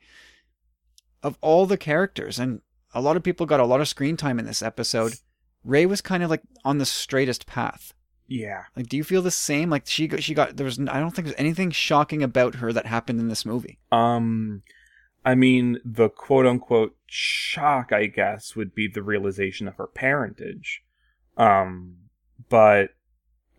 of 1.22 1.38
all 1.42 1.66
the 1.66 1.78
characters, 1.78 2.40
and 2.40 2.62
a 2.94 3.02
lot 3.02 3.18
of 3.18 3.24
people 3.24 3.46
got 3.46 3.60
a 3.60 3.66
lot 3.66 3.82
of 3.82 3.88
screen 3.88 4.18
time 4.18 4.40
in 4.40 4.46
this 4.46 4.62
episode. 4.62 5.16
Rey 5.64 5.86
was 5.86 6.02
kind 6.02 6.24
of 6.24 6.30
like 6.30 6.42
on 6.64 6.78
the 6.78 6.86
straightest 6.86 7.46
path. 7.46 7.94
Yeah. 8.28 8.64
Like, 8.76 8.88
do 8.88 8.96
you 8.96 9.04
feel 9.04 9.22
the 9.22 9.32
same? 9.32 9.70
Like 9.70 9.88
she 9.88 10.08
got, 10.08 10.24
she 10.24 10.34
got 10.34 10.58
there 10.58 10.66
was 10.66 10.80
I 10.80 11.00
don't 11.00 11.12
think 11.12 11.28
there's 11.28 11.40
anything 11.40 11.72
shocking 11.72 12.24
about 12.24 12.56
her 12.56 12.72
that 12.72 12.86
happened 12.86 13.20
in 13.20 13.28
this 13.28 13.46
movie. 13.46 13.80
Um, 13.92 14.62
I 15.26 15.36
mean, 15.36 15.80
the 15.84 16.10
quote 16.10 16.46
unquote 16.46 16.96
shock, 17.08 17.92
I 17.92 18.06
guess, 18.06 18.56
would 18.56 18.74
be 18.74 18.88
the 18.88 19.04
realization 19.04 19.68
of 19.68 19.76
her 19.76 19.88
parentage. 19.88 20.84
Um, 21.38 21.96
but 22.50 22.92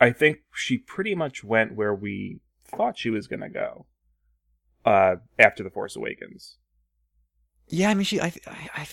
I 0.00 0.12
think 0.12 0.38
she 0.54 0.78
pretty 0.78 1.14
much 1.14 1.42
went 1.44 1.74
where 1.74 1.94
we 1.94 2.40
thought 2.64 2.98
she 2.98 3.10
was 3.10 3.26
gonna 3.26 3.50
go. 3.50 3.86
Uh, 4.84 5.16
after 5.38 5.62
the 5.62 5.70
Force 5.70 5.94
Awakens. 5.94 6.56
Yeah, 7.68 7.90
I 7.90 7.94
mean, 7.94 8.04
she. 8.04 8.20
I. 8.20 8.32
I, 8.46 8.68
I 8.74 8.88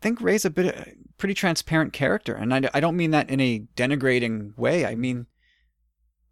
think 0.00 0.20
Rey's 0.20 0.44
a 0.44 0.50
bit 0.50 0.66
a 0.66 0.94
pretty 1.18 1.34
transparent 1.34 1.92
character, 1.92 2.34
and 2.34 2.52
I, 2.52 2.68
I 2.74 2.80
don't 2.80 2.96
mean 2.96 3.10
that 3.12 3.30
in 3.30 3.40
a 3.40 3.64
denigrating 3.76 4.56
way. 4.56 4.84
I 4.86 4.94
mean, 4.94 5.26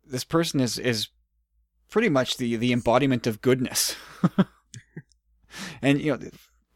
this 0.04 0.24
person 0.24 0.60
is 0.60 0.78
is 0.78 1.08
pretty 1.90 2.08
much 2.08 2.36
the 2.36 2.56
the 2.56 2.72
embodiment 2.72 3.26
of 3.26 3.40
goodness. 3.40 3.96
and 5.82 6.00
you 6.00 6.12
know, 6.16 6.28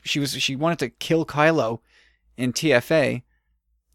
she 0.04 0.20
was 0.20 0.32
she 0.32 0.56
wanted 0.56 0.78
to 0.80 0.90
kill 0.90 1.26
Kylo 1.26 1.80
in 2.36 2.52
TFA, 2.52 3.22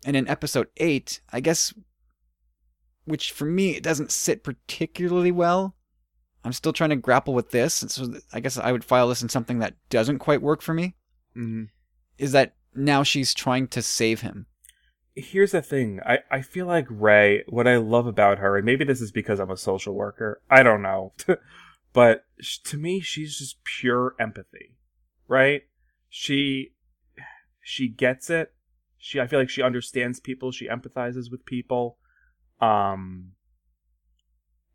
and 0.06 0.16
in 0.16 0.28
Episode 0.28 0.68
Eight, 0.78 1.22
I 1.32 1.40
guess, 1.40 1.74
which 3.06 3.32
for 3.32 3.46
me 3.46 3.72
it 3.72 3.84
doesn't 3.84 4.12
sit 4.12 4.44
particularly 4.44 5.32
well. 5.32 5.76
I'm 6.46 6.52
still 6.52 6.74
trying 6.74 6.90
to 6.90 6.98
grapple 6.98 7.34
with 7.34 7.52
this, 7.52 7.82
and 7.82 7.90
so 7.90 8.14
I 8.34 8.42
guess 8.42 8.58
I 8.58 8.74
would 8.74 8.84
file 8.84 9.08
this 9.08 9.24
in 9.24 9.30
something 9.30 9.60
that 9.60 9.76
doesn't 9.90 10.20
quite 10.20 10.42
work 10.42 10.62
for 10.62 10.74
me 10.74 10.96
Mm-hmm. 11.36 11.64
is 12.20 12.32
that 12.34 12.54
now 12.76 13.04
she's 13.04 13.34
trying 13.34 13.68
to 13.70 13.82
save 13.82 14.22
him. 14.22 14.46
here's 15.16 15.52
the 15.52 15.62
thing. 15.62 16.00
I, 16.06 16.20
I 16.32 16.42
feel 16.42 16.66
like 16.66 16.88
Rey 16.90 17.44
what 17.48 17.68
i 17.68 17.78
love 17.78 18.08
about 18.08 18.40
her 18.40 18.58
and 18.58 18.66
maybe 18.66 18.84
this 18.84 19.02
is 19.02 19.12
because 19.12 19.40
i'm 19.40 19.52
a 19.52 19.58
social 19.58 19.94
worker 19.94 20.42
i 20.50 20.64
don't 20.64 20.82
know. 20.82 21.14
But 21.94 22.26
to 22.64 22.78
me 22.78 23.00
she's 23.02 23.38
just 23.38 23.64
pure 23.64 24.16
empathy 24.20 24.78
right? 25.28 25.62
She 26.10 26.74
she 27.62 27.88
gets 27.88 28.30
it. 28.30 28.54
She 28.98 29.20
i 29.20 29.28
feel 29.28 29.40
like 29.40 29.50
she 29.50 29.62
understands 29.62 30.20
people. 30.20 30.52
She 30.52 30.68
empathizes 30.68 31.32
with 31.32 31.46
people. 31.46 31.98
Um 32.62 33.34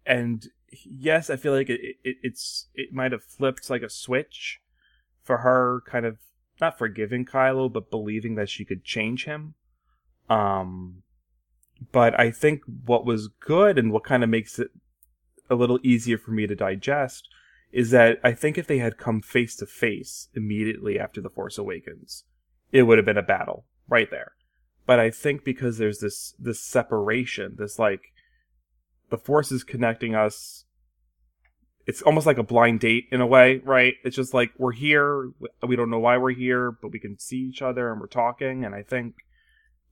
and 0.07 0.47
yes 0.85 1.31
i 1.31 1.37
feel 1.37 1.53
like 1.53 1.71
it, 1.71 1.81
it 2.05 2.17
it's 2.23 2.69
it 2.75 2.93
might 2.93 3.13
have 3.13 3.23
flipped 3.25 3.71
like 3.71 3.83
a 3.83 3.89
switch 3.91 4.61
for 5.23 5.39
her 5.39 5.83
kind 5.87 6.05
of 6.07 6.19
not 6.61 6.79
forgiving 6.79 7.25
kylo 7.25 7.73
but 7.73 7.91
believing 7.91 8.35
that 8.35 8.49
she 8.49 8.65
could 8.65 8.85
change 8.85 9.25
him 9.25 9.55
um, 10.29 11.03
but 11.93 12.19
I 12.19 12.31
think 12.31 12.63
what 12.85 13.07
was 13.07 13.29
good 13.29 13.79
and 13.79 13.93
what 13.93 14.05
kind 14.05 14.23
of 14.23 14.29
makes 14.29 14.59
it 14.59 14.71
a 15.49 15.55
little 15.55 15.79
easier 15.83 16.19
for 16.19 16.33
me 16.33 16.47
to 16.47 16.55
digest 16.55 17.29
is 17.73 17.91
that 17.91 18.19
I 18.25 18.33
think 18.33 18.57
if 18.57 18.67
they 18.67 18.79
had 18.79 18.99
come 18.99 19.21
face 19.21 19.55
to 19.57 19.67
face 19.67 20.29
immediately 20.35 20.99
after 20.99 21.21
The 21.21 21.31
Force 21.31 21.59
Awakens, 21.59 22.25
it 22.73 22.83
would 22.83 22.99
have 22.99 23.05
been 23.05 23.19
a 23.19 23.23
battle 23.23 23.67
right 23.89 24.11
there. 24.11 24.33
But 24.87 24.99
I 24.99 25.11
think 25.11 25.45
because 25.45 25.79
there's 25.79 25.99
this 25.99 26.35
this 26.39 26.61
separation, 26.61 27.57
this 27.59 27.79
like 27.79 28.13
the 29.11 29.19
Force 29.19 29.53
is 29.53 29.65
connecting 29.65 30.15
us. 30.15 30.65
It's 31.89 32.03
almost 32.03 32.27
like 32.27 32.39
a 32.39 32.45
blind 32.45 32.81
date 32.81 33.09
in 33.11 33.21
a 33.21 33.27
way, 33.27 33.61
right? 33.65 33.95
It's 34.05 34.15
just 34.15 34.35
like 34.35 34.53
we're 34.59 34.73
here, 34.73 35.33
we 35.67 35.75
don't 35.75 35.91
know 35.91 35.99
why 35.99 36.19
we're 36.19 36.31
here, 36.31 36.71
but 36.71 36.93
we 36.93 37.01
can 37.01 37.19
see 37.19 37.39
each 37.39 37.63
other 37.63 37.91
and 37.91 38.01
we're 38.01 38.07
talking. 38.07 38.65
And 38.65 38.75
I 38.75 38.83
think 38.83 39.17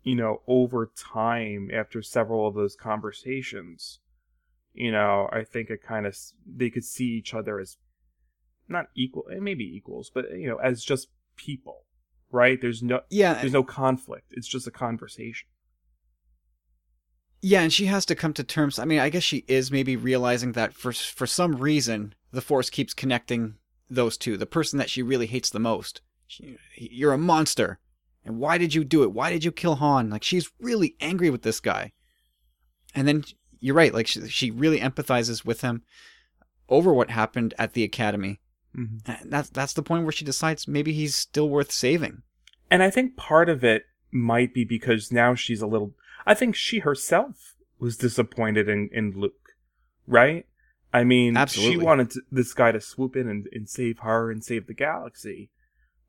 you 0.07 0.15
know, 0.15 0.41
over 0.47 0.93
time, 0.97 1.69
after 1.75 2.01
several 2.01 2.47
of 2.47 2.55
those 2.55 2.77
conversations, 2.77 3.99
you 4.73 4.93
know, 4.93 5.29
I 5.33 5.43
think 5.43 5.69
it 5.69 5.83
kind 5.83 6.07
of 6.07 6.17
they 6.47 6.71
could 6.71 6.85
see 6.85 7.07
each 7.07 7.35
other 7.35 7.59
as 7.59 7.77
not 8.69 8.87
equal, 8.95 9.25
eh, 9.33 9.41
maybe 9.41 9.65
equals, 9.65 10.13
but 10.15 10.31
you 10.31 10.49
know, 10.49 10.59
as 10.59 10.85
just 10.85 11.09
people, 11.35 11.87
right? 12.31 12.61
There's 12.61 12.85
no 12.85 13.01
Yeah, 13.11 13.35
there's 13.35 13.53
no 13.53 13.65
conflict. 13.65 14.27
It's 14.31 14.47
just 14.47 14.69
a 14.69 14.71
conversation. 14.71 15.49
Yeah, 17.41 17.61
and 17.63 17.73
she 17.73 17.87
has 17.87 18.07
to 18.07 18.15
come 18.15 18.33
to 18.35 18.45
terms. 18.45 18.79
I 18.79 18.85
mean, 18.85 18.99
I 18.99 19.09
guess 19.09 19.23
she 19.23 19.45
is 19.49 19.71
maybe 19.71 19.97
realizing 19.97 20.53
that 20.53 20.75
for 20.75 20.93
for 20.93 21.27
some 21.27 21.57
reason 21.57 22.15
the 22.33 22.41
Force 22.41 22.71
keeps 22.71 22.95
connecting 22.95 23.57
those 23.89 24.17
two. 24.17 24.37
The 24.37 24.47
person 24.47 24.79
that 24.79 24.91
she 24.91 25.03
really 25.03 25.27
hates 25.27 25.51
the 25.51 25.61
most. 25.61 26.01
She, 26.27 26.57
you're 26.77 27.13
a 27.13 27.19
monster, 27.19 27.79
and 28.25 28.39
why 28.39 28.59
did 28.59 28.75
you 28.75 28.85
do 28.85 29.03
it? 29.05 29.13
Why 29.13 29.31
did 29.31 29.45
you 29.45 29.53
kill 29.53 29.77
Han? 29.77 30.11
Like 30.11 30.25
she's 30.25 30.51
really 30.61 30.97
angry 31.01 31.31
with 31.31 31.43
this 31.43 31.61
guy. 31.61 31.93
And 32.95 33.07
then 33.07 33.25
you're 33.61 33.75
right. 33.75 33.95
Like 33.95 34.07
she, 34.07 34.27
she 34.29 34.51
really 34.51 34.81
empathizes 34.81 35.45
with 35.45 35.61
him 35.61 35.83
over 36.69 36.93
what 36.93 37.11
happened 37.11 37.55
at 37.59 37.75
the 37.75 37.85
academy. 37.85 38.41
Mm-hmm. 38.77 39.11
And 39.11 39.33
that's 39.33 39.51
that's 39.51 39.73
the 39.73 39.83
point 39.83 40.03
where 40.03 40.13
she 40.13 40.25
decides 40.25 40.67
maybe 40.67 40.93
he's 40.93 41.15
still 41.15 41.49
worth 41.49 41.71
saving. 41.71 42.23
And 42.71 42.83
I 42.83 42.91
think 42.91 43.17
part 43.17 43.49
of 43.49 43.63
it 43.63 43.85
might 44.11 44.53
be 44.53 44.65
because 44.65 45.13
now 45.13 45.35
she's 45.35 45.63
a 45.63 45.67
little. 45.67 45.93
I 46.27 46.35
think 46.35 46.55
she 46.55 46.81
herself 46.81 47.55
was 47.79 47.97
disappointed 47.97 48.69
in, 48.69 48.89
in 48.93 49.13
Luke, 49.13 49.51
right? 50.07 50.47
I 50.93 51.05
mean, 51.05 51.37
Absolutely. 51.37 51.75
she 51.75 51.85
wanted 51.85 52.11
to, 52.13 52.23
this 52.31 52.55
guy 52.55 52.73
to 52.73 52.81
swoop 52.81 53.17
in 53.17 53.29
and, 53.29 53.47
and 53.53 53.69
save 53.69 54.01
her 54.01 54.31
and 54.31 54.43
save 54.43 54.67
the 54.67 54.75
galaxy. 54.75 55.51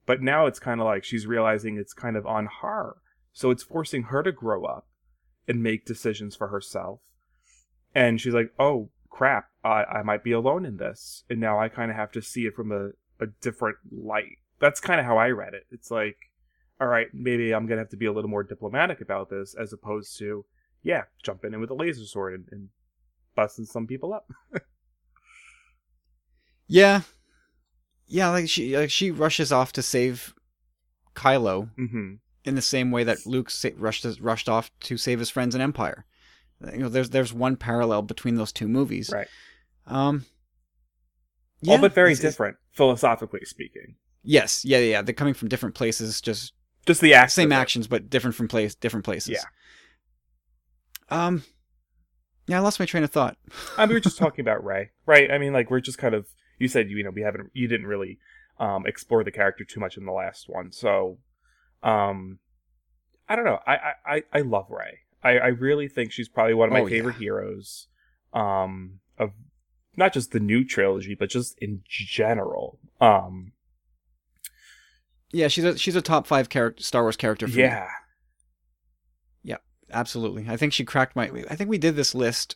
But 0.05 0.21
now 0.21 0.45
it's 0.45 0.59
kind 0.59 0.79
of 0.79 0.85
like 0.85 1.03
she's 1.03 1.27
realizing 1.27 1.77
it's 1.77 1.93
kind 1.93 2.15
of 2.15 2.25
on 2.25 2.47
her. 2.61 2.95
So 3.33 3.51
it's 3.51 3.63
forcing 3.63 4.03
her 4.03 4.23
to 4.23 4.31
grow 4.31 4.65
up 4.65 4.87
and 5.47 5.61
make 5.61 5.85
decisions 5.85 6.35
for 6.35 6.47
herself. 6.47 7.01
And 7.93 8.19
she's 8.19 8.33
like, 8.33 8.53
oh, 8.57 8.89
crap, 9.09 9.49
I, 9.63 9.83
I 9.83 10.03
might 10.03 10.23
be 10.23 10.31
alone 10.31 10.65
in 10.65 10.77
this. 10.77 11.23
And 11.29 11.39
now 11.39 11.59
I 11.59 11.67
kind 11.67 11.91
of 11.91 11.97
have 11.97 12.11
to 12.13 12.21
see 12.21 12.45
it 12.45 12.55
from 12.55 12.71
a, 12.71 12.89
a 13.23 13.27
different 13.41 13.77
light. 13.91 14.37
That's 14.59 14.79
kind 14.79 14.99
of 14.99 15.05
how 15.05 15.17
I 15.17 15.29
read 15.29 15.53
it. 15.53 15.65
It's 15.69 15.91
like, 15.91 16.17
all 16.79 16.87
right, 16.87 17.07
maybe 17.13 17.53
I'm 17.53 17.65
going 17.65 17.77
to 17.77 17.81
have 17.83 17.89
to 17.89 17.97
be 17.97 18.05
a 18.05 18.11
little 18.13 18.29
more 18.29 18.43
diplomatic 18.43 19.01
about 19.01 19.29
this 19.29 19.55
as 19.59 19.73
opposed 19.73 20.17
to, 20.19 20.45
yeah, 20.83 21.03
jumping 21.23 21.53
in 21.53 21.59
with 21.59 21.71
a 21.71 21.75
laser 21.75 22.05
sword 22.05 22.33
and, 22.33 22.45
and 22.51 22.69
busting 23.35 23.65
some 23.65 23.87
people 23.87 24.13
up. 24.13 24.29
Yeah, 26.67 27.01
yeah. 28.07 28.29
Like 28.29 28.49
she 28.49 28.77
like 28.77 28.91
she 28.91 29.09
rushes 29.09 29.51
off 29.51 29.71
to 29.73 29.81
save 29.81 30.33
Kylo 31.15 31.69
hmm 31.75 32.15
in 32.43 32.55
the 32.55 32.61
same 32.61 32.91
way 32.91 33.03
that 33.03 33.25
Luke 33.25 33.49
sa- 33.49 33.69
rushed 33.77 34.05
rushed 34.19 34.49
off 34.49 34.69
to 34.81 34.97
save 34.97 35.19
his 35.19 35.29
friends 35.29 35.55
in 35.55 35.61
Empire. 35.61 36.05
You 36.73 36.79
know, 36.79 36.89
there's 36.89 37.09
there's 37.11 37.33
one 37.33 37.55
parallel 37.55 38.01
between 38.01 38.35
those 38.35 38.51
two 38.51 38.67
movies. 38.67 39.09
Right. 39.13 39.27
Um. 39.85 40.25
All 41.65 41.75
yeah, 41.75 41.81
but 41.81 41.93
very 41.93 42.13
different, 42.15 42.57
philosophically 42.71 43.45
speaking. 43.45 43.95
Yes. 44.23 44.63
Yeah. 44.65 44.79
Yeah. 44.79 45.01
They're 45.01 45.13
coming 45.13 45.33
from 45.33 45.47
different 45.47 45.73
places. 45.73 46.21
Just 46.21 46.53
Just 46.87 47.01
the 47.01 47.27
same 47.27 47.51
actions, 47.51 47.85
but 47.87 48.09
different 48.09 48.35
from 48.35 48.47
place 48.47 48.73
different 48.73 49.05
places. 49.05 49.29
Yeah. 49.35 49.43
Um. 51.09 51.43
Yeah, 52.47 52.57
I 52.57 52.59
lost 52.61 52.79
my 52.79 52.85
train 52.85 53.03
of 53.03 53.11
thought. 53.11 53.37
I 53.77 53.81
mean, 53.81 53.89
we 53.89 53.95
were 53.95 53.99
just 53.99 54.17
talking 54.25 54.41
about 54.41 54.63
Rey, 54.63 54.91
right? 55.05 55.29
I 55.29 55.37
mean, 55.37 55.53
like 55.53 55.69
we're 55.69 55.81
just 55.81 55.97
kind 55.97 56.15
of. 56.15 56.27
You 56.59 56.67
said 56.67 56.89
you 56.89 57.03
know 57.03 57.11
we 57.11 57.21
haven't 57.21 57.51
you 57.53 57.67
didn't 57.67 57.85
really 57.87 58.17
um, 58.59 58.87
explore 58.87 59.23
the 59.23 59.31
character 59.31 59.63
too 59.63 59.79
much 59.79 59.97
in 59.97 60.05
the 60.05 60.11
last 60.11 60.49
one, 60.49 60.71
so 60.71 61.19
um, 61.83 62.39
I 63.29 63.35
don't 63.35 63.45
know. 63.45 63.59
I 63.67 63.75
I 63.75 63.93
I, 64.05 64.23
I 64.33 64.39
love 64.41 64.65
Rey. 64.69 64.99
I, 65.23 65.37
I 65.37 65.47
really 65.47 65.87
think 65.87 66.11
she's 66.11 66.29
probably 66.29 66.53
one 66.53 66.69
of 66.69 66.73
my 66.73 66.81
Oh, 66.81 66.87
favorite 66.87 67.15
yeah. 67.15 67.19
heroes 67.19 67.87
um, 68.33 68.99
of 69.19 69.31
not 69.95 70.13
just 70.13 70.31
the 70.31 70.39
new 70.39 70.63
trilogy, 70.63 71.15
but 71.15 71.29
just 71.29 71.57
in 71.59 71.81
general. 71.87 72.79
Um, 73.01 73.51
Yeah, 75.31 75.47
she's 75.47 75.63
a 75.63 75.77
she's 75.77 75.95
a 75.95 76.01
top 76.01 76.27
five 76.27 76.49
character 76.49 76.81
Star 76.83 77.03
Wars 77.03 77.17
character. 77.17 77.47
For 77.47 77.57
me. 77.57 77.63
yeah, 77.63 77.87
Yeah, 79.43 79.57
absolutely. 79.91 80.45
I 80.47 80.57
think 80.57 80.73
she 80.73 80.85
cracked 80.85 81.15
my. 81.15 81.29
I 81.49 81.55
think 81.55 81.69
we 81.69 81.77
did 81.77 81.95
this 81.95 82.15
list 82.15 82.55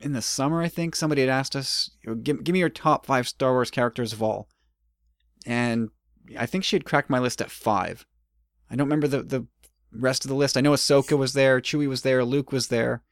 in 0.00 0.12
the 0.12 0.22
summer. 0.22 0.62
I 0.62 0.68
think 0.68 0.96
somebody 0.96 1.20
had 1.22 1.30
asked 1.30 1.54
us, 1.54 1.90
"Give, 2.22 2.42
give 2.42 2.52
me 2.52 2.58
your 2.58 2.68
top 2.68 3.06
five 3.06 3.28
Star 3.28 3.52
Wars 3.52 3.70
characters 3.70 4.12
of 4.12 4.22
all," 4.22 4.48
and 5.46 5.90
I 6.38 6.46
think 6.46 6.64
she 6.64 6.76
had 6.76 6.84
cracked 6.84 7.10
my 7.10 7.20
list 7.20 7.40
at 7.40 7.50
five. 7.50 8.04
I 8.68 8.74
don't 8.74 8.88
remember 8.88 9.06
the 9.08 9.22
the 9.22 9.46
rest 9.92 10.24
of 10.24 10.28
the 10.28 10.34
list. 10.34 10.56
I 10.56 10.60
know 10.60 10.72
Ahsoka 10.72 11.16
was 11.16 11.34
there, 11.34 11.60
Chewie 11.60 11.88
was 11.88 12.02
there, 12.02 12.24
Luke 12.24 12.50
was 12.50 12.68
there, 12.68 13.02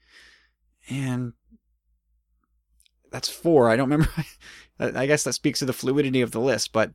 and 0.88 1.34
that's 3.12 3.28
four. 3.28 3.70
I 3.70 3.76
don't 3.76 3.90
remember. 3.90 4.12
I 4.80 5.06
guess 5.06 5.24
that 5.24 5.34
speaks 5.34 5.58
to 5.58 5.66
the 5.66 5.74
fluidity 5.74 6.22
of 6.22 6.30
the 6.30 6.40
list, 6.40 6.72
but 6.72 6.92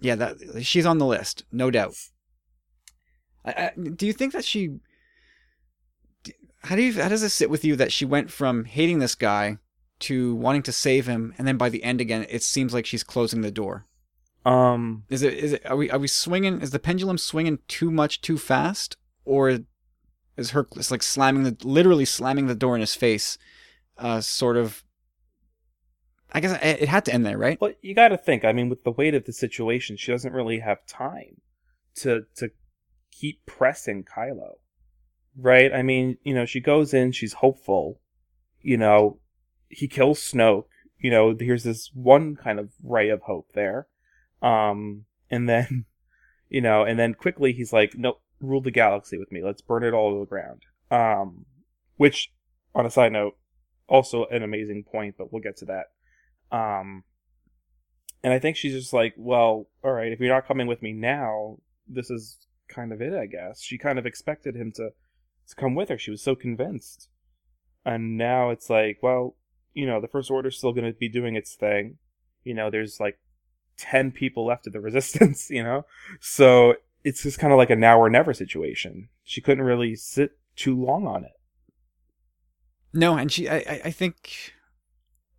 yeah, 0.00 0.14
that 0.14 0.64
she's 0.64 0.86
on 0.86 0.98
the 0.98 1.06
list, 1.06 1.44
no 1.50 1.70
doubt. 1.70 1.94
I, 3.44 3.50
I, 3.50 3.72
do 3.76 4.06
you 4.06 4.12
think 4.12 4.32
that 4.32 4.44
she? 4.44 4.78
How 6.62 6.76
do 6.76 6.82
you? 6.82 7.00
How 7.00 7.08
does 7.08 7.22
it 7.22 7.30
sit 7.30 7.50
with 7.50 7.64
you 7.64 7.76
that 7.76 7.92
she 7.92 8.04
went 8.04 8.30
from 8.30 8.64
hating 8.64 8.98
this 8.98 9.14
guy 9.14 9.58
to 10.00 10.34
wanting 10.34 10.62
to 10.62 10.72
save 10.72 11.06
him, 11.06 11.34
and 11.38 11.46
then 11.46 11.56
by 11.56 11.68
the 11.68 11.82
end 11.82 12.00
again, 12.00 12.26
it 12.28 12.42
seems 12.42 12.72
like 12.72 12.86
she's 12.86 13.02
closing 13.02 13.40
the 13.40 13.50
door. 13.50 13.86
Um, 14.44 15.04
is 15.08 15.22
it? 15.22 15.34
Is 15.34 15.52
it? 15.54 15.66
Are 15.66 15.76
we? 15.76 15.90
Are 15.90 15.98
we 15.98 16.08
swinging? 16.08 16.60
Is 16.60 16.70
the 16.70 16.78
pendulum 16.78 17.18
swinging 17.18 17.58
too 17.68 17.90
much, 17.90 18.20
too 18.20 18.38
fast, 18.38 18.96
or 19.24 19.60
is 20.36 20.50
her 20.50 20.66
it's 20.76 20.90
like 20.90 21.02
slamming 21.02 21.42
the 21.42 21.56
literally 21.64 22.04
slamming 22.04 22.46
the 22.46 22.54
door 22.54 22.74
in 22.74 22.80
his 22.80 22.94
face? 22.94 23.38
Uh, 23.96 24.20
sort 24.20 24.56
of. 24.56 24.84
I 26.32 26.40
guess 26.40 26.58
it 26.62 26.88
had 26.88 27.06
to 27.06 27.14
end 27.14 27.24
there, 27.24 27.38
right? 27.38 27.60
Well, 27.60 27.72
you 27.80 27.94
got 27.94 28.08
to 28.08 28.18
think. 28.18 28.44
I 28.44 28.52
mean, 28.52 28.68
with 28.68 28.84
the 28.84 28.90
weight 28.90 29.14
of 29.14 29.24
the 29.24 29.32
situation, 29.32 29.96
she 29.96 30.12
doesn't 30.12 30.32
really 30.32 30.60
have 30.60 30.86
time 30.86 31.40
to 31.96 32.22
to 32.36 32.50
keep 33.10 33.44
pressing 33.46 34.04
Kylo, 34.04 34.56
right? 35.36 35.72
I 35.72 35.82
mean, 35.82 36.18
you 36.22 36.34
know, 36.34 36.44
she 36.44 36.60
goes 36.60 36.92
in, 36.92 37.12
she's 37.12 37.34
hopeful, 37.34 38.00
you 38.60 38.76
know, 38.76 39.20
he 39.68 39.88
kills 39.88 40.20
Snoke. 40.20 40.66
You 40.98 41.10
know, 41.10 41.36
here's 41.38 41.64
this 41.64 41.90
one 41.94 42.36
kind 42.36 42.58
of 42.58 42.70
ray 42.82 43.08
of 43.08 43.22
hope 43.22 43.52
there. 43.54 43.86
Um, 44.42 45.04
and 45.30 45.48
then, 45.48 45.84
you 46.48 46.60
know, 46.60 46.84
and 46.84 46.98
then 46.98 47.14
quickly 47.14 47.52
he's 47.52 47.72
like, 47.72 47.94
nope, 47.96 48.20
rule 48.40 48.60
the 48.60 48.70
galaxy 48.70 49.18
with 49.18 49.30
me. 49.32 49.42
Let's 49.42 49.62
burn 49.62 49.84
it 49.84 49.94
all 49.94 50.12
to 50.12 50.20
the 50.20 50.26
ground. 50.26 50.62
Um, 50.90 51.46
which, 51.96 52.32
on 52.74 52.86
a 52.86 52.90
side 52.90 53.12
note, 53.12 53.36
also 53.88 54.26
an 54.26 54.42
amazing 54.42 54.84
point, 54.84 55.16
but 55.16 55.32
we'll 55.32 55.42
get 55.42 55.56
to 55.58 55.64
that. 55.66 55.86
Um, 56.50 57.04
and 58.22 58.32
I 58.32 58.38
think 58.38 58.56
she's 58.56 58.72
just 58.72 58.92
like, 58.92 59.14
well, 59.16 59.68
all 59.84 59.92
right, 59.92 60.12
if 60.12 60.20
you're 60.20 60.34
not 60.34 60.46
coming 60.46 60.66
with 60.66 60.82
me 60.82 60.92
now, 60.92 61.58
this 61.86 62.10
is 62.10 62.38
kind 62.68 62.92
of 62.92 63.00
it, 63.00 63.14
I 63.14 63.26
guess. 63.26 63.62
She 63.62 63.78
kind 63.78 63.98
of 63.98 64.06
expected 64.06 64.56
him 64.56 64.72
to, 64.72 64.90
to 65.48 65.54
come 65.54 65.74
with 65.74 65.88
her. 65.88 65.98
She 65.98 66.10
was 66.10 66.22
so 66.22 66.34
convinced. 66.34 67.08
And 67.84 68.18
now 68.18 68.50
it's 68.50 68.68
like, 68.68 68.98
well, 69.02 69.36
you 69.72 69.86
know, 69.86 70.00
the 70.00 70.08
First 70.08 70.30
Order's 70.30 70.58
still 70.58 70.72
going 70.72 70.92
to 70.92 70.98
be 70.98 71.08
doing 71.08 71.36
its 71.36 71.54
thing. 71.54 71.98
You 72.44 72.54
know, 72.54 72.70
there's 72.70 72.98
like 73.00 73.18
10 73.76 74.10
people 74.12 74.46
left 74.46 74.66
of 74.66 74.72
the 74.72 74.80
Resistance, 74.88 75.48
you 75.50 75.62
know? 75.62 75.86
So 76.20 76.74
it's 77.04 77.22
just 77.22 77.38
kind 77.38 77.52
of 77.52 77.56
like 77.56 77.70
a 77.70 77.76
now 77.76 77.98
or 77.98 78.10
never 78.10 78.34
situation. 78.34 79.08
She 79.22 79.40
couldn't 79.40 79.64
really 79.64 79.94
sit 79.94 80.32
too 80.56 80.76
long 80.76 81.06
on 81.06 81.24
it. 81.24 81.32
No, 82.92 83.16
and 83.16 83.30
she, 83.30 83.48
I, 83.48 83.80
I 83.84 83.90
think, 83.90 84.54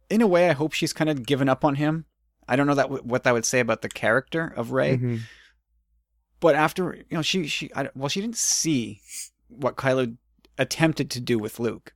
in 0.10 0.22
a 0.22 0.28
way, 0.28 0.49
I 0.49 0.53
hope 0.53 0.74
she's 0.74 0.93
kind 0.93 1.10
of 1.10 1.26
given 1.26 1.49
up 1.49 1.64
on 1.64 1.76
him. 1.76 2.05
I 2.47 2.55
don't 2.55 2.68
know 2.68 2.76
that 2.76 3.05
what 3.05 3.24
that 3.24 3.34
would 3.34 3.45
say 3.45 3.60
about 3.60 3.82
the 3.82 3.89
character 3.89 4.53
of 4.55 4.72
Rey, 4.72 4.97
mm-hmm. 4.97 5.18
but 6.39 6.55
after 6.55 6.95
you 6.95 7.18
know, 7.18 7.22
she 7.22 7.47
she 7.47 7.70
I, 7.76 7.89
well, 7.95 8.10
she 8.10 8.22
didn't 8.22 8.38
see 8.38 9.01
what 9.47 9.76
Kylo 9.76 10.18
attempted 10.57 11.10
to 11.12 11.20
do 11.20 11.38
with 11.38 11.60
Luke 11.60 11.93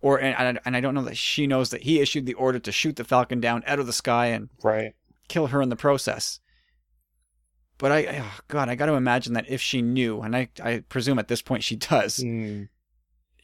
or 0.00 0.20
and, 0.20 0.60
and 0.64 0.76
I 0.76 0.80
don't 0.80 0.94
know 0.94 1.02
that 1.02 1.16
she 1.16 1.46
knows 1.46 1.70
that 1.70 1.82
he 1.82 2.00
issued 2.00 2.26
the 2.26 2.34
order 2.34 2.60
to 2.60 2.72
shoot 2.72 2.96
the 2.96 3.04
Falcon 3.04 3.40
down 3.40 3.64
out 3.66 3.80
of 3.80 3.86
the 3.86 3.92
sky 3.92 4.26
and 4.26 4.48
right 4.62 4.94
kill 5.28 5.48
her 5.48 5.60
in 5.60 5.68
the 5.68 5.76
process. 5.76 6.38
But 7.78 7.92
I, 7.92 8.20
oh 8.20 8.40
God, 8.48 8.68
I 8.68 8.74
got 8.74 8.86
to 8.86 8.94
imagine 8.94 9.34
that 9.34 9.50
if 9.50 9.60
she 9.60 9.82
knew, 9.82 10.22
and 10.22 10.34
I, 10.34 10.48
I 10.62 10.84
presume 10.88 11.18
at 11.18 11.28
this 11.28 11.42
point 11.42 11.62
she 11.64 11.76
does, 11.76 12.18
mm. 12.18 12.68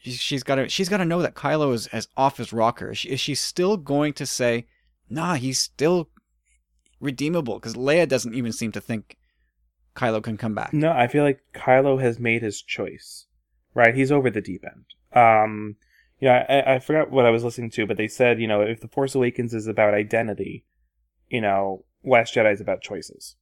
She's 0.03 0.43
got 0.43 0.55
to, 0.55 0.69
she's 0.69 0.89
got 0.89 0.97
to 0.97 1.05
know 1.05 1.21
that 1.21 1.35
Kylo 1.35 1.73
is 1.73 1.87
as 1.87 2.07
off 2.17 2.37
his 2.37 2.53
rocker. 2.53 2.91
Is 2.91 2.99
she, 2.99 3.09
is 3.09 3.19
she 3.19 3.35
still 3.35 3.77
going 3.77 4.13
to 4.13 4.25
say, 4.25 4.67
"Nah, 5.09 5.35
he's 5.35 5.59
still 5.59 6.09
redeemable"? 6.99 7.55
Because 7.55 7.75
Leia 7.75 8.07
doesn't 8.07 8.35
even 8.35 8.51
seem 8.51 8.71
to 8.73 8.81
think 8.81 9.17
Kylo 9.95 10.23
can 10.23 10.37
come 10.37 10.55
back. 10.55 10.73
No, 10.73 10.91
I 10.91 11.07
feel 11.07 11.23
like 11.23 11.41
Kylo 11.53 12.01
has 12.01 12.19
made 12.19 12.41
his 12.41 12.61
choice. 12.61 13.27
Right, 13.73 13.95
he's 13.95 14.11
over 14.11 14.29
the 14.29 14.41
deep 14.41 14.63
end. 14.63 14.85
Um, 15.19 15.77
yeah, 16.19 16.45
I, 16.47 16.75
I 16.75 16.79
forgot 16.79 17.11
what 17.11 17.25
I 17.25 17.31
was 17.31 17.43
listening 17.43 17.71
to, 17.71 17.87
but 17.87 17.97
they 17.97 18.07
said, 18.07 18.39
you 18.39 18.47
know, 18.47 18.61
if 18.61 18.81
The 18.81 18.87
Force 18.87 19.15
Awakens 19.15 19.53
is 19.53 19.67
about 19.67 19.93
identity, 19.93 20.65
you 21.29 21.41
know, 21.41 21.85
Last 22.03 22.35
Jedi 22.35 22.53
is 22.53 22.61
about 22.61 22.81
choices. 22.81 23.35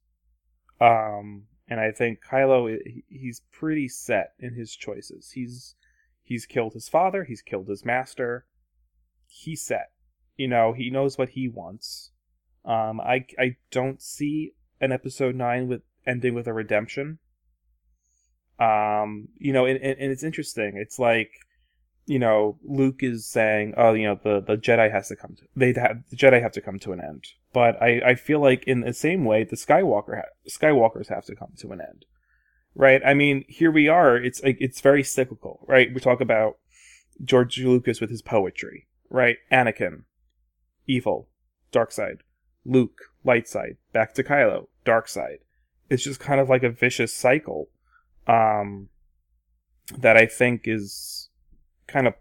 Um, 0.80 1.44
and 1.68 1.80
I 1.80 1.90
think 1.92 2.20
Kylo, 2.24 2.76
he's 3.08 3.42
pretty 3.52 3.88
set 3.88 4.32
in 4.38 4.54
his 4.54 4.74
choices. 4.74 5.30
He's 5.30 5.74
he's 6.32 6.46
killed 6.46 6.72
his 6.72 6.88
father, 6.88 7.24
he's 7.24 7.42
killed 7.42 7.68
his 7.68 7.84
master. 7.84 8.46
He's 9.26 9.62
set. 9.62 9.90
You 10.36 10.48
know, 10.48 10.72
he 10.72 10.90
knows 10.90 11.18
what 11.18 11.30
he 11.30 11.46
wants. 11.46 12.10
Um, 12.64 13.00
I 13.00 13.26
I 13.38 13.56
don't 13.70 14.00
see 14.00 14.54
an 14.80 14.92
episode 14.92 15.34
nine 15.34 15.68
with 15.68 15.82
ending 16.06 16.34
with 16.34 16.46
a 16.46 16.52
redemption. 16.52 17.18
Um, 18.58 19.28
you 19.36 19.52
know, 19.52 19.66
and, 19.66 19.78
and, 19.78 19.98
and 19.98 20.12
it's 20.12 20.22
interesting. 20.22 20.72
It's 20.76 20.98
like 20.98 21.32
you 22.06 22.18
know, 22.18 22.58
Luke 22.64 23.02
is 23.02 23.26
saying, 23.26 23.74
"Oh, 23.76 23.92
you 23.92 24.06
know, 24.06 24.18
the 24.22 24.40
the 24.40 24.56
Jedi 24.56 24.90
has 24.90 25.08
to 25.08 25.16
come 25.16 25.36
to 25.36 25.42
they 25.54 25.72
have 25.74 26.02
the 26.10 26.16
Jedi 26.16 26.40
have 26.40 26.52
to 26.52 26.60
come 26.60 26.78
to 26.80 26.92
an 26.92 27.00
end." 27.00 27.24
But 27.52 27.80
I 27.82 28.00
I 28.04 28.14
feel 28.14 28.40
like 28.40 28.64
in 28.64 28.80
the 28.80 28.94
same 28.94 29.24
way, 29.24 29.44
the 29.44 29.56
Skywalker 29.56 30.16
ha- 30.16 30.34
Skywalkers 30.48 31.08
have 31.08 31.24
to 31.26 31.36
come 31.36 31.52
to 31.58 31.72
an 31.72 31.80
end, 31.80 32.06
right? 32.74 33.00
I 33.04 33.14
mean, 33.14 33.44
here 33.48 33.70
we 33.70 33.88
are. 33.88 34.16
It's 34.16 34.42
like 34.42 34.56
it's 34.60 34.80
very 34.80 35.02
cyclical, 35.02 35.64
right? 35.68 35.92
We 35.92 36.00
talk 36.00 36.20
about 36.20 36.58
George 37.24 37.58
Lucas 37.58 38.00
with 38.00 38.10
his 38.10 38.22
poetry, 38.22 38.86
right? 39.10 39.36
Anakin, 39.50 40.04
evil, 40.86 41.28
dark 41.70 41.92
side. 41.92 42.22
Luke, 42.64 43.00
light 43.24 43.48
side. 43.48 43.76
Back 43.92 44.14
to 44.14 44.22
Kylo, 44.22 44.68
dark 44.84 45.08
side. 45.08 45.38
It's 45.90 46.04
just 46.04 46.20
kind 46.20 46.40
of 46.40 46.48
like 46.48 46.62
a 46.62 46.70
vicious 46.70 47.14
cycle, 47.14 47.68
um, 48.26 48.88
that 49.98 50.16
I 50.16 50.26
think 50.26 50.62
is 50.64 51.28
kind 51.86 52.06
of 52.06 52.14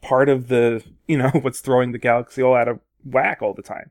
part 0.00 0.28
of 0.28 0.48
the 0.48 0.82
you 1.06 1.18
know 1.18 1.30
what's 1.30 1.60
throwing 1.60 1.92
the 1.92 1.98
galaxy 1.98 2.42
all 2.42 2.54
out 2.54 2.68
of 2.68 2.80
whack 3.04 3.42
all 3.42 3.54
the 3.54 3.62
time. 3.62 3.90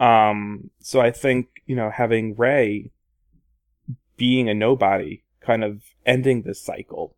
Um, 0.00 0.70
so 0.80 1.00
I 1.00 1.10
think 1.10 1.48
you 1.66 1.76
know 1.76 1.90
having 1.90 2.34
Rey 2.36 2.90
being 4.16 4.48
a 4.48 4.54
nobody, 4.54 5.23
kind 5.44 5.64
of 5.64 5.82
ending 6.06 6.42
this 6.42 6.62
cycle, 6.62 7.16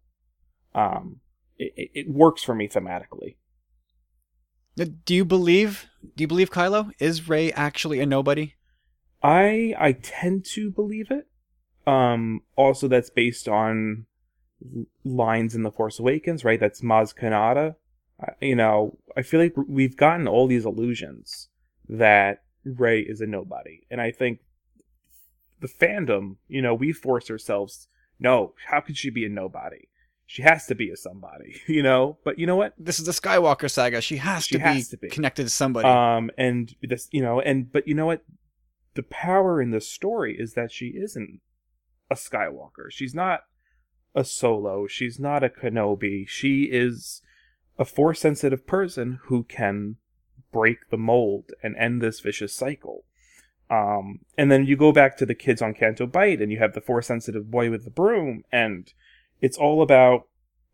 um, 0.74 1.20
it, 1.58 1.90
it 1.94 2.10
works 2.10 2.42
for 2.42 2.54
me 2.54 2.68
thematically. 2.68 3.36
Do 4.76 5.14
you 5.14 5.24
believe? 5.24 5.86
Do 6.16 6.22
you 6.22 6.28
believe 6.28 6.50
Kylo 6.50 6.90
is 6.98 7.28
Rey 7.28 7.50
actually 7.52 8.00
a 8.00 8.06
nobody? 8.06 8.54
I 9.22 9.74
I 9.78 9.92
tend 9.92 10.44
to 10.54 10.70
believe 10.70 11.10
it. 11.10 11.26
Um, 11.86 12.42
also, 12.56 12.88
that's 12.88 13.08
based 13.10 13.48
on 13.48 14.06
lines 15.04 15.54
in 15.54 15.62
The 15.62 15.70
Force 15.70 15.98
Awakens, 15.98 16.44
right? 16.44 16.60
That's 16.60 16.82
Maz 16.82 17.14
Kanata. 17.14 17.76
You 18.40 18.56
know, 18.56 18.98
I 19.16 19.22
feel 19.22 19.40
like 19.40 19.54
we've 19.68 19.96
gotten 19.96 20.26
all 20.26 20.46
these 20.46 20.64
illusions 20.64 21.48
that 21.88 22.42
Rey 22.64 23.00
is 23.00 23.20
a 23.20 23.26
nobody. 23.26 23.86
And 23.90 24.00
I 24.00 24.10
think 24.10 24.40
the 25.60 25.68
fandom, 25.68 26.36
you 26.48 26.60
know, 26.62 26.74
we 26.74 26.92
force 26.92 27.30
ourselves, 27.30 27.88
no, 28.18 28.54
how 28.68 28.80
could 28.80 28.96
she 28.96 29.10
be 29.10 29.24
a 29.24 29.28
nobody? 29.28 29.88
She 30.26 30.42
has 30.42 30.66
to 30.66 30.74
be 30.74 30.90
a 30.90 30.96
somebody, 30.96 31.60
you 31.66 31.82
know. 31.82 32.18
But 32.24 32.38
you 32.38 32.46
know 32.46 32.56
what? 32.56 32.74
This 32.78 32.98
is 32.98 33.06
the 33.06 33.12
Skywalker 33.12 33.70
saga. 33.70 34.00
She 34.00 34.16
has, 34.16 34.44
she 34.44 34.56
to, 34.56 34.60
has 34.60 34.88
be 34.88 34.96
to 34.96 34.96
be 34.98 35.08
connected 35.08 35.44
to 35.44 35.50
somebody. 35.50 35.88
Um, 35.88 36.30
and 36.36 36.74
this, 36.82 37.08
you 37.12 37.22
know, 37.22 37.40
and 37.40 37.70
but 37.70 37.86
you 37.86 37.94
know 37.94 38.06
what? 38.06 38.24
The 38.94 39.04
power 39.04 39.60
in 39.60 39.70
the 39.70 39.80
story 39.80 40.36
is 40.38 40.54
that 40.54 40.72
she 40.72 40.86
isn't 40.86 41.40
a 42.10 42.14
Skywalker. 42.14 42.90
She's 42.90 43.14
not 43.14 43.40
a 44.14 44.24
solo. 44.24 44.86
She's 44.86 45.20
not 45.20 45.44
a 45.44 45.48
Kenobi. 45.48 46.26
She 46.26 46.64
is 46.64 47.22
a 47.78 47.84
force 47.84 48.20
sensitive 48.20 48.66
person 48.66 49.20
who 49.24 49.44
can 49.44 49.96
break 50.50 50.88
the 50.90 50.96
mold 50.96 51.50
and 51.62 51.76
end 51.76 52.00
this 52.00 52.20
vicious 52.20 52.54
cycle. 52.54 53.04
Um, 53.68 54.20
and 54.38 54.50
then 54.50 54.64
you 54.64 54.76
go 54.76 54.92
back 54.92 55.16
to 55.16 55.26
the 55.26 55.34
kids 55.34 55.60
on 55.60 55.74
Canto 55.74 56.06
Bight 56.06 56.40
and 56.40 56.52
you 56.52 56.58
have 56.58 56.74
the 56.74 56.80
force 56.80 57.06
sensitive 57.06 57.50
boy 57.50 57.70
with 57.70 57.84
the 57.84 57.90
broom 57.90 58.44
and 58.52 58.92
it's 59.40 59.56
all 59.56 59.82
about, 59.82 60.28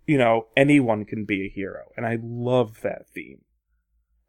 you 0.06 0.18
know, 0.18 0.46
anyone 0.56 1.04
can 1.04 1.24
be 1.24 1.46
a 1.46 1.48
hero. 1.48 1.84
And 1.96 2.06
I 2.06 2.18
love 2.22 2.82
that 2.82 3.08
theme. 3.08 3.42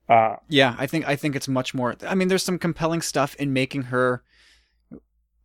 Uh, 0.08 0.38
yeah, 0.48 0.76
I 0.78 0.88
think, 0.88 1.08
I 1.08 1.16
think 1.16 1.36
it's 1.36 1.48
much 1.48 1.74
more, 1.74 1.96
I 2.08 2.16
mean, 2.16 2.30
there's 2.30 2.44
some 2.44 2.60
compelling 2.60 3.02
stuff 3.02 3.36
in 3.36 3.52
making 3.52 3.84
her, 3.84 4.24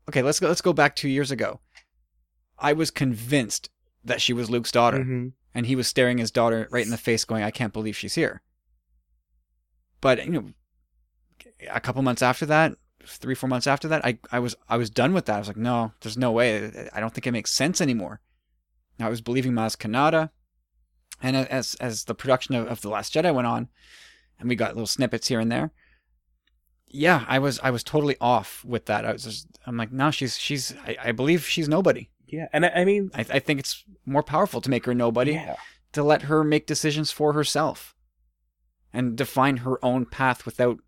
okay, 0.08 0.22
let's 0.22 0.40
go, 0.40 0.48
let's 0.48 0.60
go 0.60 0.72
back 0.72 0.94
two 0.94 1.08
years 1.08 1.30
ago. 1.30 1.60
I 2.58 2.72
was 2.72 2.90
convinced 2.90 3.70
that 4.04 4.20
she 4.20 4.32
was 4.32 4.50
Luke's 4.50 4.72
daughter. 4.72 4.98
Mm-hmm. 4.98 5.28
And 5.54 5.66
he 5.66 5.74
was 5.74 5.88
staring 5.88 6.18
his 6.18 6.30
daughter 6.30 6.68
right 6.70 6.84
in 6.84 6.90
the 6.90 6.98
face, 6.98 7.24
going, 7.24 7.42
I 7.42 7.50
can't 7.50 7.72
believe 7.72 7.96
she's 7.96 8.14
here. 8.14 8.42
But, 10.00 10.24
you 10.24 10.30
know, 10.30 10.44
a 11.68 11.80
couple 11.80 12.02
months 12.02 12.22
after 12.22 12.46
that, 12.46 12.76
three, 13.09 13.34
four 13.34 13.48
months 13.48 13.66
after 13.66 13.88
that, 13.88 14.04
I, 14.04 14.18
I 14.30 14.38
was 14.38 14.54
I 14.68 14.76
was 14.76 14.90
done 14.90 15.12
with 15.12 15.26
that. 15.26 15.36
I 15.36 15.38
was 15.38 15.48
like, 15.48 15.56
no, 15.56 15.92
there's 16.00 16.18
no 16.18 16.32
way. 16.32 16.88
I 16.92 17.00
don't 17.00 17.12
think 17.12 17.26
it 17.26 17.32
makes 17.32 17.50
sense 17.52 17.80
anymore. 17.80 18.20
Now, 18.98 19.06
I 19.06 19.11
was 19.11 19.20
believing 19.20 19.52
Maz 19.52 19.76
Kanata. 19.76 20.30
And 21.20 21.36
as 21.36 21.74
as 21.76 22.04
the 22.04 22.14
production 22.14 22.54
of, 22.54 22.68
of 22.68 22.80
The 22.80 22.88
Last 22.88 23.12
Jedi 23.12 23.34
went 23.34 23.46
on, 23.46 23.68
and 24.38 24.48
we 24.48 24.54
got 24.54 24.74
little 24.74 24.86
snippets 24.86 25.28
here 25.28 25.40
and 25.40 25.50
there. 25.50 25.72
Yeah, 26.86 27.24
I 27.26 27.38
was 27.38 27.59
I 27.62 27.70
was 27.70 27.82
totally 27.82 28.16
off 28.20 28.64
with 28.64 28.86
that. 28.86 29.04
I 29.04 29.12
was 29.12 29.24
just 29.24 29.48
I'm 29.66 29.76
like, 29.76 29.90
no, 29.90 30.11
she's 30.11 30.38
she's 30.38 30.74
I, 30.86 30.96
I 31.06 31.12
believe 31.12 31.44
she's 31.44 31.68
nobody. 31.68 32.11
Yeah, 32.26 32.46
and 32.52 32.66
I, 32.66 32.68
I 32.68 32.84
mean, 32.84 33.11
I, 33.14 33.20
I 33.20 33.38
think 33.40 33.59
it's 33.59 33.84
more 34.06 34.22
powerful 34.22 34.61
to 34.61 34.70
make 34.70 34.84
her 34.86 34.94
nobody 34.94 35.32
yeah, 35.32 35.56
to 35.92 36.02
let 36.02 36.22
her 36.22 36.44
make 36.44 36.66
decisions 36.66 37.11
for 37.11 37.32
herself 37.32 37.96
and 38.92 39.16
define 39.16 39.59
her 39.59 39.84
own 39.84 40.06
path 40.06 40.46
without 40.46 40.78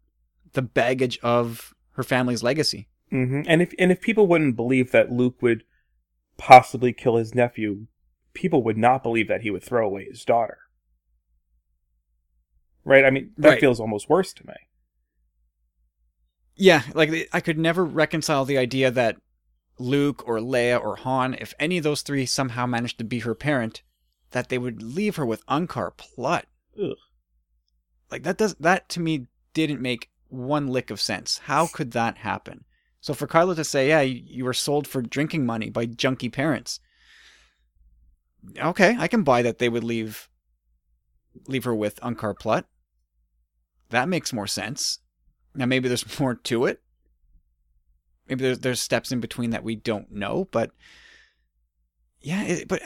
the 0.53 0.63
baggage 0.63 1.19
of 1.23 1.75
her 1.93 2.03
family's 2.03 2.43
legacy. 2.43 2.89
hmm 3.11 3.43
and 3.47 3.61
if 3.63 3.73
and 3.79 3.91
if 3.93 4.01
people 4.01 4.27
wouldn't 4.27 4.57
believe 4.57 4.93
that 4.93 5.11
Luke 5.13 5.43
would 5.43 5.65
possibly 6.37 6.93
kill 6.93 7.17
his 7.17 7.35
nephew, 7.35 7.87
people 8.35 8.63
would 8.63 8.79
not 8.79 9.03
believe 9.03 9.29
that 9.29 9.43
he 9.43 9.51
would 9.51 9.63
throw 9.65 9.87
away 9.87 10.05
his 10.07 10.25
daughter. 10.25 10.59
Right? 12.85 13.05
I 13.05 13.11
mean, 13.11 13.33
that 13.39 13.49
Right. 13.49 13.61
feels 13.61 13.81
almost 13.81 14.09
worse 14.09 14.33
to 14.35 14.47
me. 14.47 14.55
Yeah, 16.57 16.83
like 16.95 17.29
I 17.33 17.41
could 17.41 17.59
never 17.59 17.85
reconcile 17.85 18.45
the 18.45 18.59
idea 18.59 18.91
that 18.91 19.17
Luke 19.79 20.23
or 20.29 20.39
Leia 20.39 20.81
or 20.83 20.97
Han, 20.97 21.35
if 21.35 21.55
any 21.59 21.79
of 21.79 21.85
those 21.85 22.03
three 22.03 22.27
somehow 22.27 22.67
managed 22.67 22.99
to 22.99 23.05
be 23.05 23.21
her 23.21 23.35
parent, 23.35 23.83
that 24.33 24.49
they 24.49 24.59
would 24.59 24.83
leave 24.83 25.17
her 25.17 25.25
with 25.25 25.47
Unkar 25.47 25.97
Plutt. 25.97 26.47
Ugh. 26.81 26.97
Like 28.11 28.25
that 28.25 28.37
does 28.37 28.55
that 28.61 28.89
to 28.91 29.01
me 29.01 29.27
didn't 29.55 29.81
make 29.81 30.11
one 30.31 30.69
lick 30.69 30.91
of 30.91 31.01
sense. 31.01 31.39
How 31.45 31.67
could 31.67 31.93
that 31.93 32.19
happen? 32.19 32.65
So 33.01 33.15
for 33.15 33.27
Kylo 33.27 33.57
to 33.57 33.65
say, 33.65 33.89
"Yeah, 33.89 34.01
you, 34.01 34.23
you 34.25 34.45
were 34.45 34.55
sold 34.55 34.87
for 34.87 35.03
drinking 35.03 35.47
money 35.47 35.71
by 35.71 35.87
junky 35.87 36.33
parents," 36.33 36.81
okay, 38.59 38.97
I 38.99 39.09
can 39.09 39.23
buy 39.23 39.43
that 39.43 39.59
they 39.59 39.69
would 39.69 39.85
leave 39.85 40.29
leave 41.47 41.65
her 41.65 41.75
with 41.75 42.01
Unkar 42.01 42.39
Plutt. 42.39 42.67
That 43.91 44.09
makes 44.09 44.33
more 44.33 44.47
sense. 44.47 44.99
Now 45.55 45.67
maybe 45.67 45.89
there's 45.89 46.19
more 46.21 46.35
to 46.35 46.67
it. 46.67 46.83
Maybe 48.29 48.43
there's 48.43 48.61
there's 48.61 48.81
steps 48.81 49.11
in 49.13 49.21
between 49.21 49.51
that 49.51 49.65
we 49.65 49.77
don't 49.77 50.13
know, 50.13 50.49
but 50.51 50.71
yeah, 52.21 52.43
it, 52.45 52.69
but 52.69 52.83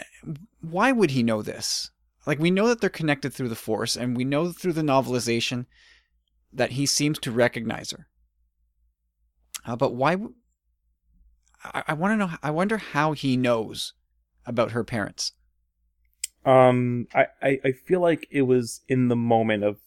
why 0.60 0.92
would 0.92 1.10
he 1.10 1.22
know 1.22 1.42
this? 1.42 1.90
Like 2.26 2.38
we 2.38 2.50
know 2.50 2.68
that 2.68 2.80
they're 2.80 2.90
connected 2.90 3.32
through 3.34 3.50
the 3.50 3.56
Force, 3.56 3.96
and 3.96 4.16
we 4.16 4.24
know 4.24 4.52
through 4.52 4.72
the 4.72 4.82
novelization 4.82 5.66
that 6.54 6.72
he 6.72 6.86
seems 6.86 7.18
to 7.20 7.32
recognize 7.32 7.90
her. 7.90 8.06
Uh, 9.66 9.76
but 9.76 9.94
why? 9.94 10.12
w- 10.12 10.34
I, 11.62 11.82
I 11.88 11.92
want 11.94 12.12
to 12.12 12.16
know. 12.16 12.30
I 12.42 12.50
wonder 12.50 12.78
how 12.78 13.12
he 13.12 13.36
knows 13.36 13.94
about 14.46 14.72
her 14.72 14.84
parents. 14.84 15.32
Um, 16.44 17.06
I, 17.14 17.26
I, 17.42 17.58
I 17.64 17.72
feel 17.72 18.00
like 18.00 18.26
it 18.30 18.42
was 18.42 18.82
in 18.86 19.08
the 19.08 19.16
moment 19.16 19.64
of, 19.64 19.78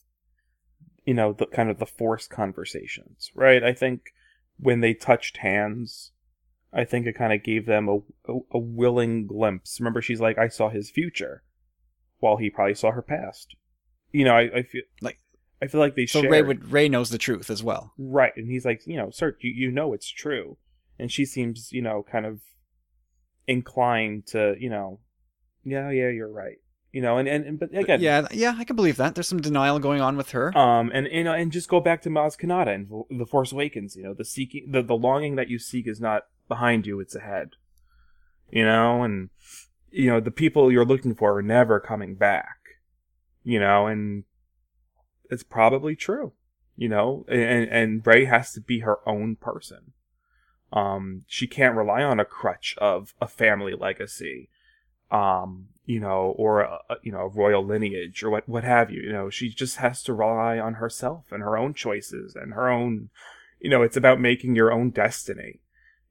you 1.06 1.14
know, 1.14 1.34
the 1.34 1.46
kind 1.46 1.70
of 1.70 1.78
the 1.78 1.86
forced 1.86 2.32
conversations, 2.32 3.30
right? 3.36 3.64
I 3.64 3.74
think 3.74 4.02
when 4.58 4.80
they 4.82 4.96
touched 4.96 5.38
hands, 5.38 6.12
I 6.74 6.84
think 6.84 7.06
it 7.06 7.14
kind 7.14 7.32
of 7.32 7.44
gave 7.44 7.68
them 7.68 7.88
a, 7.88 7.98
a, 8.32 8.40
a 8.54 8.60
willing 8.60 9.28
glimpse. 9.28 9.80
Remember, 9.80 10.02
she's 10.02 10.20
like, 10.20 10.40
I 10.40 10.48
saw 10.48 10.70
his 10.70 10.90
future, 10.90 11.44
while 12.20 12.38
he 12.38 12.50
probably 12.50 12.74
saw 12.74 12.90
her 12.92 13.04
past. 13.04 13.56
You 14.12 14.26
know, 14.26 14.34
I, 14.36 14.42
I 14.58 14.64
feel 14.64 14.82
Like- 15.02 15.20
I 15.62 15.68
feel 15.68 15.80
like 15.82 15.96
they 15.96 16.06
So 16.06 16.22
shared. 16.22 16.32
Rey 16.32 16.42
would 16.42 16.72
Rey 16.72 16.88
knows 16.90 17.10
the 17.10 17.18
truth 17.18 17.50
as 17.50 17.64
well. 17.64 17.94
Right, 17.98 18.34
and 18.36 18.48
he's 18.48 18.66
like, 18.66 18.82
you 18.86 18.98
know, 18.98 19.10
sir, 19.10 19.36
you, 19.42 19.52
you 19.52 19.72
know 19.72 19.94
it's 19.94 20.10
true. 20.10 20.58
And 21.00 21.12
she 21.12 21.26
seems, 21.26 21.72
you 21.72 21.82
know, 21.82 22.04
kind 22.10 22.26
of 22.26 22.42
inclined 23.48 24.28
to, 24.28 24.56
you 24.60 24.70
know, 24.70 25.00
yeah, 25.64 25.90
yeah, 25.90 26.10
you're 26.10 26.32
right. 26.32 26.58
You 26.92 27.02
know, 27.02 27.18
and, 27.18 27.28
and, 27.28 27.46
and 27.46 27.60
but 27.60 27.70
again, 27.78 28.02
Yeah, 28.02 28.28
yeah, 28.32 28.56
I 28.58 28.64
can 28.64 28.76
believe 28.76 28.98
that. 28.98 29.14
There's 29.14 29.28
some 29.28 29.42
denial 29.42 29.78
going 29.80 30.02
on 30.02 30.18
with 30.18 30.32
her. 30.32 30.58
um, 30.58 30.90
and 30.94 31.08
you 31.12 31.24
know, 31.24 31.34
and 31.34 31.52
just 31.52 31.70
go 31.70 31.80
back 31.80 32.02
to 32.04 32.10
Maz 32.10 32.40
Kanata 32.40 32.74
and 32.74 33.20
The 33.20 33.26
Force 33.26 33.52
Awakens. 33.52 33.96
You 33.96 34.04
know, 34.04 34.14
the 34.14 34.26
seeking, 34.26 34.72
the 34.72 34.82
the 34.82 34.96
longing 34.96 35.36
that 35.36 35.50
you 35.50 35.60
seek 35.60 35.88
is 35.88 36.00
not 36.00 36.24
behind 36.48 36.88
you; 36.88 37.00
it's 37.00 37.14
ahead. 37.14 37.50
You 38.50 38.66
know, 38.66 39.04
and 39.04 39.30
you 39.92 40.10
know 40.10 40.20
the 40.22 40.32
people 40.32 40.72
you're 40.72 40.86
looking 40.86 41.14
for 41.14 41.38
are 41.38 41.44
never 41.44 41.80
coming 41.80 42.16
back. 42.16 42.58
You 43.44 43.60
know, 43.60 43.86
and 43.88 44.24
it's 45.30 45.44
probably 45.44 45.96
true. 45.96 46.34
You 46.76 46.90
know, 46.90 47.26
and 47.28 47.68
and 47.70 48.06
Rey 48.06 48.26
has 48.26 48.52
to 48.54 48.62
be 48.62 48.80
her 48.80 48.98
own 49.08 49.36
person. 49.36 49.94
Um, 50.72 51.24
she 51.28 51.48
can't 51.48 51.76
rely 51.76 52.04
on 52.04 52.20
a 52.20 52.26
crutch 52.26 52.76
of 52.78 53.14
a 53.22 53.28
family 53.28 53.74
legacy, 53.74 54.50
um, 55.10 55.70
you 55.86 56.00
know, 56.00 56.36
or 56.38 56.62
a, 56.62 56.80
you 57.02 57.12
know, 57.12 57.22
a 57.22 57.28
royal 57.30 57.66
lineage 57.66 58.22
or 58.22 58.30
what 58.30 58.48
what 58.48 58.64
have 58.64 58.92
you. 58.92 59.02
You 59.02 59.12
know, 59.12 59.30
she 59.30 59.50
just 59.50 59.78
has 59.78 60.04
to 60.04 60.14
rely 60.14 60.60
on 60.60 60.76
herself 60.76 61.32
and 61.32 61.42
her 61.42 61.58
own 61.58 61.74
choices 61.74 62.36
and 62.36 62.54
her 62.54 62.70
own. 62.70 63.10
You 63.60 63.72
know, 63.72 63.82
it's 63.82 63.98
about 63.98 64.20
making 64.20 64.56
your 64.56 64.72
own 64.72 64.92
destiny. 64.92 65.62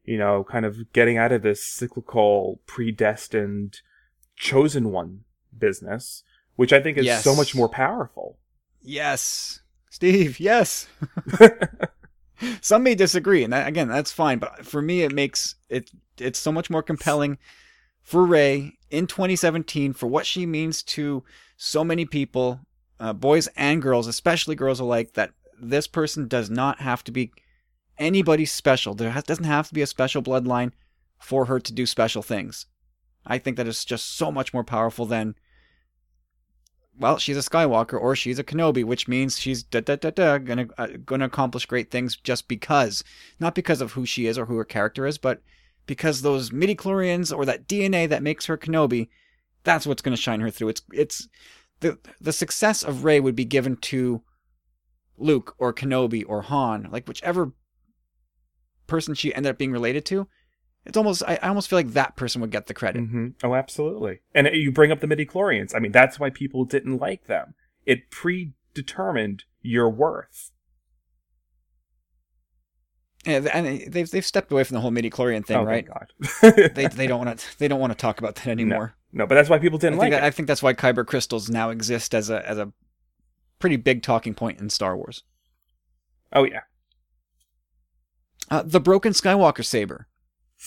You 0.05 0.19
know, 0.19 0.45
kind 0.45 0.65
of 0.65 0.93
getting 0.93 1.19
out 1.19 1.33
of 1.33 1.43
this 1.43 1.65
cyclical, 1.65 2.61
predestined, 2.67 3.81
chosen 4.37 4.91
one 4.91 5.25
business, 5.57 6.23
which 6.55 6.73
I 6.73 6.81
think 6.81 6.97
is 6.97 7.07
Yes. 7.07 7.25
so 7.25 7.35
much 7.35 7.55
more 7.55 7.69
powerful. 7.69 8.39
Yes, 8.87 9.61
Steve. 9.91 10.39
Yes. 10.39 10.87
Some 12.61 12.85
may 12.85 12.95
disagree, 12.95 13.43
and 13.43 13.53
that, 13.53 13.67
again, 13.67 13.89
that's 13.89 14.13
fine. 14.13 14.39
But 14.39 14.65
for 14.65 14.81
me, 14.81 15.03
it 15.03 15.13
makes 15.13 15.57
it 15.69 15.91
it's 16.19 16.39
so 16.39 16.53
much 16.53 16.71
more 16.71 16.83
compelling 16.83 17.39
for 18.03 18.25
Rey 18.25 18.79
in 18.91 19.07
2017 19.07 19.93
for 19.93 20.07
what 20.07 20.25
she 20.25 20.47
means 20.47 20.83
to 20.85 21.25
so 21.57 21.83
many 21.83 22.05
people, 22.05 22.61
uh, 23.01 23.13
boys 23.13 23.49
and 23.57 23.83
girls, 23.83 24.07
especially 24.07 24.55
girls 24.55 24.81
alike. 24.81 25.15
That 25.15 25.33
this 25.61 25.87
person 25.87 26.29
does 26.29 26.49
not 26.49 26.81
have 26.81 27.03
to 27.05 27.11
be 27.11 27.33
anybody 27.99 28.45
special. 28.45 28.95
There 28.95 29.11
has, 29.11 29.25
doesn't 29.25 29.45
have 29.45 29.69
to 29.69 29.75
be 29.75 29.83
a 29.83 29.87
special 29.87 30.23
bloodline 30.23 30.73
for 31.19 31.47
her 31.47 31.59
to 31.59 31.73
do 31.73 31.87
special 31.87 32.23
things. 32.23 32.67
I 33.27 33.39
think 33.39 33.57
that 33.57 33.67
is 33.67 33.85
just 33.85 34.17
so 34.17 34.31
much 34.31 34.55
more 34.55 34.65
powerful 34.65 35.07
than 35.07 35.35
well, 36.99 37.19
she's 37.19 37.37
a 37.37 37.49
Skywalker 37.49 38.01
or 38.01 38.17
she's 38.17 38.39
a 38.39 38.45
Kenobi, 38.45 38.85
which 38.85 39.09
means 39.09 39.39
she's 39.39 39.63
da 39.63 39.81
da 39.81 39.97
da 39.97 40.11
da 40.11 40.39
gonna 40.39 40.67
uh, 40.79 40.89
gonna 41.05 41.27
accomplish 41.27 41.67
great 41.67 41.91
things 41.91 42.17
just 42.17 42.49
because, 42.49 43.05
not 43.39 43.55
because 43.55 43.81
of 43.81 43.93
who 43.93 44.07
she 44.07 44.27
is 44.27 44.39
or 44.39 44.47
who 44.47 44.57
her 44.57 44.65
character 44.65 45.07
is, 45.07 45.19
but 45.19 45.43
because 45.87 46.23
those 46.23 46.53
midi-chlorians 46.53 47.37
or 47.37 47.45
that 47.45 47.69
DNA 47.69 48.09
that 48.09 48.23
makes 48.23 48.47
her 48.47 48.57
Kenobi, 48.57 49.09
that's 49.63 49.87
what's 49.87 50.03
gonna 50.03 50.17
shine 50.17 50.41
her 50.41 50.51
through. 50.51 50.69
It's 50.69 50.83
it's 50.93 51.29
the 51.81 51.99
the 52.21 52.33
success 52.33 52.83
of 52.83 53.05
Rey 53.05 53.21
would 53.21 53.37
be 53.37 53.45
given 53.45 53.77
to 53.77 54.23
Luke 55.19 55.55
or 55.59 55.73
Kenobi 55.73 56.25
or 56.27 56.43
Han, 56.43 56.89
like 56.91 57.07
whichever 57.07 57.53
person 58.87 59.15
she 59.15 59.35
ended 59.35 59.51
up 59.51 59.59
being 59.59 59.73
related 59.73 60.05
to. 60.07 60.29
It's 60.87 60.97
almost 60.97 61.23
I, 61.27 61.39
I 61.43 61.49
almost 61.49 61.69
feel 61.69 61.79
like 61.79 61.93
that 61.93 62.17
person 62.17 62.41
would 62.41 62.51
get 62.51 62.67
the 62.67 62.75
credit. 62.75 63.01
hmm 63.01 63.29
Oh, 63.43 63.55
absolutely. 63.55 64.21
And 64.35 64.47
you 64.53 64.71
bring 64.71 64.93
up 64.93 65.01
the 65.01 65.07
midi-chlorians. 65.07 65.75
I 65.75 65.79
mean, 65.81 65.93
that's 65.93 66.19
why 66.21 66.31
people 66.31 66.65
didn't 66.65 66.99
like 66.99 67.27
them. 67.27 67.55
It 67.85 68.11
predetermined 68.11 69.45
your 69.63 69.91
worth. 69.91 70.53
Yeah, 73.25 73.41
and 73.53 73.93
they've 73.93 74.09
they've 74.09 74.25
stepped 74.25 74.53
away 74.53 74.63
from 74.63 74.77
the 74.77 74.81
whole 74.81 74.93
midi-chlorian 74.93 75.45
thing, 75.45 75.57
oh, 75.57 75.65
right? 75.65 75.87
they 76.75 76.87
they 76.87 77.09
don't 77.09 77.25
want 77.25 77.39
to 77.39 77.47
they 77.59 77.67
don't 77.67 77.81
want 77.81 77.93
to 77.93 77.99
talk 77.99 78.21
about 78.21 78.37
that 78.37 78.47
anymore. 78.47 78.95
no, 79.13 79.27
but 79.27 79.35
that's 79.35 79.51
why 79.51 79.59
people 79.59 79.79
I 79.79 79.81
didn't 79.81 79.95
think 79.95 80.13
like 80.13 80.21
that, 80.21 80.23
I 80.23 80.31
think 80.31 80.47
that's 80.47 80.63
why 80.63 80.75
kyber 80.75 81.05
crystals 81.05 81.51
now 81.51 81.71
exist 81.71 82.15
as 82.15 82.31
a 82.31 82.49
as 82.49 82.59
a 82.59 82.73
pretty 83.59 83.77
big 83.77 84.03
talking 84.05 84.35
point 84.35 84.61
in 84.61 84.71
Star 84.71 84.97
Wars. 84.97 85.25
Oh 86.33 86.45
yeah. 86.45 86.61
Uh, 88.49 88.63
the 88.65 88.79
broken 88.79 89.13
Skywalker 89.13 89.65
saber. 89.65 90.07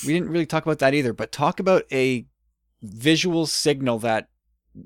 We 0.06 0.14
didn't 0.14 0.30
really 0.30 0.46
talk 0.46 0.66
about 0.66 0.80
that 0.80 0.94
either, 0.94 1.14
but 1.14 1.32
talk 1.32 1.60
about 1.60 1.84
a 1.92 2.26
visual 2.82 3.46
signal 3.46 4.00
that 4.00 4.30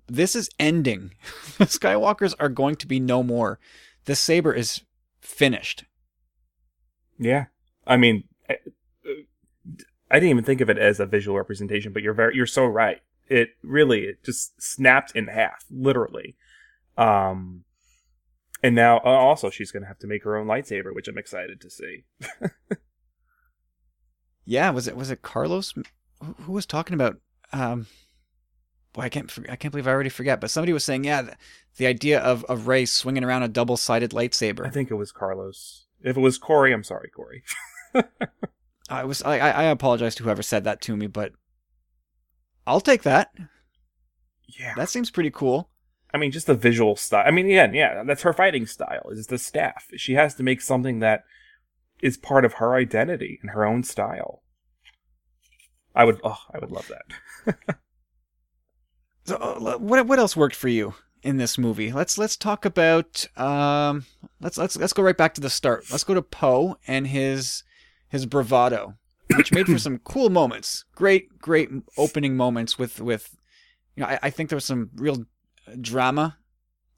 this 0.07 0.35
is 0.35 0.49
ending. 0.59 1.13
the 1.57 1.65
Skywalkers 1.65 2.33
are 2.39 2.49
going 2.49 2.75
to 2.77 2.87
be 2.87 2.99
no 2.99 3.23
more. 3.23 3.59
The 4.05 4.15
saber 4.15 4.53
is 4.53 4.81
finished. 5.21 5.85
Yeah. 7.19 7.45
I 7.85 7.97
mean, 7.97 8.23
I, 8.49 8.57
I 10.09 10.15
didn't 10.15 10.29
even 10.29 10.43
think 10.43 10.61
of 10.61 10.69
it 10.69 10.77
as 10.77 10.99
a 10.99 11.05
visual 11.05 11.37
representation, 11.37 11.93
but 11.93 12.01
you're 12.01 12.13
very, 12.13 12.35
you're 12.35 12.45
so 12.45 12.65
right. 12.65 13.01
It 13.27 13.49
really, 13.61 14.03
it 14.05 14.23
just 14.23 14.61
snapped 14.61 15.11
in 15.15 15.27
half, 15.27 15.65
literally. 15.69 16.35
Um, 16.97 17.63
and 18.61 18.75
now 18.75 18.97
uh, 18.97 19.09
also 19.09 19.49
she's 19.49 19.71
going 19.71 19.83
to 19.83 19.87
have 19.87 19.99
to 19.99 20.07
make 20.07 20.23
her 20.23 20.37
own 20.37 20.47
lightsaber, 20.47 20.93
which 20.93 21.07
I'm 21.07 21.17
excited 21.17 21.59
to 21.61 21.69
see. 21.69 22.03
Yeah, 24.45 24.69
was 24.71 24.87
it 24.87 24.95
was 24.95 25.09
it 25.11 25.21
Carlos? 25.21 25.73
Who 26.41 26.51
was 26.51 26.65
talking 26.65 26.93
about? 26.93 27.17
Um, 27.51 27.87
boy, 28.93 29.03
I 29.03 29.09
can't 29.09 29.31
I 29.49 29.55
can't 29.55 29.71
believe 29.71 29.87
I 29.87 29.91
already 29.91 30.09
forget. 30.09 30.41
But 30.41 30.51
somebody 30.51 30.73
was 30.73 30.83
saying, 30.83 31.03
yeah, 31.03 31.21
the, 31.21 31.35
the 31.77 31.87
idea 31.87 32.19
of 32.19 32.43
of 32.45 32.67
Rey 32.67 32.85
swinging 32.85 33.23
around 33.23 33.43
a 33.43 33.47
double 33.47 33.77
sided 33.77 34.11
lightsaber. 34.11 34.65
I 34.65 34.69
think 34.69 34.91
it 34.91 34.95
was 34.95 35.11
Carlos. 35.11 35.85
If 36.01 36.17
it 36.17 36.21
was 36.21 36.37
Corey, 36.37 36.73
I'm 36.73 36.83
sorry, 36.83 37.09
Corey. 37.09 37.43
I 38.89 39.03
was 39.05 39.21
I, 39.23 39.37
I 39.37 39.63
apologize 39.63 40.15
to 40.15 40.23
whoever 40.23 40.43
said 40.43 40.63
that 40.65 40.81
to 40.81 40.97
me, 40.97 41.07
but 41.07 41.31
I'll 42.67 42.81
take 42.81 43.03
that. 43.03 43.33
Yeah. 44.47 44.73
That 44.75 44.89
seems 44.89 45.09
pretty 45.11 45.31
cool. 45.31 45.69
I 46.13 46.17
mean, 46.17 46.31
just 46.31 46.47
the 46.47 46.53
visual 46.53 46.95
style. 46.95 47.23
I 47.25 47.31
mean, 47.31 47.47
yeah, 47.47 47.71
yeah, 47.71 48.03
that's 48.03 48.21
her 48.21 48.33
fighting 48.33 48.67
style. 48.67 49.09
Is 49.09 49.27
the 49.27 49.39
staff. 49.39 49.87
She 49.95 50.13
has 50.13 50.35
to 50.35 50.43
make 50.43 50.61
something 50.61 50.99
that 50.99 51.23
is 52.03 52.17
part 52.17 52.43
of 52.43 52.55
her 52.55 52.75
identity 52.75 53.39
and 53.41 53.51
her 53.51 53.65
own 53.65 53.81
style. 53.81 54.43
I 55.95 56.03
would, 56.03 56.19
oh, 56.23 56.37
I 56.53 56.59
would 56.59 56.69
love 56.69 56.89
that. 56.89 57.55
so, 59.25 59.37
uh, 59.37 59.77
what 59.77 60.05
what 60.05 60.19
else 60.19 60.35
worked 60.35 60.55
for 60.55 60.67
you 60.67 60.95
in 61.21 61.37
this 61.37 61.57
movie? 61.57 61.93
Let's 61.93 62.17
let's 62.17 62.35
talk 62.35 62.65
about 62.65 63.25
um, 63.37 64.05
let's 64.41 64.57
let's 64.57 64.75
let's 64.75 64.93
go 64.93 65.03
right 65.03 65.17
back 65.17 65.33
to 65.35 65.41
the 65.41 65.49
start. 65.49 65.85
Let's 65.89 66.03
go 66.03 66.13
to 66.13 66.21
Poe 66.21 66.77
and 66.87 67.07
his 67.07 67.63
his 68.09 68.25
bravado, 68.25 68.95
which 69.35 69.53
made 69.53 69.67
for 69.67 69.77
some 69.79 69.99
cool 69.99 70.29
moments. 70.29 70.83
Great, 70.95 71.39
great 71.39 71.69
opening 71.97 72.35
moments 72.35 72.77
with 72.77 72.99
with 72.99 73.37
you 73.95 74.01
know, 74.01 74.07
I, 74.07 74.19
I 74.23 74.29
think 74.29 74.49
there 74.49 74.57
was 74.57 74.65
some 74.65 74.89
real 74.95 75.25
drama 75.79 76.37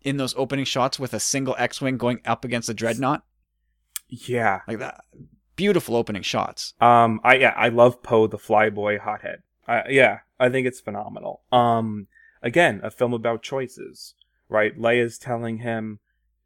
in 0.01 0.17
those 0.17 0.33
opening 0.35 0.65
shots 0.65 0.97
with 0.99 1.13
a 1.13 1.19
single 1.19 1.55
X-wing 1.59 1.97
going 1.97 2.21
up 2.25 2.45
against 2.45 2.69
a 2.69 2.73
dreadnought. 2.73 3.23
Yeah, 4.07 4.61
like 4.67 4.79
that. 4.79 5.01
Beautiful 5.55 5.95
opening 5.95 6.21
shots. 6.21 6.73
Um, 6.81 7.19
I 7.23 7.35
yeah, 7.35 7.53
I 7.55 7.69
love 7.69 8.03
Poe 8.03 8.27
the 8.27 8.37
Flyboy 8.37 8.99
hothead. 8.99 9.43
Uh, 9.67 9.83
yeah, 9.89 10.19
I 10.39 10.49
think 10.49 10.67
it's 10.67 10.79
phenomenal. 10.79 11.41
Um, 11.51 12.07
again, 12.41 12.81
a 12.83 12.91
film 12.91 13.13
about 13.13 13.41
choices, 13.41 14.13
right? 14.49 14.77
Leia's 14.77 15.17
telling 15.17 15.59
him, 15.59 15.99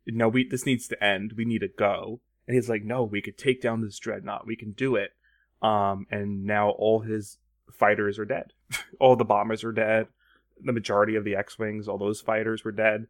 "No, 0.06 0.30
we 0.30 0.48
this 0.48 0.66
needs 0.66 0.88
to 0.90 1.04
end. 1.04 1.34
We 1.36 1.46
need 1.46 1.60
to 1.60 1.68
go," 1.68 2.22
and 2.48 2.56
he's 2.56 2.70
like, 2.70 2.84
"No, 2.84 3.04
we 3.04 3.22
could 3.22 3.38
take 3.38 3.62
down 3.62 3.82
this 3.82 3.98
dreadnought. 4.00 4.48
We 4.48 4.56
can 4.56 4.72
do 4.72 4.96
it." 4.96 5.12
Um, 5.62 6.06
and 6.10 6.46
now 6.46 6.70
all 6.70 7.02
his 7.02 7.38
fighters 7.72 8.20
are 8.20 8.26
dead. 8.26 8.54
all 9.00 9.16
the 9.16 9.26
bombers 9.26 9.64
are 9.64 9.72
dead 9.72 10.08
the 10.64 10.74
majority 10.74 11.16
of 11.16 11.24
the 11.24 11.36
X-wings, 11.36 11.88
all 11.88 11.98
those 11.98 12.22
fighters 12.22 12.64
were 12.64 12.72
dead. 12.72 13.08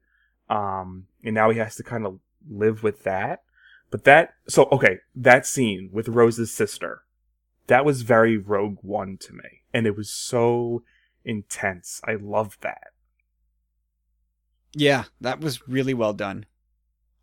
Um, 0.49 1.07
and 1.23 1.35
now 1.35 1.49
he 1.49 1.59
has 1.59 1.75
to 1.75 1.83
kind 1.83 2.05
of 2.05 2.19
live 2.49 2.83
with 2.83 3.03
that. 3.03 3.43
But 3.91 4.03
that, 4.03 4.35
so, 4.47 4.67
okay, 4.71 4.99
that 5.15 5.45
scene 5.45 5.89
with 5.91 6.07
Rose's 6.07 6.51
sister, 6.51 7.03
that 7.67 7.85
was 7.85 8.03
very 8.03 8.37
Rogue 8.37 8.77
One 8.81 9.17
to 9.21 9.33
me. 9.33 9.63
And 9.73 9.87
it 9.87 9.95
was 9.95 10.09
so 10.09 10.83
intense. 11.25 12.01
I 12.03 12.15
loved 12.15 12.61
that. 12.61 12.89
Yeah, 14.73 15.05
that 15.21 15.41
was 15.41 15.67
really 15.67 15.93
well 15.93 16.13
done. 16.13 16.45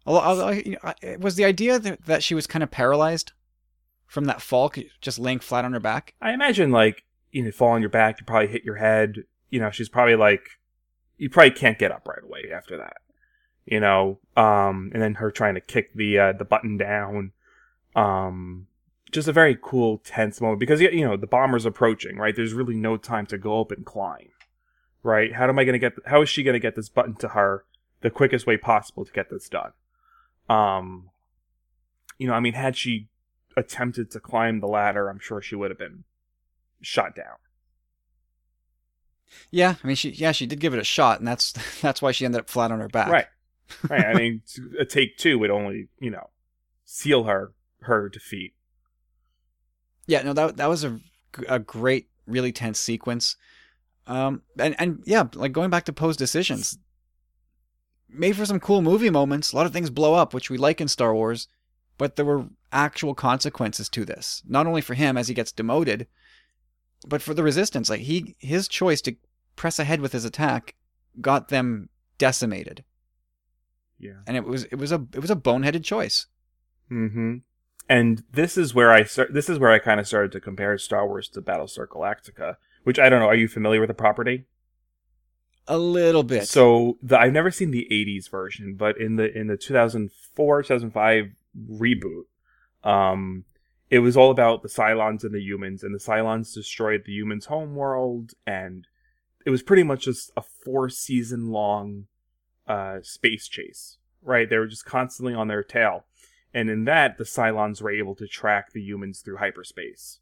Although, 0.07 0.51
you 0.51 0.77
know, 0.83 1.17
was 1.19 1.37
the 1.37 1.45
idea 1.45 1.79
that, 1.79 2.05
that 2.07 2.23
she 2.23 2.35
was 2.35 2.47
kind 2.47 2.63
of 2.63 2.71
paralyzed 2.71 3.33
from 4.07 4.27
that 4.27 4.41
fall, 4.41 4.73
just 5.01 5.19
laying 5.19 5.41
flat 5.41 5.65
on 5.65 5.73
her 5.73 5.81
back? 5.81 6.15
I 6.21 6.33
imagine, 6.33 6.71
like, 6.71 7.05
you 7.33 7.45
know, 7.45 7.51
fall 7.51 7.71
on 7.71 7.81
your 7.81 7.91
back, 7.91 8.21
you 8.21 8.27
probably 8.27 8.49
hit 8.49 8.65
your 8.65 8.77
head, 8.77 9.25
you 9.51 9.59
know, 9.59 9.71
she's 9.71 9.89
probably 9.89 10.15
like, 10.15 10.43
you 11.19 11.29
probably 11.29 11.51
can't 11.51 11.79
get 11.79 11.91
up 11.91 12.07
right 12.07 12.23
away 12.23 12.53
after 12.55 12.77
that, 12.77 12.99
you 13.67 13.81
know, 13.81 14.19
um, 14.37 14.91
and 14.95 15.03
then 15.03 15.15
her 15.15 15.31
trying 15.31 15.55
to 15.55 15.61
kick 15.61 15.93
the, 15.95 16.19
uh, 16.19 16.33
the 16.33 16.45
button 16.45 16.77
down, 16.77 17.33
um, 17.95 18.67
just 19.13 19.29
a 19.29 19.33
very 19.33 19.59
cool, 19.61 19.99
tense 19.99 20.41
moment 20.41 20.61
because, 20.61 20.81
you 20.81 21.05
know, 21.05 21.17
the 21.17 21.27
bomber's 21.27 21.67
approaching, 21.67 22.17
right? 22.17 22.35
There's 22.35 22.55
really 22.55 22.77
no 22.77 22.97
time 22.97 23.27
to 23.27 23.39
go 23.39 23.61
up 23.61 23.71
and 23.71 23.85
climb, 23.85 24.29
right? 25.03 25.35
How 25.35 25.49
am 25.49 25.59
I 25.59 25.65
going 25.65 25.75
to 25.75 25.79
get, 25.79 25.93
how 26.07 26.23
is 26.23 26.29
she 26.29 26.43
going 26.43 26.55
to 26.55 26.61
get 26.61 26.77
this 26.77 26.89
button 26.89 27.15
to 27.17 27.29
her 27.29 27.65
the 28.01 28.11
quickest 28.11 28.47
way 28.47 28.57
possible 28.57 29.05
to 29.05 29.13
get 29.13 29.31
this 29.31 29.49
done? 29.49 29.73
Um, 30.49 31.11
you 32.19 32.27
know, 32.27 32.35
I 32.35 32.41
mean, 32.41 32.55
had 32.55 32.77
she 32.77 33.09
attempted 33.57 34.11
to 34.13 34.21
climb 34.21 34.61
the 34.61 34.69
ladder, 34.69 35.09
I'm 35.09 35.19
sure 35.19 35.41
she 35.41 35.55
would 35.55 35.71
have 35.71 35.79
been 35.79 36.05
shot 36.81 37.15
down. 37.15 37.37
Yeah, 39.51 39.75
I 39.83 39.87
mean, 39.87 39.97
she 39.97 40.11
yeah 40.11 40.33
she 40.33 40.47
did 40.47 40.61
give 40.61 40.73
it 40.75 40.81
a 40.81 40.85
shot, 40.85 41.19
and 41.19 41.27
that's 41.27 41.53
that's 41.81 42.01
why 42.01 42.13
she 42.13 42.25
ended 42.25 42.41
up 42.41 42.49
flat 42.49 42.71
on 42.71 42.81
her 42.81 42.89
back. 42.89 43.09
Right, 43.09 43.27
right. 43.89 44.07
I 44.07 44.15
mean, 44.15 44.43
a 44.79 44.85
take 44.85 45.17
two 45.17 45.39
would 45.39 45.51
only 45.51 45.89
you 45.99 46.11
know 46.11 46.31
seal 46.85 47.25
her 47.25 47.53
her 47.83 48.09
defeat. 48.09 48.55
Yeah, 50.07 50.23
no, 50.23 50.33
that 50.33 50.57
that 50.57 50.69
was 50.69 50.85
a 50.85 51.01
a 51.49 51.59
great, 51.59 52.09
really 52.27 52.53
tense 52.53 52.79
sequence. 52.79 53.37
Um, 54.07 54.43
and 54.59 54.75
and 54.79 55.03
yeah, 55.05 55.25
like 55.35 55.53
going 55.53 55.71
back 55.71 55.85
to 55.85 55.93
Poe's 55.93 56.17
decisions, 56.17 56.79
made 58.09 58.37
for 58.37 58.47
some 58.47 58.61
cool 58.61 58.83
movie 58.83 59.11
moments. 59.11 59.53
A 59.53 59.57
lot 59.57 59.67
of 59.67 59.73
things 59.73 59.91
blow 59.91 60.15
up, 60.15 60.33
which 60.33 60.51
we 60.51 60.59
like 60.59 60.81
in 60.81 60.89
Star 60.89 61.15
Wars, 61.15 61.49
but 61.99 62.17
there 62.17 62.25
were 62.25 62.47
actual 62.73 63.15
consequences 63.15 63.89
to 63.91 64.05
this. 64.05 64.43
Not 64.47 64.67
only 64.67 64.81
for 64.81 64.95
him 64.95 65.17
as 65.17 65.29
he 65.29 65.35
gets 65.35 65.53
demoted, 65.53 66.07
but 67.07 67.23
for 67.23 67.35
the 67.35 67.43
resistance, 67.43 67.91
like 67.91 68.01
he 68.01 68.37
his 68.39 68.69
choice 68.69 69.01
to 69.03 69.17
press 69.57 69.79
ahead 69.79 70.01
with 70.01 70.13
his 70.13 70.25
attack 70.25 70.75
got 71.21 71.49
them 71.49 71.89
decimated. 72.19 72.85
Yeah. 73.99 74.21
And 74.27 74.37
it 74.37 74.45
was 74.45 74.65
it 74.65 74.77
was 74.77 74.93
a 74.93 75.07
it 75.13 75.21
was 75.21 75.31
a 75.31 75.37
boneheaded 75.37 75.85
choice. 75.85 76.27
Mm-hmm. 76.91 77.37
And 77.89 78.25
this 78.33 78.59
is 78.59 78.75
where 78.75 78.91
I 78.91 79.05
start 79.05 79.33
this 79.33 79.49
is 79.49 79.59
where 79.59 79.71
I 79.71 79.79
kind 79.79 80.01
of 80.01 80.07
started 80.07 80.33
to 80.33 80.41
compare 80.41 80.77
Star 80.79 81.07
Wars 81.07 81.29
to 81.31 81.43
Battlestar 81.43 81.87
Galactica, 81.87 82.57
which 82.85 82.99
I 82.99 83.09
don't 83.09 83.21
know, 83.21 83.29
are 83.29 83.35
you 83.35 83.49
familiar 83.49 83.81
with 83.81 83.89
the 83.89 83.95
property? 83.95 84.45
A 85.69 85.79
little 85.79 86.23
bit. 86.23 86.47
So 86.47 86.97
the, 87.03 87.19
I've 87.19 87.33
never 87.33 87.51
seen 87.51 87.73
the 87.73 87.89
80s 87.91 88.31
version, 88.31 88.77
but 88.77 89.01
in 89.01 89.17
the 89.17 89.37
in 89.37 89.49
the 89.49 89.57
2004 89.57 90.63
2005 90.63 91.33
reboot, 91.73 92.25
um, 92.85 93.45
it 93.91 94.01
was 94.01 94.17
all 94.17 94.31
about 94.31 94.63
the 94.63 94.69
Cylons 94.69 95.25
and 95.25 95.35
the 95.35 95.41
humans, 95.41 95.83
and 95.83 95.95
the 95.95 95.99
Cylons 95.99 96.55
destroyed 96.55 97.03
the 97.05 97.13
humans' 97.13 97.47
homeworld, 97.47 98.35
and 98.47 98.87
it 99.45 99.51
was 99.51 99.63
pretty 99.63 99.83
much 99.83 100.05
just 100.05 100.31
a 100.37 100.43
four 100.43 100.89
season 100.89 101.51
long 101.51 102.07
uh, 102.67 102.99
space 103.03 103.49
chase, 103.49 103.99
right? 104.23 104.49
They 104.49 104.59
were 104.59 104.67
just 104.67 104.85
constantly 104.85 105.35
on 105.35 105.49
their 105.49 105.63
tail. 105.63 106.05
And 106.55 106.71
in 106.71 106.85
that, 106.85 107.19
the 107.19 107.25
Cylons 107.25 107.83
were 107.83 107.91
able 107.91 108.15
to 108.17 108.27
track 108.27 108.73
the 108.73 108.81
humans 108.81 109.21
through 109.21 109.37
hyperspace. 109.37 110.21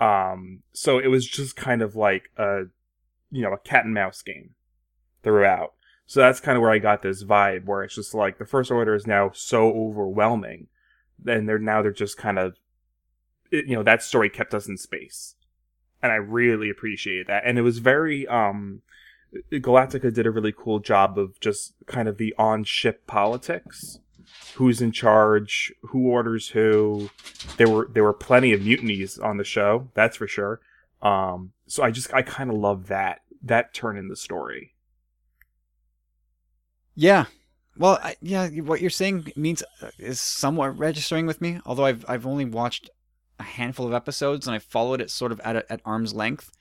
Um, 0.00 0.62
so 0.72 0.98
it 0.98 1.06
was 1.06 1.26
just 1.26 1.54
kind 1.54 1.80
of 1.80 1.94
like 1.94 2.30
a, 2.36 2.64
you 3.30 3.42
know, 3.42 3.52
a 3.52 3.58
cat 3.58 3.84
and 3.84 3.94
mouse 3.94 4.22
game 4.22 4.50
throughout. 5.22 5.74
So 6.06 6.20
that's 6.20 6.40
kind 6.40 6.56
of 6.56 6.62
where 6.62 6.70
I 6.70 6.78
got 6.78 7.02
this 7.02 7.24
vibe, 7.24 7.64
where 7.64 7.82
it's 7.82 7.94
just 7.94 8.14
like 8.14 8.38
the 8.38 8.44
First 8.44 8.70
Order 8.70 8.94
is 8.94 9.06
now 9.06 9.30
so 9.32 9.70
overwhelming, 9.72 10.66
and 11.26 11.48
they're 11.48 11.58
now 11.58 11.80
they're 11.82 11.92
just 11.92 12.18
kind 12.18 12.38
of 12.38 12.56
it, 13.50 13.66
you 13.66 13.74
know 13.74 13.82
that 13.82 14.02
story 14.02 14.28
kept 14.28 14.52
us 14.52 14.68
in 14.68 14.76
space, 14.76 15.36
and 16.02 16.12
I 16.12 16.16
really 16.16 16.68
appreciate 16.68 17.26
that. 17.28 17.44
And 17.46 17.58
it 17.58 17.62
was 17.62 17.78
very 17.78 18.26
um, 18.26 18.82
Galactica 19.52 20.12
did 20.12 20.26
a 20.26 20.30
really 20.30 20.52
cool 20.52 20.78
job 20.78 21.18
of 21.18 21.38
just 21.40 21.74
kind 21.86 22.08
of 22.08 22.18
the 22.18 22.34
on 22.38 22.64
ship 22.64 23.06
politics. 23.06 23.98
Who's 24.54 24.80
in 24.80 24.92
charge? 24.92 25.72
Who 25.82 26.08
orders 26.08 26.48
who? 26.48 27.10
There 27.56 27.68
were 27.68 27.88
there 27.92 28.04
were 28.04 28.12
plenty 28.12 28.52
of 28.52 28.60
mutinies 28.60 29.18
on 29.18 29.36
the 29.36 29.44
show, 29.44 29.88
that's 29.94 30.16
for 30.16 30.28
sure. 30.28 30.60
Um, 31.02 31.52
so 31.66 31.82
I 31.82 31.90
just 31.90 32.12
I 32.14 32.22
kind 32.22 32.50
of 32.50 32.56
love 32.56 32.88
that 32.88 33.20
that 33.42 33.74
turn 33.74 33.96
in 33.96 34.08
the 34.08 34.16
story. 34.16 34.74
Yeah, 36.94 37.26
well, 37.76 37.98
I, 38.02 38.16
yeah, 38.20 38.48
what 38.48 38.80
you're 38.80 38.90
saying 38.90 39.32
means 39.36 39.62
uh, 39.82 39.90
is 39.98 40.20
somewhat 40.20 40.78
registering 40.78 41.26
with 41.26 41.40
me. 41.40 41.60
Although 41.66 41.86
I've 41.86 42.04
I've 42.08 42.26
only 42.26 42.44
watched 42.44 42.90
a 43.38 43.42
handful 43.42 43.86
of 43.86 43.92
episodes 43.92 44.46
and 44.46 44.54
I 44.54 44.60
followed 44.60 45.00
it 45.00 45.10
sort 45.10 45.32
of 45.32 45.40
at 45.40 45.56
a, 45.56 45.72
at 45.72 45.80
arm's 45.84 46.14
length. 46.14 46.52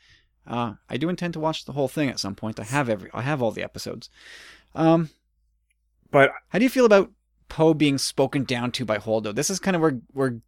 Uh, 0.46 0.74
I 0.90 0.98
do 0.98 1.10
intend 1.10 1.34
to 1.34 1.40
watch 1.40 1.66
the 1.66 1.74
whole 1.74 1.88
thing 1.88 2.10
at 2.10 2.20
some 2.20 2.36
point. 2.36 2.60
I 2.60 2.64
have 2.64 2.90
every 2.90 3.10
I 3.14 3.22
have 3.22 3.42
all 3.42 3.52
the 3.52 3.64
episodes. 3.64 4.10
Um, 4.76 5.10
but 6.12 6.32
how 6.50 6.60
do 6.60 6.66
you 6.66 6.70
feel 6.70 6.86
about 6.86 7.12
Poe 7.50 7.74
being 7.74 7.98
spoken 7.98 8.44
down 8.44 8.72
to 8.74 8.86
by 8.86 8.98
Holdo? 8.98 9.34
This 9.34 9.50
is 9.50 9.60
kind 9.60 9.76
of 9.76 9.82
where 9.82 10.00
where 10.12 10.42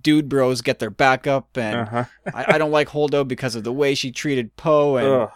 dude 0.00 0.28
bros 0.28 0.62
get 0.62 0.78
their 0.78 0.90
backup, 0.90 1.56
and 1.56 1.80
uh-huh. 1.80 2.04
I, 2.34 2.54
I, 2.54 2.58
don't 2.58 2.70
like 2.70 2.88
Holdo 2.88 3.26
because 3.26 3.54
of 3.54 3.64
the 3.64 3.72
way 3.72 3.94
she 3.94 4.10
treated 4.10 4.56
Poe. 4.56 4.96
And 4.96 5.06
Ugh. 5.06 5.30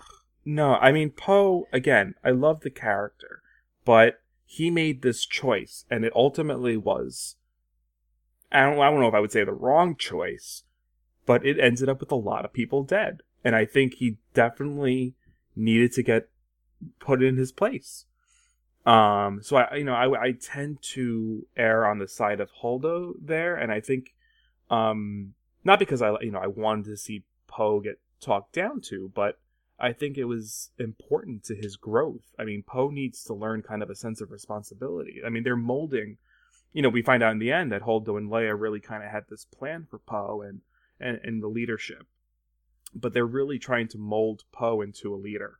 no, 0.45 0.75
I 0.75 0.93
mean 0.93 1.11
Poe 1.11 1.67
again. 1.73 2.15
I 2.25 2.31
love 2.31 2.61
the 2.61 2.71
character, 2.71 3.43
but 3.85 4.21
he 4.45 4.71
made 4.71 5.03
this 5.03 5.25
choice, 5.25 5.85
and 5.91 6.05
it 6.05 6.13
ultimately 6.15 6.77
was 6.77 7.37
I 8.53 8.63
don't, 8.63 8.81
I 8.81 8.91
don't 8.91 9.01
know 9.01 9.09
if 9.09 9.15
I 9.15 9.21
would 9.21 9.33
say 9.33 9.45
the 9.45 9.53
wrong 9.53 9.97
choice, 9.97 10.65
but 11.27 11.47
it 11.47 11.59
ended 11.61 11.89
up 11.89 12.01
with 12.01 12.11
a 12.11 12.17
lot 12.17 12.45
of 12.45 12.53
people 12.53 12.83
dead. 12.83 13.23
And 13.45 13.57
I 13.57 13.65
think 13.65 13.95
he 13.95 14.19
definitely 14.35 15.15
needed 15.57 15.93
to 15.93 16.03
get 16.03 16.29
put 16.99 17.23
in 17.23 17.37
his 17.37 17.53
place. 17.53 18.07
Um, 18.87 19.41
so 19.43 19.57
I, 19.57 19.77
you 19.77 19.85
know, 19.85 19.95
I, 19.95 20.21
I 20.21 20.33
tend 20.33 20.83
to 20.95 21.47
err 21.57 21.87
on 21.87 21.99
the 21.99 22.09
side 22.09 22.41
of 22.41 22.51
Holdo 22.63 23.13
there, 23.21 23.55
and 23.57 23.71
I 23.71 23.81
think, 23.81 24.15
um, 24.71 25.35
not 25.65 25.79
because 25.79 26.01
I, 26.01 26.19
you 26.21 26.31
know, 26.31 26.39
I 26.39 26.47
wanted 26.47 26.87
to 26.87 26.97
see 26.97 27.25
Poe 27.47 27.81
get 27.81 28.01
talked 28.21 28.55
down 28.55 28.81
to, 28.83 29.11
but 29.15 29.39
I 29.79 29.93
think 29.93 30.17
it 30.17 30.25
was 30.25 30.71
important 30.79 31.45
to 31.45 31.55
his 31.55 31.77
growth. 31.77 32.35
I 32.39 32.45
mean, 32.45 32.63
Poe 32.67 32.89
needs 32.89 33.23
to 33.25 33.35
learn 33.35 33.63
kind 33.63 33.83
of 33.83 33.91
a 33.91 33.95
sense 33.95 34.21
of 34.21 34.31
responsibility. 34.31 35.21
I 35.25 35.29
mean, 35.29 35.43
they're 35.43 35.57
molding 35.57 36.17
you 36.73 36.83
know, 36.83 36.89
we 36.89 37.03
find 37.03 37.23
out 37.23 37.33
in 37.33 37.39
the 37.39 37.53
end 37.53 37.73
that 37.73 37.83
Holdo 37.83 38.17
and 38.17 38.31
Leia 38.31 38.59
really 38.59 38.81
kind 38.81 39.03
of 39.03 39.11
had 39.11 39.25
this 39.29 39.45
plan 39.45 39.87
for 39.91 39.99
Poe 39.99 40.43
and, 40.43 40.61
and, 41.01 41.21
and 41.25 41.43
the 41.43 41.49
leadership. 41.49 42.07
But 42.95 43.13
they're 43.15 43.27
really 43.27 43.59
trying 43.59 43.89
to 43.89 43.99
mold 43.99 44.45
Poe 44.53 44.81
into 44.81 45.15
a 45.15 45.17
leader. 45.17 45.59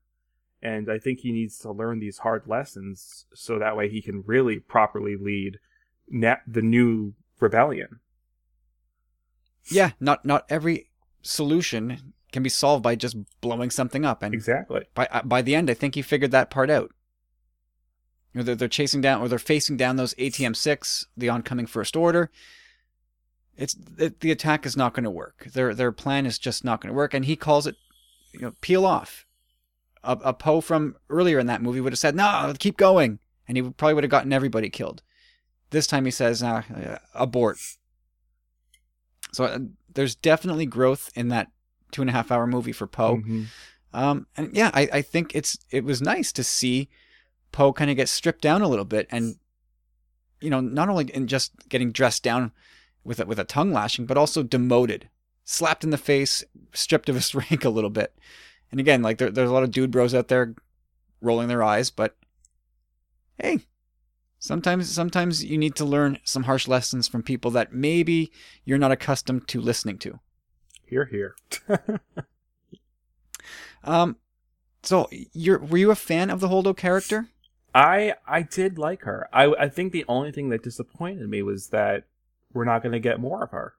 and 0.63 0.91
I 0.91 0.99
think 0.99 1.21
he 1.21 1.33
needs 1.33 1.59
to 1.61 1.73
learn 1.73 2.01
these 2.01 2.19
hard 2.19 2.43
lessons 2.47 3.25
so 3.35 3.59
that 3.59 3.77
way 3.77 3.89
he 3.89 4.03
can 4.03 4.23
really 4.27 4.59
properly 4.59 5.17
lead 5.17 5.59
na- 6.09 6.37
the 6.47 6.61
new 6.61 7.15
rebellion. 7.41 8.01
Yeah, 9.71 9.93
not 10.01 10.25
not 10.25 10.45
every 10.51 10.91
solution 11.23 12.13
can 12.33 12.43
be 12.43 12.49
solved 12.49 12.83
by 12.83 12.95
just 12.95 13.17
blowing 13.41 13.71
something 13.71 14.05
up, 14.05 14.23
and 14.23 14.35
Exactly. 14.35 14.85
by 14.95 15.07
uh, 15.11 15.23
by 15.23 15.43
the 15.43 15.55
end, 15.55 15.71
I 15.71 15.75
think 15.75 15.95
he 15.95 16.03
figured 16.03 16.31
that 16.33 16.51
part 16.51 16.71
out. 16.71 16.91
You 18.33 18.39
know, 18.41 18.43
they're, 18.45 18.55
they're 18.55 18.69
chasing 18.69 19.01
down 19.01 19.21
or 19.21 19.29
they're 19.29 19.39
facing 19.41 19.77
down 19.77 19.97
those 19.97 20.13
AT-M6, 20.13 21.07
the 21.17 21.29
oncoming 21.29 21.67
First 21.67 21.97
Order. 21.97 22.31
It's 23.61 23.77
it, 23.99 24.21
the 24.21 24.31
attack 24.31 24.65
is 24.65 24.75
not 24.75 24.95
going 24.95 25.05
to 25.05 25.11
work. 25.11 25.45
Their 25.53 25.75
their 25.75 25.93
plan 25.93 26.25
is 26.25 26.39
just 26.39 26.65
not 26.65 26.81
going 26.81 26.89
to 26.89 26.97
work, 26.97 27.13
and 27.13 27.27
he 27.27 27.37
calls 27.37 27.67
it, 27.67 27.77
you 28.33 28.41
know, 28.41 28.55
peel 28.63 28.87
off. 28.87 29.27
A, 30.03 30.19
a 30.25 30.33
Poe 30.33 30.63
from 30.63 30.97
earlier 31.11 31.39
in 31.39 31.47
that 31.47 31.61
movie 31.61 31.83
would 31.83 31.93
have 31.93 31.99
said, 31.99 32.17
"No, 32.17 32.55
keep 32.59 32.79
going," 32.79 33.19
and 33.47 33.59
he 33.59 33.63
probably 33.63 33.93
would 33.93 34.05
have 34.05 34.11
gotten 34.11 34.33
everybody 34.33 34.71
killed. 34.71 35.03
This 35.69 35.87
time 35.87 36.07
he 36.07 36.11
says, 36.11 36.43
nah, 36.43 36.63
uh, 36.75 36.97
"Abort." 37.15 37.59
So 39.33 39.45
uh, 39.45 39.59
there's 39.93 40.15
definitely 40.15 40.65
growth 40.65 41.11
in 41.15 41.29
that 41.29 41.49
two 41.93 42.01
and 42.01 42.09
a 42.09 42.15
half 42.15 42.33
hour 42.33 42.47
movie 42.47 42.73
for 42.73 42.87
Poe. 42.87 43.19
Mhm. 43.19 43.47
Um, 43.93 44.27
and 44.39 44.57
yeah, 44.57 44.71
I, 44.73 44.89
I 44.91 45.03
think 45.03 45.35
it's 45.35 45.59
it 45.71 45.85
was 45.85 46.01
nice 46.01 46.33
to 46.33 46.43
see 46.43 46.89
Poe 47.53 47.75
kind 47.75 47.91
of 47.91 47.97
get 47.99 48.09
stripped 48.09 48.41
down 48.41 48.63
a 48.63 48.69
little 48.69 48.87
bit, 48.87 49.07
and 49.11 49.37
you 50.41 50.49
know, 50.49 50.61
not 50.61 50.89
only 50.89 51.11
in 51.13 51.27
just 51.27 51.69
getting 51.69 51.93
dressed 51.93 52.23
down 52.23 52.53
with 53.05 53.21
a, 53.21 53.27
with 53.27 53.39
a 53.39 53.45
tongue 53.45 53.73
lashing, 53.73 54.07
but 54.07 54.17
also 54.17 54.43
demoted, 54.43 55.09
slapped 55.45 55.85
in 55.85 55.91
the 55.91 55.99
face, 55.99 56.45
stripped 56.73 57.09
of 57.09 57.15
his 57.15 57.35
rank 57.35 57.65
a 57.65 57.71
little 57.71 57.91
bit. 57.91 58.15
And 58.71 58.81
again, 58.81 59.03
like 59.03 59.19
there, 59.19 59.31
there's 59.31 59.51
a 59.51 59.53
lot 59.53 59.63
of 59.63 59.71
dude 59.71 59.91
bros 59.91 60.15
out 60.15 60.29
there 60.29 60.55
rolling 61.21 61.49
their 61.49 61.63
eyes, 61.63 61.91
but 61.91 62.17
hey, 63.39 63.61
sometimes 64.39 64.89
sometimes 64.89 65.45
you 65.45 65.59
need 65.59 65.75
to 65.77 65.85
learn 65.85 66.19
some 66.25 66.45
harsh 66.45 66.69
lessons 66.69 67.09
from 67.09 67.23
people 67.23 67.51
that 67.51 67.73
maybe 67.73 68.31
you're 68.65 68.79
not 68.79 68.93
accustomed 68.93 69.49
to 69.49 69.61
listening 69.61 69.99
to. 69.99 70.21
Here, 70.87 71.05
here. 71.07 71.37
Um, 73.85 74.17
so 74.83 75.09
you're 75.33 75.59
were 75.59 75.79
you 75.79 75.91
a 75.91 75.97
fan 75.97 76.31
of 76.31 76.41
the 76.41 76.49
Holdo 76.49 76.77
character? 76.77 77.29
I 77.75 78.15
I 78.27 78.43
did 78.43 78.79
like 78.79 79.03
her. 79.03 79.29
I 79.33 79.47
I 79.59 79.69
think 79.69 79.93
the 79.93 80.05
only 80.09 80.33
thing 80.33 80.49
that 80.51 80.63
disappointed 80.63 81.29
me 81.29 81.43
was 81.43 81.69
that 81.69 82.05
we're 82.53 82.65
not 82.65 82.83
going 82.83 82.93
to 82.93 83.01
get 83.01 83.21
more 83.21 83.45
of 83.45 83.51
her. 83.51 83.75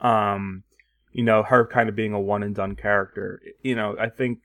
Um, 0.00 0.64
you 1.12 1.24
know, 1.24 1.42
her 1.42 1.66
kind 1.66 1.88
of 1.88 1.96
being 1.96 2.12
a 2.12 2.20
one 2.20 2.42
and 2.42 2.54
done 2.54 2.76
character. 2.76 3.42
You 3.62 3.74
know, 3.74 3.96
I 3.98 4.08
think 4.08 4.40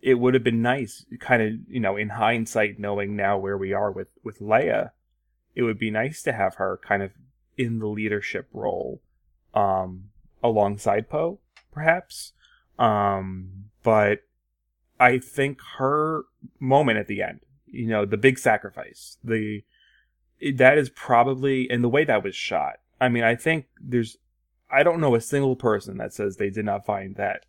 it 0.00 0.14
would 0.14 0.34
have 0.34 0.44
been 0.44 0.62
nice, 0.62 1.04
kind 1.18 1.42
of, 1.42 1.52
you 1.68 1.80
know, 1.80 1.96
in 1.96 2.10
hindsight, 2.10 2.78
knowing 2.78 3.16
now 3.16 3.36
where 3.36 3.58
we 3.58 3.72
are 3.72 3.90
with 3.90 4.08
with 4.22 4.38
Leia, 4.38 4.90
it 5.54 5.62
would 5.62 5.78
be 5.78 5.90
nice 5.90 6.22
to 6.22 6.32
have 6.32 6.54
her 6.54 6.78
kind 6.82 7.02
of 7.02 7.12
in 7.56 7.80
the 7.80 7.88
leadership 7.88 8.48
role, 8.52 9.02
um, 9.54 10.04
alongside 10.42 11.10
Poe, 11.10 11.40
perhaps. 11.72 12.32
Um, 12.78 13.64
but 13.82 14.20
I 15.00 15.18
think 15.18 15.58
her 15.78 16.22
moment 16.60 16.98
at 16.98 17.08
the 17.08 17.22
end, 17.22 17.40
you 17.66 17.88
know, 17.88 18.04
the 18.04 18.16
big 18.16 18.38
sacrifice, 18.38 19.18
the 19.22 19.62
that 20.56 20.78
is 20.78 20.90
probably 20.90 21.68
and 21.70 21.82
the 21.82 21.88
way 21.88 22.04
that 22.04 22.22
was 22.22 22.34
shot. 22.36 22.76
I 23.00 23.08
mean, 23.08 23.24
I 23.24 23.34
think 23.36 23.66
there's 23.80 24.16
I 24.70 24.82
don't 24.82 25.00
know 25.00 25.14
a 25.14 25.20
single 25.20 25.56
person 25.56 25.96
that 25.98 26.12
says 26.12 26.36
they 26.36 26.50
did 26.50 26.64
not 26.64 26.84
find 26.86 27.16
that 27.16 27.46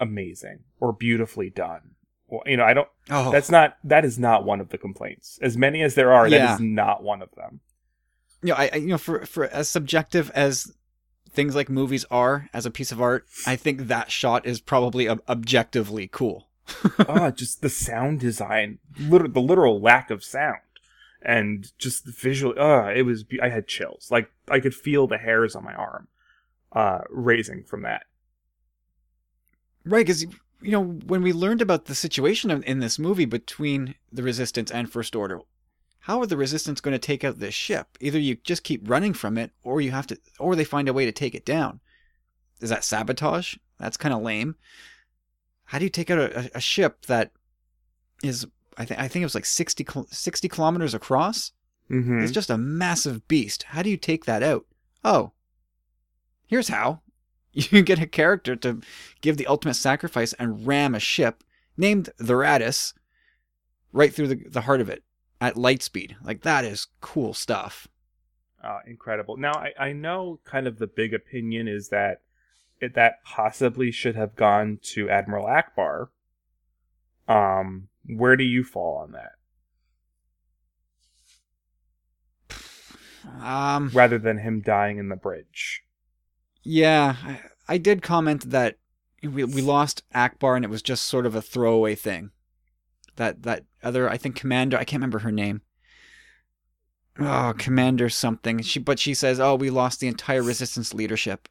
amazing 0.00 0.60
or 0.80 0.92
beautifully 0.92 1.50
done. 1.50 1.92
Well, 2.28 2.42
you 2.46 2.56
know, 2.56 2.64
I 2.64 2.74
don't 2.74 2.88
Oh, 3.10 3.30
that's 3.30 3.50
not 3.50 3.76
that 3.84 4.04
is 4.04 4.18
not 4.18 4.44
one 4.44 4.60
of 4.60 4.70
the 4.70 4.78
complaints. 4.78 5.38
As 5.42 5.56
many 5.56 5.82
as 5.82 5.94
there 5.94 6.12
are, 6.12 6.26
Yeah. 6.26 6.46
that 6.46 6.54
is 6.54 6.60
not 6.60 7.02
one 7.02 7.22
of 7.22 7.30
them. 7.36 7.60
you 8.42 8.50
know, 8.50 8.56
I, 8.56 8.70
I 8.72 8.76
you 8.76 8.88
know 8.88 8.98
for 8.98 9.24
for 9.26 9.44
as 9.46 9.68
subjective 9.68 10.30
as 10.34 10.72
things 11.30 11.54
like 11.54 11.68
movies 11.68 12.04
are 12.10 12.48
as 12.54 12.64
a 12.66 12.70
piece 12.70 12.92
of 12.92 13.00
art, 13.00 13.26
I 13.46 13.56
think 13.56 13.88
that 13.88 14.10
shot 14.10 14.46
is 14.46 14.60
probably 14.60 15.08
ob- 15.08 15.22
objectively 15.28 16.08
cool. 16.10 16.48
oh, 17.08 17.30
just 17.36 17.60
the 17.60 17.68
sound 17.68 18.20
design, 18.20 18.78
liter- 18.98 19.28
the 19.28 19.40
literal 19.42 19.80
lack 19.80 20.10
of 20.10 20.24
sound, 20.24 20.60
and 21.24 21.72
just 21.78 22.04
the 22.04 22.12
visual. 22.12 22.58
Uh, 22.58 22.92
it 22.92 23.02
was. 23.02 23.24
I 23.42 23.48
had 23.48 23.66
chills. 23.66 24.08
Like 24.10 24.30
I 24.48 24.60
could 24.60 24.74
feel 24.74 25.06
the 25.06 25.18
hairs 25.18 25.56
on 25.56 25.64
my 25.64 25.74
arm, 25.74 26.08
uh, 26.72 27.00
raising 27.10 27.64
from 27.64 27.82
that. 27.82 28.04
Right, 29.84 30.06
because 30.06 30.22
you 30.22 30.70
know 30.70 30.82
when 30.82 31.22
we 31.22 31.32
learned 31.32 31.62
about 31.62 31.86
the 31.86 31.94
situation 31.94 32.50
in- 32.50 32.62
in 32.62 32.78
this 32.78 32.98
movie 32.98 33.26
between 33.26 33.96
the 34.12 34.22
Resistance 34.22 34.70
and 34.70 34.90
First 34.90 35.14
Order, 35.14 35.40
how 36.00 36.20
are 36.20 36.26
the 36.26 36.36
Resistance 36.36 36.80
going 36.80 36.92
to 36.92 36.98
take 36.98 37.24
out 37.24 37.38
this 37.38 37.54
ship? 37.54 37.98
Either 38.00 38.18
you 38.18 38.36
just 38.36 38.64
keep 38.64 38.88
running 38.88 39.14
from 39.14 39.38
it, 39.38 39.52
or 39.62 39.80
you 39.80 39.90
have 39.90 40.06
to, 40.08 40.18
or 40.38 40.54
they 40.54 40.64
find 40.64 40.88
a 40.88 40.92
way 40.92 41.04
to 41.04 41.12
take 41.12 41.34
it 41.34 41.46
down. 41.46 41.80
Is 42.60 42.70
that 42.70 42.84
sabotage? 42.84 43.56
That's 43.78 43.96
kind 43.96 44.14
of 44.14 44.22
lame. 44.22 44.56
How 45.64 45.78
do 45.78 45.84
you 45.84 45.90
take 45.90 46.10
out 46.10 46.18
a, 46.18 46.50
a 46.54 46.60
ship 46.60 47.06
that 47.06 47.32
is? 48.22 48.46
I 48.78 48.84
think 48.84 49.00
I 49.00 49.08
think 49.08 49.22
it 49.22 49.26
was 49.26 49.34
like 49.34 49.44
60, 49.46 49.84
kil- 49.84 50.06
60 50.10 50.48
kilometers 50.48 50.94
across. 50.94 51.52
Mm-hmm. 51.90 52.20
It's 52.22 52.32
just 52.32 52.50
a 52.50 52.58
massive 52.58 53.26
beast. 53.28 53.64
How 53.64 53.82
do 53.82 53.90
you 53.90 53.96
take 53.96 54.24
that 54.24 54.42
out? 54.42 54.64
Oh, 55.04 55.32
here's 56.46 56.68
how. 56.68 57.00
You 57.56 57.82
get 57.82 58.00
a 58.02 58.06
character 58.06 58.56
to 58.56 58.80
give 59.20 59.36
the 59.36 59.46
ultimate 59.46 59.74
sacrifice 59.74 60.32
and 60.32 60.66
ram 60.66 60.92
a 60.92 60.98
ship 60.98 61.44
named 61.76 62.10
the 62.18 62.32
Raddus 62.34 62.94
right 63.92 64.12
through 64.12 64.26
the, 64.26 64.40
the 64.50 64.62
heart 64.62 64.80
of 64.80 64.88
it 64.88 65.04
at 65.40 65.56
light 65.56 65.80
speed. 65.80 66.16
Like, 66.24 66.42
that 66.42 66.64
is 66.64 66.88
cool 67.00 67.32
stuff. 67.32 67.86
uh, 68.60 68.80
incredible. 68.88 69.36
Now, 69.36 69.52
I, 69.52 69.72
I 69.78 69.92
know 69.92 70.40
kind 70.44 70.66
of 70.66 70.80
the 70.80 70.88
big 70.88 71.14
opinion 71.14 71.68
is 71.68 71.90
that 71.90 72.22
it, 72.80 72.94
that 72.94 73.22
possibly 73.24 73.92
should 73.92 74.16
have 74.16 74.34
gone 74.34 74.80
to 74.94 75.08
Admiral 75.08 75.46
Ackbar. 75.46 76.08
Um, 77.28 77.86
where 78.06 78.36
do 78.36 78.44
you 78.44 78.64
fall 78.64 78.96
on 78.98 79.12
that? 79.12 79.32
Um, 83.40 83.90
Rather 83.94 84.18
than 84.18 84.38
him 84.38 84.60
dying 84.60 84.98
in 84.98 85.08
the 85.08 85.16
bridge. 85.16 85.82
yeah, 86.62 87.16
I, 87.24 87.40
I 87.68 87.78
did 87.78 88.02
comment 88.02 88.50
that 88.50 88.76
we, 89.22 89.44
we 89.44 89.62
lost 89.62 90.02
Ackbar 90.14 90.56
and 90.56 90.64
it 90.64 90.70
was 90.70 90.82
just 90.82 91.04
sort 91.06 91.24
of 91.26 91.34
a 91.34 91.42
throwaway 91.42 91.94
thing. 91.94 92.30
That, 93.16 93.44
that 93.44 93.64
other, 93.82 94.10
I 94.10 94.16
think, 94.18 94.36
commander, 94.36 94.76
I 94.76 94.84
can't 94.84 95.00
remember 95.00 95.20
her 95.20 95.32
name. 95.32 95.62
oh, 97.18 97.54
Commander 97.56 98.08
something. 98.10 98.60
She, 98.60 98.78
but 98.80 98.98
she 98.98 99.14
says, 99.14 99.38
oh, 99.40 99.54
we 99.54 99.70
lost 99.70 100.00
the 100.00 100.08
entire 100.08 100.42
resistance 100.42 100.92
leadership, 100.92 101.48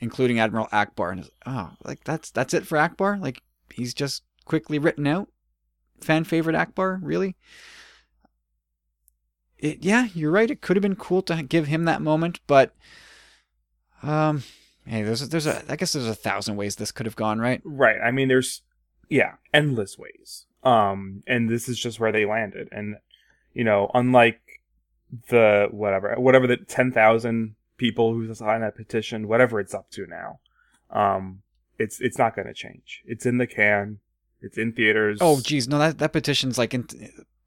including 0.00 0.38
Admiral 0.40 0.66
Ackbar. 0.72 1.12
And 1.12 1.30
oh, 1.46 1.70
like 1.84 2.02
that's 2.04 2.30
that's 2.30 2.52
it 2.54 2.66
for 2.66 2.76
Ackbar. 2.76 3.20
Like 3.22 3.42
he's 3.72 3.94
just 3.94 4.24
quickly 4.44 4.78
written 4.78 5.06
out. 5.06 5.28
Fan 6.00 6.24
favorite 6.24 6.56
Ackbar, 6.56 6.98
really? 7.02 7.36
It, 9.58 9.82
yeah, 9.82 10.08
you're 10.14 10.30
right. 10.30 10.50
It 10.50 10.62
could 10.62 10.76
have 10.76 10.82
been 10.82 10.96
cool 10.96 11.22
to 11.22 11.42
give 11.42 11.66
him 11.66 11.84
that 11.84 12.00
moment, 12.00 12.40
but 12.46 12.74
um, 14.02 14.42
hey, 14.86 15.02
there's 15.02 15.22
a, 15.22 15.26
there's 15.26 15.46
a 15.46 15.62
I 15.70 15.76
guess 15.76 15.92
there's 15.92 16.06
a 16.06 16.14
thousand 16.14 16.56
ways 16.56 16.76
this 16.76 16.92
could 16.92 17.06
have 17.06 17.16
gone, 17.16 17.38
right? 17.38 17.60
Right. 17.64 17.98
I 18.02 18.10
mean, 18.10 18.28
there's, 18.28 18.62
yeah, 19.08 19.34
endless 19.52 19.98
ways. 19.98 20.46
Um, 20.62 21.22
and 21.26 21.48
this 21.48 21.68
is 21.68 21.78
just 21.78 22.00
where 22.00 22.12
they 22.12 22.24
landed. 22.24 22.68
And, 22.72 22.96
you 23.52 23.64
know, 23.64 23.90
unlike 23.94 24.40
the, 25.28 25.68
whatever, 25.70 26.14
whatever 26.18 26.46
the 26.46 26.56
10,000 26.56 27.54
people 27.76 28.14
who 28.14 28.32
signed 28.34 28.62
that 28.62 28.76
petition, 28.76 29.28
whatever 29.28 29.60
it's 29.60 29.74
up 29.74 29.90
to 29.92 30.06
now, 30.06 30.40
um, 30.90 31.42
it's, 31.78 32.00
it's 32.00 32.18
not 32.18 32.34
going 32.34 32.48
to 32.48 32.54
change. 32.54 33.02
It's 33.06 33.26
in 33.26 33.38
the 33.38 33.46
can. 33.46 33.98
It's 34.42 34.56
in 34.58 34.72
theaters. 34.72 35.18
Oh, 35.20 35.40
geez, 35.40 35.68
no, 35.68 35.78
that 35.78 35.98
that 35.98 36.12
petition's 36.12 36.56
like 36.58 36.72
in. 36.74 36.86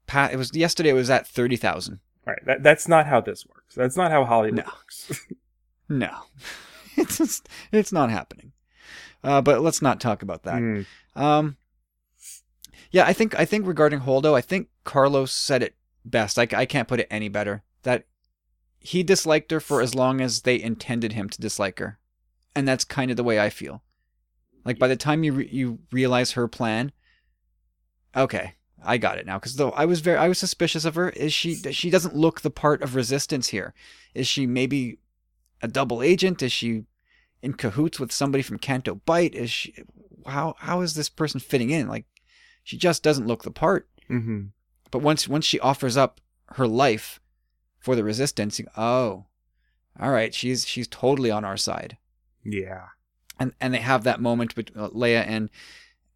Pat, 0.06 0.32
it 0.32 0.36
was 0.36 0.54
yesterday. 0.54 0.90
It 0.90 0.94
was 0.94 1.10
at 1.10 1.26
thirty 1.26 1.56
thousand. 1.56 2.00
Right. 2.26 2.38
That, 2.46 2.62
that's 2.62 2.88
not 2.88 3.06
how 3.06 3.20
this 3.20 3.44
works. 3.46 3.74
That's 3.74 3.96
not 3.96 4.10
how 4.10 4.24
Hollywood 4.24 4.64
No. 4.64 4.72
works. 4.72 5.26
No, 5.86 6.10
it's 6.96 7.18
just, 7.18 7.46
it's 7.70 7.92
not 7.92 8.08
happening. 8.10 8.52
Uh, 9.22 9.42
but 9.42 9.60
let's 9.60 9.82
not 9.82 10.00
talk 10.00 10.22
about 10.22 10.44
that. 10.44 10.54
Mm, 10.54 10.86
Um, 11.14 11.56
yeah, 12.90 13.04
I 13.04 13.12
think 13.12 13.38
I 13.38 13.44
think 13.44 13.66
regarding 13.66 14.00
Holdo, 14.00 14.34
I 14.34 14.40
think 14.40 14.68
Carlos 14.84 15.30
said 15.30 15.62
it 15.62 15.74
best. 16.04 16.38
I, 16.38 16.48
I 16.54 16.64
can't 16.64 16.88
put 16.88 17.00
it 17.00 17.06
any 17.10 17.28
better. 17.28 17.64
That 17.82 18.06
he 18.78 19.02
disliked 19.02 19.50
her 19.50 19.60
for 19.60 19.82
as 19.82 19.94
long 19.94 20.22
as 20.22 20.42
they 20.42 20.60
intended 20.60 21.12
him 21.12 21.28
to 21.28 21.40
dislike 21.40 21.78
her, 21.80 21.98
and 22.56 22.66
that's 22.66 22.84
kind 22.84 23.10
of 23.10 23.18
the 23.18 23.24
way 23.24 23.38
I 23.38 23.50
feel. 23.50 23.82
Like 24.64 24.78
by 24.78 24.88
the 24.88 24.96
time 24.96 25.24
you 25.24 25.32
re- 25.32 25.48
you 25.50 25.78
realize 25.92 26.32
her 26.32 26.48
plan, 26.48 26.92
okay, 28.16 28.54
I 28.82 28.98
got 28.98 29.18
it 29.18 29.26
now. 29.26 29.38
Because 29.38 29.56
though 29.56 29.70
I 29.70 29.84
was 29.84 30.00
very 30.00 30.18
I 30.18 30.28
was 30.28 30.38
suspicious 30.38 30.84
of 30.84 30.94
her. 30.94 31.10
Is 31.10 31.32
she 31.32 31.54
she 31.54 31.90
doesn't 31.90 32.16
look 32.16 32.40
the 32.40 32.50
part 32.50 32.82
of 32.82 32.94
resistance 32.94 33.48
here? 33.48 33.74
Is 34.14 34.26
she 34.26 34.46
maybe 34.46 34.98
a 35.62 35.68
double 35.68 36.02
agent? 36.02 36.42
Is 36.42 36.52
she 36.52 36.84
in 37.42 37.54
cahoots 37.54 38.00
with 38.00 38.12
somebody 38.12 38.42
from 38.42 38.58
Canto 38.58 38.94
Bight? 38.94 39.34
Is 39.34 39.50
she 39.50 39.74
how 40.26 40.54
how 40.58 40.80
is 40.80 40.94
this 40.94 41.08
person 41.08 41.40
fitting 41.40 41.70
in? 41.70 41.88
Like 41.88 42.06
she 42.62 42.76
just 42.76 43.02
doesn't 43.02 43.26
look 43.26 43.42
the 43.42 43.50
part. 43.50 43.88
Mm-hmm. 44.10 44.46
But 44.90 45.00
once 45.00 45.28
once 45.28 45.44
she 45.44 45.60
offers 45.60 45.96
up 45.96 46.20
her 46.48 46.66
life 46.66 47.20
for 47.78 47.96
the 47.96 48.04
resistance, 48.04 48.58
you, 48.58 48.66
oh, 48.76 49.26
all 50.00 50.10
right, 50.10 50.34
she's 50.34 50.66
she's 50.66 50.88
totally 50.88 51.30
on 51.30 51.44
our 51.44 51.56
side. 51.56 51.96
Yeah. 52.44 52.86
And 53.38 53.52
and 53.60 53.74
they 53.74 53.78
have 53.78 54.04
that 54.04 54.20
moment 54.20 54.56
with 54.56 54.70
uh, 54.76 54.88
Leia 54.90 55.24
and 55.26 55.50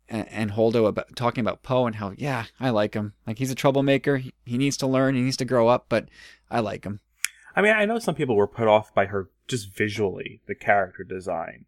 and, 0.09 0.29
and 0.29 0.51
Holdo 0.53 0.87
about 0.87 1.17
talking 1.17 1.43
about 1.43 1.63
Poe 1.63 1.87
and 1.87 1.97
how 1.97 2.13
yeah, 2.17 2.45
I 2.61 2.71
like 2.71 2.95
him. 2.95 3.15
Like 3.27 3.39
he's 3.39 3.51
a 3.51 3.57
troublemaker. 3.57 4.19
He, 4.19 4.33
he 4.45 4.59
needs 4.59 4.77
to 4.79 4.87
learn. 4.87 5.15
He 5.15 5.23
needs 5.23 5.37
to 5.39 5.45
grow 5.45 5.69
up, 5.69 5.87
but 5.89 6.09
I 6.51 6.61
like 6.61 6.85
him. 6.85 7.01
I 7.57 7.61
mean, 7.61 7.75
I 7.75 7.87
know 7.87 7.99
some 7.99 8.15
people 8.15 8.37
were 8.37 8.47
put 8.47 8.69
off 8.69 8.95
by 8.95 9.07
her 9.07 9.31
just 9.49 9.75
visually, 9.75 10.41
the 10.47 10.55
character 10.55 11.03
design. 11.03 11.65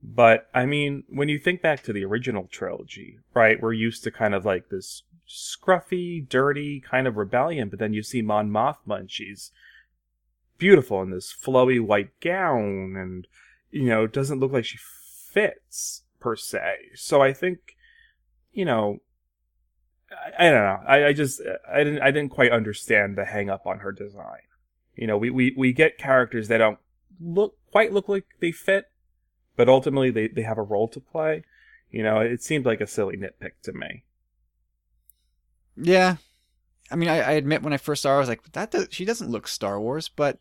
But, 0.00 0.48
I 0.54 0.66
mean, 0.66 1.04
when 1.08 1.28
you 1.28 1.38
think 1.38 1.62
back 1.62 1.82
to 1.84 1.92
the 1.92 2.04
original 2.04 2.46
trilogy, 2.52 3.18
right, 3.34 3.60
we're 3.60 3.72
used 3.72 4.04
to 4.04 4.10
kind 4.10 4.34
of 4.34 4.44
like 4.44 4.68
this 4.68 5.02
scruffy, 5.26 6.28
dirty 6.28 6.78
kind 6.80 7.08
of 7.08 7.16
rebellion, 7.16 7.68
but 7.68 7.78
then 7.78 7.94
you 7.94 8.02
see 8.02 8.22
Mon 8.22 8.50
Mothma 8.50 9.00
and 9.00 9.10
she's 9.10 9.50
beautiful 10.58 11.02
in 11.02 11.10
this 11.10 11.34
flowy 11.34 11.80
white 11.80 12.20
gown 12.20 12.94
and, 12.96 13.26
you 13.74 13.88
know, 13.88 14.06
doesn't 14.06 14.38
look 14.38 14.52
like 14.52 14.64
she 14.64 14.78
fits 14.78 16.02
per 16.20 16.36
se. 16.36 16.76
So 16.94 17.20
I 17.20 17.32
think, 17.32 17.76
you 18.52 18.64
know, 18.64 18.98
I, 20.12 20.46
I 20.46 20.50
don't 20.50 20.62
know. 20.62 20.80
I, 20.86 21.06
I 21.06 21.12
just, 21.12 21.40
I 21.70 21.82
didn't, 21.82 22.00
I 22.00 22.12
didn't 22.12 22.30
quite 22.30 22.52
understand 22.52 23.18
the 23.18 23.24
hang 23.24 23.50
up 23.50 23.66
on 23.66 23.80
her 23.80 23.90
design. 23.90 24.42
You 24.94 25.08
know, 25.08 25.18
we, 25.18 25.28
we, 25.30 25.54
we 25.56 25.72
get 25.72 25.98
characters 25.98 26.46
that 26.48 26.58
don't 26.58 26.78
look 27.20 27.56
quite 27.72 27.92
look 27.92 28.08
like 28.08 28.26
they 28.40 28.52
fit, 28.52 28.90
but 29.56 29.68
ultimately 29.68 30.12
they, 30.12 30.28
they 30.28 30.42
have 30.42 30.58
a 30.58 30.62
role 30.62 30.86
to 30.88 31.00
play. 31.00 31.42
You 31.90 32.04
know, 32.04 32.20
it 32.20 32.44
seemed 32.44 32.66
like 32.66 32.80
a 32.80 32.86
silly 32.86 33.16
nitpick 33.16 33.54
to 33.64 33.72
me. 33.72 34.04
Yeah, 35.76 36.16
I 36.92 36.94
mean, 36.96 37.08
I, 37.08 37.20
I 37.20 37.32
admit 37.32 37.62
when 37.62 37.72
I 37.72 37.78
first 37.78 38.02
saw 38.02 38.10
her, 38.10 38.16
I 38.16 38.20
was 38.20 38.28
like, 38.28 38.52
that 38.52 38.70
does, 38.70 38.86
she 38.90 39.04
doesn't 39.04 39.30
look 39.30 39.48
Star 39.48 39.80
Wars, 39.80 40.08
but 40.08 40.38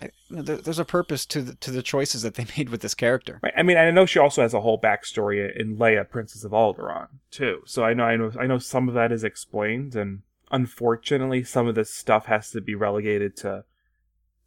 I, 0.00 0.10
you 0.28 0.36
know, 0.36 0.42
there, 0.42 0.56
there's 0.56 0.78
a 0.78 0.84
purpose 0.84 1.26
to 1.26 1.42
the, 1.42 1.54
to 1.56 1.70
the 1.70 1.82
choices 1.82 2.22
that 2.22 2.34
they 2.34 2.46
made 2.56 2.70
with 2.70 2.80
this 2.80 2.94
character. 2.94 3.40
Right. 3.42 3.52
I 3.56 3.62
mean, 3.62 3.76
I 3.76 3.90
know 3.90 4.06
she 4.06 4.18
also 4.18 4.42
has 4.42 4.54
a 4.54 4.60
whole 4.60 4.80
backstory 4.80 5.54
in 5.54 5.76
Leia, 5.76 6.08
Princess 6.08 6.44
of 6.44 6.52
Alderaan, 6.52 7.08
too. 7.30 7.62
So 7.66 7.84
I 7.84 7.94
know, 7.94 8.04
I 8.04 8.16
know, 8.16 8.32
I 8.38 8.46
know 8.46 8.58
some 8.58 8.88
of 8.88 8.94
that 8.94 9.12
is 9.12 9.24
explained, 9.24 9.94
and 9.94 10.22
unfortunately, 10.50 11.44
some 11.44 11.66
of 11.66 11.74
this 11.74 11.92
stuff 11.92 12.26
has 12.26 12.50
to 12.50 12.60
be 12.60 12.74
relegated 12.74 13.36
to 13.38 13.64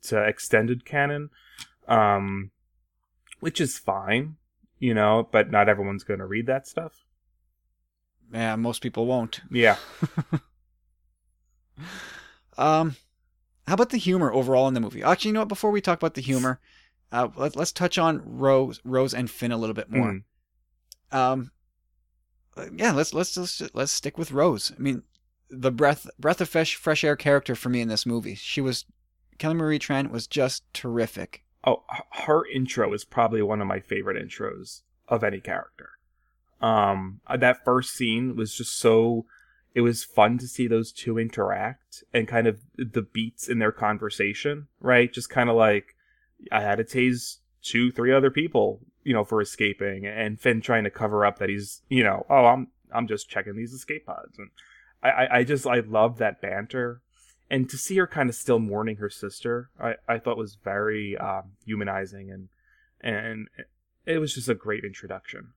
to 0.04 0.24
extended 0.24 0.86
canon, 0.86 1.32
um, 1.88 2.52
which 3.40 3.60
is 3.60 3.80
fine, 3.80 4.36
you 4.80 4.94
know. 4.94 5.28
But 5.32 5.52
not 5.52 5.70
everyone's 5.70 6.04
going 6.04 6.20
to 6.20 6.26
read 6.26 6.46
that 6.48 6.68
stuff. 6.68 7.06
Yeah, 8.34 8.56
most 8.56 8.82
people 8.82 9.06
won't. 9.06 9.42
Yeah. 9.52 9.78
Um, 12.58 12.96
how 13.68 13.74
about 13.74 13.90
the 13.90 13.98
humor 13.98 14.32
overall 14.32 14.68
in 14.68 14.74
the 14.74 14.80
movie? 14.80 15.04
Actually, 15.04 15.30
you 15.30 15.34
know 15.34 15.42
what? 15.42 15.50
Before 15.50 15.72
we 15.72 15.82
talk 15.82 15.98
about 15.98 16.14
the 16.14 16.22
humor, 16.22 16.60
uh, 17.12 17.30
let, 17.36 17.58
us 17.58 17.72
touch 17.72 17.98
on 17.98 18.22
Rose, 18.24 18.80
Rose 18.84 19.14
and 19.14 19.30
Finn 19.30 19.52
a 19.52 19.58
little 19.58 19.74
bit 19.74 19.90
more. 19.90 20.22
Mm. 21.12 21.18
Um, 21.18 21.52
yeah, 22.74 22.92
let's 22.92 23.14
let's 23.14 23.36
let's 23.38 23.62
let's 23.74 23.92
stick 23.92 24.18
with 24.18 24.32
Rose. 24.32 24.72
I 24.78 24.82
mean, 24.82 25.04
the 25.50 25.72
breath 25.72 26.08
breath 26.20 26.42
of 26.42 26.50
fresh 26.50 26.76
fresh 26.76 27.04
air 27.04 27.16
character 27.16 27.56
for 27.56 27.70
me 27.70 27.82
in 27.82 27.88
this 27.88 28.06
movie. 28.06 28.36
She 28.36 28.62
was 28.62 28.86
Kelly 29.38 29.56
Marie 29.56 29.80
Tran 29.80 30.12
was 30.12 30.28
just 30.28 30.64
terrific. 30.74 31.44
Oh, 31.66 31.84
her 32.12 32.46
intro 32.48 32.94
is 32.94 33.04
probably 33.04 33.42
one 33.42 33.62
of 33.62 33.68
my 33.68 33.80
favorite 33.80 34.24
intros 34.24 34.82
of 35.08 35.24
any 35.24 35.40
character. 35.40 35.90
Um, 36.62 37.22
uh, 37.28 37.38
that 37.38 37.66
first 37.66 37.94
scene 37.94 38.36
was 38.36 38.56
just 38.56 38.78
so. 38.78 39.26
It 39.76 39.82
was 39.82 40.04
fun 40.04 40.40
to 40.40 40.48
see 40.48 40.68
those 40.68 40.92
two 40.92 41.20
interact 41.20 42.04
and 42.14 42.28
kind 42.28 42.48
of 42.48 42.62
the 42.78 43.04
beats 43.04 43.48
in 43.48 43.60
their 43.60 43.72
conversation, 43.72 44.68
right? 44.80 45.14
Just 45.14 45.30
kind 45.30 45.50
of 45.50 45.56
like 45.56 45.96
I 46.52 46.62
had 46.62 46.78
to 46.78 46.84
tase 46.84 47.38
two, 47.62 47.92
three 47.92 48.12
other 48.12 48.32
people, 48.32 48.80
you 49.04 49.14
know, 49.14 49.24
for 49.24 49.42
escaping, 49.42 50.08
and 50.08 50.40
Finn 50.40 50.62
trying 50.62 50.86
to 50.86 50.90
cover 50.90 51.26
up 51.26 51.38
that 51.38 51.50
he's, 51.50 51.82
you 51.90 52.04
know, 52.04 52.26
oh, 52.30 52.46
I'm 52.46 52.70
I'm 52.92 53.08
just 53.08 53.30
checking 53.30 53.56
these 53.56 53.74
escape 53.74 54.08
pods, 54.08 54.40
and 54.40 54.50
I 55.04 55.28
I, 55.40 55.44
just 55.44 55.68
I 55.68 55.82
love 55.82 56.18
that 56.18 56.42
banter 56.42 57.02
and 57.50 57.70
to 57.70 57.78
see 57.78 57.98
her 57.98 58.08
kind 58.08 58.30
of 58.30 58.36
still 58.36 58.60
mourning 58.60 58.98
her 58.98 59.10
sister, 59.10 59.70
I, 59.80 59.96
I 60.08 60.18
thought 60.18 60.38
was 60.38 60.56
very 60.56 61.18
um, 61.18 61.52
humanizing 61.66 62.32
and 62.32 62.50
and 63.02 63.48
it 64.06 64.18
was 64.18 64.34
just 64.34 64.50
a 64.50 64.56
great 64.56 64.84
introduction. 64.84 65.54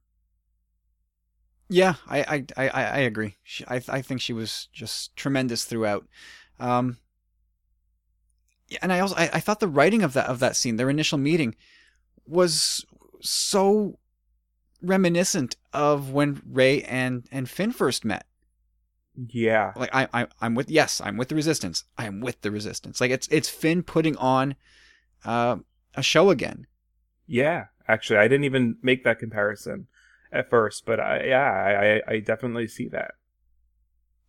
Yeah, 1.68 1.94
I 2.08 2.44
I, 2.56 2.68
I, 2.68 2.68
I 2.68 2.98
agree. 2.98 3.36
She, 3.42 3.64
I 3.66 3.82
I 3.88 4.02
think 4.02 4.20
she 4.20 4.32
was 4.32 4.68
just 4.72 5.14
tremendous 5.16 5.64
throughout. 5.64 6.06
Um, 6.58 6.98
and 8.82 8.92
I 8.92 9.00
also 9.00 9.14
I, 9.16 9.30
I 9.34 9.40
thought 9.40 9.60
the 9.60 9.68
writing 9.68 10.02
of 10.02 10.12
that 10.14 10.26
of 10.26 10.38
that 10.40 10.56
scene, 10.56 10.76
their 10.76 10.90
initial 10.90 11.18
meeting, 11.18 11.54
was 12.26 12.84
so 13.20 13.98
reminiscent 14.82 15.56
of 15.72 16.10
when 16.10 16.40
Rey 16.46 16.82
and 16.82 17.26
and 17.30 17.48
Finn 17.48 17.72
first 17.72 18.04
met. 18.04 18.26
Yeah. 19.16 19.72
Like 19.76 19.90
I, 19.92 20.08
I 20.12 20.26
I'm 20.40 20.54
with 20.54 20.70
yes, 20.70 21.00
I'm 21.04 21.16
with 21.16 21.28
the 21.28 21.34
resistance. 21.34 21.84
I 21.96 22.06
am 22.06 22.20
with 22.20 22.40
the 22.42 22.50
resistance. 22.50 23.00
Like 23.00 23.10
it's 23.10 23.28
it's 23.28 23.48
Finn 23.48 23.82
putting 23.82 24.16
on 24.16 24.54
uh, 25.24 25.56
a 25.94 26.02
show 26.02 26.30
again. 26.30 26.66
Yeah, 27.26 27.66
actually, 27.86 28.20
I 28.20 28.28
didn't 28.28 28.44
even 28.44 28.76
make 28.82 29.04
that 29.04 29.18
comparison 29.18 29.86
at 30.32 30.50
first, 30.50 30.84
but 30.86 31.00
I 31.00 31.24
yeah, 31.24 32.00
I 32.08 32.14
I 32.14 32.18
definitely 32.20 32.68
see 32.68 32.88
that. 32.88 33.12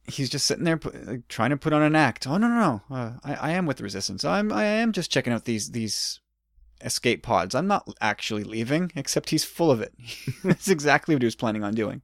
He's 0.07 0.29
just 0.29 0.47
sitting 0.47 0.63
there 0.63 0.79
like, 1.05 1.27
trying 1.27 1.51
to 1.51 1.57
put 1.57 1.73
on 1.73 1.83
an 1.83 1.95
act. 1.95 2.25
Oh 2.27 2.37
no 2.37 2.47
no 2.47 2.55
no! 2.89 2.95
Uh, 2.95 3.13
I 3.23 3.35
I 3.35 3.51
am 3.51 3.65
with 3.65 3.77
the 3.77 3.83
resistance. 3.83 4.25
I'm 4.25 4.51
I 4.51 4.63
am 4.63 4.91
just 4.91 5.11
checking 5.11 5.33
out 5.33 5.45
these 5.45 5.71
these 5.71 6.19
escape 6.81 7.23
pods. 7.23 7.55
I'm 7.55 7.67
not 7.67 7.87
actually 8.01 8.43
leaving, 8.43 8.91
except 8.95 9.29
he's 9.29 9.43
full 9.43 9.71
of 9.71 9.81
it. 9.81 9.93
That's 10.43 10.69
exactly 10.69 11.15
what 11.15 11.21
he 11.21 11.27
was 11.27 11.35
planning 11.35 11.63
on 11.63 11.73
doing. 11.73 12.01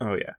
Oh 0.00 0.14
yeah. 0.14 0.34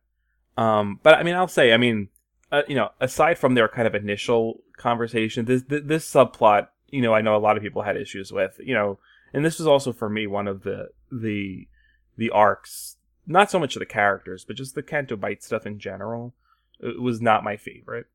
Um, 0.58 1.00
but 1.04 1.16
I 1.16 1.24
mean, 1.24 1.36
I'll 1.36 1.48
say, 1.48 1.74
I 1.74 1.78
mean, 1.78 2.10
uh, 2.52 2.64
you 2.68 2.76
know, 2.76 2.90
aside 3.00 3.38
from 3.38 3.56
their 3.56 3.68
kind 3.68 3.88
of 3.88 3.96
initial 3.96 4.62
conversation, 4.78 5.46
this 5.46 5.64
this 5.68 6.10
subplot, 6.10 6.68
you 6.90 7.02
know, 7.02 7.14
I 7.14 7.22
know 7.22 7.36
a 7.36 7.40
lot 7.40 7.58
of 7.58 7.64
people 7.64 7.82
had 7.82 7.98
issues 7.98 8.32
with, 8.32 8.60
you 8.60 8.74
know, 8.74 9.00
and 9.34 9.46
this 9.46 9.60
was 9.60 9.68
also 9.68 9.94
for 9.94 10.10
me 10.10 10.28
one 10.28 10.48
of 10.48 10.64
the 10.64 10.90
the 11.12 11.68
the 12.18 12.30
arcs, 12.32 12.98
not 13.26 13.50
so 13.52 13.60
much 13.60 13.76
of 13.76 13.80
the 13.80 13.86
characters, 13.86 14.44
but 14.46 14.56
just 14.56 14.76
the 14.76 14.84
Canto 14.84 15.16
Bight 15.16 15.44
stuff 15.44 15.66
in 15.66 15.80
general. 15.80 16.34
It 16.80 17.02
was 17.02 17.22
not 17.22 17.44
my 17.44 17.58
favorite. 17.58 18.08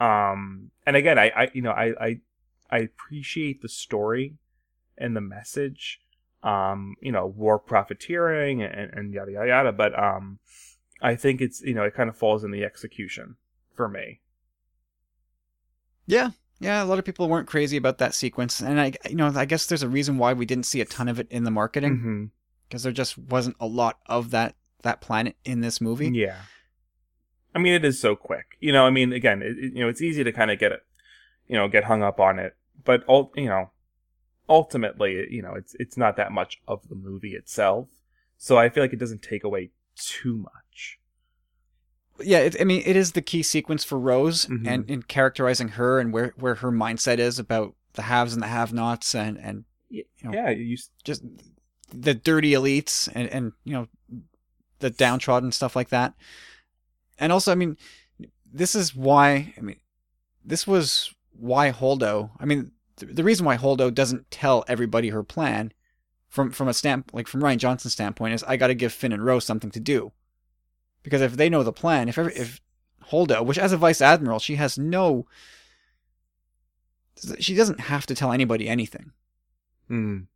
Um, 0.00 0.70
and 0.86 0.96
again, 0.96 1.18
I, 1.18 1.30
I 1.30 1.50
you 1.52 1.62
know, 1.62 1.70
I, 1.70 1.94
I 2.00 2.20
I 2.70 2.78
appreciate 2.78 3.62
the 3.62 3.68
story 3.68 4.34
and 4.98 5.14
the 5.14 5.20
message. 5.20 6.00
Um, 6.42 6.96
you 7.00 7.12
know, 7.12 7.26
war 7.26 7.58
profiteering 7.60 8.62
and, 8.62 8.92
and 8.92 9.14
yada 9.14 9.30
yada 9.30 9.46
yada, 9.46 9.72
but 9.72 9.96
um 9.96 10.40
I 11.00 11.14
think 11.14 11.40
it's 11.40 11.60
you 11.62 11.74
know 11.74 11.84
it 11.84 11.94
kind 11.94 12.08
of 12.08 12.16
falls 12.16 12.42
in 12.42 12.50
the 12.50 12.64
execution 12.64 13.36
for 13.74 13.88
me. 13.88 14.20
Yeah, 16.06 16.30
yeah. 16.58 16.82
A 16.82 16.86
lot 16.86 16.98
of 16.98 17.04
people 17.04 17.28
weren't 17.28 17.48
crazy 17.48 17.76
about 17.76 17.98
that 17.98 18.14
sequence, 18.14 18.60
and 18.60 18.80
I 18.80 18.92
you 19.08 19.16
know 19.16 19.32
I 19.34 19.44
guess 19.44 19.66
there's 19.66 19.82
a 19.82 19.88
reason 19.88 20.18
why 20.18 20.32
we 20.32 20.46
didn't 20.46 20.66
see 20.66 20.80
a 20.80 20.84
ton 20.84 21.08
of 21.08 21.20
it 21.20 21.28
in 21.30 21.44
the 21.44 21.50
marketing 21.50 22.30
because 22.72 22.80
Mm-hmm. 22.80 22.86
there 22.86 22.92
just 22.92 23.18
wasn't 23.18 23.56
a 23.60 23.66
lot 23.66 23.98
of 24.06 24.30
that 24.30 24.54
that 24.82 25.00
planet 25.02 25.36
in 25.44 25.60
this 25.60 25.80
movie. 25.80 26.08
Yeah. 26.12 26.36
I 27.54 27.58
mean, 27.58 27.74
it 27.74 27.84
is 27.84 28.00
so 28.00 28.16
quick. 28.16 28.56
You 28.60 28.72
know, 28.72 28.86
I 28.86 28.90
mean, 28.90 29.12
again, 29.12 29.42
it, 29.42 29.56
you 29.74 29.80
know, 29.82 29.88
it's 29.88 30.00
easy 30.00 30.24
to 30.24 30.32
kind 30.32 30.50
of 30.50 30.58
get 30.58 30.72
it, 30.72 30.80
you 31.46 31.54
know, 31.56 31.68
get 31.68 31.84
hung 31.84 32.02
up 32.02 32.18
on 32.18 32.38
it, 32.38 32.56
but 32.84 33.04
all 33.04 33.30
you 33.36 33.46
know, 33.48 33.70
ultimately, 34.48 35.26
you 35.30 35.42
know, 35.42 35.54
it's 35.54 35.74
it's 35.78 35.96
not 35.96 36.16
that 36.16 36.32
much 36.32 36.60
of 36.66 36.88
the 36.88 36.94
movie 36.94 37.34
itself. 37.34 37.88
So 38.38 38.56
I 38.58 38.68
feel 38.70 38.82
like 38.82 38.92
it 38.94 38.98
doesn't 38.98 39.22
take 39.22 39.44
away 39.44 39.70
too 39.96 40.36
much. 40.38 40.98
yeah, 42.20 42.38
it, 42.38 42.56
I 42.60 42.64
mean, 42.64 42.82
it 42.84 42.96
is 42.96 43.12
the 43.12 43.22
key 43.22 43.42
sequence 43.42 43.84
for 43.84 43.98
Rose 43.98 44.46
Mhm. 44.46 44.66
and 44.66 44.90
in 44.90 45.02
characterizing 45.02 45.68
her 45.70 46.00
and 46.00 46.12
where 46.12 46.32
where 46.36 46.56
her 46.56 46.72
mindset 46.72 47.18
is 47.18 47.38
about 47.38 47.74
the 47.94 48.02
haves 48.02 48.32
and 48.32 48.42
the 48.42 48.46
have-nots 48.48 49.14
and 49.14 49.38
and 49.38 49.64
Y- 49.90 50.04
know, 50.24 50.32
yeah, 50.32 50.48
you 50.50 50.76
just 51.04 51.22
the 51.94 52.14
dirty 52.14 52.52
elites 52.52 53.08
and 53.14 53.28
and 53.28 53.52
you 53.64 53.72
know 53.74 53.88
the 54.78 54.90
downtrodden 54.90 55.52
stuff 55.52 55.76
like 55.76 55.90
that. 55.90 56.14
And 57.18 57.32
also, 57.32 57.52
I 57.52 57.54
mean, 57.54 57.76
this 58.52 58.74
is 58.74 58.94
why 58.94 59.54
I 59.56 59.60
mean, 59.60 59.80
this 60.44 60.66
was 60.66 61.14
why 61.32 61.70
Holdo. 61.70 62.30
I 62.38 62.44
mean, 62.44 62.72
the, 62.96 63.24
reason 63.24 63.46
why 63.46 63.56
Holdo 63.56 63.92
doesn't 63.92 64.30
tell 64.30 64.64
everybody 64.68 65.08
her 65.08 65.22
plan 65.22 65.72
from 66.28 66.50
from 66.50 66.68
a 66.68 66.74
stamp 66.74 67.10
like 67.12 67.28
from 67.28 67.42
Rian 67.42 67.58
Johnson's 67.58 67.92
standpoint 67.92 68.34
is 68.34 68.44
I 68.44 68.56
got 68.56 68.68
to 68.68 68.74
give 68.74 68.92
Finn 68.92 69.12
and 69.12 69.24
Rose 69.24 69.44
something 69.44 69.70
to 69.70 69.80
do. 69.80 70.12
Because 71.02 71.20
if 71.20 71.36
they 71.36 71.48
know 71.48 71.62
the 71.62 71.72
plan, 71.72 72.08
if 72.08 72.16
every, 72.16 72.34
if 72.34 72.60
Holdo, 73.10 73.44
which 73.44 73.58
as 73.58 73.72
a 73.72 73.76
vice 73.76 74.00
admiral, 74.00 74.38
she 74.38 74.54
has 74.56 74.78
no 74.78 75.26
she 77.38 77.54
doesn't 77.54 77.80
have 77.80 78.06
to 78.06 78.14
tell 78.14 78.32
anybody 78.32 78.68
anything. 78.68 79.12
mm. 79.90 80.26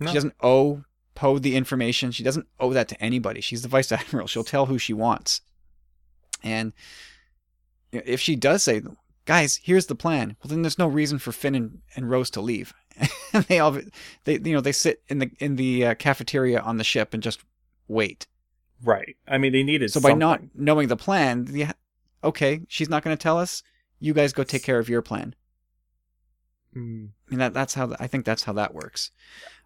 No. 0.00 0.08
She 0.08 0.14
doesn't 0.14 0.34
owe 0.42 0.84
Poe 1.14 1.38
the 1.38 1.56
information. 1.56 2.12
She 2.12 2.22
doesn't 2.22 2.46
owe 2.60 2.72
that 2.72 2.88
to 2.88 3.02
anybody. 3.02 3.40
She's 3.40 3.62
the 3.62 3.68
vice 3.68 3.90
admiral. 3.92 4.26
She'll 4.26 4.44
tell 4.44 4.66
who 4.66 4.78
she 4.78 4.92
wants. 4.92 5.40
And 6.42 6.72
if 7.90 8.20
she 8.20 8.36
does 8.36 8.62
say, 8.62 8.82
"Guys, 9.24 9.60
here's 9.62 9.86
the 9.86 9.96
plan," 9.96 10.36
well, 10.42 10.48
then 10.50 10.62
there's 10.62 10.78
no 10.78 10.86
reason 10.86 11.18
for 11.18 11.32
Finn 11.32 11.54
and, 11.54 11.78
and 11.96 12.08
Rose 12.08 12.30
to 12.30 12.40
leave. 12.40 12.72
and 13.32 13.44
they 13.44 13.58
all 13.58 13.78
they 14.24 14.38
you 14.38 14.52
know 14.52 14.60
they 14.60 14.72
sit 14.72 15.02
in 15.08 15.18
the 15.18 15.30
in 15.40 15.56
the 15.56 15.86
uh, 15.86 15.94
cafeteria 15.94 16.60
on 16.60 16.76
the 16.76 16.84
ship 16.84 17.14
and 17.14 17.22
just 17.22 17.40
wait. 17.88 18.26
Right. 18.82 19.16
I 19.26 19.38
mean, 19.38 19.52
they 19.52 19.64
needed. 19.64 19.90
So 19.90 20.00
by 20.00 20.12
not 20.12 20.40
knowing 20.54 20.86
the 20.86 20.96
plan, 20.96 21.46
the, 21.46 21.66
okay, 22.22 22.60
she's 22.68 22.88
not 22.88 23.02
going 23.02 23.16
to 23.16 23.20
tell 23.20 23.38
us. 23.38 23.62
You 23.98 24.14
guys 24.14 24.32
go 24.32 24.44
take 24.44 24.62
care 24.62 24.78
of 24.78 24.88
your 24.88 25.02
plan. 25.02 25.34
Mm. 26.76 27.08
I 27.08 27.30
mean 27.30 27.38
that 27.40 27.54
that's 27.54 27.74
how 27.74 27.96
I 27.98 28.06
think 28.06 28.24
that's 28.24 28.44
how 28.44 28.52
that 28.52 28.74
works. 28.74 29.10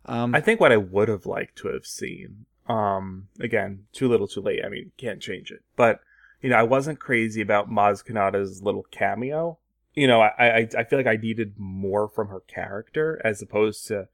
Um, 0.06 0.34
I 0.34 0.40
think 0.40 0.60
what 0.60 0.72
I 0.72 0.76
would 0.76 1.08
have 1.08 1.26
liked 1.26 1.56
to 1.58 1.68
have 1.68 1.86
seen, 1.86 2.46
um, 2.68 3.28
again, 3.38 3.84
too 3.92 4.08
little, 4.08 4.26
too 4.26 4.40
late. 4.40 4.64
I 4.64 4.68
mean, 4.68 4.92
can't 4.96 5.20
change 5.20 5.50
it. 5.50 5.62
But 5.76 6.00
you 6.40 6.50
know, 6.50 6.56
I 6.56 6.64
wasn't 6.64 6.98
crazy 6.98 7.40
about 7.40 7.70
Maz 7.70 8.04
Kanata's 8.04 8.62
little 8.62 8.84
cameo. 8.90 9.58
You 9.94 10.08
know, 10.08 10.20
I, 10.20 10.32
I 10.38 10.68
I 10.78 10.84
feel 10.84 10.98
like 10.98 11.06
I 11.06 11.16
needed 11.16 11.54
more 11.56 12.08
from 12.08 12.28
her 12.28 12.40
character 12.40 13.20
as 13.24 13.40
opposed 13.40 13.86
to, 13.88 14.08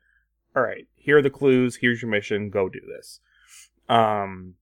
all 0.55 0.62
right, 0.62 0.86
here 0.95 1.18
are 1.18 1.22
the 1.22 1.30
clues. 1.30 1.76
Here's 1.76 2.03
your 2.03 2.11
mission. 2.11 2.51
Go 2.51 2.68
do 2.68 2.80
this. 2.86 3.20
Um, 3.89 4.55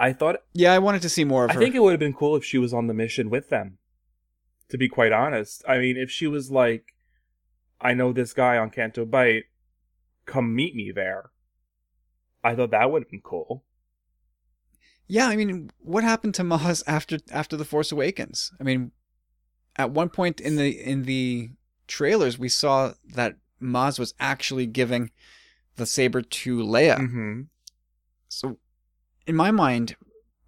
I 0.00 0.12
thought. 0.12 0.42
Yeah, 0.52 0.72
I 0.72 0.78
wanted 0.78 1.02
to 1.02 1.08
see 1.08 1.24
more 1.24 1.44
of 1.44 1.50
her. 1.50 1.52
I 1.52 1.54
her. 1.54 1.60
think 1.60 1.74
it 1.74 1.82
would 1.82 1.92
have 1.92 2.00
been 2.00 2.14
cool 2.14 2.34
if 2.34 2.44
she 2.44 2.58
was 2.58 2.74
on 2.74 2.86
the 2.86 2.94
mission 2.94 3.30
with 3.30 3.48
them. 3.48 3.78
To 4.70 4.78
be 4.78 4.88
quite 4.88 5.12
honest, 5.12 5.62
I 5.68 5.78
mean, 5.78 5.96
if 5.96 6.10
she 6.10 6.26
was 6.26 6.50
like, 6.50 6.94
"I 7.80 7.94
know 7.94 8.12
this 8.12 8.32
guy 8.32 8.58
on 8.58 8.70
Canto 8.70 9.04
Bight, 9.04 9.44
come 10.26 10.54
meet 10.54 10.74
me 10.74 10.92
there," 10.92 11.30
I 12.44 12.54
thought 12.54 12.70
that 12.72 12.90
would 12.90 13.02
have 13.02 13.10
been 13.10 13.20
cool. 13.22 13.64
Yeah, 15.08 15.28
I 15.28 15.36
mean, 15.36 15.70
what 15.78 16.02
happened 16.04 16.34
to 16.34 16.42
Maz 16.42 16.82
after 16.86 17.18
after 17.30 17.56
the 17.56 17.64
Force 17.64 17.92
Awakens? 17.92 18.52
I 18.60 18.64
mean, 18.64 18.90
at 19.76 19.90
one 19.90 20.08
point 20.08 20.40
in 20.40 20.56
the 20.56 20.68
in 20.68 21.04
the 21.04 21.50
trailers, 21.86 22.38
we 22.38 22.48
saw 22.48 22.94
that 23.14 23.36
Maz 23.62 23.98
was 23.98 24.14
actually 24.18 24.66
giving 24.66 25.10
the 25.76 25.86
saber 25.86 26.22
to 26.22 26.58
Leia. 26.58 26.98
Mm-hmm. 26.98 27.42
So, 28.28 28.58
in 29.26 29.36
my 29.36 29.50
mind, 29.50 29.96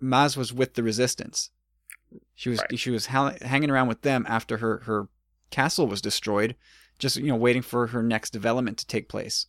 Maz 0.02 0.36
was 0.36 0.52
with 0.52 0.74
the 0.74 0.82
Resistance. 0.82 1.50
She 2.34 2.48
was 2.48 2.58
Right. 2.60 2.78
she 2.78 2.90
was 2.90 3.06
ha- 3.06 3.36
hanging 3.42 3.70
around 3.70 3.88
with 3.88 4.02
them 4.02 4.24
after 4.28 4.58
her 4.58 4.80
her 4.80 5.08
castle 5.50 5.86
was 5.86 6.00
destroyed, 6.00 6.56
just 6.98 7.16
you 7.16 7.28
know 7.28 7.36
waiting 7.36 7.62
for 7.62 7.88
her 7.88 8.02
next 8.02 8.30
development 8.30 8.78
to 8.78 8.86
take 8.86 9.08
place. 9.08 9.46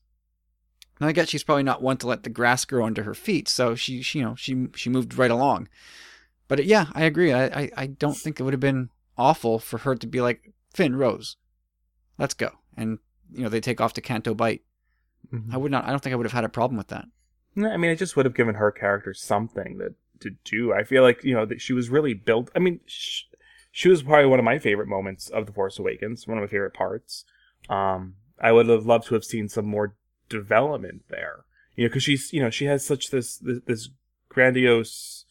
Now 1.00 1.08
I 1.08 1.12
guess 1.12 1.30
she's 1.30 1.44
probably 1.44 1.64
not 1.64 1.82
one 1.82 1.98
to 1.98 2.08
let 2.08 2.24
the 2.24 2.30
grass 2.30 2.66
grow 2.66 2.86
under 2.86 3.04
her 3.04 3.14
feet, 3.14 3.48
so 3.48 3.76
she, 3.76 4.02
she 4.02 4.20
you 4.20 4.26
know 4.26 4.36
she 4.36 4.68
she 4.76 4.90
moved 4.90 5.18
right 5.18 5.32
along. 5.32 5.70
But 6.48 6.66
yeah, 6.66 6.88
I 6.94 7.04
agree. 7.04 7.32
I, 7.32 7.46
I 7.46 7.72
I 7.78 7.88
don't 7.88 8.18
think 8.18 8.40
it 8.40 8.44
would 8.44 8.54
have 8.54 8.60
been 8.60 8.90
awful 9.18 9.60
for 9.60 9.80
her 9.80 9.96
to 9.96 10.08
be 10.08 10.22
like 10.22 10.52
Finn 10.74 10.96
Rose, 10.96 11.38
let's 12.18 12.34
go, 12.34 12.52
and 12.76 13.00
you 13.32 13.44
know 13.44 13.50
they 13.50 13.62
take 13.62 13.82
off 13.82 13.94
to 13.94 14.02
Canto 14.02 14.34
Bight. 14.34 14.62
Mm-hmm. 15.32 15.54
I 15.54 15.58
would 15.58 15.72
not. 15.72 15.86
I 15.86 15.92
don't 15.92 16.02
think 16.02 16.14
I 16.14 16.16
would 16.16 16.26
have 16.26 16.34
had 16.34 16.44
a 16.44 16.50
problem 16.50 16.78
with 16.78 16.88
that. 16.88 17.06
I 17.58 17.78
mean, 17.78 17.92
it 17.92 17.98
just 17.98 18.16
would 18.16 18.26
have 18.26 18.36
given 18.36 18.56
her 18.56 18.72
character 18.72 19.14
something 19.14 19.78
that 19.80 19.96
to 20.22 20.32
do. 20.44 20.74
I 20.74 20.84
feel 20.84 21.04
like 21.04 21.24
you 21.24 21.34
know 21.34 21.46
that 21.46 21.62
she 21.62 21.74
was 21.74 21.90
really 21.90 22.14
built. 22.14 22.50
I 22.56 22.60
mean, 22.60 22.80
sh- 22.86 23.24
she 23.72 23.90
was 23.90 24.04
probably 24.04 24.26
one 24.26 24.40
of 24.40 24.46
my 24.46 24.60
favorite 24.60 24.88
moments 24.88 25.30
of 25.30 25.46
the 25.46 25.54
Force 25.54 25.80
Awakens. 25.80 26.28
One 26.28 26.38
of 26.38 26.42
my 26.42 26.48
favorite 26.48 26.74
parts. 26.74 27.26
Um, 27.70 28.16
I 28.42 28.52
would 28.52 28.68
have 28.68 28.86
loved 28.86 29.08
to 29.08 29.16
have 29.16 29.26
seen 29.26 29.50
some 29.50 29.66
more 29.66 29.96
development 30.30 31.04
there. 31.10 31.46
You 31.76 31.84
know, 31.86 31.90
because 31.90 32.04
she's 32.04 32.32
you 32.34 32.42
know 32.42 32.50
she 32.50 32.66
has 32.66 32.86
such 32.86 33.10
this 33.10 33.38
this, 33.38 33.60
this 33.66 33.90
grandiose, 34.30 35.26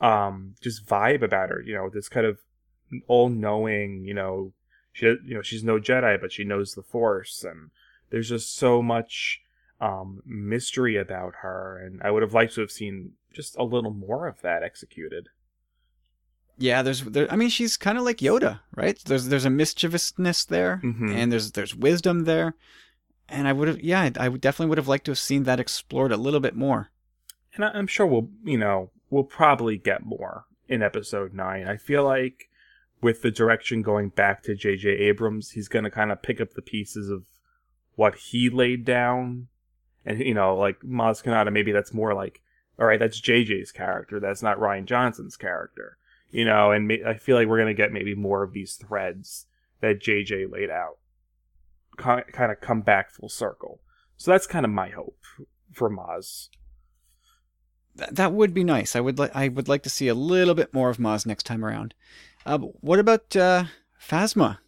um, 0.00 0.54
just 0.60 0.86
vibe 0.86 1.22
about 1.22 1.48
her. 1.50 1.60
You 1.62 1.74
know, 1.74 1.90
this 1.92 2.08
kind 2.08 2.26
of 2.26 2.38
all 3.08 3.28
knowing. 3.28 4.04
You 4.04 4.14
know, 4.14 4.52
she 4.92 5.06
you 5.06 5.34
know 5.34 5.42
she's 5.42 5.64
no 5.64 5.78
Jedi, 5.78 6.20
but 6.20 6.32
she 6.32 6.44
knows 6.44 6.74
the 6.74 6.82
Force, 6.82 7.44
and 7.44 7.70
there's 8.10 8.28
just 8.28 8.54
so 8.56 8.82
much 8.82 9.40
um, 9.80 10.22
mystery 10.26 10.96
about 10.96 11.34
her, 11.42 11.78
and 11.78 12.00
I 12.02 12.10
would 12.10 12.22
have 12.22 12.34
liked 12.34 12.54
to 12.54 12.60
have 12.62 12.70
seen 12.70 13.12
just 13.32 13.56
a 13.56 13.64
little 13.64 13.92
more 13.92 14.26
of 14.26 14.40
that 14.42 14.62
executed. 14.62 15.28
Yeah, 16.58 16.82
there's 16.82 17.02
there. 17.02 17.30
I 17.30 17.36
mean, 17.36 17.50
she's 17.50 17.76
kind 17.76 17.98
of 17.98 18.04
like 18.04 18.18
Yoda, 18.18 18.60
right? 18.74 18.98
There's 19.04 19.28
there's 19.28 19.44
a 19.44 19.50
mischievousness 19.50 20.44
there, 20.46 20.80
Mhm. 20.82 21.14
and 21.14 21.30
there's 21.32 21.52
there's 21.52 21.74
wisdom 21.74 22.24
there, 22.24 22.54
and 23.28 23.48
I 23.48 23.52
would 23.52 23.68
have 23.68 23.80
yeah, 23.80 24.10
I 24.18 24.28
definitely 24.28 24.68
would 24.68 24.78
have 24.78 24.88
liked 24.88 25.06
to 25.06 25.12
have 25.12 25.18
seen 25.18 25.44
that 25.44 25.60
explored 25.60 26.12
a 26.12 26.16
little 26.16 26.40
bit 26.40 26.54
more. 26.54 26.90
And 27.54 27.64
I'm 27.64 27.86
sure 27.86 28.06
we'll, 28.06 28.28
you 28.44 28.58
know, 28.58 28.90
we'll 29.10 29.24
probably 29.24 29.78
get 29.78 30.04
more 30.04 30.44
in 30.68 30.82
episode 30.82 31.32
nine. 31.32 31.66
I 31.66 31.76
feel 31.76 32.04
like 32.04 32.48
with 33.00 33.22
the 33.22 33.30
direction 33.30 33.82
going 33.82 34.10
back 34.10 34.42
to 34.42 34.54
J.J. 34.54 34.90
Abrams, 34.90 35.52
he's 35.52 35.68
going 35.68 35.84
to 35.84 35.90
kind 35.90 36.12
of 36.12 36.22
pick 36.22 36.40
up 36.40 36.54
the 36.54 36.62
pieces 36.62 37.08
of 37.08 37.24
what 37.94 38.16
he 38.16 38.50
laid 38.50 38.84
down. 38.84 39.48
And, 40.04 40.20
you 40.20 40.34
know, 40.34 40.54
like 40.56 40.80
Maz 40.80 41.22
Kanata, 41.22 41.52
maybe 41.52 41.72
that's 41.72 41.94
more 41.94 42.14
like, 42.14 42.42
all 42.78 42.86
right, 42.86 43.00
that's 43.00 43.20
JJ's 43.20 43.72
character. 43.72 44.20
That's 44.20 44.42
not 44.42 44.58
Rian 44.58 44.84
Johnson's 44.84 45.36
character. 45.36 45.96
You 46.30 46.44
know, 46.44 46.72
and 46.72 46.92
I 47.06 47.14
feel 47.14 47.36
like 47.36 47.48
we're 47.48 47.58
going 47.58 47.74
to 47.74 47.82
get 47.82 47.92
maybe 47.92 48.14
more 48.14 48.42
of 48.42 48.52
these 48.52 48.74
threads 48.74 49.46
that 49.80 50.00
JJ 50.00 50.50
laid 50.50 50.70
out 50.70 50.98
kind 51.96 52.52
of 52.52 52.60
come 52.60 52.82
back 52.82 53.10
full 53.10 53.28
circle. 53.28 53.80
So 54.16 54.30
that's 54.30 54.46
kind 54.46 54.64
of 54.64 54.70
my 54.70 54.88
hope 54.88 55.18
for 55.72 55.90
Maz. 55.90 56.48
Th- 57.98 58.10
that 58.10 58.32
would 58.32 58.54
be 58.54 58.64
nice. 58.64 58.96
I 58.96 59.00
would 59.00 59.18
like 59.18 59.34
I 59.34 59.48
would 59.48 59.68
like 59.68 59.82
to 59.84 59.90
see 59.90 60.08
a 60.08 60.14
little 60.14 60.54
bit 60.54 60.72
more 60.72 60.90
of 60.90 60.98
Maz 60.98 61.26
next 61.26 61.44
time 61.44 61.64
around. 61.64 61.94
Uh, 62.44 62.58
what 62.58 62.98
about 62.98 63.34
uh, 63.36 63.64
Phasma? 64.00 64.58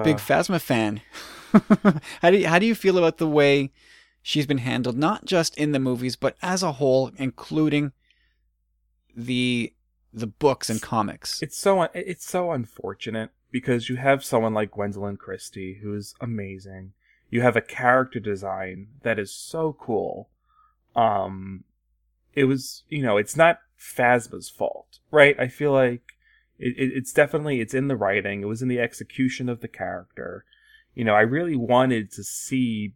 A 0.00 0.02
big 0.04 0.16
Phasma 0.16 0.60
fan. 0.60 1.02
how 2.22 2.30
do 2.30 2.38
you, 2.38 2.48
how 2.48 2.58
do 2.58 2.64
you 2.64 2.74
feel 2.74 2.96
about 2.96 3.18
the 3.18 3.28
way 3.28 3.70
she's 4.22 4.46
been 4.46 4.58
handled, 4.58 4.96
not 4.96 5.26
just 5.26 5.56
in 5.58 5.72
the 5.72 5.78
movies, 5.78 6.16
but 6.16 6.36
as 6.40 6.62
a 6.62 6.72
whole, 6.72 7.10
including 7.16 7.92
the 9.14 9.74
the 10.12 10.26
books 10.26 10.70
and 10.70 10.80
comics? 10.80 11.42
It's 11.42 11.58
so 11.58 11.82
it's 11.92 12.24
so 12.24 12.52
unfortunate 12.52 13.30
because 13.52 13.88
you 13.88 13.96
have 13.96 14.24
someone 14.24 14.54
like 14.54 14.72
Gwendoline 14.72 15.18
Christie 15.18 15.80
who's 15.82 16.14
amazing. 16.20 16.94
You 17.30 17.42
have 17.42 17.56
a 17.56 17.60
character 17.60 18.18
design 18.18 18.88
that 19.02 19.18
is 19.18 19.32
so 19.32 19.76
cool. 19.78 20.28
Um, 20.96 21.64
it 22.34 22.44
was 22.44 22.82
you 22.88 23.02
know 23.02 23.18
it's 23.18 23.36
not 23.36 23.60
Phasma's 23.78 24.48
fault, 24.48 24.98
right? 25.10 25.38
I 25.38 25.48
feel 25.48 25.72
like 25.72 26.02
it, 26.58 26.74
it, 26.78 26.92
it's 26.94 27.12
definitely 27.12 27.60
it's 27.60 27.74
in 27.74 27.88
the 27.88 27.96
writing. 27.96 28.42
It 28.42 28.48
was 28.48 28.62
in 28.62 28.68
the 28.68 28.80
execution 28.80 29.48
of 29.48 29.60
the 29.60 29.68
character. 29.68 30.44
You 30.94 31.04
know, 31.04 31.14
I 31.14 31.22
really 31.22 31.56
wanted 31.56 32.10
to 32.12 32.24
see, 32.24 32.94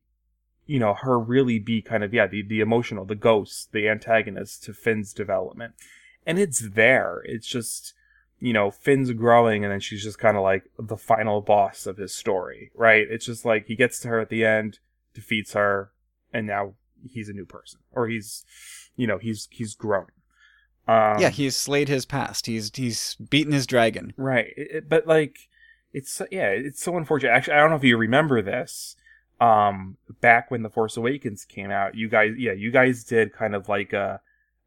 you 0.66 0.78
know, 0.78 0.94
her 0.94 1.18
really 1.18 1.58
be 1.58 1.82
kind 1.82 2.02
of 2.02 2.14
yeah 2.14 2.26
the 2.26 2.42
the 2.42 2.60
emotional, 2.60 3.04
the 3.04 3.14
ghost, 3.14 3.72
the 3.72 3.88
antagonist 3.88 4.64
to 4.64 4.72
Finn's 4.72 5.12
development, 5.12 5.74
and 6.26 6.38
it's 6.38 6.70
there. 6.70 7.22
It's 7.24 7.46
just 7.46 7.94
you 8.38 8.52
know, 8.52 8.70
Finn's 8.70 9.10
growing 9.12 9.64
and 9.64 9.72
then 9.72 9.80
she's 9.80 10.02
just 10.02 10.18
kind 10.18 10.36
of 10.36 10.42
like 10.42 10.64
the 10.78 10.96
final 10.96 11.40
boss 11.40 11.86
of 11.86 11.96
his 11.96 12.14
story, 12.14 12.70
right? 12.74 13.06
It's 13.08 13.26
just 13.26 13.44
like 13.44 13.66
he 13.66 13.76
gets 13.76 13.98
to 14.00 14.08
her 14.08 14.20
at 14.20 14.28
the 14.28 14.44
end, 14.44 14.78
defeats 15.14 15.54
her, 15.54 15.90
and 16.32 16.46
now 16.46 16.74
he's 17.08 17.28
a 17.28 17.32
new 17.32 17.46
person. 17.46 17.80
Or 17.92 18.08
he's, 18.08 18.44
you 18.96 19.06
know, 19.06 19.18
he's, 19.18 19.48
he's 19.50 19.74
grown. 19.74 20.06
Um, 20.86 21.18
yeah, 21.18 21.30
he's 21.30 21.56
slayed 21.56 21.88
his 21.88 22.04
past. 22.04 22.46
He's 22.46 22.70
he's 22.74 23.16
beaten 23.16 23.52
his 23.52 23.66
dragon. 23.66 24.12
Right. 24.16 24.52
It, 24.56 24.88
but 24.88 25.06
like, 25.06 25.48
it's, 25.92 26.20
yeah, 26.30 26.48
it's 26.48 26.82
so 26.82 26.96
unfortunate. 26.96 27.30
Actually, 27.30 27.54
I 27.54 27.60
don't 27.60 27.70
know 27.70 27.76
if 27.76 27.84
you 27.84 27.96
remember 27.96 28.42
this. 28.42 28.96
Um, 29.40 29.96
back 30.20 30.50
when 30.50 30.62
The 30.62 30.70
Force 30.70 30.96
Awakens 30.96 31.44
came 31.44 31.70
out, 31.70 31.94
you 31.94 32.08
guys, 32.08 32.34
yeah, 32.38 32.52
you 32.52 32.70
guys 32.70 33.02
did 33.04 33.32
kind 33.32 33.54
of 33.54 33.68
like 33.68 33.92
a, 33.92 34.20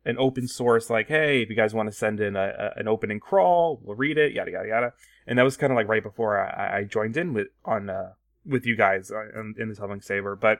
an 0.05 0.17
open 0.17 0.47
source, 0.47 0.89
like, 0.89 1.07
hey, 1.07 1.41
if 1.41 1.49
you 1.49 1.55
guys 1.55 1.73
want 1.73 1.89
to 1.89 1.95
send 1.95 2.19
in 2.19 2.35
a, 2.35 2.71
a, 2.75 2.79
an 2.79 2.87
opening 2.87 3.19
crawl, 3.19 3.79
we'll 3.83 3.95
read 3.95 4.17
it, 4.17 4.33
yada, 4.33 4.51
yada, 4.51 4.67
yada. 4.67 4.93
And 5.27 5.37
that 5.37 5.43
was 5.43 5.57
kind 5.57 5.71
of 5.71 5.77
like 5.77 5.87
right 5.87 6.03
before 6.03 6.39
I, 6.39 6.79
I 6.79 6.83
joined 6.83 7.17
in 7.17 7.33
with, 7.33 7.47
on, 7.65 7.89
uh, 7.89 8.13
with 8.45 8.65
you 8.65 8.75
guys 8.75 9.11
uh, 9.11 9.39
in, 9.39 9.55
in 9.57 9.69
the 9.69 9.75
Helming 9.75 10.03
Saver. 10.03 10.35
But 10.35 10.59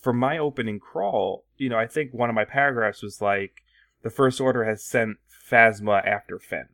for 0.00 0.12
my 0.12 0.38
opening 0.38 0.80
crawl, 0.80 1.44
you 1.56 1.68
know, 1.68 1.78
I 1.78 1.86
think 1.86 2.12
one 2.12 2.28
of 2.28 2.34
my 2.34 2.44
paragraphs 2.44 3.02
was 3.02 3.20
like, 3.20 3.62
the 4.02 4.10
First 4.10 4.40
Order 4.40 4.64
has 4.64 4.84
sent 4.84 5.18
Phasma 5.50 6.06
after 6.06 6.38
Finn 6.38 6.68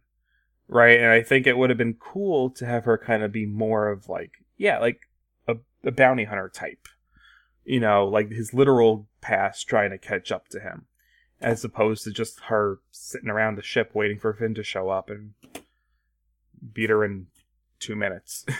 right? 0.68 0.98
And 0.98 1.10
I 1.10 1.22
think 1.22 1.46
it 1.46 1.56
would 1.56 1.70
have 1.70 1.78
been 1.78 1.94
cool 1.94 2.50
to 2.50 2.66
have 2.66 2.84
her 2.84 2.98
kind 2.98 3.22
of 3.22 3.32
be 3.32 3.46
more 3.46 3.88
of 3.88 4.08
like, 4.08 4.32
yeah, 4.56 4.78
like 4.78 5.00
a, 5.46 5.56
a 5.84 5.92
bounty 5.92 6.24
hunter 6.24 6.50
type, 6.52 6.88
you 7.64 7.80
know, 7.80 8.06
like 8.06 8.30
his 8.30 8.54
literal 8.54 9.08
past 9.20 9.68
trying 9.68 9.90
to 9.90 9.98
catch 9.98 10.32
up 10.32 10.48
to 10.48 10.60
him, 10.60 10.86
as 11.40 11.64
opposed 11.64 12.04
to 12.04 12.10
just 12.10 12.40
her 12.44 12.78
sitting 12.90 13.28
around 13.28 13.56
the 13.56 13.62
ship 13.62 13.90
waiting 13.94 14.18
for 14.18 14.32
Finn 14.32 14.54
to 14.54 14.62
show 14.62 14.88
up 14.90 15.10
and 15.10 15.32
beat 16.72 16.90
her 16.90 17.04
in 17.04 17.26
two 17.78 17.94
minutes. 17.96 18.44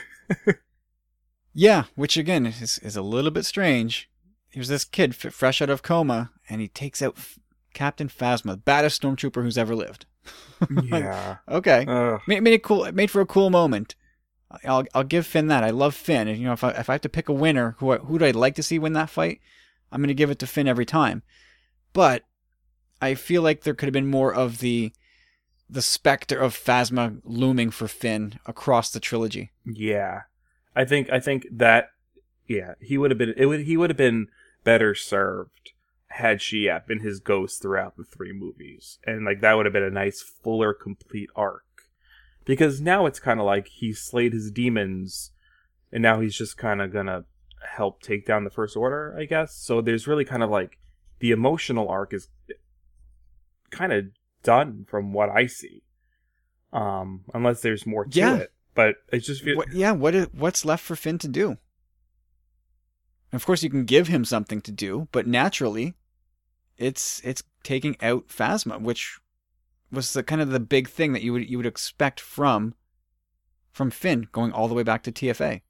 Yeah, 1.56 1.84
which 1.94 2.16
again 2.16 2.46
is 2.46 2.78
is 2.80 2.96
a 2.96 3.02
little 3.02 3.30
bit 3.30 3.44
strange. 3.44 4.10
here's 4.50 4.66
this 4.68 4.84
kid 4.84 5.10
f- 5.10 5.32
fresh 5.32 5.62
out 5.62 5.70
of 5.70 5.82
coma, 5.82 6.32
and 6.50 6.60
he 6.60 6.66
takes 6.68 7.00
out 7.00 7.14
F- 7.16 7.38
Captain 7.72 8.08
Phasma, 8.08 8.50
the 8.52 8.56
baddest 8.56 9.00
stormtrooper 9.00 9.42
who's 9.42 9.56
ever 9.58 9.74
lived. 9.76 10.06
Yeah. 10.84 11.36
Okay, 11.48 11.84
Ugh. 11.86 12.20
made, 12.26 12.42
made 12.42 12.54
it 12.54 12.62
cool. 12.64 12.84
It 12.84 12.94
made 12.94 13.10
for 13.10 13.20
a 13.20 13.26
cool 13.26 13.50
moment. 13.50 13.94
I'll 14.64 14.84
I'll 14.94 15.04
give 15.04 15.26
Finn 15.26 15.46
that. 15.48 15.62
I 15.62 15.70
love 15.70 15.94
Finn, 15.94 16.26
and 16.26 16.38
you 16.38 16.46
know 16.46 16.52
if 16.54 16.64
I 16.64 16.70
if 16.70 16.88
I 16.90 16.94
have 16.94 17.02
to 17.02 17.08
pick 17.08 17.28
a 17.28 17.32
winner, 17.32 17.76
who 17.78 17.92
I, 17.92 17.98
who 17.98 18.18
do 18.18 18.24
I 18.24 18.30
like 18.32 18.54
to 18.56 18.62
see 18.62 18.78
win 18.80 18.92
that 18.94 19.10
fight? 19.10 19.40
I'm 19.92 20.00
gonna 20.00 20.14
give 20.14 20.30
it 20.30 20.38
to 20.40 20.46
Finn 20.48 20.66
every 20.66 20.86
time. 20.86 21.22
But 21.92 22.24
I 23.04 23.14
feel 23.14 23.42
like 23.42 23.62
there 23.62 23.74
could 23.74 23.86
have 23.86 23.92
been 23.92 24.06
more 24.06 24.34
of 24.34 24.58
the 24.58 24.92
the 25.68 25.82
specter 25.82 26.38
of 26.38 26.54
Phasma 26.54 27.20
looming 27.24 27.70
for 27.70 27.88
Finn 27.88 28.38
across 28.46 28.90
the 28.90 29.00
trilogy. 29.00 29.52
Yeah, 29.64 30.22
I 30.74 30.84
think 30.84 31.10
I 31.10 31.20
think 31.20 31.46
that 31.50 31.90
yeah 32.46 32.74
he 32.80 32.98
would 32.98 33.10
have 33.10 33.18
been 33.18 33.34
it 33.36 33.46
would 33.46 33.60
he 33.60 33.76
would 33.76 33.90
have 33.90 33.96
been 33.96 34.28
better 34.64 34.94
served 34.94 35.72
had 36.08 36.40
she 36.40 36.58
yeah, 36.66 36.78
been 36.78 37.00
his 37.00 37.18
ghost 37.18 37.60
throughout 37.60 37.96
the 37.96 38.04
three 38.04 38.32
movies, 38.32 38.98
and 39.04 39.24
like 39.24 39.40
that 39.40 39.54
would 39.54 39.66
have 39.66 39.72
been 39.72 39.82
a 39.82 39.90
nice 39.90 40.22
fuller 40.22 40.72
complete 40.72 41.28
arc. 41.34 41.64
Because 42.44 42.80
now 42.80 43.06
it's 43.06 43.18
kind 43.18 43.40
of 43.40 43.46
like 43.46 43.66
he 43.66 43.92
slayed 43.92 44.32
his 44.32 44.50
demons, 44.50 45.32
and 45.92 46.02
now 46.02 46.20
he's 46.20 46.36
just 46.36 46.56
kind 46.56 46.80
of 46.80 46.92
gonna 46.92 47.24
help 47.68 48.00
take 48.00 48.26
down 48.26 48.44
the 48.44 48.50
First 48.50 48.76
Order, 48.76 49.16
I 49.18 49.24
guess. 49.24 49.56
So 49.56 49.80
there's 49.80 50.06
really 50.06 50.24
kind 50.24 50.42
of 50.42 50.50
like 50.50 50.78
the 51.18 51.32
emotional 51.32 51.88
arc 51.88 52.12
is 52.12 52.28
kind 53.74 53.92
of 53.92 54.04
done 54.42 54.84
from 54.88 55.12
what 55.12 55.28
I 55.30 55.46
see. 55.46 55.82
Um, 56.72 57.24
unless 57.32 57.60
there's 57.62 57.86
more 57.86 58.04
to 58.04 58.18
Yeah. 58.18 58.36
it. 58.36 58.52
But 58.74 58.96
it's 59.12 59.26
just 59.26 59.44
What, 59.46 59.72
yeah, 59.72 59.92
what 59.92 60.14
is, 60.14 60.26
what's 60.32 60.64
left 60.64 60.82
for 60.84 60.96
Finn 60.96 61.18
to 61.18 61.28
do? 61.28 61.58
Of 63.32 63.46
course, 63.46 63.62
you 63.62 63.70
can 63.70 63.84
give 63.84 64.08
him 64.08 64.24
something 64.24 64.60
to 64.62 64.72
do, 64.72 65.08
but 65.12 65.26
naturally, 65.26 65.94
it's 66.76 67.20
it's 67.24 67.42
taking 67.62 67.96
out 68.02 68.28
Phasma, 68.28 68.80
which 68.80 69.18
was 69.92 70.12
the 70.12 70.22
kind 70.22 70.40
of 70.40 70.50
the 70.50 70.60
big 70.60 70.88
thing 70.88 71.12
that 71.12 71.22
you 71.22 71.32
would 71.32 71.48
you 71.48 71.56
would 71.56 71.66
expect 71.66 72.20
from 72.20 72.74
from 73.72 73.90
Finn 73.90 74.26
going 74.32 74.52
all 74.52 74.68
the 74.68 74.74
way 74.74 74.82
back 74.84 75.02
to 75.04 75.12
TFA. 75.12 75.62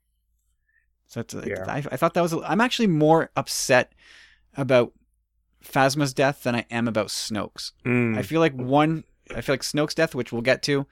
So 1.06 1.20
it's, 1.20 1.34
Yeah. 1.34 1.64
I, 1.66 1.78
I 1.92 1.96
thought 1.96 2.14
that 2.14 2.22
was. 2.22 2.32
a- 2.32 2.40
I'm 2.50 2.60
actually 2.60 2.88
more 2.88 3.30
upset 3.36 3.92
about 4.56 4.92
Phasma's 5.64 6.14
death 6.14 6.42
than 6.42 6.54
I 6.54 6.66
am 6.70 6.86
about 6.88 7.08
Snoke's. 7.08 7.72
Mm. 7.84 8.16
I 8.16 8.22
feel 8.22 8.40
like 8.40 8.54
one. 8.54 9.04
I 9.34 9.40
feel 9.40 9.54
like 9.54 9.62
Snoke's 9.62 9.94
death, 9.94 10.14
which 10.14 10.32
we'll 10.32 10.42
get 10.42 10.62
to, 10.64 10.86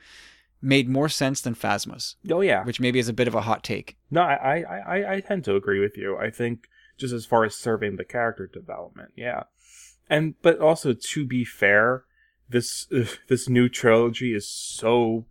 made 0.63 0.89
more 0.89 1.09
sense 1.09 1.41
than 1.41 1.55
Phasma's, 1.55 2.17
oh 2.31 2.41
yeah. 2.41 2.65
which 2.65 2.81
maybe 2.81 2.99
is 2.99 3.09
a 3.09 3.13
bit 3.13 3.29
of 3.29 3.35
a 3.35 3.43
hot 3.43 3.63
take. 3.63 3.97
No, 4.11 4.23
I, 4.23 4.63
I, 4.63 4.79
I, 4.79 5.15
I 5.15 5.21
tend 5.21 5.45
to 5.45 5.57
agree 5.57 5.81
with 5.81 5.97
you. 5.97 6.17
I 6.17 6.31
think 6.31 6.69
just 6.97 7.13
as 7.13 7.27
far 7.27 7.45
as 7.45 7.55
serving 7.55 7.97
the 7.97 8.05
character 8.05 8.47
development, 8.47 9.11
yeah. 9.17 9.45
And 10.09 10.35
but 10.41 10.61
also 10.61 10.93
to 10.93 11.27
be 11.27 11.45
fair, 11.45 12.05
this 12.49 12.87
uh, 12.95 13.05
this 13.29 13.49
new 13.49 13.69
trilogy 13.69 14.35
is 14.35 14.49
so 14.49 15.27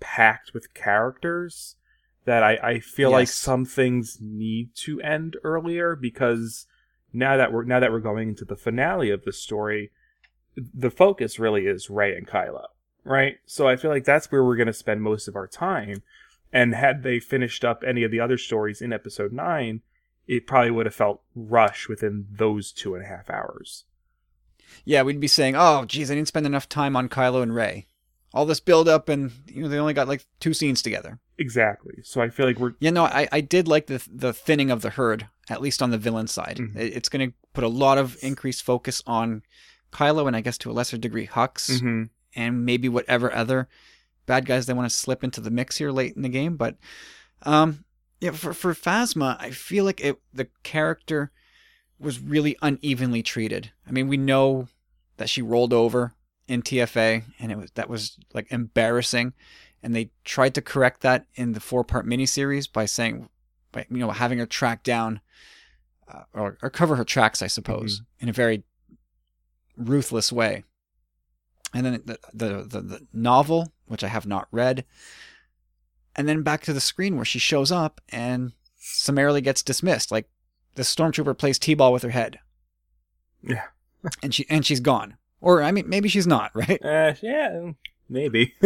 packed 0.00 0.52
with 0.52 0.74
characters 0.74 1.76
that 2.24 2.42
I, 2.42 2.56
I 2.62 2.80
feel 2.80 3.10
like 3.10 3.28
some 3.28 3.64
things 3.64 4.18
need 4.20 4.74
to 4.76 5.00
end 5.02 5.36
earlier 5.44 5.94
because 5.94 6.66
now 7.14 7.36
that 7.36 7.52
we're 7.52 7.64
now 7.64 7.80
that 7.80 7.92
we're 7.92 8.00
going 8.00 8.30
into 8.30 8.44
the 8.44 8.56
finale 8.56 9.10
of 9.10 9.24
the 9.24 9.32
story, 9.32 9.90
the 10.56 10.90
focus 10.90 11.38
really 11.38 11.66
is 11.66 11.88
Rey 11.88 12.16
and 12.16 12.26
Kylo, 12.26 12.66
right? 13.04 13.36
So 13.46 13.68
I 13.68 13.76
feel 13.76 13.90
like 13.90 14.04
that's 14.04 14.30
where 14.30 14.44
we're 14.44 14.56
going 14.56 14.66
to 14.66 14.72
spend 14.72 15.02
most 15.02 15.28
of 15.28 15.36
our 15.36 15.46
time. 15.46 16.02
And 16.52 16.74
had 16.74 17.02
they 17.02 17.18
finished 17.18 17.64
up 17.64 17.82
any 17.84 18.04
of 18.04 18.10
the 18.10 18.20
other 18.20 18.38
stories 18.38 18.80
in 18.80 18.92
episode 18.92 19.32
nine, 19.32 19.82
it 20.28 20.46
probably 20.46 20.70
would 20.70 20.86
have 20.86 20.94
felt 20.94 21.22
rushed 21.34 21.88
within 21.88 22.26
those 22.30 22.72
two 22.72 22.94
and 22.94 23.04
a 23.04 23.08
half 23.08 23.28
hours. 23.28 23.84
Yeah, 24.84 25.02
we'd 25.02 25.20
be 25.20 25.28
saying, 25.28 25.54
"Oh, 25.56 25.84
geez, 25.84 26.10
I 26.10 26.14
didn't 26.14 26.28
spend 26.28 26.46
enough 26.46 26.68
time 26.68 26.96
on 26.96 27.08
Kylo 27.08 27.42
and 27.42 27.54
Rey. 27.54 27.86
All 28.32 28.46
this 28.46 28.60
build 28.60 28.88
up, 28.88 29.08
and 29.08 29.30
you 29.46 29.62
know 29.62 29.68
they 29.68 29.78
only 29.78 29.94
got 29.94 30.08
like 30.08 30.26
two 30.40 30.54
scenes 30.54 30.82
together." 30.82 31.20
Exactly. 31.38 31.94
So 32.02 32.20
I 32.20 32.28
feel 32.28 32.46
like 32.46 32.58
we're 32.58 32.74
Yeah, 32.78 32.90
no, 32.90 33.04
I, 33.04 33.28
I 33.30 33.40
did 33.40 33.68
like 33.68 33.86
the 33.86 34.06
the 34.10 34.32
thinning 34.32 34.70
of 34.70 34.82
the 34.82 34.90
herd, 34.90 35.28
at 35.50 35.60
least 35.60 35.82
on 35.82 35.90
the 35.90 35.98
villain 35.98 36.26
side. 36.26 36.56
Mhm. 36.58 36.76
It's 36.76 37.08
going 37.08 37.30
to 37.30 37.36
put 37.52 37.64
a 37.64 37.68
lot 37.68 37.98
of 37.98 38.16
increased 38.22 38.62
focus 38.62 39.02
on 39.06 39.42
Kylo, 39.92 40.26
and 40.26 40.34
I 40.36 40.40
guess 40.40 40.58
to 40.58 40.70
a 40.70 40.72
lesser 40.72 40.96
degree 40.98 41.26
Hux, 41.26 41.80
Mhm. 41.80 42.08
and 42.34 42.64
maybe 42.64 42.88
whatever 42.88 43.32
other 43.32 43.68
bad 44.26 44.46
guys 44.46 44.66
they 44.66 44.72
want 44.72 44.90
to 44.90 44.94
slip 44.96 45.22
into 45.22 45.40
the 45.40 45.50
mix 45.50 45.76
here 45.78 45.90
late 45.92 46.16
in 46.16 46.22
the 46.22 46.28
game. 46.28 46.56
But 46.56 46.76
um, 47.42 47.84
yeah, 48.20 48.30
for 48.30 48.54
for 48.54 48.72
Phasma, 48.74 49.36
I 49.38 49.50
feel 49.50 49.84
like 49.84 50.00
it 50.00 50.18
the 50.32 50.48
character 50.62 51.30
was 51.98 52.18
really 52.20 52.56
unevenly 52.62 53.22
treated. 53.22 53.70
I 53.86 53.90
mean, 53.92 54.08
we 54.08 54.16
know 54.16 54.68
that 55.18 55.28
she 55.28 55.42
rolled 55.42 55.72
over 55.72 56.14
in 56.48 56.62
TFA, 56.62 57.22
and 57.38 57.52
it 57.52 57.58
was 57.58 57.70
that 57.72 57.88
was 57.88 58.16
like 58.32 58.50
embarrassing. 58.50 59.34
And 59.82 59.94
they 59.94 60.10
tried 60.24 60.54
to 60.54 60.62
correct 60.62 61.02
that 61.02 61.26
in 61.34 61.52
the 61.52 61.60
four 61.60 61.84
part 61.84 62.06
miniseries 62.06 62.70
by 62.72 62.86
saying, 62.86 63.28
by 63.74 63.86
you 63.90 63.98
know, 63.98 64.10
having 64.10 64.38
her 64.38 64.46
track 64.46 64.82
down 64.82 65.20
uh, 66.12 66.22
or, 66.32 66.58
or 66.62 66.70
cover 66.70 66.96
her 66.96 67.04
tracks, 67.04 67.42
I 67.42 67.46
suppose, 67.46 68.02
in 68.20 68.28
a 68.28 68.32
very 68.32 68.62
ruthless 69.76 70.32
way. 70.32 70.64
And 71.74 71.84
then 71.84 72.02
the, 72.04 72.18
the 72.32 72.48
the 72.62 72.80
the 72.80 73.06
novel, 73.12 73.72
which 73.86 74.04
I 74.04 74.08
have 74.08 74.26
not 74.26 74.46
read, 74.52 74.84
and 76.14 76.28
then 76.28 76.42
back 76.42 76.62
to 76.64 76.72
the 76.72 76.80
screen 76.80 77.16
where 77.16 77.24
she 77.24 77.40
shows 77.40 77.72
up 77.72 78.00
and 78.10 78.52
summarily 78.78 79.40
gets 79.40 79.62
dismissed. 79.62 80.12
Like 80.12 80.28
the 80.76 80.82
stormtrooper 80.82 81.36
plays 81.36 81.58
t-ball 81.58 81.92
with 81.92 82.04
her 82.04 82.10
head. 82.10 82.38
Yeah. 83.42 83.64
and 84.22 84.32
she 84.32 84.46
and 84.48 84.64
she's 84.64 84.80
gone. 84.80 85.16
Or 85.40 85.62
I 85.62 85.72
mean, 85.72 85.88
maybe 85.88 86.08
she's 86.08 86.26
not, 86.28 86.52
right? 86.54 86.82
Uh, 86.84 87.14
yeah, 87.20 87.72
maybe. 88.08 88.54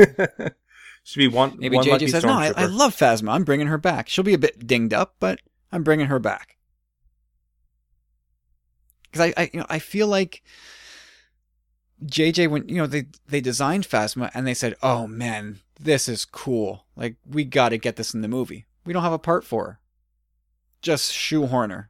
Should 1.08 1.20
be 1.20 1.28
one. 1.28 1.56
Maybe 1.58 1.76
one 1.76 1.86
JJ 1.86 2.10
says, 2.10 2.22
"No, 2.22 2.34
I, 2.34 2.52
I 2.54 2.66
love 2.66 2.94
Phasma. 2.94 3.30
I'm 3.30 3.44
bringing 3.44 3.68
her 3.68 3.78
back. 3.78 4.10
She'll 4.10 4.24
be 4.24 4.34
a 4.34 4.38
bit 4.38 4.66
dinged 4.66 4.92
up, 4.92 5.14
but 5.18 5.40
I'm 5.72 5.82
bringing 5.82 6.08
her 6.08 6.18
back." 6.18 6.58
Because 9.04 9.32
I, 9.34 9.42
I, 9.42 9.50
you 9.50 9.60
know, 9.60 9.66
I 9.70 9.78
feel 9.78 10.06
like 10.06 10.42
JJ 12.04 12.50
when 12.50 12.68
you 12.68 12.74
know 12.74 12.86
they 12.86 13.06
they 13.26 13.40
designed 13.40 13.88
Phasma 13.88 14.30
and 14.34 14.46
they 14.46 14.52
said, 14.52 14.76
"Oh 14.82 15.06
man, 15.06 15.60
this 15.80 16.10
is 16.10 16.26
cool. 16.26 16.84
Like 16.94 17.16
we 17.26 17.42
got 17.42 17.70
to 17.70 17.78
get 17.78 17.96
this 17.96 18.12
in 18.12 18.20
the 18.20 18.28
movie. 18.28 18.66
We 18.84 18.92
don't 18.92 19.02
have 19.02 19.10
a 19.14 19.18
part 19.18 19.46
for 19.46 19.64
her. 19.64 19.80
Just 20.82 21.14
shoehorn 21.14 21.70
her. 21.70 21.88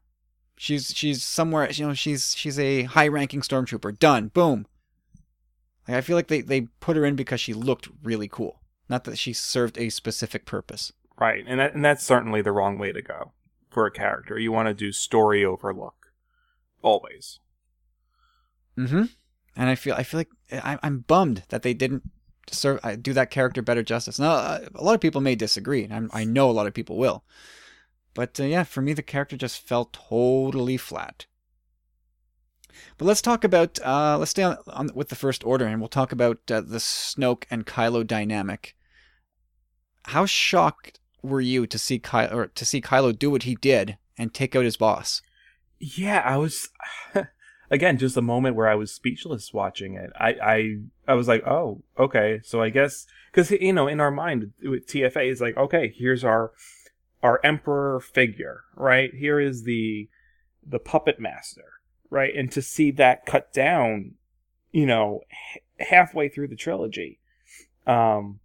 She's 0.56 0.92
she's 0.94 1.24
somewhere. 1.24 1.68
You 1.72 1.88
know, 1.88 1.94
she's 1.94 2.36
she's 2.36 2.56
a 2.56 2.84
high 2.84 3.08
ranking 3.08 3.40
stormtrooper. 3.40 3.98
Done. 3.98 4.28
Boom." 4.28 4.66
Like 5.88 5.96
I 5.96 6.02
feel 6.02 6.14
like 6.14 6.28
they 6.28 6.40
they 6.40 6.68
put 6.78 6.96
her 6.96 7.04
in 7.04 7.16
because 7.16 7.40
she 7.40 7.52
looked 7.52 7.88
really 8.04 8.28
cool, 8.28 8.60
not 8.88 9.04
that 9.04 9.18
she 9.18 9.32
served 9.32 9.78
a 9.78 9.90
specific 9.90 10.46
purpose. 10.46 10.92
Right, 11.20 11.44
and 11.46 11.60
that, 11.60 11.74
and 11.74 11.84
that's 11.84 12.04
certainly 12.04 12.42
the 12.42 12.52
wrong 12.52 12.78
way 12.78 12.92
to 12.92 13.02
go 13.02 13.32
for 13.70 13.86
a 13.86 13.90
character. 13.90 14.38
You 14.38 14.52
want 14.52 14.68
to 14.68 14.74
do 14.74 14.92
story 14.92 15.44
over 15.44 15.74
look, 15.74 16.12
always. 16.82 17.40
Mm-hmm. 18.78 19.04
And 19.56 19.68
I 19.68 19.74
feel 19.74 19.94
I 19.94 20.04
feel 20.04 20.20
like 20.20 20.30
I, 20.52 20.78
I'm 20.82 21.00
bummed 21.00 21.42
that 21.48 21.62
they 21.62 21.74
didn't 21.74 22.04
serve 22.50 22.80
uh, 22.84 22.96
do 22.96 23.12
that 23.12 23.30
character 23.30 23.60
better 23.60 23.82
justice. 23.82 24.18
Now 24.18 24.30
uh, 24.30 24.60
a 24.74 24.84
lot 24.84 24.94
of 24.94 25.00
people 25.00 25.20
may 25.20 25.34
disagree, 25.34 25.82
and 25.82 25.92
I'm, 25.92 26.10
I 26.12 26.24
know 26.24 26.48
a 26.48 26.52
lot 26.52 26.68
of 26.68 26.74
people 26.74 26.96
will, 26.96 27.24
but 28.14 28.38
uh, 28.38 28.44
yeah, 28.44 28.62
for 28.62 28.80
me 28.80 28.92
the 28.92 29.02
character 29.02 29.36
just 29.36 29.66
fell 29.66 29.86
totally 29.86 30.76
flat. 30.76 31.26
But 32.96 33.06
let's 33.06 33.22
talk 33.22 33.42
about 33.42 33.80
uh, 33.84 34.16
let's 34.18 34.30
stay 34.30 34.44
on, 34.44 34.58
on 34.68 34.90
with 34.94 35.08
the 35.08 35.16
first 35.16 35.44
order, 35.44 35.66
and 35.66 35.80
we'll 35.80 35.88
talk 35.88 36.12
about 36.12 36.38
uh, 36.50 36.60
the 36.60 36.78
Snoke 36.78 37.44
and 37.50 37.66
Kylo 37.66 38.06
dynamic. 38.06 38.76
How 40.08 40.24
shocked 40.24 41.00
were 41.22 41.40
you 41.40 41.66
to 41.66 41.78
see 41.78 41.98
Kylo 41.98 42.32
or 42.32 42.46
to 42.46 42.64
see 42.64 42.80
Kylo 42.80 43.16
do 43.16 43.30
what 43.30 43.42
he 43.42 43.54
did 43.56 43.98
and 44.16 44.32
take 44.32 44.56
out 44.56 44.64
his 44.64 44.78
boss? 44.78 45.20
Yeah, 45.78 46.22
I 46.24 46.36
was. 46.38 46.70
Again, 47.70 47.98
just 47.98 48.16
a 48.16 48.22
moment 48.22 48.56
where 48.56 48.68
I 48.68 48.74
was 48.74 48.90
speechless 48.90 49.52
watching 49.52 49.94
it. 49.94 50.10
I, 50.18 50.28
I, 50.42 50.76
I 51.06 51.14
was 51.14 51.28
like, 51.28 51.46
"Oh, 51.46 51.82
okay." 51.98 52.40
So 52.42 52.62
I 52.62 52.70
guess 52.70 53.06
because 53.30 53.50
you 53.50 53.74
know, 53.74 53.86
in 53.86 54.00
our 54.00 54.10
mind, 54.10 54.52
with 54.62 54.86
TFA 54.86 55.30
is 55.30 55.42
like, 55.42 55.58
"Okay, 55.58 55.92
here's 55.94 56.24
our 56.24 56.52
our 57.22 57.38
emperor 57.44 58.00
figure, 58.00 58.62
right? 58.74 59.12
Here 59.12 59.38
is 59.38 59.64
the 59.64 60.08
the 60.66 60.78
puppet 60.78 61.20
master, 61.20 61.80
right?" 62.08 62.34
And 62.34 62.50
to 62.52 62.62
see 62.62 62.90
that 62.92 63.26
cut 63.26 63.52
down, 63.52 64.12
you 64.72 64.86
know, 64.86 65.20
h- 65.54 65.86
halfway 65.88 66.30
through 66.30 66.48
the 66.48 66.56
trilogy, 66.56 67.18
um, 67.86 68.40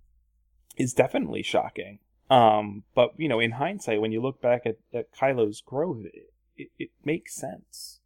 is 0.77 0.93
definitely 0.93 1.43
shocking. 1.43 1.99
Um, 2.29 2.83
but 2.95 3.11
you 3.17 3.27
know, 3.27 3.39
in 3.39 3.51
hindsight, 3.51 4.01
when 4.01 4.11
you 4.11 4.21
look 4.21 4.41
back 4.41 4.65
at, 4.65 4.77
at 4.93 5.13
Kylo's 5.13 5.61
growth, 5.61 6.05
it, 6.05 6.33
it, 6.57 6.69
it 6.79 6.89
makes 7.03 7.35
sense. 7.35 7.99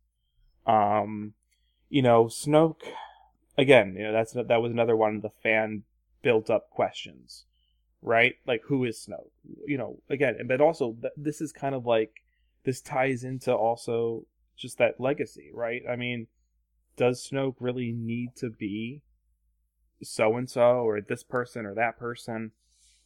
Um, 0.65 1.33
you 1.89 2.01
know, 2.01 2.25
Snoke, 2.25 2.81
again, 3.57 3.95
you 3.97 4.03
know, 4.03 4.11
that's 4.11 4.33
that 4.33 4.61
was 4.61 4.71
another 4.71 4.95
one 4.95 5.15
of 5.15 5.21
the 5.21 5.29
fan 5.29 5.83
built 6.21 6.49
up 6.49 6.69
questions, 6.69 7.45
right? 8.01 8.35
Like, 8.45 8.63
who 8.65 8.83
is 8.83 9.07
Snoke? 9.07 9.31
You 9.65 9.77
know, 9.77 9.99
again, 10.09 10.37
but 10.45 10.61
also 10.61 10.97
th- 10.99 11.13
this 11.15 11.39
is 11.39 11.51
kind 11.53 11.73
of 11.75 11.85
like 11.85 12.11
this 12.65 12.81
ties 12.81 13.23
into 13.23 13.53
also 13.53 14.25
just 14.57 14.77
that 14.79 14.99
legacy, 14.99 15.51
right? 15.53 15.83
I 15.89 15.95
mean, 15.95 16.27
does 16.97 17.29
Snoke 17.31 17.55
really 17.59 17.93
need 17.93 18.35
to 18.37 18.49
be 18.49 19.03
so 20.03 20.35
and 20.35 20.49
so 20.49 20.61
or 20.61 21.01
this 21.01 21.23
person 21.23 21.65
or 21.65 21.73
that 21.75 21.97
person? 21.97 22.51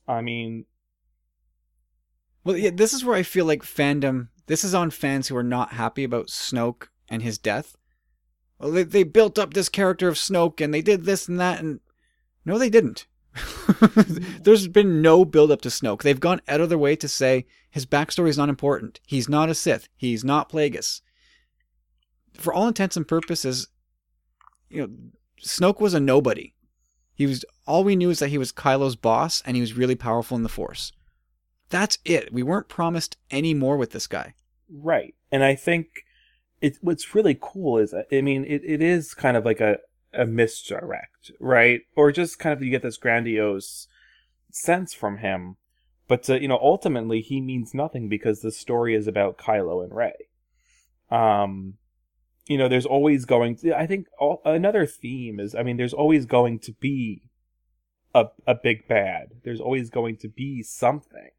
I 0.08 0.22
mean, 0.22 0.66
well, 2.44 2.58
yeah, 2.58 2.72
this 2.74 2.94
is 2.94 3.06
where 3.06 3.16
I 3.16 3.24
feel 3.24 3.46
like 3.46 3.64
fandom. 3.64 4.30
This 4.48 4.64
is 4.64 4.74
on 4.74 4.90
fans 4.90 5.28
who 5.28 5.38
are 5.38 5.44
not 5.44 5.74
happy 5.74 6.04
about 6.04 6.28
Snoke 6.28 6.88
and 7.08 7.22
his 7.22 7.38
death. 7.38 7.78
Well, 8.58 8.72
they, 8.72 8.84
they 8.84 9.04
built 9.04 9.38
up 9.38 9.54
this 9.54 9.70
character 9.70 10.08
of 10.08 10.16
Snoke 10.16 10.60
and 10.60 10.74
they 10.74 10.82
did 10.82 11.06
this 11.06 11.28
and 11.28 11.40
that, 11.40 11.60
and 11.60 11.80
no, 12.46 12.58
they 12.58 12.70
didn't. 12.70 13.06
There's 14.42 14.68
been 14.68 15.02
no 15.02 15.24
build 15.24 15.52
up 15.52 15.62
to 15.62 15.70
Snoke. 15.70 16.02
They've 16.02 16.20
gone 16.20 16.42
out 16.48 16.62
of 16.62 16.70
their 16.70 16.78
way 16.78 16.96
to 16.96 17.08
say 17.08 17.46
his 17.70 17.86
backstory 17.86 18.30
is 18.30 18.38
not 18.38 18.50
important. 18.50 19.00
He's 19.06 19.30
not 19.30 19.50
a 19.50 19.56
Sith. 19.56 19.88
He's 19.96 20.24
not 20.24 20.50
Plagueis. 20.50 21.02
For 22.34 22.54
all 22.54 22.68
intents 22.68 22.98
and 22.98 23.08
purposes, 23.08 23.68
you 24.70 24.82
know, 24.82 24.90
Snoke 25.44 25.80
was 25.80 25.94
a 25.94 26.00
nobody. 26.00 26.54
He 27.22 27.28
was 27.28 27.46
all 27.68 27.84
we 27.84 27.96
knew 27.96 28.10
is 28.10 28.18
that 28.18 28.30
he 28.30 28.40
was 28.40 28.52
Kylo's 28.52 28.96
boss 28.96 29.44
and 29.46 29.56
he 29.56 29.62
was 29.62 29.78
really 29.78 29.94
powerful 29.94 30.36
in 30.36 30.42
the 30.42 30.50
Force. 30.50 30.92
That's 31.70 32.00
it. 32.04 32.34
We 32.34 32.42
weren't 32.42 32.68
promised 32.68 33.16
any 33.30 33.54
more 33.54 33.78
with 33.78 33.92
this 33.92 34.08
guy. 34.08 34.34
Right. 34.68 35.14
And 35.32 35.44
I 35.44 35.54
think 35.54 35.86
it 36.62 36.80
what's 36.82 37.14
really 37.14 37.38
cool 37.40 37.78
is 37.78 37.94
I 37.94 38.22
mean 38.22 38.44
it, 38.44 38.64
it 38.66 38.82
is 38.82 39.14
kind 39.14 39.38
of 39.38 39.46
like 39.46 39.62
a 39.62 39.78
a 40.12 40.26
misdirect, 40.26 41.32
right? 41.40 41.82
Or 41.96 42.12
just 42.12 42.40
kind 42.40 42.54
of 42.54 42.64
you 42.64 42.72
get 42.72 42.82
this 42.82 42.98
grandiose 42.98 43.88
sense 44.52 44.96
from 44.96 45.20
him. 45.20 45.58
But 46.08 46.24
to, 46.24 46.42
you 46.42 46.48
know, 46.48 46.60
ultimately 46.60 47.22
he 47.22 47.40
means 47.40 47.76
nothing 47.76 48.10
because 48.10 48.42
the 48.42 48.52
story 48.52 48.96
is 48.96 49.06
about 49.06 49.38
Kylo 49.38 49.84
and 49.84 49.96
Rey. 49.96 50.16
Um, 51.12 51.76
you 52.48 52.58
know, 52.58 52.68
there's 52.68 52.86
always 52.86 53.26
going 53.26 53.56
to, 53.58 53.78
I 53.78 53.88
think 53.88 54.08
all, 54.20 54.42
another 54.46 54.86
theme 54.86 55.40
is, 55.40 55.56
I 55.56 55.64
mean, 55.64 55.78
there's 55.78 55.94
always 55.94 56.26
going 56.26 56.60
to 56.60 56.74
be 56.74 57.30
a, 58.14 58.26
a 58.48 58.56
big 58.56 58.88
bad. 58.88 59.30
There's 59.44 59.62
always 59.62 59.90
going 59.90 60.18
to 60.18 60.28
be 60.28 60.64
something. 60.64 61.30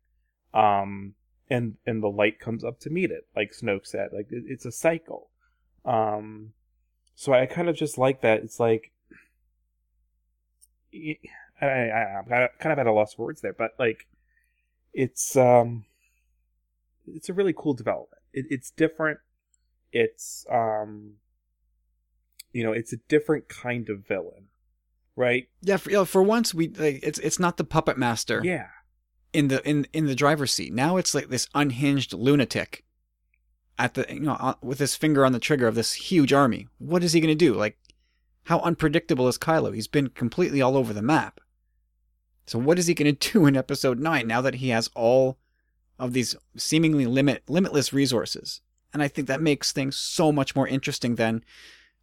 Um, 0.54 1.14
and, 1.50 1.74
and 1.86 2.02
the 2.02 2.08
light 2.08 2.40
comes 2.40 2.64
up 2.64 2.80
to 2.80 2.90
meet 2.90 3.10
it, 3.10 3.26
like 3.36 3.52
Snoke 3.52 3.86
said, 3.86 4.10
like 4.12 4.28
it, 4.30 4.44
it's 4.46 4.64
a 4.64 4.72
cycle. 4.72 5.30
Um, 5.84 6.52
so 7.14 7.32
I 7.32 7.46
kind 7.46 7.68
of 7.68 7.76
just 7.76 7.98
like 7.98 8.22
that. 8.22 8.40
It's 8.42 8.60
like, 8.60 8.92
I, 10.94 11.66
I, 11.66 12.18
I'm 12.18 12.48
kind 12.58 12.72
of 12.72 12.78
at 12.78 12.86
a 12.86 12.92
loss 12.92 13.14
for 13.14 13.26
words 13.26 13.40
there, 13.40 13.52
but 13.52 13.72
like, 13.78 14.06
it's 14.94 15.36
um, 15.36 15.84
it's 17.06 17.28
a 17.28 17.32
really 17.32 17.54
cool 17.56 17.72
development. 17.74 18.20
It, 18.32 18.46
it's 18.50 18.70
different. 18.70 19.20
It's 19.92 20.46
um, 20.50 21.14
you 22.52 22.62
know, 22.64 22.72
it's 22.72 22.92
a 22.92 22.98
different 23.08 23.48
kind 23.48 23.88
of 23.88 24.06
villain, 24.06 24.48
right? 25.16 25.48
Yeah, 25.62 25.76
for, 25.78 25.90
you 25.90 25.96
know, 25.96 26.04
for 26.04 26.22
once 26.22 26.54
we 26.54 26.68
like, 26.68 27.00
it's 27.02 27.18
it's 27.18 27.38
not 27.38 27.56
the 27.56 27.64
puppet 27.64 27.98
master. 27.98 28.40
Yeah. 28.44 28.68
In 29.32 29.48
the 29.48 29.66
in 29.68 29.86
in 29.92 30.06
the 30.06 30.14
driver's 30.14 30.52
seat. 30.52 30.72
Now 30.72 30.98
it's 30.98 31.14
like 31.14 31.28
this 31.28 31.48
unhinged 31.54 32.12
lunatic 32.12 32.84
at 33.78 33.94
the 33.94 34.06
you 34.12 34.20
know 34.20 34.36
uh, 34.38 34.54
with 34.62 34.78
his 34.78 34.94
finger 34.94 35.24
on 35.24 35.32
the 35.32 35.38
trigger 35.38 35.66
of 35.66 35.74
this 35.74 35.94
huge 35.94 36.32
army. 36.32 36.68
What 36.78 37.02
is 37.02 37.14
he 37.14 37.20
going 37.20 37.28
to 37.28 37.34
do? 37.34 37.54
Like 37.54 37.78
how 38.44 38.60
unpredictable 38.60 39.28
is 39.28 39.38
Kylo? 39.38 39.74
He's 39.74 39.88
been 39.88 40.08
completely 40.08 40.60
all 40.60 40.76
over 40.76 40.92
the 40.92 41.02
map. 41.02 41.40
So 42.46 42.58
what 42.58 42.78
is 42.78 42.86
he 42.86 42.94
going 42.94 43.14
to 43.16 43.32
do 43.32 43.46
in 43.46 43.56
episode 43.56 43.98
9 43.98 44.26
now 44.26 44.40
that 44.40 44.56
he 44.56 44.68
has 44.70 44.90
all 44.94 45.38
of 45.98 46.12
these 46.12 46.34
seemingly 46.56 47.06
limit 47.06 47.42
limitless 47.48 47.92
resources? 47.92 48.60
And 48.92 49.02
I 49.02 49.08
think 49.08 49.28
that 49.28 49.40
makes 49.40 49.72
things 49.72 49.96
so 49.96 50.32
much 50.32 50.54
more 50.54 50.68
interesting 50.68 51.14
than 51.14 51.44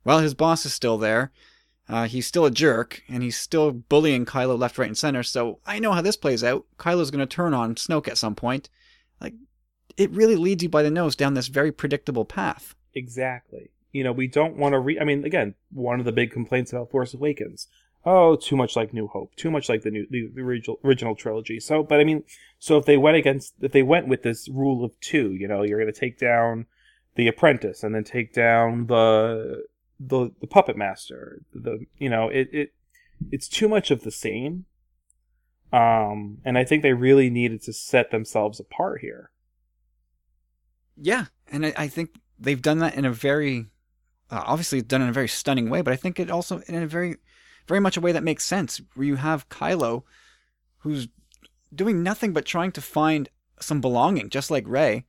well 0.04 0.20
his 0.20 0.34
boss 0.34 0.66
is 0.66 0.74
still 0.74 0.98
there. 0.98 1.32
Uh, 1.88 2.06
he's 2.06 2.28
still 2.28 2.46
a 2.46 2.52
jerk, 2.52 3.02
and 3.10 3.24
he's 3.24 3.38
still 3.38 3.72
bullying 3.72 4.24
Kylo 4.24 4.58
left, 4.58 4.78
right, 4.78 4.88
and 4.88 4.98
center. 4.98 5.24
So 5.24 5.60
I 5.66 5.80
know 5.80 5.92
how 5.92 6.02
this 6.02 6.16
plays 6.16 6.44
out. 6.44 6.66
Kylo's 6.78 7.10
going 7.10 7.20
to 7.20 7.26
turn 7.26 7.56
on 7.56 7.74
Snoke 7.74 8.08
at 8.08 8.18
some 8.18 8.36
point. 8.36 8.70
Like, 9.20 9.34
it 9.98 10.12
really 10.12 10.36
leads 10.36 10.62
you 10.62 10.70
by 10.70 10.84
the 10.84 10.92
nose 10.92 11.16
down 11.16 11.34
this 11.34 11.48
very 11.48 11.72
predictable 11.72 12.26
path. 12.26 12.76
Exactly. 12.94 13.72
You 13.92 14.04
know, 14.04 14.12
we 14.12 14.28
don't 14.28 14.56
want 14.56 14.74
to 14.74 14.80
read. 14.80 15.00
I 15.00 15.04
mean, 15.04 15.26
again, 15.26 15.56
one 15.72 16.00
of 16.00 16.06
the 16.06 16.12
big 16.12 16.32
complaints 16.32 16.72
about 16.72 16.92
Force 16.92 17.16
Awakens. 17.16 17.68
Oh, 18.06 18.36
too 18.36 18.56
much 18.56 18.76
like 18.76 18.94
New 18.94 19.08
Hope, 19.08 19.36
too 19.36 19.52
much 19.52 19.68
like 19.68 19.82
the 19.82 19.92
new 19.92 20.08
the 20.10 20.30
original 20.40 20.80
original 20.86 21.16
trilogy. 21.16 21.60
So, 21.60 21.84
but 21.84 22.00
I 22.00 22.04
mean, 22.04 22.24
so 22.60 22.78
if 22.78 22.86
they 22.86 22.98
went 22.98 23.18
against, 23.18 23.56
if 23.62 23.72
they 23.72 23.84
went 23.84 24.08
with 24.08 24.22
this 24.22 24.48
rule 24.48 24.86
of 24.86 24.98
two, 25.02 25.34
you 25.34 25.48
know, 25.48 25.64
you're 25.64 25.80
going 25.80 25.92
to 25.92 26.00
take 26.00 26.18
down 26.20 26.68
the 27.20 27.28
Apprentice 27.28 27.84
and 27.84 27.94
then 27.94 28.06
take 28.06 28.34
down 28.34 28.88
the 28.88 29.66
the 30.00 30.32
the 30.40 30.48
Puppet 30.48 30.78
Master. 30.78 31.42
The 31.54 31.86
you 31.98 32.10
know, 32.10 32.30
it 32.30 32.48
it 32.54 32.74
it's 33.30 33.50
too 33.50 33.68
much 33.68 33.92
of 33.92 34.04
the 34.04 34.12
same. 34.12 34.66
Um, 35.74 36.38
and 36.46 36.58
I 36.58 36.64
think 36.64 36.82
they 36.82 36.94
really 36.94 37.30
needed 37.30 37.62
to 37.64 37.74
set 37.74 38.10
themselves 38.10 38.58
apart 38.58 39.02
here. 39.02 39.32
Yeah, 40.96 41.26
and 41.52 41.66
I, 41.66 41.74
I 41.76 41.88
think 41.90 42.16
they've 42.40 42.62
done 42.62 42.80
that 42.80 42.96
in 42.96 43.04
a 43.04 43.12
very, 43.12 43.68
uh, 44.32 44.44
obviously 44.46 44.82
done 44.82 45.02
in 45.02 45.10
a 45.10 45.14
very 45.14 45.28
stunning 45.28 45.70
way, 45.70 45.82
but 45.82 45.92
I 45.92 45.98
think 45.98 46.20
it 46.20 46.32
also 46.32 46.62
in 46.68 46.76
a 46.76 46.88
very, 46.88 47.18
very 47.68 47.82
much 47.82 47.98
a 47.98 48.02
way 48.02 48.14
that 48.14 48.24
makes 48.24 48.46
sense. 48.46 48.82
Where 48.96 49.06
you 49.06 49.18
have 49.18 49.50
Kylo, 49.50 50.04
who's 50.80 51.10
doing 51.76 52.02
nothing 52.02 52.32
but 52.32 52.46
trying 52.46 52.72
to 52.72 52.82
find 52.82 53.28
some 53.60 53.82
belonging, 53.82 54.30
just 54.30 54.50
like 54.50 54.64
Rey. 54.66 55.06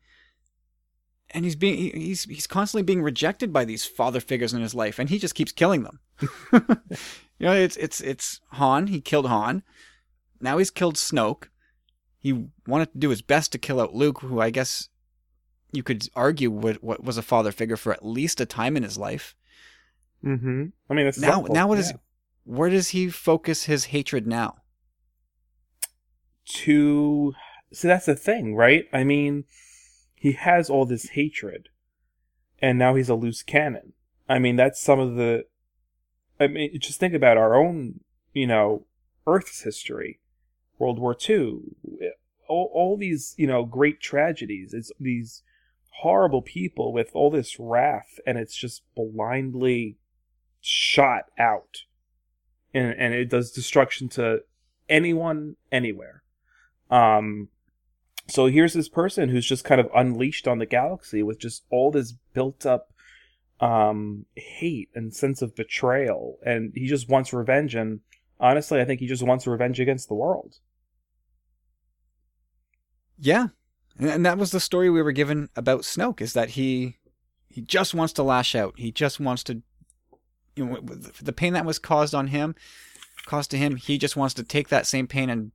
And 1.32 1.44
he's 1.44 1.57
being 1.57 1.94
he's 1.94 2.24
he's 2.24 2.47
constantly 2.47 2.82
being 2.82 3.02
rejected 3.02 3.52
by 3.52 3.65
these 3.65 3.85
father 3.85 4.20
figures 4.20 4.52
in 4.52 4.62
his 4.62 4.74
life, 4.74 4.98
and 4.98 5.09
he 5.09 5.19
just 5.19 5.35
keeps 5.35 5.52
killing 5.52 5.85
them. 5.85 6.01
you 6.52 7.47
know, 7.47 7.52
it's 7.52 7.77
it's 7.77 8.01
it's 8.01 8.40
Han. 8.52 8.89
He 8.89 9.01
killed 9.01 9.27
Han. 9.27 9.62
Now 10.40 10.59
he's 10.59 10.70
killed 10.70 10.97
Snoke. 10.97 11.44
He 12.19 12.48
wanted 12.66 12.93
to 12.93 12.98
do 12.98 13.11
his 13.11 13.23
best 13.23 13.52
to 13.52 13.59
kill 13.59 13.81
out 13.81 13.94
Luke, 13.94 14.20
who 14.20 14.40
I 14.40 14.51
guess 14.51 14.89
you 15.73 15.82
could 15.82 16.09
argue 16.15 16.51
what, 16.51 16.82
what 16.82 17.05
was 17.05 17.16
a 17.16 17.23
father 17.23 17.52
figure 17.52 17.77
for 17.77 17.93
at 17.93 18.05
least 18.05 18.40
a 18.40 18.47
time 18.47 18.77
in 18.77 18.82
his 18.82 18.98
life. 18.98 19.35
Mm-hmm. 20.24 20.66
I 20.89 20.94
mean, 20.94 21.07
now 21.07 21.11
simple. 21.12 21.55
now 21.55 21.66
what 21.66 21.78
yeah. 21.78 21.85
is 21.85 21.93
where 22.44 22.69
does 22.70 22.89
he 22.89 23.09
focus 23.09 23.65
his 23.65 23.86
hatred 23.86 24.27
now? 24.27 24.57
To 26.47 27.35
see, 27.73 27.89
that's 27.89 28.07
the 28.07 28.16
thing, 28.16 28.55
right? 28.55 28.86
I 28.93 29.05
mean, 29.05 29.44
he 30.20 30.32
has 30.32 30.68
all 30.68 30.84
this 30.84 31.09
hatred, 31.09 31.70
and 32.59 32.78
now 32.78 32.94
he's 32.94 33.09
a 33.09 33.14
loose 33.14 33.42
cannon. 33.42 33.94
I 34.28 34.38
mean, 34.38 34.56
that's 34.56 34.78
some 34.78 35.01
of 35.01 35.14
the. 35.14 35.47
I 36.38 36.47
mean, 36.47 36.78
just 36.78 37.01
think 37.01 37.14
about 37.14 37.38
our 37.38 37.55
own, 37.55 38.01
you 38.34 38.47
know, 38.47 38.84
Earth's 39.26 39.62
history, 39.62 40.20
World 40.78 40.98
War 40.98 41.16
II, 41.28 41.60
all, 42.48 42.70
all 42.74 42.97
these, 42.98 43.34
you 43.38 43.47
know, 43.47 43.64
great 43.64 44.02
tragedies. 44.02 44.74
It's 44.74 44.92
these 45.01 45.42
horrible 46.01 46.42
people 46.42 46.92
with 46.92 47.10
all 47.14 47.30
this 47.30 47.59
wrath 47.59 48.20
and 48.26 48.36
it's 48.36 48.56
just 48.56 48.82
blindly 48.94 49.97
shot 50.60 51.24
out 51.38 51.84
and 52.72 52.94
and 52.98 53.12
it 53.12 53.28
does 53.28 53.51
destruction 53.51 54.09
to 54.09 54.40
anyone 54.88 55.56
anywhere 55.70 56.22
um 56.90 57.48
so 58.31 58.47
here's 58.47 58.74
this 58.74 58.89
person 58.89 59.28
who's 59.28 59.47
just 59.47 59.65
kind 59.65 59.81
of 59.81 59.89
unleashed 59.94 60.47
on 60.47 60.59
the 60.59 60.66
galaxy 60.66 61.23
with 61.23 61.39
just 61.39 61.65
all 61.70 61.90
this 61.90 62.12
built 62.32 62.65
up 62.66 62.93
um 63.61 64.24
hate 64.36 64.89
and 64.94 65.15
sense 65.15 65.43
of 65.43 65.55
betrayal 65.55 66.39
and 66.44 66.73
he 66.74 66.86
just 66.86 67.09
wants 67.09 67.32
revenge 67.32 67.74
and 67.74 68.01
honestly 68.39 68.81
i 68.81 68.85
think 68.85 69.01
he 69.01 69.07
just 69.07 69.23
wants 69.23 69.47
revenge 69.47 69.78
against 69.78 70.09
the 70.09 70.15
world 70.15 70.57
yeah 73.19 73.48
and 73.98 74.24
that 74.24 74.39
was 74.39 74.51
the 74.51 74.61
story 74.61 74.89
we 74.89 75.02
were 75.02 75.12
given 75.12 75.51
about 75.55 75.82
Snoke 75.82 76.20
is 76.23 76.32
that 76.32 76.51
he 76.51 76.97
he 77.48 77.61
just 77.61 77.94
wants 77.94 78.12
to 78.15 78.23
lash 78.23 78.55
out. 78.55 78.74
He 78.78 78.93
just 78.93 79.20
wants 79.20 79.43
to 79.44 79.62
you 80.57 80.65
know 80.65 80.81
the 81.23 81.32
pain 81.32 81.52
that 81.52 81.66
was 81.66 81.78
caused 81.78 82.15
on 82.15 82.28
him 82.28 82.55
caused 83.27 83.51
to 83.51 83.59
him, 83.59 83.77
he 83.77 83.98
just 83.98 84.16
wants 84.16 84.35
to 84.35 84.43
take 84.43 84.69
that 84.69 84.86
same 84.86 85.07
pain 85.07 85.31
and 85.31 85.52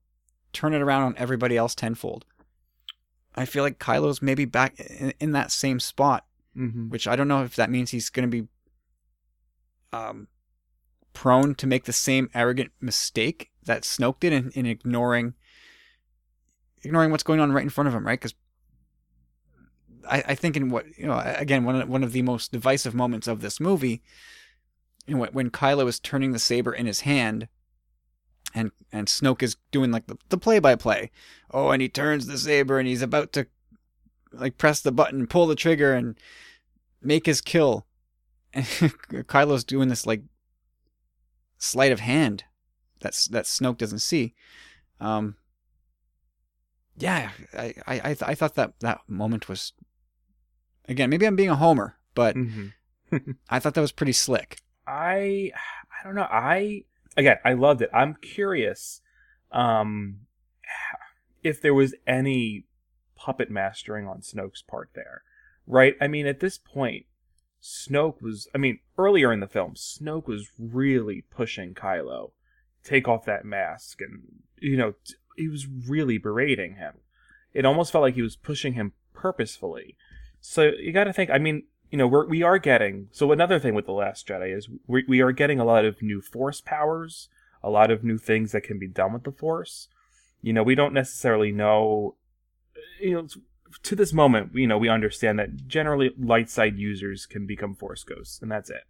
turn 0.54 0.74
it 0.74 0.82
around 0.82 1.04
on 1.04 1.16
everybody 1.18 1.58
else 1.58 1.76
tenfold. 1.76 2.24
I 3.36 3.46
feel 3.46 3.64
like 3.64 3.80
Kylo's 3.80 4.22
maybe 4.22 4.46
back 4.46 4.80
in, 4.80 5.14
in 5.20 5.32
that 5.34 5.52
same 5.52 5.80
spot, 5.80 6.26
mm-hmm. 6.58 6.90
which 6.90 7.08
I 7.08 7.16
don't 7.16 7.28
know 7.28 7.44
if 7.44 7.56
that 7.56 7.70
means 7.70 7.92
he's 7.92 8.10
going 8.10 8.30
to 8.30 8.42
be 8.42 8.48
um, 9.92 10.28
prone 11.14 11.56
to 11.56 11.68
make 11.68 11.86
the 11.86 11.94
same 11.94 12.30
arrogant 12.34 12.72
mistake 12.80 13.52
that 13.64 13.84
Snoke 13.84 14.20
did 14.20 14.34
in, 14.34 14.52
in 14.52 14.66
ignoring 14.66 15.34
ignoring 16.84 17.10
what's 17.10 17.24
going 17.24 17.40
on 17.40 17.52
right 17.52 17.64
in 17.64 17.70
front 17.70 17.88
of 17.88 17.96
him, 17.96 18.06
right? 18.06 18.20
Because 18.20 18.36
I, 20.08 20.24
I 20.28 20.36
think 20.36 20.56
in 20.56 20.70
what 20.70 20.86
you 20.98 21.08
know, 21.08 21.20
again, 21.26 21.64
one 21.64 21.82
of, 21.82 21.90
one 21.90 22.04
of 22.04 22.12
the 22.12 22.22
most 22.22 22.52
divisive 22.52 22.94
moments 22.94 23.28
of 23.28 23.42
this 23.42 23.60
movie, 23.60 24.04
you 25.08 25.16
know, 25.16 25.26
when 25.32 25.50
Kylo 25.50 25.88
is 25.88 26.00
turning 26.00 26.32
the 26.32 26.40
saber 26.40 26.74
in 26.74 26.86
his 26.86 27.02
hand, 27.02 27.48
and 28.56 28.72
and 28.92 29.08
Snoke 29.08 29.44
is 29.44 29.58
doing 29.72 29.92
like 29.92 30.08
the, 30.08 30.18
the 30.30 30.38
play-by-play. 30.38 31.12
Oh, 31.52 31.70
and 31.70 31.82
he 31.82 31.90
turns 31.90 32.26
the 32.26 32.38
saber 32.38 32.80
and 32.80 32.88
he's 32.88 33.02
about 33.02 33.34
to 33.34 33.48
like 34.32 34.58
press 34.58 34.82
the 34.82 34.92
button, 34.92 35.28
pull 35.28 35.46
the 35.46 35.56
trigger, 35.56 35.94
and 35.94 36.18
make 37.02 37.26
his 37.26 37.42
kill. 37.42 37.86
And 38.54 38.66
Kylo's 39.28 39.64
doing 39.66 39.90
this 39.90 40.08
like 40.08 40.24
sleight 41.58 41.92
of 41.92 42.00
hand 42.00 42.46
that's 43.02 43.28
that 43.28 43.46
Snoke 43.46 43.78
doesn't 43.78 44.00
see. 44.00 44.34
Um, 45.00 45.36
yeah, 46.98 47.32
I 47.54 47.74
I 47.86 47.96
I, 47.96 48.00
th- 48.14 48.24
I 48.24 48.36
thought 48.36 48.56
that 48.56 48.80
that 48.80 49.02
moment 49.08 49.50
was 49.50 49.74
again 50.88 51.10
maybe 51.10 51.28
I'm 51.28 51.36
being 51.36 51.50
a 51.50 51.56
homer, 51.56 51.98
but 52.14 52.36
hmm 52.36 52.68
I 53.50 53.60
thought 53.60 53.76
that 53.76 53.82
was 53.82 53.92
pretty 53.92 54.14
slick. 54.14 54.60
I 54.88 55.52
I 55.56 56.04
don't 56.04 56.16
know. 56.16 56.28
I 56.30 56.86
again, 57.18 57.38
I 57.44 57.54
loved 57.54 57.82
it. 57.82 57.90
I'm 57.94 58.16
curious 58.16 59.02
um 59.52 60.18
if 61.44 61.62
there 61.62 61.74
was 61.74 61.94
any 62.08 62.66
puppet 63.16 63.50
mastering 63.52 64.08
on 64.08 64.22
Snoke's 64.22 64.62
part 64.62 64.90
there. 64.96 65.22
Right? 65.68 65.96
I 66.02 66.08
mean, 66.08 66.28
at 66.28 66.40
this 66.40 66.58
point, 66.58 67.06
Snoke 67.62 68.22
was 68.22 68.48
I 68.54 68.58
mean, 68.58 68.80
earlier 68.98 69.32
in 69.32 69.40
the 69.40 69.48
film, 69.48 69.74
Snoke 69.76 70.28
was 70.28 70.50
really 70.60 71.24
pushing 71.30 71.74
Kylo. 71.74 72.32
Take 72.84 73.08
off 73.08 73.26
that 73.26 73.46
mask 73.46 74.02
and 74.02 74.22
you 74.60 74.78
know, 74.78 74.94
he 75.36 75.48
was 75.48 75.68
really 75.68 76.18
berating 76.18 76.76
him. 76.76 76.96
It 77.54 77.66
almost 77.66 77.92
felt 77.92 78.02
like 78.02 78.16
he 78.16 78.22
was 78.22 78.36
pushing 78.36 78.74
him 78.74 78.94
purposefully. 79.14 79.96
So 80.42 80.72
you 80.80 80.92
got 80.92 81.06
to 81.06 81.14
think. 81.14 81.30
I 81.30 81.40
mean, 81.40 81.64
you 81.96 82.00
know, 82.00 82.08
we're, 82.08 82.28
we 82.28 82.44
are 82.44 82.60
getting. 82.60 83.08
So 83.14 83.32
another 83.32 83.58
thing 83.58 83.74
with 83.74 83.86
the 83.86 83.94
Last 83.94 84.28
Jedi 84.28 84.54
is 84.54 84.68
we 84.86 85.06
we 85.08 85.22
are 85.22 85.32
getting 85.32 85.62
a 85.62 85.64
lot 85.64 85.86
of 85.86 86.02
new 86.02 86.20
Force 86.20 86.60
powers, 86.60 87.30
a 87.64 87.70
lot 87.70 87.90
of 87.90 88.04
new 88.04 88.18
things 88.18 88.52
that 88.52 88.66
can 88.66 88.78
be 88.78 88.90
done 88.90 89.14
with 89.14 89.24
the 89.24 89.32
Force. 89.32 89.88
You 90.42 90.52
know, 90.52 90.62
we 90.62 90.76
don't 90.76 90.94
necessarily 90.94 91.54
know. 91.54 92.18
You 93.00 93.14
know, 93.14 93.28
to 93.82 93.96
this 93.96 94.12
moment, 94.12 94.54
you 94.56 94.68
know, 94.68 94.78
we 94.78 94.90
understand 94.90 95.40
that 95.40 95.68
generally 95.68 96.12
light 96.20 96.50
side 96.50 96.78
users 96.78 97.26
can 97.26 97.48
become 97.48 97.76
Force 97.76 98.04
ghosts, 98.04 98.42
and 98.42 98.52
that's 98.52 98.70
it. 98.70 98.84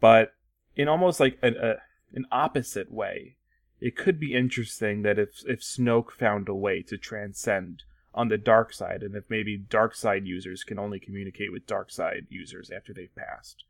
But 0.00 0.32
in 0.74 0.88
almost 0.88 1.20
like 1.20 1.38
an 1.40 1.54
a, 1.54 1.76
an 2.14 2.26
opposite 2.32 2.90
way, 2.90 3.36
it 3.80 3.96
could 3.96 4.18
be 4.18 4.34
interesting 4.34 5.02
that 5.02 5.20
if 5.20 5.44
if 5.46 5.60
Snoke 5.60 6.10
found 6.10 6.48
a 6.48 6.54
way 6.54 6.82
to 6.82 6.98
transcend 6.98 7.84
on 8.14 8.28
the 8.28 8.38
dark 8.38 8.72
side, 8.72 9.02
and 9.02 9.14
if 9.14 9.24
maybe 9.28 9.56
dark 9.56 9.94
side 9.94 10.26
users 10.26 10.64
can 10.64 10.78
only 10.78 10.98
communicate 10.98 11.52
with 11.52 11.66
dark 11.66 11.90
side 11.90 12.26
users 12.28 12.70
after 12.70 12.92
they've 12.92 13.14
passed, 13.14 13.64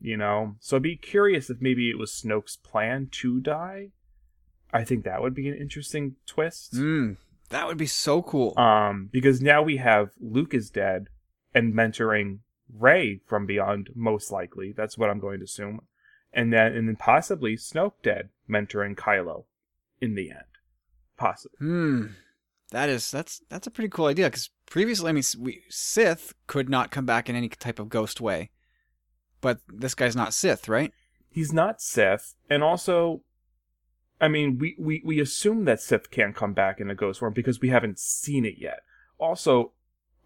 you 0.00 0.16
know. 0.16 0.56
So 0.60 0.76
I'd 0.76 0.82
be 0.82 0.96
curious 0.96 1.50
if 1.50 1.60
maybe 1.60 1.90
it 1.90 1.98
was 1.98 2.10
Snoke's 2.10 2.56
plan 2.56 3.08
to 3.12 3.40
die. 3.40 3.90
I 4.72 4.84
think 4.84 5.04
that 5.04 5.22
would 5.22 5.34
be 5.34 5.48
an 5.48 5.54
interesting 5.54 6.16
twist. 6.26 6.74
Mm, 6.74 7.16
that 7.50 7.66
would 7.66 7.78
be 7.78 7.86
so 7.86 8.22
cool. 8.22 8.58
Um, 8.58 9.08
because 9.12 9.40
now 9.40 9.62
we 9.62 9.76
have 9.78 10.10
Luke 10.20 10.54
is 10.54 10.70
dead 10.70 11.08
and 11.54 11.74
mentoring 11.74 12.38
Rey 12.72 13.20
from 13.26 13.46
beyond, 13.46 13.90
most 13.94 14.30
likely. 14.32 14.72
That's 14.72 14.98
what 14.98 15.10
I'm 15.10 15.20
going 15.20 15.38
to 15.38 15.44
assume. 15.44 15.80
And 16.32 16.52
then, 16.52 16.74
and 16.74 16.88
then 16.88 16.96
possibly 16.96 17.56
Snoke 17.56 18.02
dead, 18.02 18.30
mentoring 18.50 18.96
Kylo 18.96 19.44
in 20.00 20.14
the 20.14 20.30
end. 20.30 20.40
Possibly. 21.16 21.58
Hmm. 21.58 22.06
That 22.74 22.88
is 22.88 23.08
that's 23.08 23.40
that's 23.48 23.68
a 23.68 23.70
pretty 23.70 23.88
cool 23.88 24.06
idea 24.06 24.26
because 24.26 24.50
previously, 24.66 25.08
I 25.08 25.12
mean, 25.12 25.22
we, 25.38 25.62
Sith 25.68 26.34
could 26.48 26.68
not 26.68 26.90
come 26.90 27.06
back 27.06 27.30
in 27.30 27.36
any 27.36 27.48
type 27.48 27.78
of 27.78 27.88
ghost 27.88 28.20
way, 28.20 28.50
but 29.40 29.60
this 29.68 29.94
guy's 29.94 30.16
not 30.16 30.34
Sith, 30.34 30.68
right? 30.68 30.92
He's 31.30 31.52
not 31.52 31.80
Sith, 31.80 32.34
and 32.50 32.64
also, 32.64 33.22
I 34.20 34.26
mean, 34.26 34.58
we, 34.58 34.74
we, 34.76 35.02
we 35.04 35.20
assume 35.20 35.66
that 35.66 35.80
Sith 35.80 36.10
can't 36.10 36.34
come 36.34 36.52
back 36.52 36.80
in 36.80 36.90
a 36.90 36.96
ghost 36.96 37.20
form 37.20 37.32
because 37.32 37.60
we 37.60 37.68
haven't 37.68 38.00
seen 38.00 38.44
it 38.44 38.56
yet. 38.58 38.80
Also, 39.18 39.70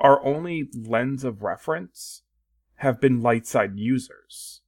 our 0.01 0.25
only 0.25 0.71
lens 0.75 1.25
of 1.25 1.43
reference 1.43 2.23
have 2.77 2.99
been 2.99 3.21
light 3.21 3.47
side 3.47 3.79
users. 3.79 4.63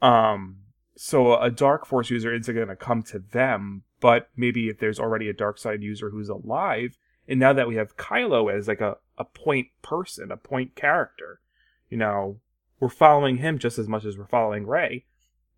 Um, 0.00 0.58
so 0.96 1.40
a 1.40 1.50
dark 1.50 1.86
force 1.86 2.08
user 2.08 2.32
isn't 2.32 2.54
going 2.54 2.68
to 2.68 2.76
come 2.76 3.02
to 3.02 3.18
them, 3.18 3.82
but 4.04 4.28
maybe 4.36 4.68
if 4.68 4.78
there's 4.78 5.00
already 5.00 5.30
a 5.30 5.32
dark 5.32 5.56
side 5.56 5.82
user 5.82 6.10
who's 6.10 6.28
alive, 6.28 6.98
and 7.26 7.40
now 7.40 7.54
that 7.54 7.66
we 7.66 7.76
have 7.76 7.96
Kylo 7.96 8.52
as 8.54 8.68
like 8.68 8.82
a, 8.82 8.98
a 9.16 9.24
point 9.24 9.68
person, 9.80 10.30
a 10.30 10.36
point 10.36 10.74
character, 10.74 11.40
you 11.88 11.96
know, 11.96 12.38
we're 12.78 12.90
following 12.90 13.38
him 13.38 13.58
just 13.58 13.78
as 13.78 13.88
much 13.88 14.04
as 14.04 14.18
we're 14.18 14.26
following 14.26 14.66
Rey. 14.66 15.06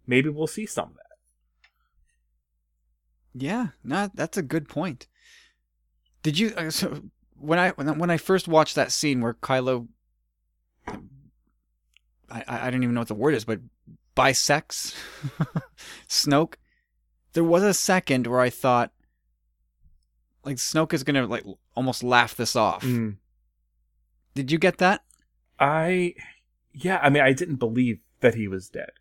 Maybe 0.07 0.29
we'll 0.29 0.47
see 0.47 0.65
some 0.65 0.91
of 0.91 0.95
that. 0.95 1.03
Yeah, 3.35 3.67
no, 3.83 4.13
that's 4.15 4.39
a 4.39 4.43
good 4.43 4.69
point. 4.69 5.09
Did 6.23 6.39
you 6.39 6.53
uh, 6.57 6.71
so 6.71 7.03
when 7.35 7.59
I 7.59 7.71
when 7.71 8.11
I- 8.11 8.17
first 8.17 8.47
watched 8.47 8.77
that 8.77 8.93
scene 8.93 9.23
where 9.23 9.35
Kylo, 9.35 9.89
I 10.87 12.45
I 12.47 12.71
don't 12.71 12.85
even 12.85 12.95
know 12.95 13.01
what 13.01 13.09
the 13.09 13.15
word 13.15 13.35
is, 13.35 13.45
but 13.45 13.59
bisects 14.15 14.95
Snoke, 16.09 16.55
there 17.37 17.45
was 17.45 17.63
a 17.63 17.75
second 17.75 18.27
where 18.27 18.41
I 18.41 18.49
thought, 18.49 18.93
like 20.43 20.57
Snoke 20.57 20.95
is 20.95 21.05
gonna 21.05 21.27
like 21.27 21.45
almost 21.75 22.03
laugh 22.03 22.35
this 22.35 22.57
off. 22.57 22.83
Mm. 22.83 23.19
Did 24.35 24.51
you 24.51 24.57
get 24.57 24.79
that? 24.79 25.05
I, 25.61 26.15
yeah, 26.73 26.99
I 27.03 27.11
mean, 27.11 27.23
I 27.23 27.35
didn't 27.35 27.57
believe 27.57 28.01
that 28.21 28.37
he 28.37 28.49
was 28.49 28.71
dead. 28.71 28.93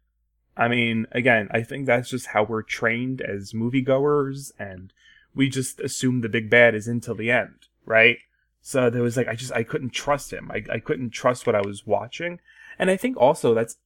I 0.58 0.68
mean, 0.68 1.08
again, 1.14 1.48
I 1.52 1.64
think 1.64 1.86
that's 1.86 2.10
just 2.10 2.28
how 2.28 2.44
we're 2.44 2.62
trained 2.62 3.22
as 3.22 3.54
moviegoers, 3.54 4.52
and 4.60 4.92
we 5.34 5.48
just 5.48 5.80
assume 5.80 6.20
the 6.20 6.28
big 6.28 6.50
bad 6.50 6.76
is 6.76 6.88
until 6.88 7.16
the 7.16 7.32
end, 7.32 7.68
right? 7.86 8.18
So 8.62 8.90
there 8.90 9.02
was 9.02 9.16
like, 9.16 9.30
I 9.30 9.36
just, 9.36 9.54
I 9.54 9.64
couldn't 9.64 9.92
trust 9.92 10.34
him. 10.34 10.52
I, 10.52 10.64
I 10.70 10.80
couldn't 10.80 11.12
trust 11.12 11.48
what 11.48 11.56
I 11.56 11.62
was 11.62 11.88
watching. 11.88 12.42
And 12.78 12.92
I 12.92 12.98
think 12.98 13.16
also 13.16 13.54
that's, 13.54 13.78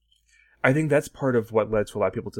I 0.62 0.72
think 0.72 0.90
that's 0.90 1.08
part 1.08 1.36
of 1.36 1.52
what 1.52 1.70
led 1.70 1.86
to 1.88 1.98
a 1.98 2.00
lot 2.00 2.08
of 2.08 2.12
people 2.12 2.32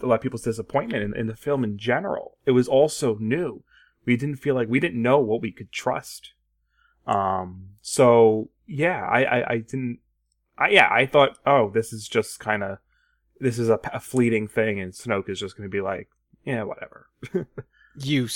a 0.00 0.06
lot 0.06 0.16
of 0.16 0.20
people's 0.20 0.42
disappointment 0.42 1.02
in, 1.02 1.16
in 1.16 1.26
the 1.26 1.36
film 1.36 1.62
in 1.62 1.78
general. 1.78 2.36
It 2.44 2.52
was 2.52 2.68
also 2.68 3.16
new. 3.20 3.62
We 4.04 4.16
didn't 4.16 4.36
feel 4.36 4.54
like 4.54 4.68
we 4.68 4.80
didn't 4.80 5.02
know 5.02 5.18
what 5.20 5.42
we 5.42 5.52
could 5.52 5.70
trust. 5.70 6.32
Um, 7.06 7.70
so 7.82 8.50
yeah, 8.66 9.06
I, 9.06 9.22
I, 9.22 9.50
I 9.52 9.58
didn't, 9.58 10.00
I, 10.58 10.70
yeah, 10.70 10.88
I 10.90 11.06
thought, 11.06 11.38
oh, 11.46 11.70
this 11.70 11.92
is 11.92 12.08
just 12.08 12.40
kind 12.40 12.62
of, 12.62 12.78
this 13.40 13.58
is 13.58 13.68
a, 13.68 13.78
a 13.92 14.00
fleeting 14.00 14.48
thing, 14.48 14.80
and 14.80 14.92
Snoke 14.92 15.28
is 15.28 15.38
just 15.38 15.56
going 15.56 15.68
to 15.68 15.72
be 15.72 15.80
like, 15.80 16.08
yeah, 16.44 16.64
whatever. 16.64 17.08
You 18.00 18.28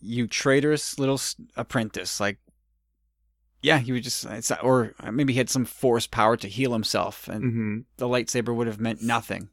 you 0.00 0.28
traitorous 0.28 0.96
little 0.98 1.20
apprentice, 1.56 2.20
like. 2.20 2.38
Yeah, 3.62 3.78
he 3.78 3.92
would 3.92 4.02
just, 4.02 4.24
it's, 4.24 4.50
or 4.62 4.94
maybe 5.12 5.34
he 5.34 5.38
had 5.38 5.50
some 5.50 5.64
force 5.66 6.06
power 6.06 6.36
to 6.38 6.48
heal 6.48 6.72
himself, 6.72 7.28
and 7.28 7.42
hmm 7.52 7.78
the 7.98 8.08
lightsaber 8.08 8.54
would 8.54 8.66
have 8.66 8.80
meant 8.80 9.02
nothing. 9.02 9.50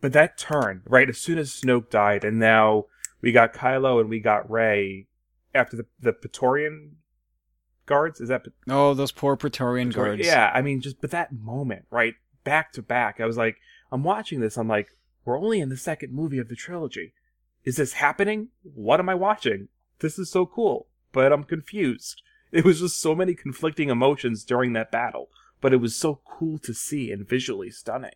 But 0.00 0.12
that 0.12 0.36
turn, 0.38 0.82
right, 0.86 1.08
as 1.08 1.18
soon 1.18 1.38
as 1.38 1.50
Snoke 1.52 1.88
died, 1.90 2.24
and 2.24 2.38
now 2.38 2.86
we 3.20 3.32
got 3.32 3.54
Kylo 3.54 4.00
and 4.00 4.08
we 4.10 4.20
got 4.20 4.50
Rey 4.50 5.06
after 5.54 5.76
the 5.76 5.86
the 6.00 6.12
Praetorian 6.12 6.96
guards. 7.86 8.20
Is 8.20 8.28
that 8.28 8.46
Oh, 8.68 8.92
those 8.94 9.12
poor 9.12 9.36
Praetorian 9.36 9.88
Praetorian- 9.88 10.16
guards. 10.18 10.26
Yeah, 10.26 10.50
I 10.52 10.60
mean, 10.62 10.80
just 10.80 11.00
but 11.00 11.10
that 11.12 11.32
moment, 11.32 11.86
right, 11.90 12.14
back 12.44 12.72
to 12.72 12.82
back, 12.82 13.20
I 13.20 13.26
was 13.26 13.36
like, 13.36 13.56
I'm 13.92 14.02
watching 14.04 14.40
this. 14.40 14.56
I'm 14.56 14.68
like, 14.68 14.88
we're 15.24 15.38
only 15.40 15.60
in 15.60 15.68
the 15.68 15.76
second 15.76 16.12
movie 16.12 16.38
of 16.38 16.48
the 16.48 16.56
trilogy. 16.56 17.12
Is 17.64 17.76
this 17.76 17.94
happening? 17.94 18.48
What 18.62 19.00
am 19.00 19.08
I 19.08 19.14
watching? 19.14 19.68
This 20.00 20.18
is 20.18 20.30
so 20.30 20.44
cool, 20.46 20.88
but 21.12 21.32
I'm 21.32 21.42
confused. 21.44 22.22
It 22.52 22.64
was 22.64 22.80
just 22.80 23.00
so 23.00 23.14
many 23.14 23.34
conflicting 23.34 23.90
emotions 23.90 24.44
during 24.44 24.72
that 24.74 24.90
battle, 24.90 25.28
but 25.60 25.72
it 25.72 25.78
was 25.78 25.96
so 25.96 26.20
cool 26.24 26.58
to 26.58 26.72
see 26.72 27.10
and 27.10 27.28
visually 27.28 27.70
stunning. 27.70 28.12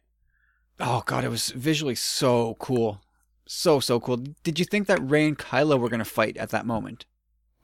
Oh 0.78 1.02
god, 1.04 1.24
it 1.24 1.28
was 1.28 1.50
visually 1.50 1.94
so 1.94 2.56
cool, 2.58 3.02
so 3.46 3.80
so 3.80 4.00
cool. 4.00 4.18
Did 4.42 4.58
you 4.58 4.64
think 4.64 4.86
that 4.86 5.02
Rey 5.02 5.26
and 5.26 5.38
Kylo 5.38 5.78
were 5.78 5.88
gonna 5.88 6.04
fight 6.04 6.36
at 6.36 6.50
that 6.50 6.66
moment? 6.66 7.04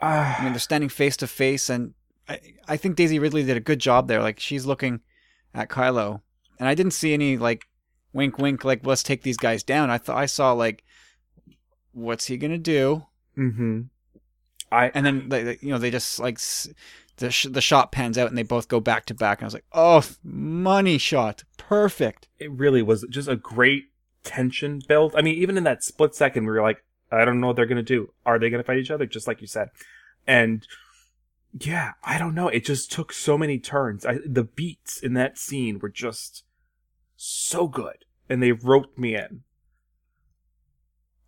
I 0.00 0.42
mean, 0.42 0.52
they're 0.52 0.60
standing 0.60 0.90
face 0.90 1.16
to 1.18 1.26
face, 1.26 1.70
and 1.70 1.94
I 2.28 2.40
I 2.68 2.76
think 2.76 2.96
Daisy 2.96 3.18
Ridley 3.18 3.44
did 3.44 3.56
a 3.56 3.60
good 3.60 3.78
job 3.78 4.08
there. 4.08 4.20
Like 4.20 4.38
she's 4.38 4.66
looking 4.66 5.00
at 5.54 5.70
Kylo, 5.70 6.20
and 6.58 6.68
I 6.68 6.74
didn't 6.74 6.92
see 6.92 7.14
any 7.14 7.38
like 7.38 7.66
wink 8.12 8.38
wink 8.38 8.64
like 8.64 8.86
let's 8.86 9.02
take 9.02 9.22
these 9.22 9.36
guys 9.38 9.62
down. 9.62 9.90
I 9.90 9.98
thought 9.98 10.18
I 10.18 10.26
saw 10.26 10.52
like 10.52 10.84
what's 11.92 12.26
he 12.26 12.36
gonna 12.36 12.58
do, 12.58 13.06
mm-hmm. 13.36 13.82
I 14.72 14.88
and 14.94 15.04
then 15.06 15.28
they, 15.28 15.42
they- 15.42 15.58
you 15.60 15.70
know 15.70 15.78
they 15.78 15.90
just 15.90 16.18
like 16.18 16.38
the 17.18 17.30
sh- 17.30 17.46
the 17.50 17.60
shot 17.60 17.92
pans 17.92 18.18
out 18.18 18.28
and 18.28 18.36
they 18.36 18.42
both 18.42 18.68
go 18.68 18.80
back 18.80 19.06
to 19.06 19.14
back, 19.14 19.38
and 19.38 19.44
I 19.44 19.46
was 19.46 19.54
like, 19.54 19.64
oh, 19.72 20.04
money 20.22 20.98
shot, 20.98 21.44
perfect. 21.56 22.28
it 22.38 22.50
really 22.50 22.82
was 22.82 23.04
just 23.08 23.28
a 23.28 23.36
great 23.36 23.84
tension 24.22 24.80
build. 24.88 25.14
I 25.16 25.22
mean, 25.22 25.36
even 25.36 25.56
in 25.56 25.64
that 25.64 25.82
split 25.84 26.14
second, 26.14 26.44
we 26.44 26.50
were 26.52 26.62
like, 26.62 26.84
I 27.10 27.24
don't 27.24 27.40
know 27.40 27.46
what 27.46 27.56
they're 27.56 27.64
gonna 27.66 27.82
do. 27.82 28.12
Are 28.26 28.38
they 28.38 28.50
gonna 28.50 28.64
fight 28.64 28.78
each 28.78 28.90
other? 28.90 29.06
Just 29.06 29.26
like 29.28 29.40
you 29.40 29.46
said, 29.46 29.68
and 30.26 30.66
yeah, 31.58 31.92
I 32.04 32.18
don't 32.18 32.34
know. 32.34 32.48
It 32.48 32.64
just 32.66 32.92
took 32.92 33.12
so 33.12 33.38
many 33.38 33.58
turns. 33.58 34.04
I, 34.04 34.18
the 34.26 34.44
beats 34.44 35.00
in 35.00 35.14
that 35.14 35.38
scene 35.38 35.78
were 35.78 35.88
just 35.88 36.44
so 37.16 37.66
good, 37.68 38.04
and 38.28 38.42
they 38.42 38.52
roped 38.52 38.98
me 38.98 39.14
in. 39.14 39.42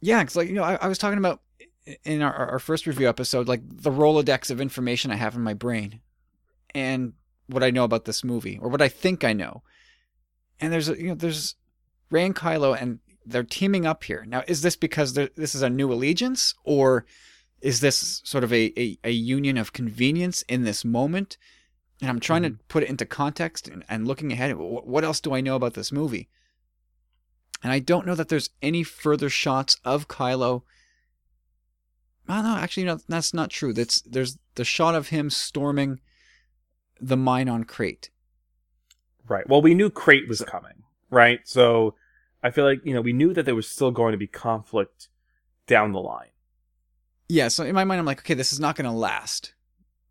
Yeah, 0.01 0.21
because 0.21 0.37
like 0.37 0.49
you 0.49 0.55
know, 0.55 0.65
I, 0.65 0.75
I 0.75 0.89
was 0.89 0.99
talking 0.99 1.19
about 1.19 1.41
in 2.05 2.23
our, 2.23 2.33
our 2.33 2.59
first 2.59 2.87
review 2.87 3.09
episode, 3.09 3.49
like 3.49 3.63
the 3.65 3.91
Rolodex 3.91 4.51
of 4.51 4.61
information 4.61 5.11
I 5.11 5.17
have 5.17 5.35
in 5.35 5.43
my 5.43 5.55
brain, 5.55 6.01
and 6.75 7.13
what 7.49 7.65
I 7.65 7.71
know 7.71 7.85
about 7.85 8.05
this 8.05 8.23
movie 8.23 8.59
or 8.61 8.69
what 8.69 8.83
I 8.83 8.89
think 8.89 9.25
I 9.25 9.33
know. 9.33 9.63
And 10.61 10.73
there's 10.73 10.89
a, 10.89 10.99
you 11.01 11.09
know 11.09 11.15
there's 11.15 11.57
Rey 12.11 12.25
and 12.25 12.37
Kylo 12.37 12.81
and 12.81 13.01
they're 13.25 13.43
teaming 13.43 13.87
up 13.87 14.05
here. 14.05 14.25
Now 14.27 14.45
is 14.47 14.63
this 14.63 14.77
because 14.77 15.15
this 15.15 15.55
is 15.55 15.63
a 15.63 15.71
new 15.71 15.93
allegiance 15.93 16.55
or 16.65 17.07
is 17.61 17.81
this 17.81 18.21
sort 18.25 18.45
of 18.45 18.53
a, 18.53 18.73
a, 18.81 18.99
a 19.05 19.11
union 19.11 19.57
of 19.57 19.73
convenience 19.73 20.43
in 20.43 20.65
this 20.65 20.85
moment? 20.85 21.37
And 22.01 22.09
I'm 22.11 22.21
trying 22.21 22.43
mm-hmm. 22.43 22.59
to 22.59 22.65
put 22.69 22.83
it 22.85 22.89
into 22.89 23.05
context 23.05 23.67
and, 23.67 23.85
and 23.89 24.07
looking 24.07 24.33
ahead. 24.33 24.55
What 24.57 25.05
else 25.05 25.21
do 25.21 25.35
I 25.35 25.41
know 25.41 25.57
about 25.57 25.75
this 25.75 25.91
movie? 25.91 26.29
And 27.63 27.73
I 27.73 27.81
don't 27.81 28.07
know 28.07 28.15
that 28.15 28.29
there's 28.29 28.51
any 28.63 28.85
further 28.85 29.29
shots 29.29 29.79
of 29.85 30.07
Kylo. 30.07 30.63
Oh 32.29 32.43
no, 32.43 32.57
actually, 32.57 32.85
no, 32.85 32.99
that's 33.09 33.33
not 33.33 33.51
true. 33.51 33.73
That's 33.73 34.03
there's 34.03 34.39
the 34.55 34.65
shot 34.65 34.95
of 34.95 35.09
him 35.09 35.31
storming 35.31 36.01
the 37.01 37.17
mine 37.17 37.49
on 37.49 37.65
Crait. 37.65 38.11
Right. 39.27 39.49
Well, 39.49 39.63
we 39.63 39.75
knew 39.75 39.91
Crait 39.91 40.29
was 40.29 40.41
coming, 40.43 40.83
right? 41.11 41.41
So 41.45 41.95
I 42.43 42.51
feel 42.51 42.65
like 42.65 42.81
you 42.85 42.93
know 42.93 43.01
we 43.01 43.13
knew 43.13 43.33
that 43.35 43.47
there 43.47 43.55
was 43.55 43.69
still 43.69 43.91
going 43.91 44.13
to 44.13 44.19
be 44.19 44.27
conflict 44.27 45.09
down 45.67 45.93
the 45.93 46.01
line. 46.01 46.29
Yeah. 47.29 47.49
So 47.49 47.65
in 47.65 47.75
my 47.75 47.85
mind, 47.85 47.99
I'm 47.99 48.07
like, 48.07 48.21
okay, 48.21 48.35
this 48.35 48.53
is 48.53 48.61
not 48.61 48.77
going 48.77 48.91
to 48.91 48.97
last. 48.97 49.55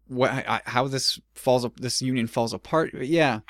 What? 0.07 0.31
I, 0.31 0.61
how 0.65 0.87
this 0.87 1.19
falls 1.33 1.65
up? 1.65 1.79
This 1.79 2.01
union 2.01 2.27
falls 2.27 2.53
apart? 2.53 2.93
Yeah, 2.93 3.41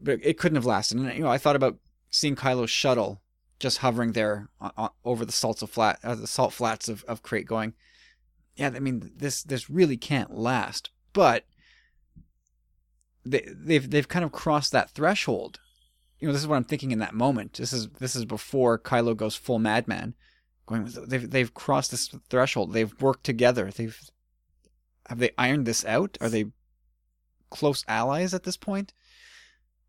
but 0.00 0.18
it 0.22 0.38
couldn't 0.38 0.56
have 0.56 0.66
lasted. 0.66 0.98
And 0.98 1.14
you 1.14 1.22
know, 1.22 1.30
I 1.30 1.38
thought 1.38 1.56
about 1.56 1.78
seeing 2.10 2.36
Kylo's 2.36 2.70
shuttle 2.70 3.22
just 3.60 3.78
hovering 3.78 4.12
there 4.12 4.48
on, 4.60 4.72
on, 4.76 4.90
over 5.04 5.24
the 5.24 5.32
salts 5.32 5.62
of 5.62 5.70
flat, 5.70 6.00
uh, 6.02 6.16
the 6.16 6.26
salt 6.26 6.52
flats 6.52 6.88
of, 6.88 7.04
of 7.04 7.22
Crait, 7.22 7.46
going, 7.46 7.74
yeah, 8.56 8.72
I 8.74 8.80
mean, 8.80 9.12
this 9.16 9.42
this 9.42 9.70
really 9.70 9.96
can't 9.96 10.36
last. 10.36 10.90
But 11.12 11.44
they 13.24 13.46
they've 13.54 13.88
they've 13.88 14.08
kind 14.08 14.24
of 14.24 14.32
crossed 14.32 14.72
that 14.72 14.90
threshold. 14.90 15.60
You 16.18 16.26
know, 16.26 16.32
this 16.32 16.42
is 16.42 16.48
what 16.48 16.56
I'm 16.56 16.64
thinking 16.64 16.90
in 16.90 16.98
that 16.98 17.14
moment. 17.14 17.54
This 17.54 17.72
is 17.72 17.88
this 18.00 18.16
is 18.16 18.24
before 18.24 18.78
Kylo 18.78 19.16
goes 19.16 19.36
full 19.36 19.58
madman. 19.58 20.14
Going, 20.66 20.88
they've 21.06 21.30
they've 21.30 21.54
crossed 21.54 21.90
this 21.90 22.08
threshold. 22.28 22.72
They've 22.72 23.00
worked 23.00 23.24
together. 23.24 23.70
They've 23.70 23.98
have 25.06 25.18
they 25.18 25.30
ironed 25.38 25.66
this 25.66 25.84
out? 25.84 26.18
Are 26.20 26.28
they 26.28 26.46
close 27.50 27.84
allies 27.88 28.34
at 28.34 28.44
this 28.44 28.56
point? 28.56 28.92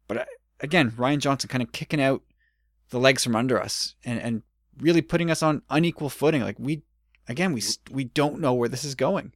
But 0.07 0.17
uh, 0.17 0.25
again, 0.59 0.91
Rian 0.91 1.19
Johnson 1.19 1.49
kind 1.49 1.61
of 1.61 1.71
kicking 1.71 2.01
out 2.01 2.21
the 2.91 2.99
legs 2.99 3.23
from 3.23 3.35
under 3.35 3.59
us 3.59 3.95
and, 4.05 4.19
and 4.19 4.43
really 4.79 5.01
putting 5.01 5.31
us 5.31 5.41
on 5.41 5.63
unequal 5.69 6.09
footing. 6.09 6.41
Like 6.41 6.57
we, 6.59 6.83
again, 7.27 7.53
we 7.53 7.63
we 7.89 8.05
don't 8.05 8.39
know 8.39 8.53
where 8.53 8.69
this 8.69 8.83
is 8.83 8.95
going. 8.95 9.33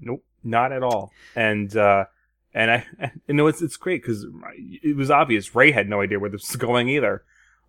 Nope, 0.00 0.24
not 0.42 0.72
at 0.72 0.82
all. 0.82 1.12
And 1.36 1.76
uh, 1.76 2.06
and 2.54 2.70
I, 2.70 2.86
you 3.28 3.34
know, 3.34 3.46
it's 3.46 3.60
it's 3.60 3.76
great 3.76 4.02
because 4.02 4.26
it 4.82 4.96
was 4.96 5.10
obvious 5.10 5.54
Rey 5.54 5.72
had 5.72 5.88
no 5.88 6.00
idea 6.00 6.18
where 6.18 6.30
this 6.30 6.48
was 6.48 6.56
going 6.60 6.88
either. 6.88 7.22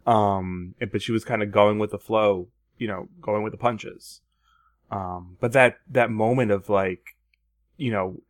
Um, 0.07 0.75
but 0.91 1.01
she 1.01 1.11
was 1.11 1.25
kind 1.25 1.41
of 1.41 1.51
going 1.51 1.79
with 1.79 1.91
the 1.91 1.97
flow, 1.97 2.47
you 2.77 2.87
know, 2.87 3.09
going 3.21 3.41
with 3.43 3.51
the 3.51 3.57
punches. 3.57 4.21
Um, 4.91 5.37
but 5.41 5.51
that 5.53 5.79
that 5.89 6.11
moment 6.11 6.51
of 6.51 6.69
like, 6.69 7.15
you 7.75 7.91
know, 7.91 8.21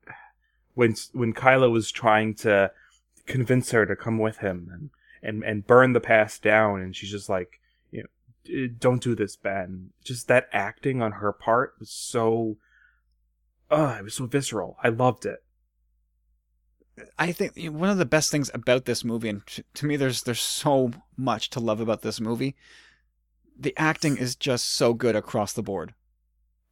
when 0.74 0.96
when 1.12 1.34
Kylo 1.34 1.70
was 1.70 1.92
trying 1.92 2.34
to 2.36 2.72
convince 3.26 3.72
her 3.72 3.86
to 3.86 3.96
come 3.96 4.20
with 4.20 4.38
him 4.38 4.70
and 4.72 4.90
and 5.26 5.44
and 5.44 5.68
burn 5.68 5.94
the 5.94 6.00
past 6.00 6.42
down. 6.42 6.82
And 6.82 6.96
she's 6.96 7.12
just 7.12 7.30
like 7.30 7.60
you 7.92 8.04
know 8.04 8.68
don't 8.78 9.02
do 9.02 9.16
this 9.16 9.36
ben. 9.36 9.92
Just 10.04 10.28
that 10.28 10.48
acting 10.52 11.02
on 11.02 11.14
her 11.14 11.32
part 11.34 11.76
was 11.80 11.90
so 11.90 12.58
uh 13.70 13.98
it 14.00 14.04
was 14.04 14.14
so 14.14 14.26
visceral. 14.26 14.78
I 14.84 14.90
loved 14.90 15.26
it. 15.26 15.44
I 17.20 17.34
think 17.34 17.58
one 17.74 17.90
of 17.90 17.98
the 17.98 18.06
best 18.06 18.32
things 18.32 18.50
about 18.54 18.86
this 18.86 19.04
movie 19.04 19.30
and 19.30 19.42
to 19.74 19.86
me 19.86 19.98
there's 19.98 20.24
there's 20.24 20.42
so 20.42 20.92
much 21.18 21.50
to 21.52 21.60
love 21.60 21.80
about 21.80 22.02
this 22.02 22.22
movie. 22.22 22.56
The 23.58 23.74
acting 23.78 24.18
is 24.18 24.36
just 24.36 24.74
so 24.74 24.94
good 24.94 25.16
across 25.16 25.54
the 25.54 25.64
board. 25.64 25.94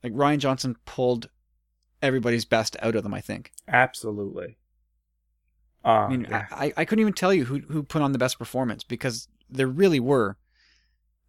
Like 0.03 0.13
Rian 0.13 0.39
Johnson 0.39 0.75
pulled 0.85 1.29
everybody's 2.01 2.43
best 2.43 2.75
out 2.81 2.95
of 2.95 3.03
them 3.03 3.13
i 3.13 3.21
think. 3.21 3.51
Absolutely 3.67 4.57
uh, 5.85 5.89
I 5.89 6.09
mean, 6.09 6.27
yeah. 6.29 6.47
I, 6.51 6.73
I 6.77 6.85
couldn't 6.85 7.01
even 7.01 7.13
tell 7.13 7.33
you 7.33 7.45
who 7.45 7.59
who 7.59 7.83
put 7.83 8.01
on 8.01 8.11
the 8.11 8.17
best 8.17 8.37
performance 8.37 8.83
because 8.83 9.27
there 9.49 9.67
really 9.67 9.99
were. 9.99 10.37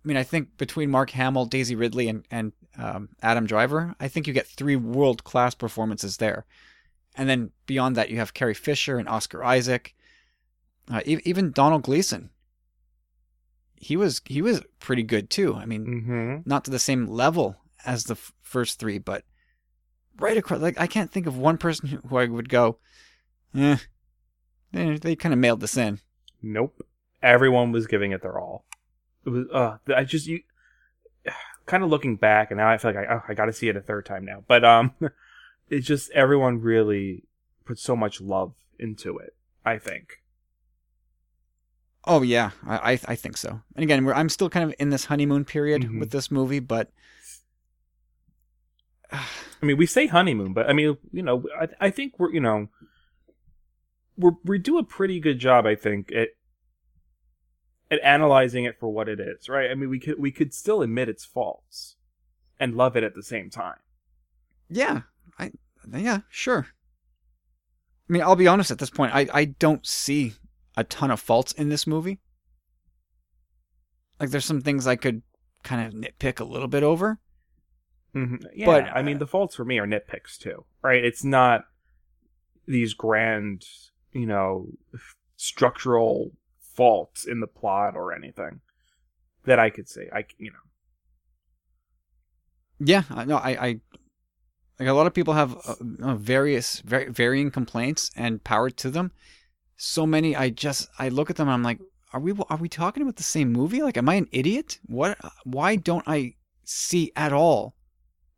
I 0.05 0.09
mean, 0.09 0.17
I 0.17 0.23
think 0.23 0.57
between 0.59 0.91
Mark 0.91 1.11
Hamill, 1.11 1.47
Daisy 1.47 1.75
Ridley, 1.75 2.09
and 2.09 2.25
and 2.31 2.53
um, 2.79 3.09
Adam 3.23 3.47
Driver, 3.47 3.95
I 3.99 4.09
think 4.09 4.27
you 4.27 4.33
get 4.33 4.47
three 4.47 4.77
world 4.77 5.25
class 5.25 5.55
performances 5.55 6.19
there, 6.19 6.45
and 7.17 7.29
then 7.29 7.51
beyond 7.67 7.97
that, 7.97 8.11
you 8.11 8.19
have 8.19 8.35
Carrie 8.35 8.55
Fisher 8.55 8.99
and 8.99 9.09
Oscar 9.09 9.43
Isaac, 9.43 9.95
uh, 10.91 11.01
even 11.07 11.51
Donald 11.51 11.83
Gleeson. 11.83 12.31
He 13.75 13.97
was 13.97 14.21
he 14.25 14.41
was 14.41 14.63
pretty 14.79 15.03
good 15.03 15.31
too. 15.31 15.55
I 15.55 15.67
mean, 15.67 15.87
mm-hmm. 15.87 16.37
not 16.49 16.65
to 16.65 16.71
the 16.71 16.79
same 16.79 17.07
level 17.07 17.57
as 17.85 18.05
the 18.05 18.15
f- 18.15 18.33
first 18.41 18.79
three, 18.79 18.99
but 18.99 19.25
right 20.19 20.37
across. 20.37 20.61
Like 20.61 20.81
I 20.81 20.87
can't 20.87 21.11
think 21.11 21.27
of 21.27 21.37
one 21.37 21.59
person 21.59 21.89
who, 21.89 21.99
who 22.09 22.17
I 22.17 22.27
would 22.27 22.49
go, 22.49 22.79
eh, 23.55 23.77
they, 24.75 24.99
they 24.99 25.17
kind 25.17 25.33
of 25.33 25.39
mailed 25.39 25.61
this 25.61 25.77
in. 25.77 26.01
Nope. 26.43 26.87
Everyone 27.23 27.73
was 27.73 27.87
giving 27.87 28.13
it 28.13 28.23
their 28.23 28.39
all. 28.39 28.65
It 29.25 29.31
was, 29.31 29.47
uh, 29.53 29.77
I 29.95 30.05
just, 30.05 30.27
you, 30.27 30.41
kind 31.67 31.83
of 31.83 31.91
looking 31.91 32.17
back, 32.17 32.51
and 32.51 32.59
now 32.59 32.69
I 32.69 32.79
feel 32.79 32.93
like 32.93 33.09
I, 33.09 33.15
oh, 33.15 33.23
I 33.29 33.35
got 33.35 33.47
to 33.47 33.53
see 33.53 33.69
it 33.69 33.77
a 33.77 33.81
third 33.81 34.05
time 34.05 34.25
now. 34.25 34.45
But, 34.47 34.65
um, 34.65 34.93
it's 35.69 35.87
just 35.87 36.11
everyone 36.11 36.61
really 36.61 37.25
put 37.65 37.79
so 37.79 37.97
much 37.97 38.21
love 38.21 38.53
into 38.79 39.19
it, 39.19 39.35
I 39.65 39.79
think. 39.79 40.21
Oh 42.07 42.23
yeah, 42.23 42.51
I 42.67 42.93
I, 42.93 43.01
I 43.09 43.15
think 43.15 43.37
so. 43.37 43.63
And 43.75 43.83
again, 43.83 44.07
I'm 44.09 44.29
still 44.29 44.51
kind 44.51 44.69
of 44.69 44.75
in 44.79 44.91
this 44.91 45.07
honeymoon 45.07 45.45
period 45.45 45.83
mm-hmm. 45.83 46.01
with 46.01 46.11
this 46.11 46.31
movie, 46.31 46.61
but 46.61 46.91
I 49.13 49.27
mean, 49.63 49.77
we 49.77 49.87
say 49.87 50.07
honeymoon, 50.07 50.53
but 50.53 50.69
I 50.69 50.75
mean, 50.75 50.99
you 51.13 51.23
know, 51.23 51.45
I 51.59 51.69
I 51.81 51.91
think 51.91 52.19
we're 52.19 52.33
you 52.33 52.41
know 52.41 52.69
we 54.17 54.31
we 54.45 54.59
do 54.59 54.79
a 54.79 54.85
pretty 54.85 55.21
good 55.21 55.39
job, 55.39 55.67
I 55.67 55.75
think, 55.75 56.13
at 56.13 56.29
at 57.91 58.01
analyzing 58.03 58.65
it 58.65 58.79
for 58.79 58.89
what 58.89 59.09
it 59.09 59.21
is, 59.21 59.49
right? 59.49 59.71
I 59.71 59.75
mean, 59.75 59.91
we 59.91 60.01
could 60.01 60.19
we 60.19 60.31
could 60.31 60.55
still 60.55 60.83
admit 60.83 61.09
its 61.09 61.25
faults 61.25 61.97
and 62.59 62.75
love 62.75 62.97
it 62.97 63.05
at 63.05 63.15
the 63.15 63.23
same 63.23 63.51
time. 63.51 63.79
Yeah, 64.69 65.03
I 65.39 65.53
yeah, 65.93 66.21
sure. 66.29 66.67
I 68.09 68.13
mean, 68.13 68.23
I'll 68.23 68.37
be 68.37 68.49
honest 68.49 68.71
at 68.71 68.79
this 68.79 68.91
point, 68.91 69.15
I 69.15 69.29
I 69.33 69.45
don't 69.45 69.87
see 69.87 70.35
a 70.77 70.85
ton 70.85 71.11
of 71.11 71.21
faults 71.21 71.53
in 71.53 71.69
this 71.69 71.87
movie. 71.87 72.21
Like, 74.21 74.31
there's 74.31 74.45
some 74.45 74.61
things 74.61 74.87
I 74.87 74.97
could 74.97 75.23
kind 75.63 75.87
of 75.87 75.93
nitpick 75.93 76.41
a 76.41 76.45
little 76.45 76.69
bit 76.69 76.83
over. 76.83 77.19
Mm-hmm. 78.15 78.47
Yeah, 78.55 78.67
but 78.67 78.85
I 78.85 79.03
mean, 79.03 79.19
the 79.19 79.27
faults 79.27 79.57
for 79.57 79.65
me 79.65 79.79
are 79.79 79.87
nitpicks 79.87 80.39
too, 80.39 80.65
right? 80.83 81.05
It's 81.05 81.25
not 81.25 81.65
these 82.67 82.95
grand 82.95 83.65
you 84.15 84.27
know, 84.27 84.69
structural 85.37 86.31
faults 86.75 87.27
in 87.27 87.41
the 87.41 87.47
plot 87.47 87.97
or 87.97 88.15
anything 88.15 88.61
that 89.45 89.59
I 89.59 89.71
could 89.71 89.89
say. 89.89 90.09
I, 90.13 90.25
you 90.39 90.51
know. 90.51 90.59
Yeah, 92.81 93.03
no, 93.27 93.37
I, 93.37 93.51
I, 93.51 93.81
like 94.79 94.89
a 94.89 94.93
lot 94.93 95.07
of 95.07 95.15
people 95.15 95.35
have 95.35 95.57
uh, 95.67 95.75
uh, 96.03 96.15
various, 96.17 96.81
very 96.81 97.09
varying 97.11 97.51
complaints 97.51 98.11
and 98.17 98.43
power 98.43 98.71
to 98.71 98.91
them. 98.91 99.13
So 99.77 100.07
many, 100.07 100.35
I 100.35 100.51
just, 100.51 100.89
I 100.99 101.09
look 101.09 101.31
at 101.31 101.37
them 101.37 101.49
I'm 101.49 101.63
like, 101.63 101.81
are 102.13 102.21
we, 102.21 102.33
are 102.49 102.57
we 102.57 102.69
talking 102.69 103.03
about 103.03 103.17
the 103.17 103.23
same 103.23 103.53
movie? 103.53 103.83
Like, 103.83 103.97
am 103.97 104.09
I 104.09 104.15
an 104.15 104.29
idiot? 104.33 104.79
What, 104.87 105.19
why 105.45 105.77
don't 105.77 106.05
I 106.07 106.35
see 106.65 107.13
at 107.17 107.33
all 107.33 107.75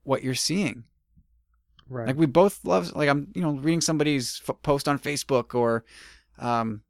what 0.03 0.23
you're 0.23 0.35
seeing? 0.35 0.85
Right. 1.89 2.09
Like 2.09 2.17
we 2.17 2.27
both 2.27 2.65
love, 2.65 2.95
like 2.95 3.09
I'm, 3.09 3.29
you 3.35 3.43
know, 3.43 3.53
reading 3.53 3.81
somebody's 3.81 4.43
f- 4.47 4.57
post 4.63 4.89
on 4.89 4.99
Facebook 4.99 5.55
or 5.55 5.85
um, 6.39 6.83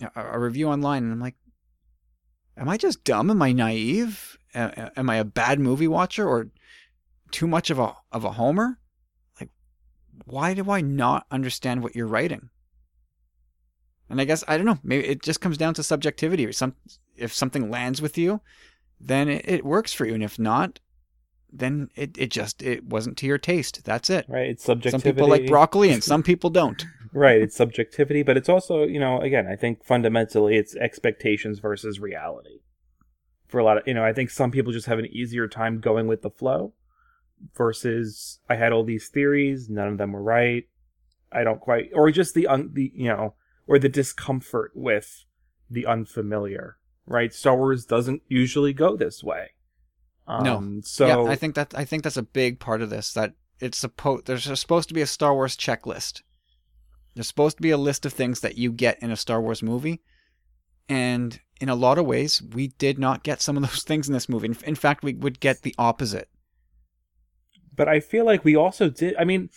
a, 0.00 0.10
a, 0.32 0.38
review 0.38 0.68
online, 0.68 1.04
and 1.04 1.12
I'm 1.12 1.20
like, 1.20 1.36
am 2.56 2.68
I 2.68 2.76
just 2.76 3.04
dumb? 3.04 3.30
Am 3.30 3.42
I 3.42 3.52
naive? 3.52 4.38
A- 4.54 4.98
am 4.98 5.10
I 5.10 5.16
a 5.16 5.24
bad 5.24 5.60
movie 5.60 5.88
watcher 5.88 6.26
or 6.26 6.48
too 7.30 7.46
much 7.46 7.68
of 7.68 7.78
a 7.78 7.94
of 8.10 8.24
a 8.24 8.32
homer? 8.32 8.78
Like, 9.38 9.50
why 10.24 10.54
do 10.54 10.70
I 10.70 10.80
not 10.80 11.26
understand 11.30 11.82
what 11.82 11.94
you're 11.94 12.06
writing? 12.06 12.48
And 14.08 14.20
I 14.20 14.24
guess 14.24 14.42
I 14.48 14.56
don't 14.56 14.66
know. 14.66 14.78
Maybe 14.82 15.06
it 15.06 15.22
just 15.22 15.42
comes 15.42 15.58
down 15.58 15.74
to 15.74 15.82
subjectivity. 15.82 16.46
Or 16.46 16.52
some, 16.52 16.74
if 17.16 17.34
something 17.34 17.70
lands 17.70 18.00
with 18.00 18.16
you, 18.16 18.40
then 18.98 19.28
it, 19.28 19.44
it 19.46 19.64
works 19.64 19.92
for 19.92 20.06
you, 20.06 20.14
and 20.14 20.24
if 20.24 20.38
not, 20.38 20.80
then 21.52 21.90
it, 21.94 22.16
it 22.18 22.30
just 22.30 22.62
it 22.62 22.84
wasn't 22.84 23.16
to 23.18 23.26
your 23.26 23.38
taste. 23.38 23.84
That's 23.84 24.10
it. 24.10 24.26
Right. 24.28 24.50
It's 24.50 24.64
subjectivity. 24.64 25.08
Some 25.08 25.14
people 25.14 25.28
like 25.28 25.46
broccoli 25.46 25.90
and 25.90 26.04
some 26.12 26.22
people 26.22 26.50
don't. 26.50 26.84
right. 27.12 27.40
It's 27.40 27.56
subjectivity, 27.56 28.22
but 28.22 28.36
it's 28.36 28.48
also, 28.48 28.84
you 28.84 29.00
know, 29.00 29.20
again, 29.20 29.46
I 29.46 29.56
think 29.56 29.84
fundamentally 29.84 30.56
it's 30.56 30.76
expectations 30.76 31.58
versus 31.58 32.00
reality. 32.00 32.60
For 33.46 33.58
a 33.58 33.64
lot 33.64 33.78
of, 33.78 33.86
you 33.86 33.94
know, 33.94 34.04
I 34.04 34.12
think 34.12 34.30
some 34.30 34.50
people 34.50 34.72
just 34.72 34.86
have 34.86 34.98
an 34.98 35.06
easier 35.06 35.48
time 35.48 35.80
going 35.80 36.06
with 36.06 36.22
the 36.22 36.30
flow 36.30 36.74
versus 37.56 38.40
I 38.48 38.56
had 38.56 38.72
all 38.72 38.84
these 38.84 39.08
theories, 39.08 39.68
none 39.70 39.88
of 39.88 39.98
them 39.98 40.12
were 40.12 40.22
right. 40.22 40.64
I 41.32 41.44
don't 41.44 41.60
quite, 41.60 41.90
or 41.94 42.10
just 42.10 42.34
the 42.34 42.46
un, 42.46 42.70
the 42.72 42.92
you 42.94 43.08
know, 43.08 43.34
or 43.66 43.78
the 43.78 43.88
discomfort 43.88 44.72
with 44.74 45.24
the 45.70 45.86
unfamiliar. 45.86 46.76
Right? 47.06 47.32
Star 47.32 47.56
Wars 47.56 47.86
doesn't 47.86 48.20
usually 48.28 48.74
go 48.74 48.94
this 48.94 49.24
way. 49.24 49.52
Um, 50.28 50.44
No. 50.44 50.80
So 50.84 51.06
yeah, 51.06 51.32
I 51.32 51.34
think 51.34 51.54
that 51.56 51.74
I 51.76 51.84
think 51.84 52.02
that's 52.04 52.16
a 52.16 52.22
big 52.22 52.60
part 52.60 52.82
of 52.82 52.90
this. 52.90 53.12
That 53.14 53.32
it's 53.60 53.78
supposed 53.78 54.26
there's 54.26 54.60
supposed 54.60 54.88
to 54.88 54.94
be 54.94 55.00
a 55.00 55.06
Star 55.06 55.34
Wars 55.34 55.56
checklist. 55.56 56.22
There's 57.14 57.26
supposed 57.26 57.56
to 57.56 57.62
be 57.62 57.70
a 57.70 57.78
list 57.78 58.06
of 58.06 58.12
things 58.12 58.40
that 58.40 58.56
you 58.58 58.70
get 58.70 59.02
in 59.02 59.10
a 59.10 59.16
Star 59.16 59.40
Wars 59.40 59.62
movie, 59.62 60.02
and 60.88 61.40
in 61.60 61.68
a 61.68 61.74
lot 61.74 61.98
of 61.98 62.06
ways, 62.06 62.40
we 62.40 62.68
did 62.68 62.98
not 62.98 63.24
get 63.24 63.42
some 63.42 63.56
of 63.56 63.62
those 63.68 63.82
things 63.82 64.06
in 64.06 64.12
this 64.12 64.28
movie. 64.28 64.48
In, 64.48 64.56
in 64.64 64.74
fact, 64.76 65.02
we 65.02 65.14
would 65.14 65.40
get 65.40 65.62
the 65.62 65.74
opposite. 65.78 66.28
but 67.74 67.88
I 67.88 68.00
feel 68.00 68.24
like 68.24 68.44
we 68.44 68.54
also 68.54 68.88
did. 68.90 69.16
I 69.18 69.24
mean, 69.24 69.50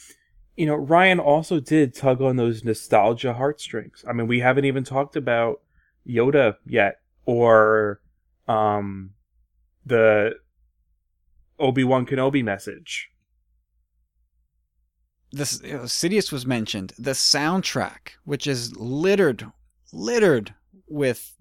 you 0.55 0.65
know, 0.65 0.77
Rian 0.77 1.19
also 1.19 1.59
did 1.59 1.93
tug 1.93 2.21
on 2.21 2.35
those 2.37 2.63
nostalgia 2.63 3.33
heartstrings. 3.33 4.05
I 4.07 4.13
mean, 4.13 4.27
we 4.27 4.39
haven't 4.39 4.65
even 4.65 4.83
talked 4.83 5.15
about 5.15 5.61
Yoda 6.07 6.55
yet, 6.65 6.99
or 7.25 7.99
um, 8.47 9.11
the 9.85 10.35
Obi 11.61 11.83
Wan 11.83 12.05
Kenobi 12.05 12.43
message. 12.43 13.09
This 15.31 15.61
you 15.63 15.73
know, 15.73 15.83
Sidious 15.83 16.31
was 16.31 16.45
mentioned. 16.45 16.93
The 16.99 17.11
soundtrack, 17.11 18.09
which 18.25 18.47
is 18.47 18.75
littered, 18.75 19.45
littered 19.93 20.53
with 20.87 21.33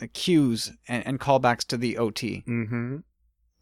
uh, 0.00 0.06
cues 0.12 0.72
and, 0.86 1.04
and 1.06 1.20
callbacks 1.20 1.64
to 1.66 1.76
the 1.76 1.98
OT. 1.98 2.44
Mm-hmm. 2.46 2.98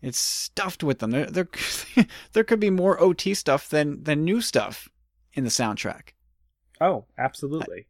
It's 0.03 0.19
stuffed 0.19 0.83
with 0.83 0.99
them. 0.99 1.13
There, 1.13 1.27
there, 1.27 1.49
there 2.33 2.45
could 2.45 2.61
be 2.61 2.71
more 2.71 3.01
OT 3.01 3.33
stuff 3.35 3.69
than 3.69 4.03
than 4.03 4.25
new 4.25 4.41
stuff 4.43 4.89
in 5.33 5.45
the 5.45 5.51
soundtrack. 5.51 6.11
Oh, 6.81 7.07
absolutely. 7.17 7.87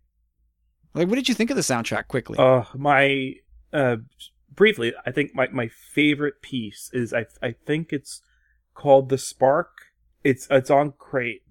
Like, 0.94 1.08
what 1.08 1.16
did 1.16 1.28
you 1.28 1.34
think 1.34 1.50
of 1.50 1.56
the 1.56 1.62
soundtrack? 1.62 2.08
Quickly, 2.08 2.38
Uh, 2.38 2.64
my 2.74 3.34
uh, 3.72 3.96
briefly, 4.54 4.92
I 5.06 5.10
think 5.10 5.34
my, 5.34 5.48
my 5.52 5.68
favorite 5.68 6.42
piece 6.42 6.90
is 6.92 7.12
I 7.12 7.26
I 7.42 7.54
think 7.66 7.92
it's 7.92 8.22
called 8.74 9.08
the 9.08 9.18
Spark. 9.18 9.70
It's 10.24 10.46
it's 10.50 10.70
on 10.70 10.92
Crait, 10.92 11.42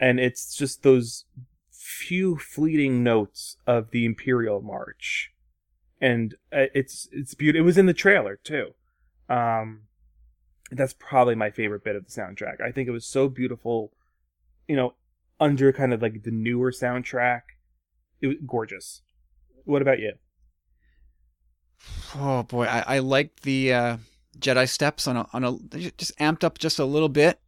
and 0.00 0.20
it's 0.20 0.54
just 0.54 0.82
those 0.82 1.24
few 1.70 2.36
fleeting 2.36 3.02
notes 3.02 3.56
of 3.66 3.90
the 3.90 4.04
Imperial 4.04 4.60
March, 4.60 5.32
and 6.00 6.34
uh, 6.52 6.66
it's 6.74 7.08
it's 7.12 7.34
beautiful. 7.34 7.62
It 7.62 7.66
was 7.66 7.78
in 7.78 7.86
the 7.86 7.94
trailer 7.94 8.36
too. 8.36 8.74
Um, 9.28 9.82
that's 10.70 10.94
probably 10.94 11.34
my 11.34 11.50
favorite 11.50 11.84
bit 11.84 11.96
of 11.96 12.04
the 12.04 12.10
soundtrack. 12.10 12.60
I 12.60 12.72
think 12.72 12.88
it 12.88 12.92
was 12.92 13.06
so 13.06 13.28
beautiful, 13.28 13.92
you 14.66 14.76
know, 14.76 14.94
under 15.40 15.72
kind 15.72 15.92
of 15.92 16.02
like 16.02 16.22
the 16.22 16.30
newer 16.30 16.70
soundtrack. 16.70 17.42
It 18.20 18.26
was 18.26 18.36
gorgeous. 18.46 19.02
What 19.64 19.82
about 19.82 19.98
you? 19.98 20.14
Oh 22.16 22.42
boy, 22.42 22.64
I, 22.64 22.96
I 22.96 22.98
liked 23.00 23.42
the 23.42 23.72
uh, 23.72 23.96
Jedi 24.38 24.68
steps 24.68 25.06
on 25.06 25.16
a 25.16 25.26
on 25.32 25.44
a 25.44 25.58
just 25.96 26.16
amped 26.18 26.44
up 26.44 26.58
just 26.58 26.78
a 26.78 26.84
little 26.84 27.08
bit. 27.08 27.40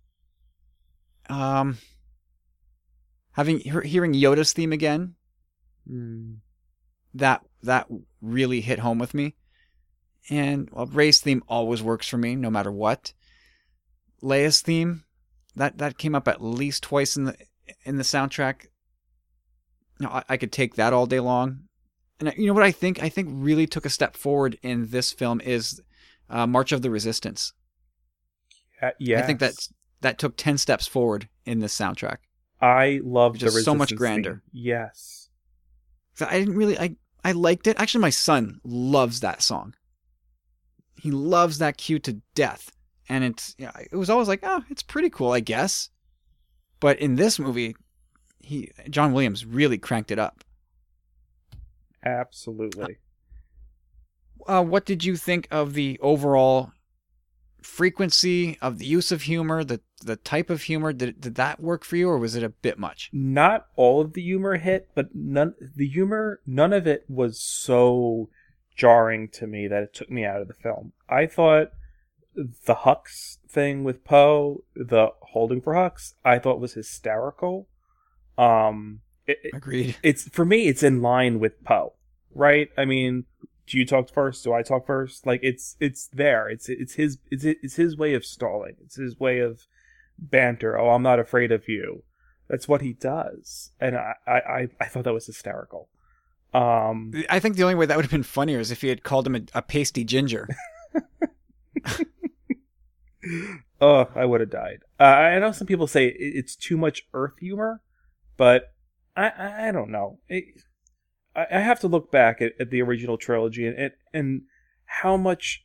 Um, 1.28 1.78
having 3.32 3.60
hearing 3.60 4.14
Yoda's 4.14 4.52
theme 4.52 4.72
again, 4.72 5.14
that 7.14 7.42
that 7.62 7.86
really 8.20 8.60
hit 8.60 8.80
home 8.80 8.98
with 8.98 9.14
me. 9.14 9.34
And 10.28 10.68
well, 10.70 10.86
Rey's 10.86 11.20
theme 11.20 11.42
always 11.48 11.82
works 11.82 12.06
for 12.06 12.18
me, 12.18 12.36
no 12.36 12.50
matter 12.50 12.70
what. 12.70 13.12
Leia's 14.22 14.60
theme, 14.60 15.04
that 15.56 15.78
that 15.78 15.98
came 15.98 16.14
up 16.14 16.28
at 16.28 16.42
least 16.42 16.82
twice 16.82 17.16
in 17.16 17.24
the 17.24 17.36
in 17.84 17.96
the 17.96 18.02
soundtrack. 18.02 18.66
You 19.98 20.06
know, 20.06 20.12
I, 20.12 20.24
I 20.30 20.36
could 20.36 20.52
take 20.52 20.74
that 20.74 20.92
all 20.92 21.06
day 21.06 21.20
long. 21.20 21.64
And 22.20 22.32
you 22.36 22.46
know 22.46 22.52
what 22.54 22.62
I 22.62 22.70
think? 22.70 23.02
I 23.02 23.08
think 23.08 23.28
really 23.32 23.66
took 23.66 23.84
a 23.86 23.90
step 23.90 24.16
forward 24.16 24.58
in 24.62 24.88
this 24.88 25.10
film 25.10 25.40
is 25.40 25.80
uh, 26.28 26.46
March 26.46 26.70
of 26.70 26.82
the 26.82 26.90
Resistance. 26.90 27.52
Uh, 28.80 28.90
yeah, 28.98 29.18
I 29.18 29.22
think 29.22 29.40
that 29.40 29.54
that 30.02 30.18
took 30.18 30.36
ten 30.36 30.58
steps 30.58 30.86
forward 30.86 31.28
in 31.44 31.60
this 31.60 31.76
soundtrack. 31.76 32.18
I 32.60 33.00
love 33.02 33.34
the 33.34 33.38
Just 33.38 33.64
so 33.64 33.74
much 33.74 33.94
grander. 33.96 34.42
theme. 34.52 34.62
Yes, 34.64 35.28
So 36.14 36.26
I 36.28 36.38
didn't 36.38 36.56
really 36.56 36.78
I 36.78 36.96
I 37.24 37.32
liked 37.32 37.66
it. 37.66 37.80
Actually, 37.80 38.02
my 38.02 38.10
son 38.10 38.60
loves 38.64 39.20
that 39.20 39.42
song. 39.42 39.74
He 40.96 41.10
loves 41.10 41.58
that 41.58 41.78
cue 41.78 41.98
to 42.00 42.20
death, 42.34 42.70
and 43.08 43.24
it's 43.24 43.54
yeah, 43.58 43.72
it 43.90 43.96
was 43.96 44.10
always 44.10 44.28
like, 44.28 44.40
oh, 44.42 44.62
it's 44.68 44.82
pretty 44.82 45.08
cool, 45.08 45.32
I 45.32 45.40
guess. 45.40 45.88
But 46.80 46.98
in 46.98 47.16
this 47.16 47.38
movie, 47.38 47.76
he 48.40 48.70
John 48.90 49.12
Williams 49.14 49.44
really 49.46 49.78
cranked 49.78 50.10
it 50.10 50.18
up. 50.18 50.44
Absolutely. 52.04 52.98
Uh, 54.46 54.64
what 54.64 54.84
did 54.84 55.04
you 55.04 55.16
think 55.16 55.46
of 55.50 55.74
the 55.74 55.98
overall 56.00 56.72
frequency 57.62 58.58
of 58.62 58.78
the 58.78 58.86
use 58.86 59.12
of 59.12 59.22
humor, 59.22 59.62
the 59.64 59.80
the 60.02 60.16
type 60.16 60.50
of 60.50 60.62
humor? 60.62 60.92
Did 60.92 61.20
did 61.20 61.34
that 61.36 61.60
work 61.60 61.84
for 61.84 61.96
you, 61.96 62.08
or 62.08 62.18
was 62.18 62.34
it 62.34 62.42
a 62.42 62.48
bit 62.48 62.78
much? 62.78 63.10
Not 63.12 63.66
all 63.76 64.00
of 64.00 64.14
the 64.14 64.22
humor 64.22 64.56
hit, 64.56 64.88
but 64.94 65.14
none 65.14 65.54
the 65.76 65.88
humor, 65.88 66.40
none 66.46 66.72
of 66.72 66.86
it 66.86 67.04
was 67.08 67.40
so 67.40 68.30
jarring 68.74 69.28
to 69.28 69.46
me 69.46 69.68
that 69.68 69.82
it 69.82 69.94
took 69.94 70.10
me 70.10 70.24
out 70.24 70.40
of 70.40 70.48
the 70.48 70.54
film. 70.54 70.92
I 71.08 71.26
thought 71.26 71.72
the 72.34 72.76
Hux 72.76 73.38
thing 73.48 73.84
with 73.84 74.04
Poe, 74.04 74.64
the 74.74 75.08
holding 75.20 75.60
for 75.60 75.74
Hux, 75.74 76.14
I 76.24 76.38
thought 76.38 76.60
was 76.60 76.74
hysterical. 76.74 77.68
Um, 78.38 79.00
it, 79.42 79.50
Agreed. 79.54 79.96
it's 80.02 80.28
for 80.28 80.44
me 80.44 80.68
it's 80.68 80.82
in 80.82 81.02
line 81.02 81.40
with 81.40 81.62
Poe, 81.64 81.94
right? 82.34 82.68
I 82.76 82.84
mean, 82.84 83.24
do 83.66 83.78
you 83.78 83.86
talk 83.86 84.10
first? 84.10 84.44
Do 84.44 84.52
I 84.52 84.62
talk 84.62 84.86
first? 84.86 85.26
Like 85.26 85.40
it's 85.42 85.76
it's 85.80 86.08
there. 86.08 86.48
It's 86.48 86.68
it's 86.68 86.94
his 86.94 87.18
it's 87.30 87.44
it's 87.44 87.76
his 87.76 87.96
way 87.96 88.14
of 88.14 88.24
stalling. 88.24 88.76
It's 88.84 88.96
his 88.96 89.18
way 89.18 89.38
of 89.38 89.66
banter. 90.18 90.78
Oh, 90.78 90.90
I'm 90.90 91.02
not 91.02 91.18
afraid 91.18 91.52
of 91.52 91.68
you. 91.68 92.04
That's 92.48 92.66
what 92.66 92.82
he 92.82 92.94
does, 92.94 93.70
and 93.80 93.96
I 93.96 94.14
I 94.26 94.68
I 94.80 94.86
thought 94.86 95.04
that 95.04 95.14
was 95.14 95.26
hysterical. 95.26 95.88
Um, 96.52 97.12
I 97.30 97.38
think 97.38 97.54
the 97.54 97.62
only 97.62 97.76
way 97.76 97.86
that 97.86 97.96
would 97.96 98.04
have 98.04 98.10
been 98.10 98.24
funnier 98.24 98.58
is 98.58 98.72
if 98.72 98.80
he 98.80 98.88
had 98.88 99.04
called 99.04 99.26
him 99.26 99.36
a, 99.36 99.42
a 99.54 99.62
pasty 99.62 100.02
ginger. 100.02 100.48
oh, 103.80 104.08
I 104.14 104.24
would 104.24 104.40
have 104.40 104.50
died. 104.50 104.80
Uh, 104.98 105.04
I 105.04 105.38
know 105.38 105.52
some 105.52 105.66
people 105.66 105.86
say 105.86 106.06
it's 106.08 106.56
too 106.56 106.76
much 106.76 107.06
Earth 107.14 107.34
humor, 107.38 107.82
but 108.36 108.72
I 109.22 109.28
I, 109.28 109.68
I 109.68 109.72
don't 109.72 109.90
know. 109.90 110.18
It, 110.28 110.44
I, 111.34 111.46
I 111.52 111.60
have 111.60 111.80
to 111.80 111.88
look 111.88 112.10
back 112.10 112.40
at, 112.40 112.52
at 112.60 112.70
the 112.70 112.82
original 112.82 113.18
trilogy 113.18 113.66
and, 113.66 113.76
and 113.78 113.92
and 114.12 114.42
how 115.00 115.16
much 115.16 115.64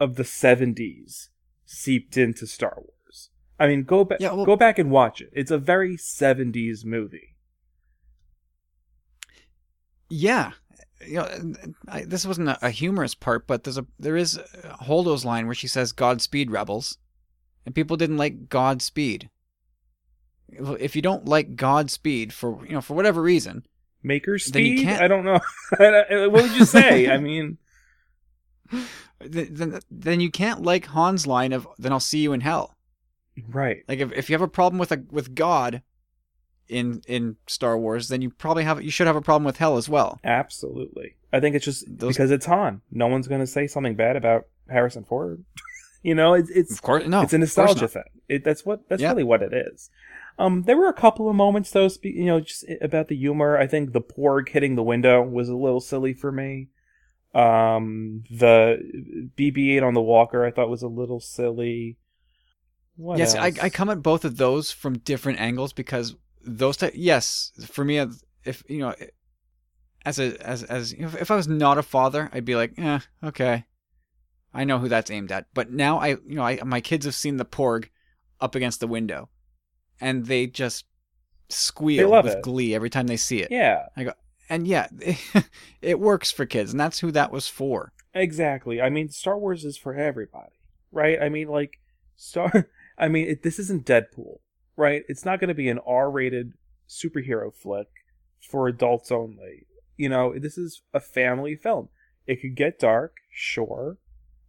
of 0.00 0.16
the 0.16 0.22
'70s 0.24 1.28
seeped 1.64 2.16
into 2.16 2.46
Star 2.46 2.74
Wars. 2.76 3.30
I 3.58 3.66
mean, 3.68 3.84
go 3.84 4.04
back 4.04 4.20
Yeah, 4.20 4.32
well- 4.32 4.46
go 4.46 4.56
back 4.56 4.78
and 4.78 4.90
watch 4.90 5.20
it. 5.20 5.30
It's 5.32 5.50
a 5.50 5.58
very 5.58 5.96
'70s 5.96 6.84
movie. 6.84 7.34
Yeah, 10.08 10.52
you 11.04 11.16
know, 11.16 11.54
I, 11.88 12.02
this 12.04 12.24
wasn't 12.26 12.48
a, 12.50 12.66
a 12.66 12.70
humorous 12.70 13.14
part, 13.14 13.46
but 13.46 13.64
there's 13.64 13.78
a 13.78 13.86
there 13.98 14.16
is 14.16 14.38
a 14.62 14.76
Holdo's 14.84 15.24
line 15.24 15.46
where 15.46 15.54
she 15.54 15.66
says 15.66 15.92
"Godspeed, 15.92 16.50
rebels," 16.50 16.98
and 17.64 17.74
people 17.74 17.96
didn't 17.96 18.16
like 18.18 18.48
Godspeed. 18.48 19.30
If 20.48 20.94
you 20.96 21.02
don't 21.02 21.26
like 21.26 21.56
Godspeed 21.56 22.32
for 22.32 22.64
you 22.66 22.72
know 22.72 22.80
for 22.80 22.94
whatever 22.94 23.20
reason, 23.22 23.66
Maker 24.02 24.38
Then 24.52 24.64
you 24.64 24.76
speed? 24.78 24.84
can't- 24.84 25.02
I 25.02 25.08
don't 25.08 25.24
know. 25.24 25.40
Uh, 25.78 26.28
what 26.30 26.42
would 26.44 26.56
you 26.56 26.64
say? 26.64 27.10
I 27.10 27.16
mean, 27.28 27.58
th- 29.20 29.48
then 29.50 29.80
then 29.90 30.20
you 30.20 30.30
can't 30.30 30.62
like 30.62 30.86
Han's 30.86 31.26
line 31.26 31.52
of 31.52 31.66
"Then 31.78 31.92
I'll 31.92 32.00
see 32.00 32.20
you 32.20 32.32
in 32.32 32.40
hell." 32.40 32.74
right. 33.50 33.82
Like 33.88 33.98
if, 33.98 34.12
if 34.12 34.30
you 34.30 34.34
have 34.34 34.40
a 34.42 34.48
problem 34.48 34.78
with 34.78 34.92
a 34.92 35.02
with 35.10 35.34
God 35.34 35.82
in 36.68 37.02
in 37.06 37.36
Star 37.46 37.76
Wars, 37.78 38.08
then 38.08 38.22
you 38.22 38.30
probably 38.30 38.64
have 38.64 38.82
you 38.82 38.90
should 38.90 39.06
have 39.06 39.16
a 39.16 39.20
problem 39.22 39.44
with 39.44 39.58
hell 39.58 39.76
as 39.76 39.88
well. 39.88 40.20
Absolutely. 40.24 41.16
I 41.32 41.40
think 41.40 41.54
it's 41.56 41.64
just 41.64 41.84
Those- 41.88 42.14
because 42.14 42.30
it's 42.30 42.46
Han. 42.46 42.80
No 42.90 43.08
one's 43.08 43.28
going 43.28 43.40
to 43.40 43.46
say 43.46 43.66
something 43.66 43.94
bad 43.94 44.16
about 44.16 44.46
Harrison 44.70 45.04
Ford. 45.04 45.44
you 46.02 46.14
know, 46.14 46.34
it's 46.34 46.50
it's 46.50 46.72
Of 46.72 46.82
course, 46.82 47.06
no, 47.06 47.22
it's 47.22 47.32
a 47.34 47.38
nostalgia 47.38 47.88
thing. 47.88 48.04
It, 48.28 48.44
that's 48.44 48.64
what 48.64 48.88
that's 48.88 49.02
Yeah. 49.02 49.10
really 49.10 49.24
what 49.24 49.42
it 49.42 49.52
is. 49.52 49.90
Um, 50.38 50.62
there 50.64 50.76
were 50.76 50.88
a 50.88 50.92
couple 50.92 51.28
of 51.28 51.36
moments 51.36 51.70
though, 51.70 51.88
spe- 51.88 52.04
you 52.06 52.26
know, 52.26 52.40
just 52.40 52.64
about 52.80 53.08
the 53.08 53.16
humor. 53.16 53.56
I 53.56 53.66
think 53.66 53.92
the 53.92 54.02
porg 54.02 54.48
hitting 54.50 54.76
the 54.76 54.82
window 54.82 55.22
was 55.22 55.48
a 55.48 55.56
little 55.56 55.80
silly 55.80 56.12
for 56.12 56.30
me. 56.30 56.68
Um, 57.34 58.24
the 58.30 59.30
BB-8 59.36 59.82
on 59.82 59.94
the 59.94 60.00
walker 60.00 60.44
I 60.44 60.50
thought 60.50 60.70
was 60.70 60.82
a 60.82 60.88
little 60.88 61.20
silly. 61.20 61.98
What 62.96 63.18
yes, 63.18 63.34
I. 63.34 63.52
I 63.60 63.70
come 63.70 63.90
at 63.90 64.02
both 64.02 64.24
of 64.24 64.36
those 64.36 64.70
from 64.72 64.98
different 64.98 65.38
angles 65.38 65.74
because 65.74 66.16
those 66.46 66.82
yes, 66.94 67.52
for 67.66 67.84
me, 67.84 67.98
if 68.44 68.62
you 68.68 68.78
know, 68.78 68.94
as 70.06 70.18
a 70.18 70.36
as 70.46 70.62
as 70.62 70.92
if, 70.92 71.14
if 71.20 71.30
I 71.30 71.36
was 71.36 71.48
not 71.48 71.76
a 71.76 71.82
father, 71.82 72.30
I'd 72.32 72.44
be 72.44 72.56
like, 72.56 72.72
eh, 72.78 73.00
okay, 73.22 73.64
I 74.54 74.64
know 74.64 74.78
who 74.78 74.88
that's 74.88 75.10
aimed 75.10 75.32
at. 75.32 75.46
But 75.52 75.70
now 75.70 75.98
I, 75.98 76.08
you 76.08 76.36
know, 76.36 76.42
I 76.42 76.60
my 76.64 76.80
kids 76.80 77.04
have 77.04 77.14
seen 77.14 77.36
the 77.36 77.44
porg 77.44 77.90
up 78.40 78.54
against 78.54 78.80
the 78.80 78.86
window, 78.86 79.28
and 80.00 80.26
they 80.26 80.46
just 80.46 80.84
squeal 81.48 82.10
love 82.10 82.24
with 82.24 82.34
it. 82.34 82.42
glee 82.42 82.74
every 82.74 82.90
time 82.90 83.06
they 83.06 83.16
see 83.16 83.40
it. 83.40 83.50
Yeah, 83.50 83.86
I 83.96 84.04
go, 84.04 84.12
And 84.48 84.66
yeah, 84.66 84.88
it 85.82 86.00
works 86.00 86.30
for 86.32 86.46
kids, 86.46 86.72
and 86.72 86.80
that's 86.80 86.98
who 87.00 87.10
that 87.12 87.30
was 87.32 87.48
for. 87.48 87.92
exactly. 88.14 88.80
I 88.80 88.90
mean, 88.90 89.08
Star 89.10 89.38
Wars 89.38 89.64
is 89.64 89.76
for 89.76 89.94
everybody, 89.94 90.52
right? 90.92 91.20
I 91.20 91.28
mean, 91.28 91.48
like 91.48 91.78
Star. 92.16 92.68
I 92.98 93.08
mean, 93.08 93.28
it, 93.28 93.42
this 93.42 93.58
isn't 93.58 93.84
Deadpool, 93.86 94.38
right? 94.76 95.02
It's 95.08 95.24
not 95.24 95.38
going 95.38 95.48
to 95.48 95.54
be 95.54 95.68
an 95.68 95.80
R-rated 95.86 96.54
superhero 96.88 97.54
flick 97.54 97.88
for 98.40 98.68
adults 98.68 99.12
only. 99.12 99.66
You 99.98 100.08
know, 100.08 100.34
this 100.38 100.56
is 100.56 100.82
a 100.94 101.00
family 101.00 101.56
film. 101.56 101.90
It 102.26 102.40
could 102.40 102.54
get 102.56 102.78
dark, 102.78 103.16
sure, 103.30 103.98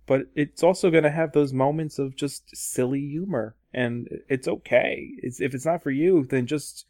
but 0.06 0.24
it's 0.34 0.64
also 0.64 0.90
going 0.90 1.04
to 1.04 1.12
have 1.12 1.34
those 1.34 1.52
moments 1.54 2.00
of 2.00 2.16
just 2.16 2.56
silly 2.56 3.02
humor, 3.02 3.56
and 3.78 4.08
it's 4.28 4.48
okay. 4.48 5.12
It's 5.20 5.40
if 5.40 5.54
it's 5.54 5.66
not 5.66 5.84
for 5.84 5.92
you, 5.92 6.26
then 6.26 6.48
just 6.48 6.86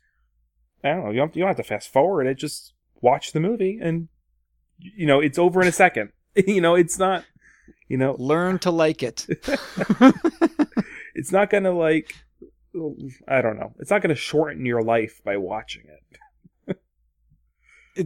I 0.84 0.90
don't 0.90 1.04
know. 1.04 1.12
You 1.12 1.18
don't, 1.18 1.36
you 1.36 1.42
don't 1.42 1.50
have 1.50 1.58
to 1.58 1.64
fast 1.64 1.92
forward 1.92 2.28
it. 2.28 2.36
Just 2.36 2.74
watch 3.02 3.34
the 3.34 3.42
movie, 3.42 3.78
and 3.82 4.08
you 4.80 5.06
know 5.06 5.20
it's 5.20 5.38
over 5.38 5.62
in 5.62 5.68
a 5.68 5.74
second. 5.74 6.12
you 6.36 6.62
know, 6.62 6.76
it's 6.76 6.98
not. 6.98 7.26
You 7.90 7.98
know, 7.98 8.16
Learn 8.20 8.60
to 8.60 8.72
like 8.72 9.04
it. 9.04 9.26
it's 11.16 11.32
not 11.32 11.50
gonna 11.50 11.72
like. 11.72 12.16
I 13.28 13.42
don't 13.42 13.60
know. 13.60 13.74
It's 13.80 13.92
not 13.92 14.02
gonna 14.02 14.16
shorten 14.16 14.66
your 14.66 14.82
life 14.82 15.22
by 15.26 15.38
watching 15.38 15.84
it. 15.86 16.82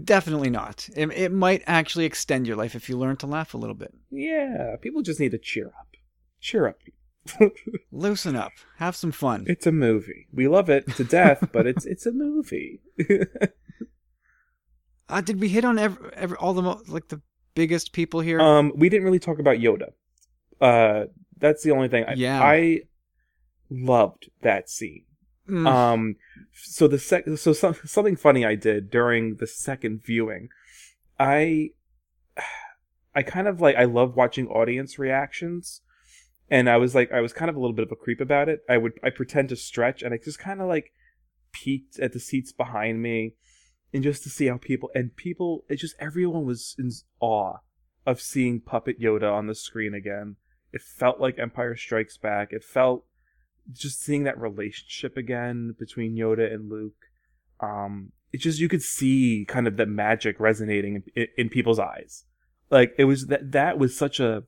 Definitely 0.06 0.50
not. 0.50 0.88
It, 0.96 1.12
it 1.12 1.34
might 1.34 1.64
actually 1.68 2.06
extend 2.06 2.48
your 2.48 2.56
life 2.56 2.76
if 2.76 2.88
you 2.88 2.98
learn 2.98 3.18
to 3.18 3.28
laugh 3.28 3.54
a 3.54 3.58
little 3.58 3.76
bit. 3.76 3.94
Yeah, 4.10 4.78
people 4.82 5.02
just 5.02 5.20
need 5.20 5.32
to 5.32 5.38
cheer 5.38 5.68
up. 5.68 5.88
Cheer 6.40 6.68
up. 6.68 6.78
Loosen 7.92 8.36
up. 8.36 8.52
Have 8.78 8.96
some 8.96 9.12
fun. 9.12 9.46
It's 9.48 9.68
a 9.68 9.72
movie. 9.72 10.28
We 10.34 10.48
love 10.48 10.70
it 10.70 10.88
to 10.96 11.04
death, 11.04 11.50
but 11.52 11.68
it's 11.68 11.86
it's 11.86 12.06
a 12.06 12.12
movie. 12.12 12.82
Uh, 15.10 15.20
did 15.20 15.42
we 15.42 15.50
hit 15.50 15.66
on 15.66 15.78
every, 15.78 16.10
every 16.14 16.38
all 16.38 16.54
the 16.54 16.62
mo- 16.62 16.82
like 16.88 17.10
the 17.10 17.22
biggest 17.54 17.92
people 17.92 18.22
here? 18.22 18.40
um, 18.40 18.72
we 18.78 18.88
didn't 18.88 19.04
really 19.04 19.20
talk 19.20 19.40
about 19.40 19.58
Yoda. 19.58 19.90
Uh, 20.62 21.08
that's 21.38 21.64
the 21.64 21.72
only 21.72 21.90
thing. 21.90 22.06
I, 22.08 22.14
Yeah. 22.14 22.42
I 22.42 22.82
loved 23.70 24.30
that 24.42 24.70
scene. 24.70 25.04
Mm. 25.50 25.68
Um, 25.68 26.16
so 26.54 26.88
the 26.88 26.98
sec- 26.98 27.28
so 27.36 27.52
some- 27.52 27.76
something 27.84 28.16
funny 28.16 28.46
I 28.46 28.56
did 28.56 28.90
during 28.90 29.36
the 29.36 29.48
second 29.48 30.02
viewing, 30.06 30.48
I, 31.20 31.72
I 33.14 33.22
kind 33.24 33.50
of 33.50 33.60
like 33.60 33.76
I 33.76 33.84
love 33.84 34.16
watching 34.16 34.48
audience 34.48 34.98
reactions, 34.98 35.82
and 36.52 36.70
I 36.70 36.76
was 36.78 36.94
like 36.94 37.12
I 37.14 37.22
was 37.22 37.32
kind 37.34 37.50
of 37.50 37.56
a 37.56 37.60
little 37.60 37.76
bit 37.76 37.86
of 37.86 37.92
a 37.92 37.96
creep 37.96 38.20
about 38.20 38.50
it. 38.50 38.60
I 38.70 38.78
would 38.78 39.00
I 39.02 39.10
pretend 39.10 39.50
to 39.50 39.56
stretch, 39.56 40.04
and 40.04 40.14
I 40.14 40.20
just 40.24 40.38
kind 40.38 40.62
of 40.62 40.68
like 40.68 40.92
peeked 41.54 41.98
at 41.98 42.12
the 42.12 42.20
seats 42.20 42.52
behind 42.52 43.02
me, 43.02 43.36
and 43.94 44.04
just 44.04 44.22
to 44.24 44.30
see 44.30 44.48
how 44.48 44.58
people 44.58 44.92
and 44.94 45.16
people 45.16 45.64
it 45.70 45.78
just 45.78 45.96
everyone 45.98 46.46
was 46.46 46.76
in 46.78 46.92
awe 47.22 47.60
of 48.06 48.20
seeing 48.20 48.60
Puppet 48.60 49.00
Yoda 49.00 49.32
on 49.34 49.48
the 49.48 49.56
screen 49.56 49.94
again. 49.94 50.36
It 50.74 50.82
felt 50.82 51.22
like 51.22 51.40
Empire 51.40 51.76
Strikes 51.76 52.18
Back. 52.18 52.50
It 52.52 52.64
felt 52.64 53.06
just 53.72 54.02
seeing 54.02 54.24
that 54.24 54.40
relationship 54.40 55.16
again 55.16 55.76
between 55.80 56.18
Yoda 56.18 56.54
and 56.54 56.70
Luke. 56.70 56.94
Um, 57.62 58.12
it 58.34 58.40
just 58.40 58.60
you 58.60 58.68
could 58.68 58.82
see 58.82 59.46
kind 59.48 59.68
of 59.68 59.78
the 59.78 59.86
magic 59.86 60.38
resonating 60.40 61.04
in, 61.16 61.28
in 61.38 61.50
people's 61.50 61.80
eyes. 61.80 62.26
Like 62.70 62.94
it 62.98 63.06
was 63.06 63.28
that 63.28 63.54
that 63.54 63.78
was 63.78 63.98
such 63.98 64.20
a 64.20 64.44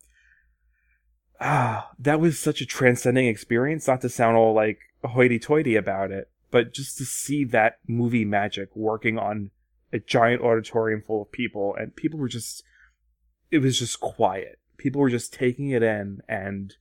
ah 1.43 1.91
that 1.99 2.19
was 2.19 2.39
such 2.39 2.61
a 2.61 2.65
transcending 2.65 3.27
experience. 3.27 3.87
Not 3.87 4.01
to 4.01 4.09
sound 4.09 4.37
all 4.37 4.53
like 4.53 4.79
hoity-toity 5.03 5.75
about 5.75 6.11
it, 6.11 6.29
but 6.49 6.73
just 6.73 6.97
to 6.97 7.05
see 7.05 7.43
that 7.45 7.79
movie 7.87 8.25
magic 8.25 8.69
working 8.75 9.19
on 9.19 9.51
a 9.91 9.99
giant 9.99 10.41
auditorium 10.41 11.03
full 11.05 11.21
of 11.23 11.31
people, 11.31 11.75
and 11.77 11.95
people 11.95 12.19
were 12.19 12.29
just 12.29 12.63
it 13.51 13.59
was 13.59 13.77
just 13.77 13.99
quiet. 13.99 14.59
People 14.77 15.01
were 15.01 15.09
just 15.09 15.33
taking 15.33 15.69
it 15.69 15.83
in 15.83 16.21
and 16.27 16.73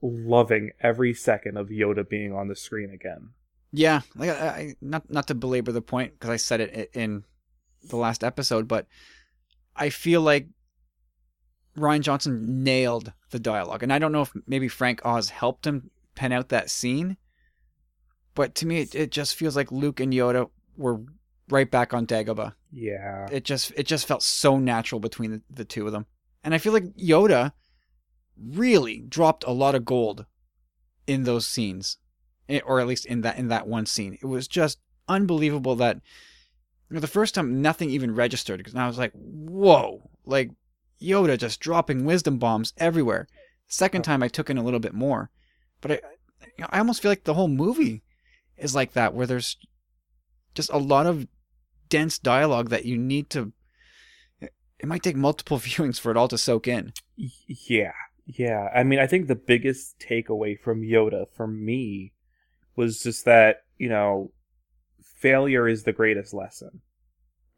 loving 0.00 0.70
every 0.80 1.12
second 1.12 1.56
of 1.56 1.68
Yoda 1.68 2.08
being 2.08 2.32
on 2.32 2.48
the 2.48 2.56
screen 2.56 2.90
again. 2.90 3.30
Yeah, 3.72 4.02
like 4.14 4.30
I, 4.30 4.46
I, 4.46 4.74
not 4.80 5.10
not 5.10 5.26
to 5.28 5.34
belabor 5.34 5.72
the 5.72 5.82
point 5.82 6.14
because 6.14 6.30
I 6.30 6.36
said 6.36 6.60
it 6.60 6.90
in 6.94 7.24
the 7.82 7.96
last 7.96 8.22
episode, 8.22 8.68
but 8.68 8.86
I 9.76 9.90
feel 9.90 10.20
like 10.20 10.48
Rian 11.76 12.00
Johnson 12.00 12.62
nailed 12.62 13.12
the 13.30 13.38
dialogue, 13.38 13.82
and 13.82 13.92
I 13.92 13.98
don't 13.98 14.12
know 14.12 14.22
if 14.22 14.32
maybe 14.46 14.68
Frank 14.68 15.04
Oz 15.04 15.30
helped 15.30 15.66
him 15.66 15.90
pen 16.14 16.32
out 16.32 16.48
that 16.50 16.70
scene, 16.70 17.16
but 18.34 18.54
to 18.56 18.66
me, 18.66 18.80
it, 18.80 18.94
it 18.94 19.10
just 19.10 19.34
feels 19.34 19.56
like 19.56 19.72
Luke 19.72 20.00
and 20.00 20.12
Yoda 20.12 20.48
were 20.76 21.00
right 21.48 21.70
back 21.70 21.92
on 21.92 22.06
Dagobah. 22.06 22.54
Yeah. 22.72 23.28
It 23.30 23.44
just 23.44 23.72
it 23.76 23.86
just 23.86 24.06
felt 24.06 24.22
so 24.22 24.58
natural 24.58 25.00
between 25.00 25.30
the, 25.30 25.42
the 25.50 25.64
two 25.64 25.86
of 25.86 25.92
them, 25.92 26.06
and 26.42 26.54
I 26.54 26.58
feel 26.58 26.72
like 26.72 26.96
Yoda 26.96 27.52
really 28.36 29.00
dropped 29.00 29.44
a 29.44 29.52
lot 29.52 29.74
of 29.74 29.84
gold 29.84 30.26
in 31.06 31.24
those 31.24 31.46
scenes, 31.46 31.98
Eh, 32.48 32.60
or 32.66 32.78
at 32.78 32.86
least 32.86 33.06
in 33.06 33.22
that 33.22 33.38
in 33.38 33.48
that 33.48 33.66
one 33.66 33.86
scene. 33.86 34.18
It 34.20 34.26
was 34.26 34.46
just 34.46 34.78
unbelievable 35.08 35.76
that 35.76 35.96
you 36.90 36.94
know, 36.94 37.00
the 37.00 37.06
first 37.06 37.34
time 37.34 37.62
nothing 37.62 37.90
even 37.90 38.14
registered 38.14 38.58
because 38.58 38.74
I 38.74 38.86
was 38.86 38.98
like, 38.98 39.12
whoa, 39.12 40.10
like 40.26 40.50
Yoda 41.04 41.38
just 41.38 41.60
dropping 41.60 42.04
wisdom 42.04 42.38
bombs 42.38 42.72
everywhere. 42.78 43.28
Second 43.66 44.00
oh. 44.00 44.04
time 44.04 44.22
I 44.22 44.28
took 44.28 44.50
in 44.50 44.58
a 44.58 44.62
little 44.62 44.80
bit 44.80 44.94
more, 44.94 45.30
but 45.80 45.92
I 45.92 46.00
you 46.56 46.62
know, 46.62 46.68
I 46.70 46.78
almost 46.78 47.02
feel 47.02 47.10
like 47.10 47.24
the 47.24 47.34
whole 47.34 47.48
movie 47.48 48.02
is 48.56 48.74
like 48.74 48.92
that 48.92 49.14
where 49.14 49.26
there's 49.26 49.56
just 50.54 50.70
a 50.72 50.78
lot 50.78 51.06
of 51.06 51.26
dense 51.88 52.18
dialogue 52.18 52.70
that 52.70 52.84
you 52.84 52.96
need 52.96 53.30
to 53.30 53.52
it 54.84 54.88
might 54.88 55.02
take 55.02 55.16
multiple 55.16 55.58
viewings 55.60 55.98
for 55.98 56.10
it 56.10 56.16
all 56.16 56.28
to 56.28 56.38
soak 56.38 56.68
in. 56.68 56.92
Yeah. 57.16 57.92
Yeah. 58.26 58.68
I 58.74 58.82
mean, 58.82 58.98
I 58.98 59.06
think 59.06 59.26
the 59.26 59.34
biggest 59.34 59.98
takeaway 59.98 60.58
from 60.58 60.82
Yoda 60.82 61.26
for 61.34 61.46
me 61.46 62.12
was 62.76 63.02
just 63.02 63.24
that, 63.24 63.62
you 63.78 63.88
know, 63.88 64.32
failure 65.20 65.68
is 65.68 65.84
the 65.84 65.92
greatest 65.92 66.34
lesson. 66.34 66.82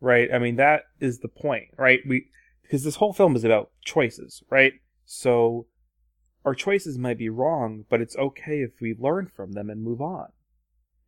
Right? 0.01 0.29
I 0.33 0.39
mean, 0.39 0.57
that 0.57 0.83
is 1.01 1.19
the 1.19 1.29
point, 1.29 1.69
right? 1.77 2.01
We 2.07 2.27
because 2.67 2.85
this 2.85 2.97
whole 2.97 3.13
film 3.13 3.37
is 3.37 3.45
about 3.45 3.71
choices, 3.85 4.43
right? 4.51 4.75
So 5.05 5.67
our 6.45 6.55
choices 6.55 6.99
might 6.99 7.19
be 7.19 7.29
wrong, 7.29 7.85
but 7.89 8.01
it's 8.01 8.17
okay 8.17 8.61
if 8.61 8.81
we 8.81 8.95
learn 8.99 9.27
from 9.27 9.53
them 9.53 9.71
and 9.71 9.83
move 9.83 10.01
on. 10.01 10.29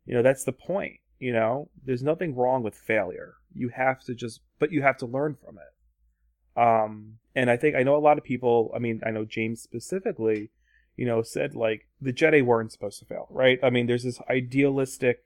You 0.05 0.15
know, 0.15 0.21
that's 0.21 0.43
the 0.43 0.53
point, 0.53 0.99
you 1.19 1.33
know? 1.33 1.69
There's 1.83 2.03
nothing 2.03 2.35
wrong 2.35 2.63
with 2.63 2.75
failure. 2.75 3.35
You 3.53 3.69
have 3.69 4.01
to 4.03 4.15
just 4.15 4.41
but 4.57 4.71
you 4.71 4.81
have 4.81 4.97
to 4.97 5.05
learn 5.05 5.35
from 5.35 5.57
it. 5.57 6.59
Um, 6.59 7.19
and 7.35 7.49
I 7.49 7.57
think 7.57 7.75
I 7.75 7.83
know 7.83 7.95
a 7.95 7.99
lot 7.99 8.17
of 8.17 8.23
people. 8.23 8.71
I 8.75 8.79
mean, 8.79 9.01
I 9.05 9.11
know 9.11 9.25
James 9.25 9.61
specifically. 9.61 10.51
You 10.95 11.05
know, 11.05 11.21
said 11.21 11.55
like 11.55 11.87
the 12.01 12.11
Jedi 12.11 12.43
weren't 12.43 12.73
supposed 12.73 12.99
to 12.99 13.05
fail, 13.05 13.27
right? 13.29 13.57
I 13.63 13.69
mean, 13.69 13.87
there's 13.87 14.03
this 14.03 14.19
idealistic 14.29 15.21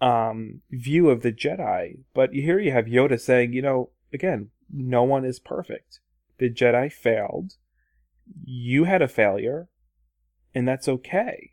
um, 0.00 0.62
view 0.70 1.10
of 1.10 1.20
the 1.20 1.32
Jedi, 1.32 1.98
but 2.14 2.32
here 2.32 2.58
you 2.58 2.72
have 2.72 2.86
Yoda 2.86 3.20
saying, 3.20 3.52
you 3.52 3.60
know, 3.60 3.90
again, 4.14 4.48
no 4.72 5.02
one 5.02 5.24
is 5.24 5.38
perfect. 5.38 6.00
The 6.38 6.50
Jedi 6.50 6.92
failed. 6.92 7.54
You 8.44 8.84
had 8.84 9.02
a 9.02 9.08
failure, 9.08 9.68
and 10.54 10.66
that's 10.66 10.88
okay. 10.88 11.52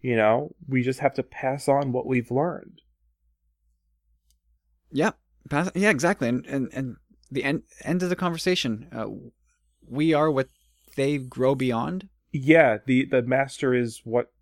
You 0.00 0.16
know, 0.16 0.54
we 0.66 0.82
just 0.82 1.00
have 1.00 1.14
to 1.14 1.22
pass 1.22 1.68
on 1.68 1.92
what 1.92 2.06
we've 2.06 2.30
learned. 2.30 2.80
Yeah, 4.90 5.12
pass, 5.48 5.70
yeah, 5.74 5.90
exactly. 5.90 6.28
And 6.28 6.46
and 6.46 6.68
and 6.72 6.96
the 7.30 7.44
end 7.44 7.62
end 7.84 8.02
of 8.02 8.08
the 8.08 8.16
conversation. 8.16 8.88
Uh, 8.92 9.06
we 9.86 10.14
are 10.14 10.30
what 10.30 10.48
they 10.96 11.18
grow 11.18 11.54
beyond. 11.54 12.08
Yeah, 12.32 12.78
the 12.86 13.04
the 13.04 13.22
master 13.22 13.74
is 13.74 14.00
what 14.04 14.32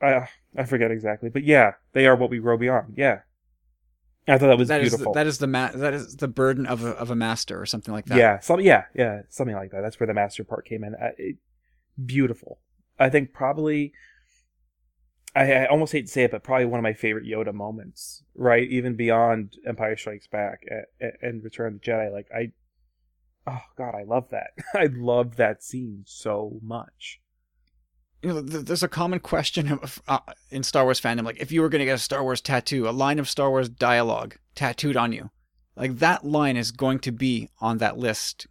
I 0.00 0.28
I 0.56 0.64
forget 0.64 0.90
exactly, 0.90 1.28
but 1.28 1.44
yeah, 1.44 1.72
they 1.92 2.06
are 2.06 2.16
what 2.16 2.30
we 2.30 2.38
grow 2.38 2.56
beyond. 2.56 2.94
Yeah, 2.96 3.20
I 4.28 4.38
thought 4.38 4.48
that 4.48 4.58
was 4.58 4.68
That 4.68 4.80
is 4.80 4.90
beautiful. 4.90 5.12
the, 5.12 5.18
that 5.20 5.26
is 5.26 5.38
the 5.38 5.46
ma- 5.46 5.70
that 5.72 5.94
is 5.94 6.16
the 6.16 6.28
burden 6.28 6.66
of 6.66 6.84
a 6.84 6.90
of 6.90 7.10
a 7.10 7.14
master 7.14 7.60
or 7.60 7.66
something 7.66 7.94
like 7.94 8.06
that. 8.06 8.18
yeah, 8.18 8.40
some 8.40 8.60
yeah 8.60 8.84
yeah 8.94 9.22
something 9.28 9.54
like 9.54 9.70
that. 9.70 9.82
That's 9.82 10.00
where 10.00 10.06
the 10.06 10.14
master 10.14 10.42
part 10.44 10.66
came 10.66 10.82
in. 10.84 10.94
Uh, 10.94 11.10
it, 11.16 11.36
beautiful. 12.04 12.58
I 12.98 13.08
think 13.10 13.32
probably. 13.32 13.92
I, 15.34 15.52
I 15.52 15.66
almost 15.66 15.92
hate 15.92 16.06
to 16.06 16.12
say 16.12 16.24
it, 16.24 16.30
but 16.30 16.42
probably 16.42 16.64
one 16.64 16.78
of 16.80 16.82
my 16.82 16.94
favorite 16.94 17.26
Yoda 17.26 17.52
moments, 17.52 18.22
right? 18.34 18.66
Even 18.70 18.96
beyond 18.96 19.58
Empire 19.66 19.94
Strikes 19.96 20.26
Back 20.26 20.62
and, 20.98 21.12
and 21.20 21.44
Return 21.44 21.74
of 21.74 21.80
the 21.82 21.90
Jedi. 21.90 22.10
Like 22.10 22.26
I, 22.34 22.52
oh 23.46 23.60
god, 23.76 23.94
I 23.94 24.04
love 24.04 24.30
that. 24.30 24.52
I 24.74 24.88
love 24.90 25.36
that 25.36 25.62
scene 25.62 26.04
so 26.06 26.58
much. 26.62 27.20
You 28.26 28.34
know, 28.34 28.42
th- 28.42 28.64
there's 28.64 28.82
a 28.82 28.88
common 28.88 29.20
question 29.20 29.78
uh, 30.08 30.18
in 30.50 30.64
Star 30.64 30.82
Wars 30.82 31.00
fandom, 31.00 31.24
like 31.24 31.38
if 31.38 31.52
you 31.52 31.62
were 31.62 31.68
going 31.68 31.78
to 31.78 31.84
get 31.84 31.94
a 31.94 31.98
Star 31.98 32.24
Wars 32.24 32.40
tattoo, 32.40 32.88
a 32.88 32.90
line 32.90 33.20
of 33.20 33.28
Star 33.28 33.50
Wars 33.50 33.68
dialogue 33.68 34.36
tattooed 34.56 34.96
on 34.96 35.12
you, 35.12 35.30
like 35.76 35.98
that 35.98 36.24
line 36.24 36.56
is 36.56 36.72
going 36.72 36.98
to 36.98 37.12
be 37.12 37.48
on 37.60 37.78
that 37.78 37.98
list. 37.98 38.48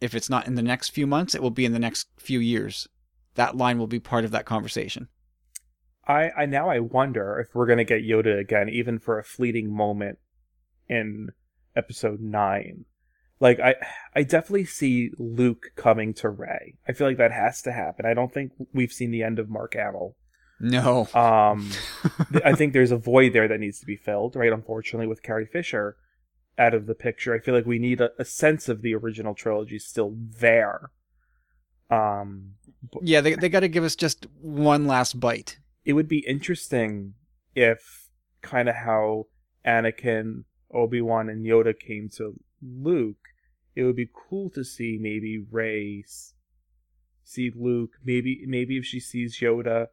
If 0.00 0.14
it's 0.14 0.30
not 0.30 0.46
in 0.46 0.54
the 0.54 0.62
next 0.62 0.90
few 0.90 1.04
months, 1.04 1.34
it 1.34 1.42
will 1.42 1.50
be 1.50 1.64
in 1.64 1.72
the 1.72 1.80
next 1.80 2.06
few 2.16 2.38
years. 2.38 2.86
That 3.34 3.56
line 3.56 3.80
will 3.80 3.88
be 3.88 3.98
part 3.98 4.24
of 4.24 4.30
that 4.30 4.46
conversation. 4.46 5.08
I, 6.06 6.30
I 6.38 6.46
now 6.46 6.70
I 6.70 6.78
wonder 6.78 7.40
if 7.40 7.56
we're 7.56 7.66
gonna 7.66 7.82
get 7.82 8.04
Yoda 8.04 8.38
again, 8.38 8.68
even 8.68 9.00
for 9.00 9.18
a 9.18 9.24
fleeting 9.24 9.74
moment 9.74 10.20
in 10.88 11.30
episode 11.74 12.20
nine. 12.20 12.84
Like 13.38 13.60
I 13.60 13.74
I 14.14 14.22
definitely 14.22 14.64
see 14.64 15.10
Luke 15.18 15.72
coming 15.76 16.14
to 16.14 16.28
Rey. 16.28 16.74
I 16.88 16.92
feel 16.92 17.06
like 17.06 17.18
that 17.18 17.32
has 17.32 17.60
to 17.62 17.72
happen. 17.72 18.06
I 18.06 18.14
don't 18.14 18.32
think 18.32 18.52
we've 18.72 18.92
seen 18.92 19.10
the 19.10 19.22
end 19.22 19.38
of 19.38 19.50
Mark 19.50 19.74
Hamill. 19.74 20.16
No. 20.58 21.08
Um 21.12 21.70
I 22.44 22.54
think 22.54 22.72
there's 22.72 22.92
a 22.92 22.96
void 22.96 23.32
there 23.32 23.48
that 23.48 23.60
needs 23.60 23.78
to 23.80 23.86
be 23.86 23.96
filled, 23.96 24.36
right? 24.36 24.52
Unfortunately, 24.52 25.06
with 25.06 25.22
Carrie 25.22 25.46
Fisher 25.46 25.96
out 26.58 26.72
of 26.72 26.86
the 26.86 26.94
picture, 26.94 27.34
I 27.34 27.38
feel 27.38 27.54
like 27.54 27.66
we 27.66 27.78
need 27.78 28.00
a, 28.00 28.10
a 28.18 28.24
sense 28.24 28.68
of 28.68 28.80
the 28.80 28.94
original 28.94 29.34
trilogy 29.34 29.78
still 29.78 30.14
there. 30.16 30.90
Um, 31.90 32.54
yeah, 33.02 33.20
they 33.20 33.34
they 33.34 33.48
got 33.48 33.60
to 33.60 33.68
give 33.68 33.84
us 33.84 33.96
just 33.96 34.26
one 34.40 34.86
last 34.86 35.20
bite. 35.20 35.58
It 35.84 35.92
would 35.92 36.08
be 36.08 36.26
interesting 36.26 37.14
if 37.54 38.08
kind 38.42 38.68
of 38.68 38.76
how 38.76 39.26
Anakin, 39.64 40.44
Obi 40.72 41.00
Wan, 41.00 41.28
and 41.28 41.44
Yoda 41.44 41.78
came 41.78 42.08
to 42.16 42.40
Luke. 42.66 43.16
It 43.74 43.84
would 43.84 43.96
be 43.96 44.08
cool 44.12 44.50
to 44.50 44.64
see 44.64 44.98
maybe 45.00 45.44
Rey 45.50 46.04
see 47.24 47.52
Luke. 47.54 47.92
Maybe 48.04 48.42
maybe 48.46 48.78
if 48.78 48.84
she 48.84 49.00
sees 49.00 49.38
Yoda. 49.38 49.88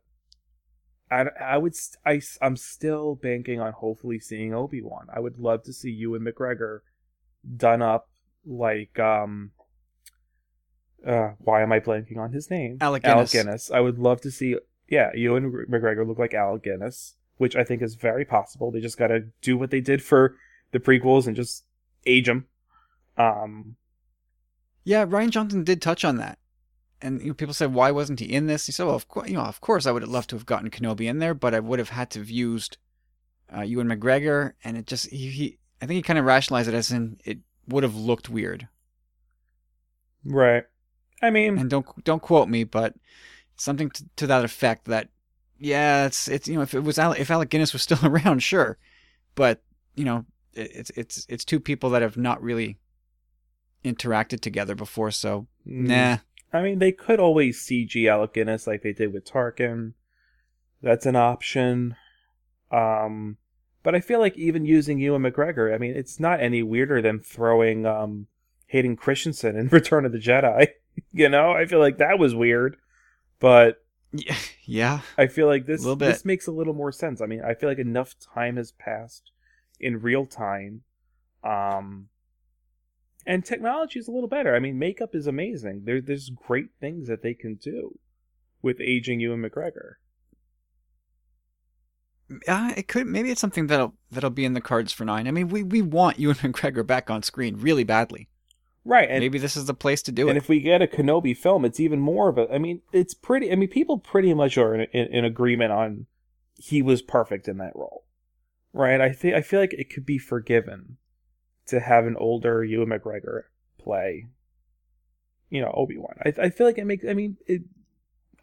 I, 1.12 1.26
I 1.40 1.58
would 1.58 1.76
I, 2.06 2.22
I'm 2.42 2.56
still 2.56 3.16
banking 3.16 3.60
on 3.60 3.74
hopefully 3.74 4.20
seeing 4.20 4.54
Obi 4.54 4.82
Wan. 4.82 5.08
I 5.14 5.20
would 5.20 5.38
love 5.38 5.64
to 5.64 5.74
see 5.74 5.90
Ewan 5.90 6.26
McGregor 6.26 6.80
done 7.56 7.82
up 7.82 8.10
like 8.46 8.98
um 9.00 9.52
uh 11.06 11.32
why 11.40 11.62
am 11.62 11.72
I 11.72 11.80
blanking 11.80 12.18
on 12.18 12.32
his 12.32 12.50
name? 12.50 12.78
Alec 12.82 13.04
Guinness. 13.04 13.16
Alec 13.16 13.32
Guinness. 13.32 13.72
I 13.72 13.80
would 13.82 14.00
love 14.00 14.22
to 14.22 14.32
see 14.32 14.58
yeah, 14.88 15.12
Ewan 15.16 15.66
McGregor 15.70 16.08
look 16.08 16.20
like 16.20 16.34
Alec 16.34 16.64
Guinness, 16.64 17.16
which 17.38 17.56
I 17.56 17.64
think 17.64 17.82
is 17.82 17.96
very 17.96 18.26
possible. 18.26 18.72
They 18.72 18.80
just 18.80 18.98
got 18.98 19.08
to 19.08 19.22
do 19.42 19.58
what 19.58 19.72
they 19.72 19.82
did 19.82 20.04
for 20.04 20.36
the 20.72 20.80
prequels 20.80 21.28
and 21.28 21.36
just 21.36 21.66
age 22.06 22.28
him. 22.28 22.48
Um 23.18 23.76
yeah, 24.86 25.06
Rian 25.06 25.30
Johnson 25.30 25.64
did 25.64 25.82
touch 25.82 26.04
on 26.04 26.18
that 26.18 26.38
and 27.04 27.22
you 27.22 27.28
know, 27.28 27.34
people 27.34 27.54
said, 27.54 27.74
why 27.74 27.92
wasn't 27.92 28.22
he 28.22 28.34
in 28.34 28.48
this? 28.48 28.66
He 28.66 28.72
said, 28.72 28.86
well, 28.86 28.96
of 28.96 29.10
course, 29.10 29.28
you 29.28 29.36
know, 29.36 29.42
of 29.42 29.60
course, 29.60 29.86
I 29.86 29.92
would 29.92 30.02
have 30.02 30.12
loved 30.12 30.30
to 30.30 30.38
have 30.38 30.46
gotten 30.46 30.70
Kenobi 30.70 31.08
in 31.08 31.20
there, 31.20 31.34
but 31.34 31.54
I 31.54 31.60
would 31.60 31.80
have 31.80 31.90
had 31.90 32.10
to 32.12 32.20
have 32.20 32.30
used 32.30 32.78
uh, 33.56 33.62
Ewan 33.62 33.88
McGregor, 33.88 34.54
and 34.64 34.78
it 34.78 34.88
just 34.88 35.10
he, 35.10 35.28
he 35.30 35.58
I 35.82 35.86
think 35.86 35.98
he 35.98 36.02
kind 36.02 36.18
of 36.18 36.26
rationalized 36.26 36.70
it 36.70 36.74
as 36.74 36.92
in 36.92 37.18
it 37.26 37.40
would 37.68 37.84
have 37.84 37.96
looked 37.96 38.30
weird. 38.30 38.70
Right. 40.24 40.64
I 41.22 41.30
mean, 41.30 41.58
and 41.58 41.70
don't 41.70 41.86
don't 42.04 42.22
quote 42.22 42.48
me, 42.48 42.64
but 42.64 42.96
something 43.58 43.90
to, 43.90 44.06
to 44.18 44.28
that 44.28 44.46
effect. 44.46 44.86
That 44.86 45.10
yeah, 45.60 46.06
it's 46.06 46.30
it's 46.30 46.48
you 46.48 46.56
know 46.56 46.62
if 46.62 46.74
it 46.74 46.84
was 46.84 46.98
if 46.98 47.30
Alec 47.30 47.50
Guinness 47.50 47.74
was 47.74 47.82
still 47.82 48.00
around, 48.04 48.42
sure, 48.42 48.78
but 49.36 49.62
you 49.96 50.06
know 50.06 50.26
it, 50.54 50.72
it's 50.74 50.92
it's 50.96 51.26
it's 51.30 51.46
two 51.46 51.60
people 51.60 51.90
that 51.92 52.02
have 52.02 52.18
not 52.18 52.42
really 52.42 52.78
interacted 53.84 54.40
together 54.40 54.76
before, 54.76 55.12
so 55.12 55.48
mm. 55.68 55.88
nah. 55.88 56.18
I 56.52 56.62
mean, 56.62 56.80
they 56.80 56.92
could 56.92 57.20
always 57.20 57.60
CG 57.62 58.08
Alec 58.08 58.34
Guinness 58.34 58.68
like 58.68 58.84
they 58.84 58.94
did 58.94 59.12
with 59.12 59.26
Tarkin. 59.26 59.94
That's 60.84 61.08
an 61.08 61.16
option. 61.16 61.96
Um, 62.72 63.38
but 63.82 63.96
I 63.96 64.00
feel 64.00 64.20
like 64.20 64.38
even 64.38 64.66
using 64.66 65.00
Ewan 65.00 65.24
McGregor, 65.24 65.74
I 65.74 65.78
mean, 65.78 65.96
it's 65.96 66.20
not 66.20 66.42
any 66.42 66.62
weirder 66.62 67.02
than 67.02 67.20
throwing 67.20 67.86
um, 67.86 68.28
Hayden 68.68 68.96
Christensen 68.96 69.58
in 69.58 69.68
Return 69.72 70.06
of 70.06 70.12
the 70.12 70.20
Jedi. 70.20 70.68
you 71.14 71.30
know, 71.30 71.52
I 71.52 71.66
feel 71.66 71.80
like 71.80 71.98
that 71.98 72.20
was 72.20 72.36
weird, 72.36 72.78
but 73.40 73.84
yeah, 74.66 75.02
I 75.18 75.28
feel 75.28 75.48
like 75.48 75.66
this 75.66 75.84
this 75.98 76.26
makes 76.26 76.48
a 76.48 76.52
little 76.52 76.74
more 76.74 76.92
sense. 76.92 77.22
I 77.22 77.26
mean, 77.26 77.42
I 77.44 77.56
feel 77.56 77.70
like 77.70 77.80
enough 77.80 78.16
time 78.20 78.58
has 78.58 78.72
passed 78.72 79.32
in 79.80 80.02
real 80.02 80.26
time 80.26 80.84
um, 81.44 82.08
and 83.26 83.46
technology 83.46 84.00
is 84.00 84.08
a 84.08 84.12
little 84.12 84.30
better. 84.30 84.56
I 84.56 84.60
mean, 84.60 84.78
makeup 84.78 85.16
is 85.16 85.28
amazing. 85.28 85.84
There, 85.86 86.02
there's 86.02 86.30
great 86.30 86.70
things 86.80 87.08
that 87.08 87.22
they 87.22 87.34
can 87.34 87.56
do 87.56 88.00
with 88.62 88.82
aging 88.82 89.20
Ewan 89.20 89.42
McGregor. 89.42 89.94
Uh, 92.48 92.74
it 92.76 92.88
could 92.88 93.06
maybe 93.06 93.30
it's 93.30 93.42
something 93.42 93.68
that'll 93.68 93.94
that'll 94.10 94.30
be 94.30 94.46
in 94.46 94.54
the 94.54 94.62
cards 94.62 94.92
for 94.92 95.06
nine. 95.06 95.28
I 95.28 95.32
mean, 95.32 95.50
we, 95.50 95.62
we 95.62 95.82
want 95.82 96.20
Ewan 96.20 96.36
McGregor 96.38 96.86
back 96.86 97.10
on 97.10 97.22
screen 97.22 97.58
really 97.58 97.84
badly. 97.84 98.30
Right, 98.86 99.10
and 99.10 99.20
maybe 99.22 99.38
this 99.38 99.56
is 99.56 99.66
the 99.66 99.74
place 99.74 100.02
to 100.04 100.12
do 100.12 100.24
and 100.24 100.30
it. 100.30 100.32
And 100.32 100.38
if 100.44 100.50
we 100.50 100.60
get 100.60 100.82
a 100.82 100.88
Kenobi 100.88 101.38
film, 101.38 101.64
it's 101.64 101.80
even 101.80 102.00
more 102.00 102.28
of 102.28 102.38
a. 102.38 102.52
I 102.54 102.58
mean, 102.58 102.82
it's 102.92 103.14
pretty. 103.14 103.52
I 103.52 103.56
mean, 103.56 103.70
people 103.70 103.98
pretty 103.98 104.34
much 104.34 104.58
are 104.58 104.76
in, 104.76 104.82
in, 104.92 105.08
in 105.08 105.26
agreement 105.26 105.72
on 105.72 106.08
he 106.58 106.82
was 106.82 107.02
perfect 107.02 107.48
in 107.48 107.58
that 107.60 107.76
role, 107.76 108.06
right? 108.74 109.00
I 109.00 109.12
think 109.12 109.36
I 109.36 109.42
feel 109.42 109.62
like 109.62 109.74
it 109.74 109.90
could 109.90 110.06
be 110.06 110.18
forgiven 110.18 110.98
to 111.68 111.80
have 111.80 112.06
an 112.06 112.16
older 112.18 112.64
Ewan 112.64 112.90
McGregor 112.90 113.44
play, 113.80 114.28
you 115.50 115.62
know, 115.62 115.72
Obi 115.76 115.98
Wan. 115.98 116.18
I, 116.26 116.34
I 116.44 116.50
feel 116.50 116.68
like 116.68 116.78
it 116.78 116.86
makes. 116.86 117.06
I 117.08 117.14
mean, 117.14 117.38
it, 117.46 117.64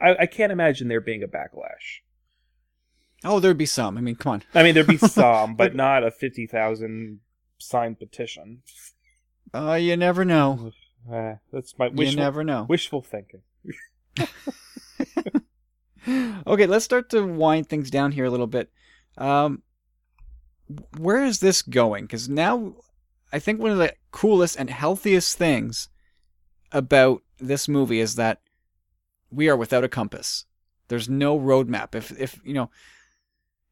I, 0.01 0.17
I 0.21 0.27
can't 0.27 0.53
imagine 0.53 0.89
there 0.89 1.01
being 1.01 1.23
a 1.23 1.29
backlash. 1.29 2.01
Oh, 3.25 3.41
there'd 3.41 3.59
be 3.59 3.67
some. 3.67 3.99
I 3.99 4.01
mean, 4.01 4.17
come 4.17 4.33
on. 4.33 4.43
I 4.55 4.63
mean, 4.63 4.75
there'd 4.75 4.87
be 4.87 4.97
some, 4.99 5.55
but 5.55 5.75
not 5.75 6.05
a 6.05 6.11
fifty 6.11 6.47
thousand 6.47 7.21
signed 7.59 7.99
petition. 7.99 8.63
Uh, 9.53 9.75
you 9.75 9.97
never 9.97 10.25
know. 10.25 10.73
Uh, 11.11 11.35
that's 11.53 11.79
my 11.79 11.89
wishful, 11.89 12.05
you 12.05 12.17
never 12.17 12.45
know. 12.45 12.67
Wishful 12.69 13.03
thinking. 13.03 13.43
okay, 16.47 16.67
let's 16.67 16.85
start 16.85 17.11
to 17.11 17.27
wind 17.27 17.69
things 17.69 17.91
down 17.91 18.13
here 18.13 18.25
a 18.25 18.31
little 18.31 18.47
bit. 18.47 18.71
Um, 19.19 19.63
where 20.99 21.25
is 21.25 21.41
this 21.41 21.63
going? 21.63 22.05
Because 22.05 22.29
now 22.29 22.75
I 23.33 23.39
think 23.39 23.61
one 23.61 23.71
of 23.71 23.79
the 23.79 23.95
coolest 24.11 24.57
and 24.59 24.71
healthiest 24.71 25.37
things 25.37 25.89
about 26.73 27.23
this 27.39 27.69
movie 27.69 28.01
is 28.01 28.17
that 28.17 28.41
we 29.31 29.49
are 29.49 29.57
without 29.57 29.85
a 29.85 29.89
compass. 29.89 30.47
There's 30.89 31.09
no 31.09 31.39
roadmap. 31.39 31.95
If 31.95 32.19
if 32.19 32.41
you 32.45 32.55
know, 32.55 32.71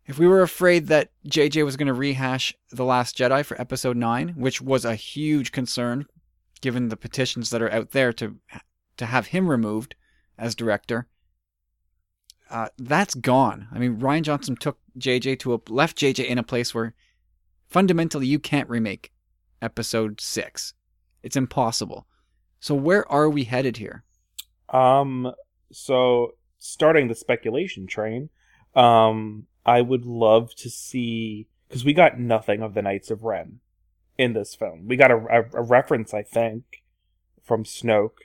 if 0.06 0.18
we 0.18 0.28
were 0.28 0.42
afraid 0.42 0.86
that 0.86 1.10
JJ 1.28 1.64
was 1.64 1.76
going 1.76 1.88
to 1.88 1.94
rehash 1.94 2.54
The 2.70 2.84
Last 2.84 3.16
Jedi 3.18 3.44
for 3.44 3.60
Episode 3.60 3.96
Nine, 3.96 4.34
which 4.36 4.62
was 4.62 4.84
a 4.84 4.94
huge 4.94 5.50
concern, 5.50 6.06
given 6.60 6.88
the 6.88 6.96
petitions 6.96 7.50
that 7.50 7.62
are 7.62 7.72
out 7.72 7.90
there 7.90 8.12
to 8.14 8.36
to 8.96 9.06
have 9.06 9.28
him 9.28 9.48
removed 9.48 9.96
as 10.38 10.54
director, 10.54 11.08
uh, 12.50 12.68
that's 12.78 13.14
gone. 13.14 13.68
I 13.72 13.78
mean, 13.78 13.98
Rian 13.98 14.22
Johnson 14.22 14.56
took 14.56 14.78
JJ 14.98 15.40
to 15.40 15.54
a 15.54 15.60
left 15.68 15.96
JJ 15.96 16.24
in 16.26 16.38
a 16.38 16.44
place 16.44 16.72
where 16.72 16.94
fundamentally 17.68 18.26
you 18.26 18.38
can't 18.38 18.68
remake 18.68 19.12
episode 19.60 20.20
six. 20.20 20.74
It's 21.22 21.36
impossible. 21.36 22.06
So 22.60 22.74
where 22.74 23.10
are 23.10 23.28
we 23.28 23.44
headed 23.44 23.76
here? 23.76 24.04
Um, 24.68 25.32
so 25.72 26.32
starting 26.58 27.08
the 27.08 27.14
speculation 27.14 27.86
train, 27.86 28.30
um, 28.74 29.46
I 29.64 29.80
would 29.80 30.04
love 30.04 30.54
to 30.56 30.70
see 30.70 31.48
because 31.68 31.84
we 31.84 31.92
got 31.92 32.18
nothing 32.18 32.62
of 32.62 32.74
the 32.74 32.82
Knights 32.82 33.10
of 33.10 33.24
Ren 33.24 33.60
in 34.16 34.32
this 34.32 34.54
film. 34.54 34.86
We 34.86 34.96
got 34.96 35.10
a, 35.10 35.16
a, 35.16 35.60
a 35.60 35.62
reference, 35.62 36.14
I 36.14 36.22
think, 36.22 36.82
from 37.42 37.64
Snoke, 37.64 38.18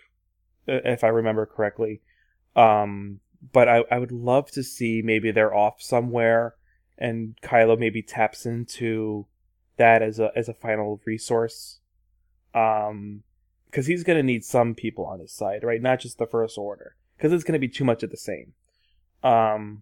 if 0.65 1.03
I 1.03 1.07
remember 1.07 1.45
correctly. 1.45 2.01
Um, 2.55 3.19
but 3.51 3.67
I, 3.67 3.83
I 3.91 3.99
would 3.99 4.11
love 4.11 4.49
to 4.51 4.63
see 4.63 5.01
maybe 5.03 5.31
they're 5.31 5.53
off 5.53 5.81
somewhere 5.81 6.55
and 6.97 7.35
Kylo 7.41 7.77
maybe 7.77 8.01
taps 8.01 8.45
into 8.45 9.25
that 9.77 10.01
as 10.01 10.19
a 10.19 10.31
as 10.35 10.49
a 10.49 10.53
final 10.53 11.01
resource. 11.05 11.79
Um, 12.53 13.23
because 13.65 13.87
he's 13.87 14.03
going 14.03 14.17
to 14.17 14.23
need 14.23 14.45
some 14.45 14.75
people 14.75 15.03
on 15.03 15.19
his 15.19 15.31
side, 15.31 15.63
right? 15.63 15.81
Not 15.81 15.99
just 15.99 16.19
the 16.19 16.27
First 16.27 16.59
Order, 16.59 16.95
because 17.17 17.33
it's 17.33 17.43
going 17.43 17.53
to 17.53 17.59
be 17.59 17.67
too 17.67 17.83
much 17.83 18.03
of 18.03 18.11
the 18.11 18.17
same. 18.17 18.53
Um, 19.23 19.81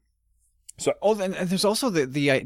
so 0.78 0.94
oh, 1.02 1.20
and 1.20 1.34
there's 1.34 1.66
also 1.66 1.90
the 1.90 2.06
the 2.06 2.32
uh, 2.32 2.40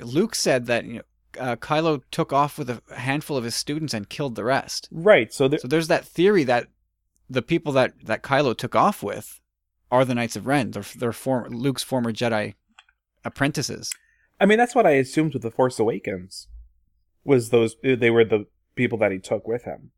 Luke 0.00 0.34
said 0.34 0.66
that 0.66 0.84
you 0.84 0.94
know 0.94 1.02
uh, 1.38 1.56
Kylo 1.56 2.02
took 2.10 2.32
off 2.32 2.58
with 2.58 2.70
a 2.70 2.82
handful 2.96 3.36
of 3.36 3.44
his 3.44 3.54
students 3.54 3.94
and 3.94 4.08
killed 4.08 4.34
the 4.34 4.44
rest. 4.44 4.88
Right. 4.90 5.32
So 5.32 5.48
there, 5.48 5.58
so 5.58 5.68
there's 5.68 5.88
that 5.88 6.04
theory 6.04 6.44
that 6.44 6.68
the 7.28 7.42
people 7.42 7.72
that 7.74 7.92
that 8.04 8.22
Kylo 8.22 8.56
took 8.56 8.74
off 8.74 9.02
with 9.02 9.40
are 9.90 10.04
the 10.04 10.14
Knights 10.14 10.36
of 10.36 10.46
Ren. 10.46 10.70
They're 10.70 10.84
they're 10.96 11.12
former 11.12 11.50
Luke's 11.50 11.82
former 11.82 12.12
Jedi 12.12 12.54
apprentices. 13.24 13.92
I 14.40 14.46
mean, 14.46 14.56
that's 14.56 14.74
what 14.74 14.86
I 14.86 14.92
assumed 14.92 15.34
with 15.34 15.42
the 15.42 15.50
Force 15.50 15.78
Awakens 15.78 16.48
was 17.24 17.50
those 17.50 17.76
they 17.82 18.10
were 18.10 18.24
the 18.24 18.46
people 18.74 18.98
that 18.98 19.12
he 19.12 19.18
took 19.18 19.46
with 19.46 19.64
him. 19.64 19.90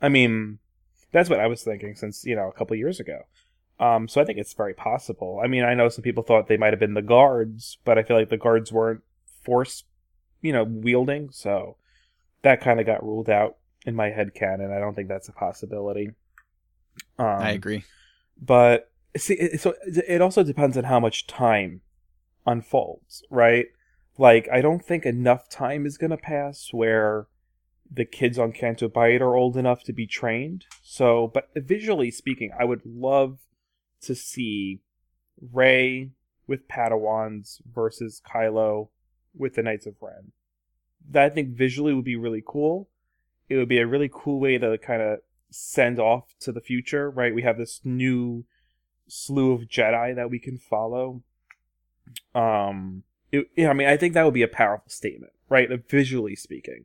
I 0.00 0.08
mean, 0.08 0.58
that's 1.12 1.30
what 1.30 1.40
I 1.40 1.46
was 1.46 1.62
thinking 1.62 1.94
since 1.94 2.24
you 2.24 2.36
know 2.36 2.48
a 2.48 2.52
couple 2.52 2.76
years 2.76 3.00
ago. 3.00 3.20
Um, 3.80 4.06
so 4.06 4.20
I 4.20 4.24
think 4.24 4.38
it's 4.38 4.54
very 4.54 4.74
possible. 4.74 5.40
I 5.42 5.48
mean, 5.48 5.64
I 5.64 5.74
know 5.74 5.88
some 5.88 6.02
people 6.02 6.22
thought 6.22 6.46
they 6.46 6.56
might 6.56 6.72
have 6.72 6.78
been 6.78 6.94
the 6.94 7.02
guards, 7.02 7.78
but 7.84 7.98
I 7.98 8.02
feel 8.02 8.16
like 8.16 8.28
the 8.28 8.36
guards 8.36 8.70
weren't 8.70 9.00
force, 9.42 9.84
you 10.40 10.52
know, 10.52 10.62
wielding. 10.62 11.30
So 11.32 11.76
that 12.42 12.60
kind 12.60 12.78
of 12.78 12.86
got 12.86 13.02
ruled 13.02 13.28
out 13.28 13.56
in 13.84 13.96
my 13.96 14.10
head 14.10 14.34
canon. 14.34 14.72
I 14.72 14.78
don't 14.78 14.94
think 14.94 15.08
that's 15.08 15.28
a 15.28 15.32
possibility. 15.32 16.12
Um, 17.18 17.26
I 17.26 17.50
agree. 17.50 17.84
But 18.40 18.90
see, 19.16 19.56
so 19.56 19.74
it 19.84 20.20
also 20.20 20.42
depends 20.42 20.76
on 20.76 20.84
how 20.84 21.00
much 21.00 21.26
time 21.26 21.80
unfolds, 22.46 23.24
right? 23.30 23.66
Like, 24.22 24.48
I 24.52 24.60
don't 24.60 24.84
think 24.84 25.04
enough 25.04 25.48
time 25.48 25.84
is 25.84 25.98
going 25.98 26.12
to 26.12 26.16
pass 26.16 26.68
where 26.70 27.26
the 27.92 28.04
kids 28.04 28.38
on 28.38 28.52
Canto 28.52 28.88
Bight 28.88 29.20
are 29.20 29.34
old 29.34 29.56
enough 29.56 29.82
to 29.82 29.92
be 29.92 30.06
trained. 30.06 30.66
So, 30.80 31.32
but 31.34 31.48
visually 31.56 32.12
speaking, 32.12 32.52
I 32.56 32.64
would 32.64 32.82
love 32.86 33.40
to 34.02 34.14
see 34.14 34.78
Rey 35.52 36.10
with 36.46 36.68
Padawans 36.68 37.62
versus 37.68 38.22
Kylo 38.24 38.90
with 39.34 39.56
the 39.56 39.62
Knights 39.64 39.86
of 39.86 39.96
Ren. 40.00 40.30
That 41.10 41.24
I 41.24 41.30
think 41.30 41.56
visually 41.56 41.92
would 41.92 42.04
be 42.04 42.14
really 42.14 42.44
cool. 42.46 42.90
It 43.48 43.56
would 43.56 43.68
be 43.68 43.78
a 43.78 43.88
really 43.88 44.08
cool 44.12 44.38
way 44.38 44.56
to 44.56 44.78
kind 44.78 45.02
of 45.02 45.18
send 45.50 45.98
off 45.98 46.36
to 46.42 46.52
the 46.52 46.60
future, 46.60 47.10
right? 47.10 47.34
We 47.34 47.42
have 47.42 47.58
this 47.58 47.80
new 47.82 48.44
slew 49.08 49.50
of 49.50 49.62
Jedi 49.62 50.14
that 50.14 50.30
we 50.30 50.38
can 50.38 50.58
follow. 50.58 51.24
Um, 52.36 53.02
it, 53.32 53.48
yeah, 53.56 53.70
I 53.70 53.72
mean, 53.72 53.88
I 53.88 53.96
think 53.96 54.14
that 54.14 54.24
would 54.24 54.34
be 54.34 54.42
a 54.42 54.48
powerful 54.48 54.90
statement, 54.90 55.32
right? 55.48 55.68
Visually 55.88 56.36
speaking, 56.36 56.84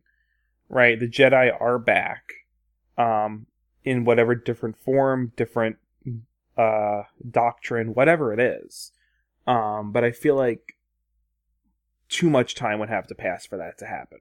right? 0.69 0.99
The 0.99 1.07
Jedi 1.07 1.55
are 1.59 1.77
back, 1.77 2.31
um, 2.97 3.47
in 3.83 4.05
whatever 4.05 4.33
different 4.33 4.77
form, 4.77 5.33
different 5.35 5.77
uh 6.57 7.03
doctrine, 7.29 7.93
whatever 7.93 8.33
it 8.33 8.39
is. 8.39 8.91
Um, 9.45 9.91
but 9.91 10.03
I 10.03 10.11
feel 10.11 10.35
like 10.35 10.73
too 12.09 12.29
much 12.29 12.55
time 12.55 12.79
would 12.79 12.89
have 12.89 13.07
to 13.07 13.15
pass 13.15 13.45
for 13.45 13.57
that 13.57 13.77
to 13.79 13.85
happen. 13.85 14.19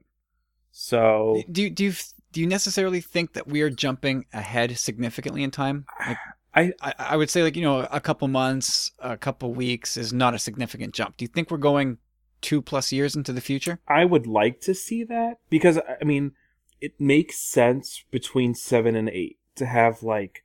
So 0.71 1.41
do 1.51 1.63
you, 1.63 1.69
do 1.69 1.85
you 1.85 1.93
do 2.31 2.41
you 2.41 2.47
necessarily 2.47 3.01
think 3.01 3.33
that 3.33 3.47
we 3.47 3.61
are 3.61 3.69
jumping 3.69 4.25
ahead 4.33 4.77
significantly 4.77 5.43
in 5.43 5.51
time? 5.51 5.85
Like, 6.05 6.17
I, 6.53 6.73
I, 6.81 6.93
I 6.99 7.17
would 7.17 7.29
say 7.29 7.43
like 7.43 7.55
you 7.55 7.63
know 7.63 7.87
a 7.91 7.99
couple 7.99 8.27
months, 8.27 8.91
a 8.99 9.17
couple 9.17 9.53
weeks 9.53 9.97
is 9.97 10.13
not 10.13 10.33
a 10.33 10.39
significant 10.39 10.93
jump. 10.93 11.17
Do 11.17 11.25
you 11.25 11.29
think 11.29 11.49
we're 11.49 11.57
going 11.57 11.97
two 12.41 12.61
plus 12.61 12.91
years 12.91 13.15
into 13.15 13.33
the 13.33 13.41
future? 13.41 13.79
I 13.87 14.05
would 14.05 14.27
like 14.27 14.61
to 14.61 14.73
see 14.73 15.03
that 15.05 15.39
because 15.49 15.79
I 16.01 16.03
mean 16.03 16.33
it 16.79 16.99
makes 16.99 17.39
sense 17.39 18.03
between 18.11 18.53
seven 18.53 18.95
and 18.95 19.09
eight 19.09 19.37
to 19.55 19.65
have 19.65 20.03
like 20.03 20.43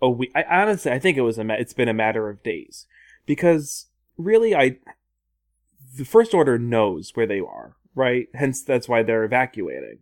a 0.00 0.10
week. 0.10 0.32
I 0.34 0.44
honestly 0.44 0.92
I 0.92 0.98
think 0.98 1.16
it 1.16 1.22
was 1.22 1.38
a 1.38 1.60
it's 1.60 1.72
been 1.74 1.88
a 1.88 1.94
matter 1.94 2.28
of 2.28 2.42
days 2.42 2.86
because 3.26 3.86
really 4.16 4.54
I 4.54 4.78
the 5.96 6.04
first 6.04 6.34
order 6.34 6.58
knows 6.58 7.12
where 7.14 7.26
they 7.26 7.40
are 7.40 7.76
right 7.94 8.28
hence 8.34 8.62
that's 8.62 8.88
why 8.88 9.02
they're 9.02 9.24
evacuating 9.24 9.98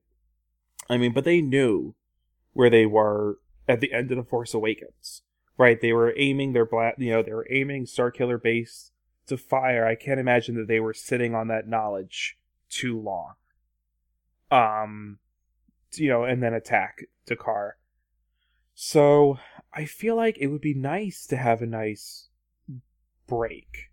I 0.88 0.96
mean 0.96 1.12
but 1.12 1.24
they 1.24 1.40
knew 1.40 1.94
where 2.52 2.70
they 2.70 2.86
were 2.86 3.38
at 3.68 3.80
the 3.80 3.92
end 3.92 4.10
of 4.10 4.16
the 4.16 4.24
Force 4.24 4.54
Awakens 4.54 5.22
right 5.58 5.80
they 5.80 5.92
were 5.92 6.14
aiming 6.16 6.52
their 6.52 6.66
black 6.66 6.94
you 6.98 7.10
know 7.10 7.22
they 7.22 7.32
were 7.32 7.46
aiming 7.50 7.84
Starkiller 7.84 8.42
base 8.42 8.90
to 9.27 9.36
fire 9.36 9.86
I 9.86 9.94
can't 9.94 10.20
imagine 10.20 10.55
that 10.57 10.69
they 10.69 10.81
were 10.81 10.94
sitting 10.94 11.35
on 11.35 11.48
that 11.48 11.69
knowledge 11.69 12.39
too 12.69 13.01
long 13.01 13.35
um 14.51 15.19
you 15.94 16.09
know 16.09 16.24
and 16.24 16.43
then 16.43 16.55
attack 16.55 17.05
D'Qar. 17.27 17.73
so 18.74 19.39
I 19.73 19.85
feel 19.85 20.16
like 20.16 20.39
it 20.39 20.47
would 20.47 20.61
be 20.61 20.74
nice 20.74 21.27
to 21.27 21.36
have 21.36 21.61
a 21.61 21.66
nice 21.66 22.28
break, 23.27 23.90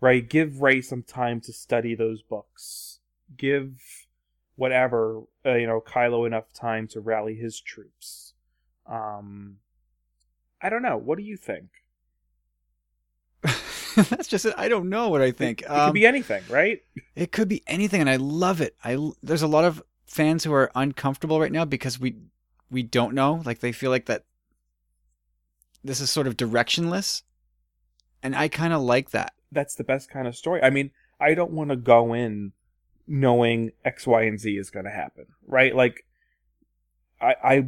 right? 0.00 0.28
Give 0.28 0.60
Rey 0.60 0.80
some 0.80 1.02
time 1.02 1.40
to 1.42 1.52
study 1.52 1.94
those 1.94 2.22
books. 2.22 3.00
Give 3.36 3.78
whatever, 4.56 5.22
uh, 5.46 5.54
you 5.54 5.66
know, 5.66 5.80
Kylo 5.80 6.26
enough 6.26 6.52
time 6.52 6.86
to 6.88 7.00
rally 7.00 7.36
his 7.36 7.60
troops. 7.60 8.34
Um, 8.86 9.56
I 10.60 10.68
don't 10.68 10.82
know. 10.82 10.96
What 10.96 11.18
do 11.18 11.24
you 11.24 11.36
think? 11.36 11.70
That's 14.08 14.28
just 14.28 14.44
it. 14.44 14.54
I 14.56 14.68
don't 14.68 14.88
know 14.88 15.08
what 15.08 15.22
I 15.22 15.30
think. 15.30 15.62
It, 15.62 15.66
it 15.66 15.70
um, 15.70 15.88
could 15.88 15.94
be 15.94 16.06
anything, 16.06 16.42
right? 16.48 16.82
It 17.14 17.32
could 17.32 17.48
be 17.48 17.62
anything, 17.66 18.00
and 18.00 18.10
I 18.10 18.16
love 18.16 18.60
it. 18.60 18.76
I 18.84 19.12
there's 19.22 19.42
a 19.42 19.48
lot 19.48 19.64
of 19.64 19.82
fans 20.06 20.44
who 20.44 20.52
are 20.52 20.70
uncomfortable 20.74 21.40
right 21.40 21.52
now 21.52 21.64
because 21.64 21.98
we 21.98 22.16
we 22.70 22.82
don't 22.82 23.14
know. 23.14 23.42
Like 23.44 23.60
they 23.60 23.72
feel 23.72 23.90
like 23.90 24.06
that 24.06 24.24
this 25.84 26.00
is 26.00 26.10
sort 26.10 26.26
of 26.26 26.36
directionless, 26.36 27.22
and 28.22 28.34
I 28.36 28.48
kind 28.48 28.72
of 28.72 28.80
like 28.82 29.10
that. 29.10 29.34
That's 29.50 29.74
the 29.74 29.84
best 29.84 30.10
kind 30.10 30.26
of 30.26 30.36
story. 30.36 30.62
I 30.62 30.70
mean, 30.70 30.90
I 31.20 31.34
don't 31.34 31.52
want 31.52 31.70
to 31.70 31.76
go 31.76 32.14
in 32.14 32.52
knowing 33.06 33.72
X, 33.84 34.06
Y, 34.06 34.22
and 34.22 34.38
Z 34.38 34.56
is 34.56 34.70
going 34.70 34.84
to 34.84 34.90
happen, 34.90 35.26
right? 35.46 35.74
Like, 35.74 36.04
I 37.20 37.34
I 37.42 37.66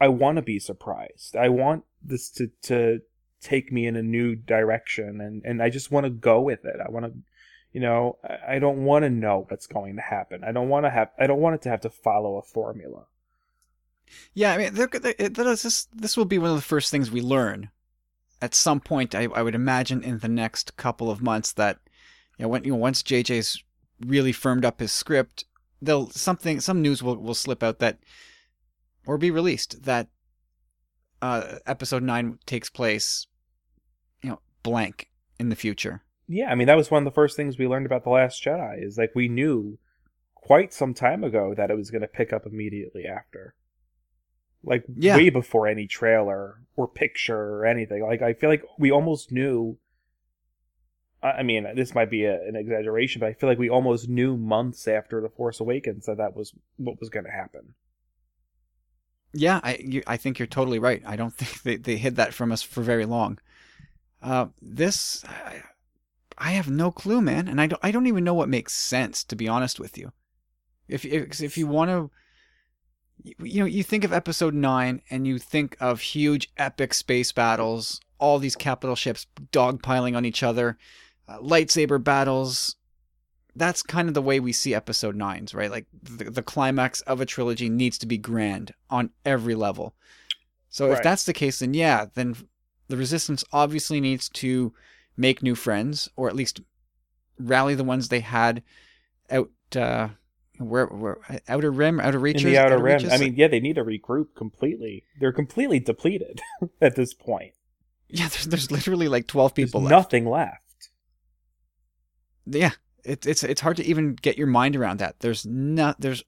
I 0.00 0.08
want 0.08 0.36
to 0.36 0.42
be 0.42 0.58
surprised. 0.58 1.36
I 1.36 1.48
want 1.48 1.84
this 2.02 2.28
to 2.30 2.50
to 2.62 3.00
take 3.42 3.72
me 3.72 3.86
in 3.86 3.96
a 3.96 4.02
new 4.02 4.34
direction, 4.34 5.20
and 5.20 5.42
and 5.44 5.62
I 5.62 5.70
just 5.70 5.90
want 5.90 6.04
to 6.04 6.10
go 6.10 6.40
with 6.40 6.64
it. 6.64 6.76
I 6.84 6.90
want 6.90 7.06
to 7.06 7.12
you 7.72 7.80
know 7.80 8.18
i 8.46 8.58
don't 8.58 8.84
want 8.84 9.02
to 9.02 9.08
know 9.08 9.46
what's 9.48 9.66
going 9.66 9.96
to 9.96 10.02
happen 10.02 10.44
i 10.44 10.52
don't 10.52 10.68
want 10.68 10.84
to 10.84 10.90
have 10.90 11.08
i 11.18 11.26
don't 11.26 11.40
want 11.40 11.54
it 11.54 11.62
to 11.62 11.70
have 11.70 11.80
to 11.80 11.88
follow 11.88 12.36
a 12.36 12.42
formula 12.42 13.06
yeah, 14.34 14.52
I 14.52 14.58
mean, 14.58 14.74
they're, 14.74 14.88
they're, 14.88 15.28
this 15.30 15.88
this 15.92 16.16
will 16.16 16.24
be 16.24 16.38
one 16.38 16.50
of 16.50 16.56
the 16.56 16.62
first 16.62 16.90
things 16.90 17.10
we 17.10 17.20
learn 17.20 17.70
at 18.40 18.54
some 18.54 18.80
point. 18.80 19.14
I, 19.14 19.24
I 19.34 19.42
would 19.42 19.54
imagine 19.54 20.02
in 20.02 20.18
the 20.18 20.28
next 20.28 20.76
couple 20.76 21.10
of 21.10 21.22
months 21.22 21.52
that 21.52 21.78
you 22.38 22.44
know 22.44 22.48
when 22.48 22.64
you 22.64 22.72
know 22.72 22.78
once 22.78 23.02
JJ's 23.02 23.62
really 24.00 24.32
firmed 24.32 24.64
up 24.64 24.80
his 24.80 24.92
script, 24.92 25.44
they'll 25.80 26.10
something 26.10 26.60
some 26.60 26.82
news 26.82 27.02
will 27.02 27.16
will 27.16 27.34
slip 27.34 27.62
out 27.62 27.78
that 27.78 27.98
or 29.06 29.18
be 29.18 29.30
released 29.30 29.82
that 29.84 30.08
uh, 31.20 31.58
episode 31.66 32.02
nine 32.02 32.38
takes 32.46 32.68
place, 32.68 33.26
blank 34.62 35.10
in 35.38 35.48
the 35.48 35.56
future. 35.56 36.02
Yeah, 36.28 36.50
I 36.50 36.54
mean 36.54 36.66
that 36.66 36.76
was 36.76 36.90
one 36.90 37.02
of 37.02 37.04
the 37.04 37.14
first 37.14 37.36
things 37.36 37.58
we 37.58 37.66
learned 37.66 37.86
about 37.86 38.04
the 38.04 38.10
Last 38.10 38.42
Jedi 38.42 38.82
is 38.82 38.96
like 38.96 39.12
we 39.14 39.28
knew 39.28 39.78
quite 40.34 40.72
some 40.72 40.94
time 40.94 41.24
ago 41.24 41.54
that 41.54 41.70
it 41.70 41.76
was 41.76 41.90
going 41.90 42.02
to 42.02 42.08
pick 42.08 42.32
up 42.32 42.46
immediately 42.46 43.06
after 43.06 43.54
like 44.64 44.84
yeah. 44.94 45.16
way 45.16 45.30
before 45.30 45.66
any 45.66 45.86
trailer 45.86 46.60
or 46.76 46.88
picture 46.88 47.56
or 47.56 47.66
anything. 47.66 48.02
Like 48.02 48.22
I 48.22 48.34
feel 48.34 48.50
like 48.50 48.64
we 48.78 48.90
almost 48.90 49.32
knew. 49.32 49.78
I 51.24 51.44
mean, 51.44 51.68
this 51.76 51.94
might 51.94 52.10
be 52.10 52.24
a, 52.24 52.34
an 52.34 52.56
exaggeration, 52.56 53.20
but 53.20 53.26
I 53.26 53.34
feel 53.34 53.48
like 53.48 53.58
we 53.58 53.70
almost 53.70 54.08
knew 54.08 54.36
months 54.36 54.88
after 54.88 55.20
the 55.20 55.28
Force 55.28 55.60
Awakens 55.60 56.06
that 56.06 56.16
that 56.16 56.34
was 56.34 56.52
what 56.78 56.98
was 56.98 57.10
going 57.10 57.26
to 57.26 57.30
happen. 57.30 57.74
Yeah, 59.32 59.60
I 59.62 59.76
you, 59.76 60.02
I 60.04 60.16
think 60.16 60.38
you're 60.40 60.46
totally 60.46 60.80
right. 60.80 61.00
I 61.06 61.14
don't 61.16 61.34
think 61.36 61.62
they, 61.62 61.76
they 61.76 61.96
hid 61.96 62.16
that 62.16 62.34
from 62.34 62.50
us 62.50 62.62
for 62.62 62.82
very 62.82 63.06
long. 63.06 63.38
Uh, 64.22 64.46
this, 64.60 65.24
I, 65.24 65.62
I 66.38 66.50
have 66.52 66.70
no 66.70 66.90
clue, 66.90 67.20
man, 67.20 67.48
and 67.48 67.60
I 67.60 67.66
don't 67.66 67.80
I 67.82 67.90
don't 67.90 68.06
even 68.06 68.24
know 68.24 68.34
what 68.34 68.48
makes 68.48 68.72
sense 68.72 69.24
to 69.24 69.36
be 69.36 69.48
honest 69.48 69.80
with 69.80 69.98
you. 69.98 70.12
If 70.88 71.04
if, 71.04 71.40
if 71.40 71.58
you 71.58 71.66
want 71.66 71.90
to 71.90 72.10
you 73.24 73.60
know, 73.60 73.66
you 73.66 73.82
think 73.82 74.04
of 74.04 74.12
episode 74.12 74.54
9 74.54 75.02
and 75.10 75.26
you 75.26 75.38
think 75.38 75.76
of 75.80 76.00
huge 76.00 76.50
epic 76.56 76.94
space 76.94 77.32
battles, 77.32 78.00
all 78.18 78.38
these 78.38 78.56
capital 78.56 78.96
ships 78.96 79.26
dogpiling 79.52 80.16
on 80.16 80.24
each 80.24 80.42
other, 80.42 80.78
uh, 81.28 81.38
lightsaber 81.38 82.02
battles. 82.02 82.76
That's 83.54 83.82
kind 83.82 84.08
of 84.08 84.14
the 84.14 84.22
way 84.22 84.40
we 84.40 84.52
see 84.52 84.74
episode 84.74 85.16
9s, 85.16 85.54
right? 85.54 85.70
Like 85.70 85.86
the, 86.02 86.30
the 86.30 86.42
climax 86.42 87.00
of 87.02 87.20
a 87.20 87.26
trilogy 87.26 87.68
needs 87.68 87.98
to 87.98 88.06
be 88.06 88.18
grand 88.18 88.72
on 88.88 89.10
every 89.24 89.54
level. 89.54 89.94
So 90.68 90.88
right. 90.88 90.96
if 90.96 91.02
that's 91.02 91.24
the 91.24 91.34
case, 91.34 91.58
then 91.58 91.74
yeah, 91.74 92.06
then 92.14 92.34
the 92.88 92.96
resistance 92.96 93.44
obviously 93.52 94.00
needs 94.00 94.28
to 94.28 94.72
make 95.16 95.42
new 95.42 95.54
friends 95.54 96.08
or 96.16 96.28
at 96.28 96.36
least 96.36 96.60
rally 97.38 97.74
the 97.74 97.84
ones 97.84 98.08
they 98.08 98.20
had 98.20 98.62
out 99.30 99.50
uh, 99.76 100.08
where, 100.58 100.86
where 100.86 101.18
outer 101.48 101.70
rim, 101.70 102.00
outer 102.00 102.18
reaches, 102.18 102.44
in 102.44 102.50
the 102.50 102.58
outer, 102.58 102.74
outer 102.74 102.82
rim. 102.82 102.96
Reaches? 102.96 103.12
I 103.12 103.18
mean, 103.18 103.34
yeah, 103.36 103.48
they 103.48 103.60
need 103.60 103.76
to 103.76 103.84
regroup 103.84 104.34
completely. 104.36 105.04
They're 105.18 105.32
completely 105.32 105.80
depleted 105.80 106.40
at 106.80 106.96
this 106.96 107.14
point. 107.14 107.52
Yeah, 108.08 108.28
there's, 108.28 108.46
there's 108.46 108.70
literally 108.70 109.08
like 109.08 109.26
twelve 109.26 109.54
people. 109.54 109.80
There's 109.80 109.90
left. 109.90 110.12
Nothing 110.12 110.28
left. 110.28 110.90
Yeah, 112.44 112.72
it, 113.04 113.26
it's 113.26 113.42
it's 113.42 113.60
hard 113.60 113.78
to 113.78 113.84
even 113.84 114.14
get 114.14 114.36
your 114.36 114.46
mind 114.46 114.76
around 114.76 114.98
that. 114.98 115.20
There's 115.20 115.46
not 115.46 116.00
there's 116.00 116.22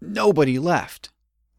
nobody 0.00 0.58
left. 0.58 1.10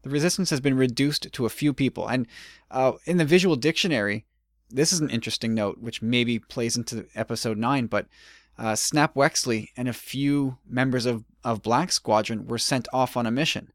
The 0.02 0.10
resistance 0.10 0.50
has 0.50 0.60
been 0.60 0.76
reduced 0.76 1.32
to 1.32 1.46
a 1.46 1.50
few 1.50 1.72
people, 1.72 2.08
and 2.08 2.26
uh, 2.70 2.92
in 3.04 3.16
the 3.18 3.24
visual 3.24 3.56
dictionary, 3.56 4.24
this 4.70 4.92
is 4.92 5.00
an 5.00 5.10
interesting 5.10 5.54
note, 5.54 5.78
which 5.78 6.02
maybe 6.02 6.38
plays 6.38 6.76
into 6.76 7.06
episode 7.14 7.58
nine, 7.58 7.86
but 7.86 8.06
uh, 8.58 8.74
Snap 8.74 9.14
Wexley 9.14 9.68
and 9.76 9.88
a 9.88 9.92
few 9.92 10.58
members 10.68 11.06
of, 11.06 11.24
of 11.44 11.62
Black 11.62 11.92
Squadron 11.92 12.46
were 12.46 12.58
sent 12.58 12.88
off 12.92 13.16
on 13.16 13.26
a 13.26 13.30
mission. 13.30 13.72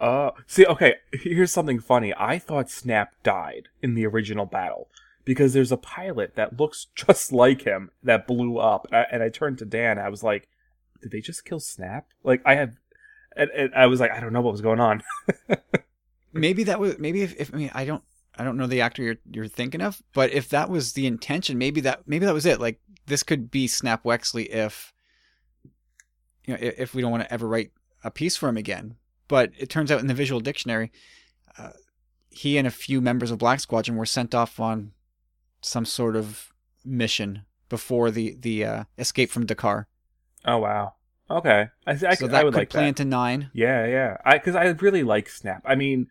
Uh, 0.00 0.32
see, 0.46 0.66
okay, 0.66 0.96
here's 1.12 1.52
something 1.52 1.78
funny. 1.78 2.12
I 2.16 2.38
thought 2.38 2.70
Snap 2.70 3.14
died 3.22 3.68
in 3.80 3.94
the 3.94 4.06
original 4.06 4.46
battle 4.46 4.88
because 5.24 5.52
there's 5.52 5.70
a 5.70 5.76
pilot 5.76 6.34
that 6.34 6.58
looks 6.58 6.88
just 6.94 7.32
like 7.32 7.62
him 7.62 7.90
that 8.02 8.26
blew 8.26 8.58
up. 8.58 8.86
And 8.90 9.22
I 9.22 9.28
turned 9.28 9.58
to 9.58 9.64
Dan. 9.64 9.98
I 9.98 10.08
was 10.08 10.22
like, 10.22 10.48
did 11.00 11.12
they 11.12 11.20
just 11.20 11.44
kill 11.44 11.60
Snap? 11.60 12.06
Like, 12.24 12.42
I 12.44 12.56
had, 12.56 12.76
and, 13.36 13.50
and 13.50 13.74
I 13.74 13.86
was 13.86 14.00
like, 14.00 14.10
I 14.10 14.20
don't 14.20 14.32
know 14.32 14.40
what 14.40 14.52
was 14.52 14.60
going 14.60 14.80
on. 14.80 15.02
maybe 16.32 16.64
that 16.64 16.80
was, 16.80 16.98
maybe 16.98 17.22
if, 17.22 17.38
if, 17.40 17.54
I 17.54 17.56
mean, 17.56 17.70
I 17.74 17.84
don't, 17.84 18.02
I 18.36 18.44
don't 18.44 18.56
know 18.56 18.66
the 18.66 18.80
actor 18.80 19.02
you're, 19.02 19.16
you're 19.30 19.48
thinking 19.48 19.82
of, 19.82 20.02
but 20.14 20.32
if 20.32 20.48
that 20.50 20.70
was 20.70 20.94
the 20.94 21.06
intention, 21.06 21.58
maybe 21.58 21.80
that, 21.82 22.02
maybe 22.06 22.24
that 22.26 22.34
was 22.34 22.46
it. 22.46 22.60
Like, 22.60 22.80
this 23.06 23.22
could 23.22 23.50
be 23.50 23.66
Snap 23.66 24.04
Wexley 24.04 24.48
if 24.48 24.92
you 26.44 26.54
know 26.54 26.58
if, 26.60 26.78
if 26.78 26.94
we 26.94 27.02
don't 27.02 27.10
want 27.10 27.24
to 27.24 27.32
ever 27.32 27.48
write 27.48 27.72
a 28.04 28.10
piece 28.10 28.36
for 28.36 28.48
him 28.48 28.56
again. 28.56 28.96
But 29.28 29.52
it 29.58 29.70
turns 29.70 29.90
out 29.90 30.00
in 30.00 30.06
the 30.06 30.14
visual 30.14 30.40
dictionary, 30.40 30.92
uh, 31.58 31.70
he 32.30 32.58
and 32.58 32.66
a 32.66 32.70
few 32.70 33.00
members 33.00 33.30
of 33.30 33.38
Black 33.38 33.60
Squadron 33.60 33.96
were 33.96 34.06
sent 34.06 34.34
off 34.34 34.60
on 34.60 34.92
some 35.60 35.84
sort 35.84 36.16
of 36.16 36.52
mission 36.84 37.42
before 37.68 38.10
the 38.10 38.36
the 38.38 38.64
uh, 38.64 38.84
escape 38.98 39.30
from 39.30 39.46
D'Qar. 39.46 39.86
Oh 40.44 40.58
wow. 40.58 40.94
Okay. 41.30 41.68
I, 41.86 41.90
I, 41.90 41.94
so 41.94 42.26
I 42.26 42.28
that 42.28 42.44
would 42.44 42.52
could 42.52 42.60
like 42.60 42.70
play 42.70 42.82
that. 42.82 42.88
into 42.88 43.04
nine. 43.04 43.50
Yeah, 43.52 43.86
yeah. 43.86 44.16
I 44.24 44.38
because 44.38 44.54
I 44.54 44.64
really 44.66 45.02
like 45.02 45.28
Snap. 45.28 45.62
I 45.64 45.74
mean, 45.74 46.08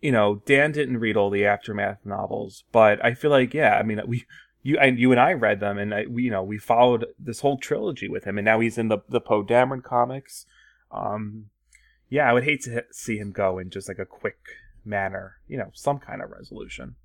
you 0.00 0.12
know, 0.12 0.42
Dan 0.46 0.72
didn't 0.72 0.98
read 0.98 1.16
all 1.16 1.30
the 1.30 1.44
aftermath 1.44 1.98
novels, 2.04 2.64
but 2.72 3.04
I 3.04 3.14
feel 3.14 3.30
like 3.30 3.52
yeah. 3.54 3.76
I 3.76 3.82
mean, 3.82 4.00
we 4.06 4.24
you 4.62 4.78
and 4.78 4.98
you 4.98 5.10
and 5.10 5.20
I 5.20 5.32
read 5.32 5.60
them, 5.60 5.78
and 5.78 5.94
I, 5.94 6.06
we 6.08 6.24
you 6.24 6.30
know 6.30 6.42
we 6.42 6.58
followed 6.58 7.06
this 7.18 7.40
whole 7.40 7.58
trilogy 7.58 8.08
with 8.08 8.24
him, 8.24 8.38
and 8.38 8.44
now 8.44 8.60
he's 8.60 8.78
in 8.78 8.88
the 8.88 8.98
the 9.08 9.20
Poe 9.20 9.44
Dameron 9.44 9.82
comics. 9.82 10.46
Um, 10.90 11.46
yeah, 12.08 12.28
I 12.28 12.32
would 12.32 12.44
hate 12.44 12.62
to 12.62 12.84
see 12.90 13.18
him 13.18 13.32
go 13.32 13.58
in 13.58 13.70
just 13.70 13.88
like 13.88 13.98
a 13.98 14.06
quick 14.06 14.38
manner. 14.84 15.36
You 15.48 15.58
know, 15.58 15.70
some 15.74 15.98
kind 15.98 16.22
of 16.22 16.30
resolution. 16.30 16.96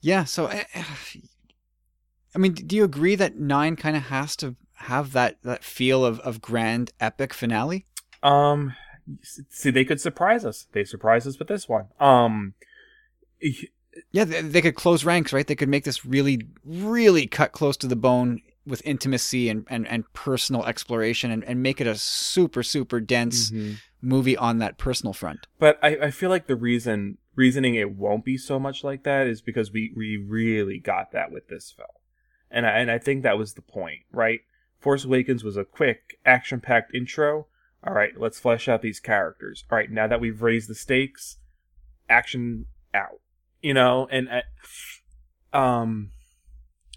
Yeah. 0.00 0.24
So, 0.24 0.46
I, 0.46 0.66
I 2.34 2.38
mean, 2.38 2.52
do 2.52 2.76
you 2.76 2.84
agree 2.84 3.16
that 3.16 3.38
nine 3.38 3.76
kind 3.76 3.96
of 3.96 4.04
has 4.04 4.36
to 4.36 4.54
have 4.76 5.12
that 5.12 5.42
that 5.42 5.64
feel 5.64 6.04
of 6.04 6.20
of 6.20 6.40
grand 6.40 6.92
epic 7.00 7.34
finale? 7.34 7.86
Um, 8.22 8.74
see, 9.22 9.70
they 9.70 9.84
could 9.84 10.00
surprise 10.00 10.44
us. 10.44 10.66
They 10.72 10.84
surprised 10.84 11.26
us 11.26 11.38
with 11.38 11.48
this 11.48 11.68
one. 11.68 11.86
Um, 12.00 12.54
Yeah, 14.12 14.24
they, 14.24 14.42
they 14.42 14.62
could 14.62 14.74
close 14.74 15.04
ranks, 15.04 15.32
right? 15.32 15.46
They 15.46 15.54
could 15.54 15.68
make 15.68 15.84
this 15.84 16.04
really, 16.04 16.46
really 16.64 17.26
cut 17.26 17.52
close 17.52 17.76
to 17.78 17.86
the 17.86 17.96
bone 17.96 18.42
with 18.66 18.82
intimacy 18.84 19.48
and, 19.48 19.64
and, 19.70 19.86
and 19.86 20.12
personal 20.12 20.64
exploration 20.66 21.30
and, 21.30 21.44
and 21.44 21.62
make 21.62 21.80
it 21.80 21.86
a 21.86 21.94
super, 21.94 22.62
super 22.62 23.00
dense 23.00 23.50
mhm. 23.50 23.78
movie 24.02 24.36
on 24.36 24.58
that 24.58 24.76
personal 24.76 25.12
front. 25.12 25.46
But 25.58 25.78
I, 25.82 25.96
I 25.96 26.10
feel 26.10 26.30
like 26.30 26.46
the 26.46 26.56
reason 26.56 27.18
reasoning 27.36 27.74
it 27.74 27.92
won't 27.92 28.24
be 28.24 28.36
so 28.36 28.58
much 28.58 28.82
like 28.82 29.04
that 29.04 29.26
is 29.26 29.40
because 29.40 29.70
we, 29.72 29.92
we 29.94 30.16
really 30.16 30.78
got 30.78 31.12
that 31.12 31.30
with 31.30 31.48
this 31.48 31.70
film. 31.70 31.88
And 32.50 32.66
I, 32.66 32.78
and 32.78 32.90
I 32.90 32.98
think 32.98 33.22
that 33.22 33.38
was 33.38 33.54
the 33.54 33.62
point, 33.62 34.00
right? 34.10 34.40
Force 34.78 35.04
Awakens 35.04 35.42
was 35.42 35.56
a 35.56 35.64
quick, 35.64 36.18
action 36.24 36.60
packed 36.60 36.94
intro. 36.94 37.46
All 37.84 37.94
right, 37.94 38.18
let's 38.18 38.38
flesh 38.38 38.68
out 38.68 38.82
these 38.82 39.00
characters. 39.00 39.64
All 39.70 39.78
right, 39.78 39.90
now 39.90 40.06
that 40.06 40.20
we've 40.20 40.42
raised 40.42 40.68
the 40.68 40.74
stakes, 40.74 41.38
action 42.08 42.66
out. 42.94 43.20
You 43.62 43.74
know, 43.74 44.06
and 44.10 44.28
uh, 44.28 45.56
um, 45.56 46.10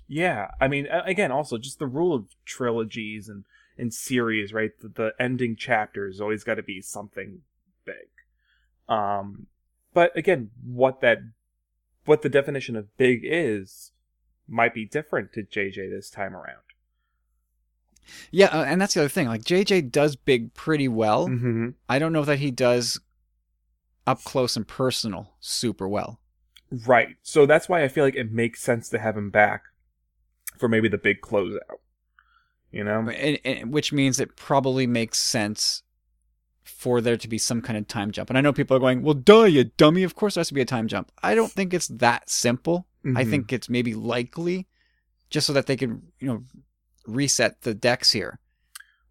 yeah. 0.08 0.52
I 0.60 0.68
mean, 0.68 0.88
again, 0.88 1.32
also 1.32 1.58
just 1.58 1.80
the 1.80 1.88
rule 1.88 2.14
of 2.14 2.26
trilogies 2.46 3.30
and 3.30 3.46
and 3.78 3.94
series, 3.94 4.54
right? 4.54 4.72
The, 4.82 4.90
the 4.90 5.14
ending 5.20 5.56
chapters 5.56 6.20
always 6.20 6.44
got 6.44 6.56
to 6.56 6.64
be 6.64 6.82
something 6.82 7.42
big. 7.86 8.10
Um, 8.88 9.48
but 9.94 10.16
again, 10.18 10.52
what 10.64 11.02
that 11.02 11.20
what 12.06 12.22
the 12.22 12.30
definition 12.30 12.76
of 12.76 12.96
big 12.98 13.22
is 13.24 13.92
might 14.48 14.74
be 14.74 14.86
different 14.86 15.32
to 15.34 15.44
JJ 15.44 15.90
this 15.90 16.10
time 16.10 16.36
around. 16.36 16.69
Yeah, 18.32 18.48
uh, 18.48 18.64
and 18.64 18.80
that's 18.82 18.94
the 18.94 19.02
other 19.02 19.10
thing. 19.10 19.28
Like 19.28 19.44
JJ 19.44 19.92
does 19.92 20.16
big 20.16 20.54
pretty 20.54 20.88
well. 20.88 21.28
Mm-hmm. 21.28 21.70
I 21.88 22.00
don't 22.00 22.14
know 22.14 22.26
that 22.26 22.40
he 22.40 22.52
does 22.52 23.00
up 24.08 24.24
close 24.24 24.56
and 24.56 24.68
personal 24.68 25.34
super 25.40 25.88
well. 25.88 26.20
Right. 26.72 27.16
So 27.24 27.46
that's 27.46 27.68
why 27.68 27.84
I 27.84 27.88
feel 27.88 28.04
like 28.04 28.16
it 28.16 28.32
makes 28.32 28.62
sense 28.62 28.90
to 28.90 29.00
have 29.00 29.18
him 29.18 29.30
back 29.30 29.64
for 30.58 30.68
maybe 30.70 30.88
the 30.88 30.98
big 30.98 31.22
closeout. 31.22 31.60
You 32.72 32.84
know? 32.84 33.10
And, 33.10 33.40
and, 33.44 33.74
which 33.74 33.92
means 33.92 34.20
it 34.20 34.36
probably 34.36 34.86
makes 34.86 35.18
sense 35.20 35.82
for 36.64 37.02
there 37.02 37.18
to 37.18 37.28
be 37.28 37.40
some 37.40 37.62
kind 37.64 37.78
of 37.78 37.88
time 37.88 38.12
jump. 38.12 38.30
And 38.30 38.38
I 38.38 38.42
know 38.42 38.54
people 38.54 38.78
are 38.78 38.80
going, 38.80 39.02
"Well, 39.02 39.16
duh, 39.16 39.46
you 39.46 39.64
dummy! 39.64 40.04
Of 40.04 40.14
course 40.14 40.36
there 40.36 40.42
has 40.42 40.50
to 40.50 40.54
be 40.54 40.62
a 40.62 40.66
time 40.66 40.88
jump." 40.88 41.12
I 41.24 41.34
don't 41.34 41.52
think 41.52 41.74
it's 41.74 41.88
that 41.88 42.30
simple. 42.30 42.86
I 43.04 43.24
Mhm. 43.24 43.30
think 43.30 43.54
it's 43.54 43.70
maybe 43.70 43.96
likely, 43.96 44.68
just 45.32 45.48
so 45.48 45.54
that 45.54 45.66
they 45.66 45.76
can, 45.76 46.04
you 46.20 46.28
know, 46.28 46.44
reset 47.06 47.62
the 47.62 47.74
decks 47.74 48.12
here. 48.12 48.40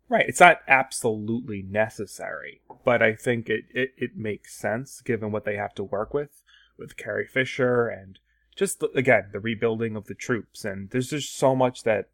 Right. 0.08 0.26
It's 0.26 0.40
not 0.40 0.60
absolutely 0.66 1.62
necessary, 1.62 2.62
but 2.84 3.02
I 3.02 3.14
think 3.14 3.50
it, 3.50 3.64
it, 3.74 3.90
it 3.96 4.16
makes 4.16 4.54
sense 4.54 5.02
given 5.02 5.32
what 5.32 5.44
they 5.44 5.56
have 5.56 5.74
to 5.74 5.84
work 5.84 6.14
with, 6.14 6.42
with 6.78 6.96
Carrie 6.96 7.26
Fisher 7.26 7.88
and 7.88 8.18
just, 8.56 8.80
the, 8.80 8.88
again, 8.94 9.28
the 9.32 9.40
rebuilding 9.40 9.96
of 9.96 10.06
the 10.06 10.14
troops. 10.14 10.64
And 10.64 10.90
there's 10.90 11.10
just 11.10 11.36
so 11.36 11.54
much 11.54 11.82
that 11.82 12.08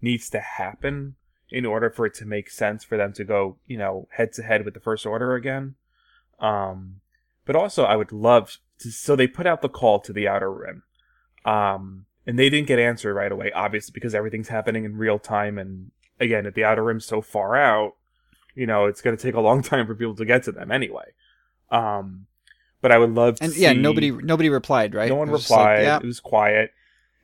needs 0.00 0.30
to 0.30 0.40
happen 0.40 1.16
in 1.50 1.66
order 1.66 1.90
for 1.90 2.06
it 2.06 2.14
to 2.14 2.24
make 2.24 2.48
sense 2.48 2.84
for 2.84 2.96
them 2.96 3.12
to 3.12 3.24
go, 3.24 3.58
you 3.66 3.76
know, 3.76 4.08
head 4.12 4.32
to 4.34 4.42
head 4.42 4.64
with 4.64 4.74
the 4.74 4.80
First 4.80 5.04
Order 5.04 5.34
again. 5.34 5.74
Um, 6.38 7.00
but 7.44 7.56
also, 7.56 7.84
I 7.84 7.96
would 7.96 8.12
love 8.12 8.58
to. 8.78 8.90
So 8.90 9.16
they 9.16 9.26
put 9.26 9.46
out 9.46 9.62
the 9.62 9.68
call 9.68 10.00
to 10.00 10.12
the 10.12 10.26
Outer 10.26 10.52
Rim. 10.52 10.82
Um, 11.44 12.06
and 12.26 12.38
they 12.38 12.48
didn't 12.50 12.68
get 12.68 12.78
answered 12.78 13.14
right 13.14 13.32
away, 13.32 13.50
obviously, 13.52 13.92
because 13.92 14.14
everything's 14.14 14.48
happening 14.48 14.84
in 14.84 14.96
real 14.96 15.18
time. 15.18 15.58
And 15.58 15.90
again, 16.20 16.46
at 16.46 16.54
the 16.54 16.64
Outer 16.64 16.84
Rim's 16.84 17.04
so 17.04 17.20
far 17.20 17.56
out, 17.56 17.94
you 18.54 18.66
know, 18.66 18.86
it's 18.86 19.00
going 19.00 19.16
to 19.16 19.22
take 19.22 19.34
a 19.34 19.40
long 19.40 19.62
time 19.72 19.86
for 19.86 19.94
people 19.94 20.14
to 20.16 20.24
get 20.24 20.42
to 20.44 20.52
them 20.52 20.70
anyway. 20.70 21.10
Um, 21.70 22.26
but 22.80 22.92
I 22.92 22.98
would 22.98 23.14
love 23.14 23.36
to 23.36 23.44
And 23.44 23.56
yeah, 23.56 23.72
see- 23.72 23.78
nobody 23.78 24.10
nobody 24.10 24.48
replied, 24.50 24.94
right? 24.94 25.08
no 25.08 25.16
one 25.16 25.30
was 25.30 25.48
like, 25.50 25.58
replied. 25.58 25.82
yeah, 25.84 25.96
It 25.98 26.04
was 26.06 26.20
quiet. 26.20 26.70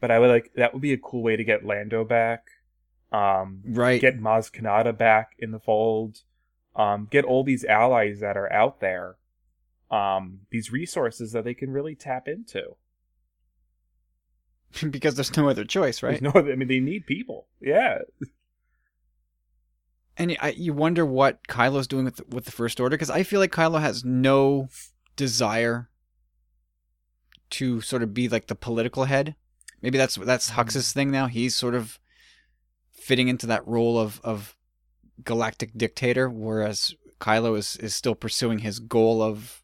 But 0.00 0.10
I 0.12 0.18
would 0.20 0.30
like 0.30 0.52
that 0.54 0.72
would 0.72 0.82
be 0.82 0.92
a 0.92 0.98
cool 0.98 1.22
way 1.22 1.34
to 1.36 1.42
get 1.44 1.64
Lando 1.66 2.04
back. 2.04 2.44
Um, 3.10 3.62
right. 3.66 4.00
get 4.00 4.20
Maz 4.20 4.52
Kanata 4.52 4.96
back 4.96 5.32
in 5.38 5.50
the 5.50 5.58
fold. 5.58 6.20
Um, 6.76 7.08
get 7.10 7.24
all 7.24 7.42
these 7.42 7.64
allies 7.64 8.20
that 8.20 8.36
are 8.36 8.52
out 8.52 8.80
there. 8.80 9.16
Um, 9.90 10.40
these 10.50 10.70
resources 10.70 11.32
that 11.32 11.42
they 11.44 11.54
can 11.54 11.70
really 11.70 11.94
tap 11.96 12.28
into. 12.28 12.76
because 14.90 15.15
there's 15.15 15.36
no 15.36 15.49
other 15.49 15.65
choice, 15.65 16.03
right? 16.03 16.20
There's 16.20 16.35
No, 16.35 16.40
I 16.40 16.55
mean 16.55 16.69
they 16.69 16.81
need 16.81 17.07
people. 17.07 17.47
Yeah. 17.61 17.99
And 20.16 20.36
I, 20.40 20.51
you 20.51 20.73
wonder 20.73 21.07
what 21.07 21.47
Kylo's 21.47 21.86
doing 21.86 22.05
with 22.05 22.16
the, 22.16 22.24
with 22.28 22.45
the 22.45 22.53
First 22.53 22.81
Order 22.81 22.97
because 22.97 23.11
I 23.11 23.23
feel 23.23 23.39
like 23.39 23.53
Kylo 23.53 23.81
has 23.81 24.05
no 24.05 24.69
desire 25.15 25.89
to 27.51 27.81
sort 27.81 28.03
of 28.03 28.12
be 28.12 28.28
like 28.28 28.49
the 28.49 28.57
political 28.57 29.05
head. 29.05 29.36
Maybe 29.81 29.97
that's 29.97 30.16
that's 30.16 30.51
hmm. 30.51 30.57
Hux's 30.57 30.93
thing 30.93 31.11
now. 31.11 31.27
He's 31.27 31.55
sort 31.55 31.74
of 31.74 31.99
fitting 32.93 33.28
into 33.28 33.47
that 33.47 33.66
role 33.66 33.99
of 33.99 34.20
of 34.24 34.57
galactic 35.24 35.77
dictator, 35.77 36.28
whereas 36.28 36.95
Kylo 37.20 37.57
is 37.57 37.77
is 37.77 37.95
still 37.95 38.15
pursuing 38.15 38.59
his 38.61 38.81
goal 38.81 39.23
of 39.23 39.62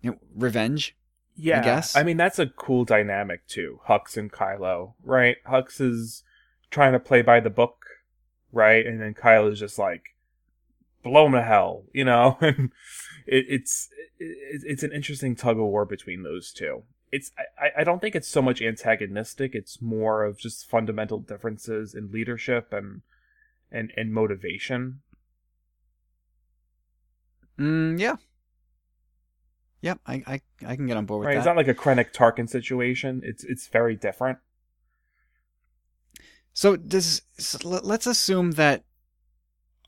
you 0.00 0.12
know, 0.12 0.18
revenge. 0.34 0.96
Yeah, 1.38 1.60
I 1.60 1.64
guess. 1.64 1.96
I 1.96 2.02
mean 2.02 2.16
that's 2.16 2.38
a 2.38 2.46
cool 2.46 2.84
dynamic 2.84 3.46
too. 3.46 3.80
Hux 3.88 4.16
and 4.16 4.30
Kylo, 4.30 4.94
right? 5.04 5.36
Hux 5.46 5.80
is 5.80 6.24
trying 6.70 6.92
to 6.92 6.98
play 6.98 7.22
by 7.22 7.40
the 7.40 7.50
book, 7.50 7.84
right? 8.52 8.84
And 8.84 9.00
then 9.00 9.14
Kylo 9.14 9.52
is 9.52 9.60
just 9.60 9.78
like 9.78 10.02
blow 11.04 11.26
him 11.26 11.32
to 11.32 11.42
hell, 11.42 11.84
you 11.92 12.04
know. 12.04 12.38
And 12.42 12.72
it, 13.26 13.46
it's 13.48 13.88
it, 14.18 14.62
it's 14.64 14.82
an 14.82 14.92
interesting 14.92 15.36
tug 15.36 15.58
of 15.58 15.64
war 15.64 15.84
between 15.84 16.22
those 16.24 16.52
two. 16.52 16.82
It's 17.12 17.30
I, 17.58 17.80
I 17.80 17.84
don't 17.84 18.00
think 18.00 18.16
it's 18.16 18.28
so 18.28 18.42
much 18.42 18.60
antagonistic. 18.60 19.54
It's 19.54 19.80
more 19.80 20.24
of 20.24 20.38
just 20.38 20.68
fundamental 20.68 21.20
differences 21.20 21.94
in 21.94 22.10
leadership 22.10 22.72
and 22.72 23.02
and 23.70 23.92
and 23.96 24.12
motivation. 24.12 25.00
Mm, 27.58 27.98
yeah. 28.00 28.16
Yep, 29.80 30.00
I, 30.06 30.22
I 30.26 30.40
I 30.66 30.76
can 30.76 30.86
get 30.86 30.96
on 30.96 31.06
board 31.06 31.20
with 31.20 31.26
Right? 31.26 31.34
that. 31.34 31.38
It's 31.40 31.46
not 31.46 31.56
like 31.56 31.68
a 31.68 31.74
Krennic 31.74 32.12
Tarkin 32.12 32.48
situation. 32.48 33.20
It's 33.24 33.44
it's 33.44 33.68
very 33.68 33.94
different. 33.96 34.38
So 36.52 36.76
does 36.76 37.22
so 37.38 37.58
let- 37.68 37.84
let's 37.84 38.06
assume 38.06 38.52
that 38.52 38.84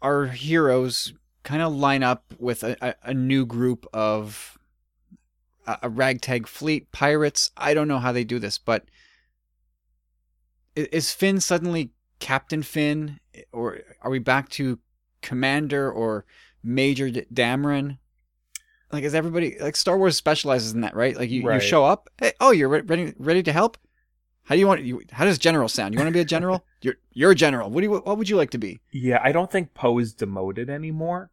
our 0.00 0.26
heroes 0.26 1.12
kind 1.42 1.62
of 1.62 1.72
line 1.74 2.02
up 2.02 2.32
with 2.38 2.62
a, 2.62 2.76
a, 2.80 3.10
a 3.10 3.14
new 3.14 3.44
group 3.44 3.86
of 3.92 4.56
a, 5.66 5.78
a 5.82 5.88
ragtag 5.88 6.46
fleet 6.46 6.92
pirates. 6.92 7.50
I 7.56 7.74
don't 7.74 7.88
know 7.88 7.98
how 7.98 8.12
they 8.12 8.24
do 8.24 8.38
this, 8.38 8.58
but 8.58 8.84
is 10.76 11.12
Finn 11.12 11.40
suddenly 11.40 11.90
Captain 12.20 12.62
Finn, 12.62 13.18
or 13.52 13.80
are 14.02 14.10
we 14.10 14.18
back 14.20 14.48
to 14.50 14.78
Commander 15.22 15.90
or 15.90 16.24
Major 16.62 17.10
Dameron? 17.10 17.98
Like, 18.92 19.04
is 19.04 19.14
everybody 19.14 19.56
like 19.60 19.76
Star 19.76 19.96
Wars 19.96 20.16
specializes 20.16 20.72
in 20.72 20.80
that, 20.80 20.96
right? 20.96 21.16
Like, 21.16 21.30
you, 21.30 21.50
you 21.52 21.60
show 21.60 21.84
up, 21.84 22.08
hey, 22.18 22.32
oh, 22.40 22.50
you're 22.50 22.68
re- 22.68 22.80
ready 22.80 23.14
ready 23.18 23.42
to 23.44 23.52
help. 23.52 23.78
How 24.44 24.56
do 24.56 24.58
you 24.58 24.66
want? 24.66 24.82
You, 24.82 25.02
how 25.12 25.24
does 25.24 25.38
general 25.38 25.68
sound? 25.68 25.94
You 25.94 25.98
want 25.98 26.08
to 26.08 26.12
be 26.12 26.20
a 26.20 26.24
general? 26.24 26.64
you're 26.82 26.96
you're 27.12 27.30
a 27.30 27.36
general. 27.36 27.70
What 27.70 27.82
do 27.82 27.86
you? 27.86 27.92
What 27.92 28.18
would 28.18 28.28
you 28.28 28.36
like 28.36 28.50
to 28.50 28.58
be? 28.58 28.80
Yeah, 28.90 29.20
I 29.22 29.30
don't 29.30 29.50
think 29.50 29.74
Poe 29.74 29.98
is 29.98 30.12
demoted 30.12 30.68
anymore. 30.68 31.30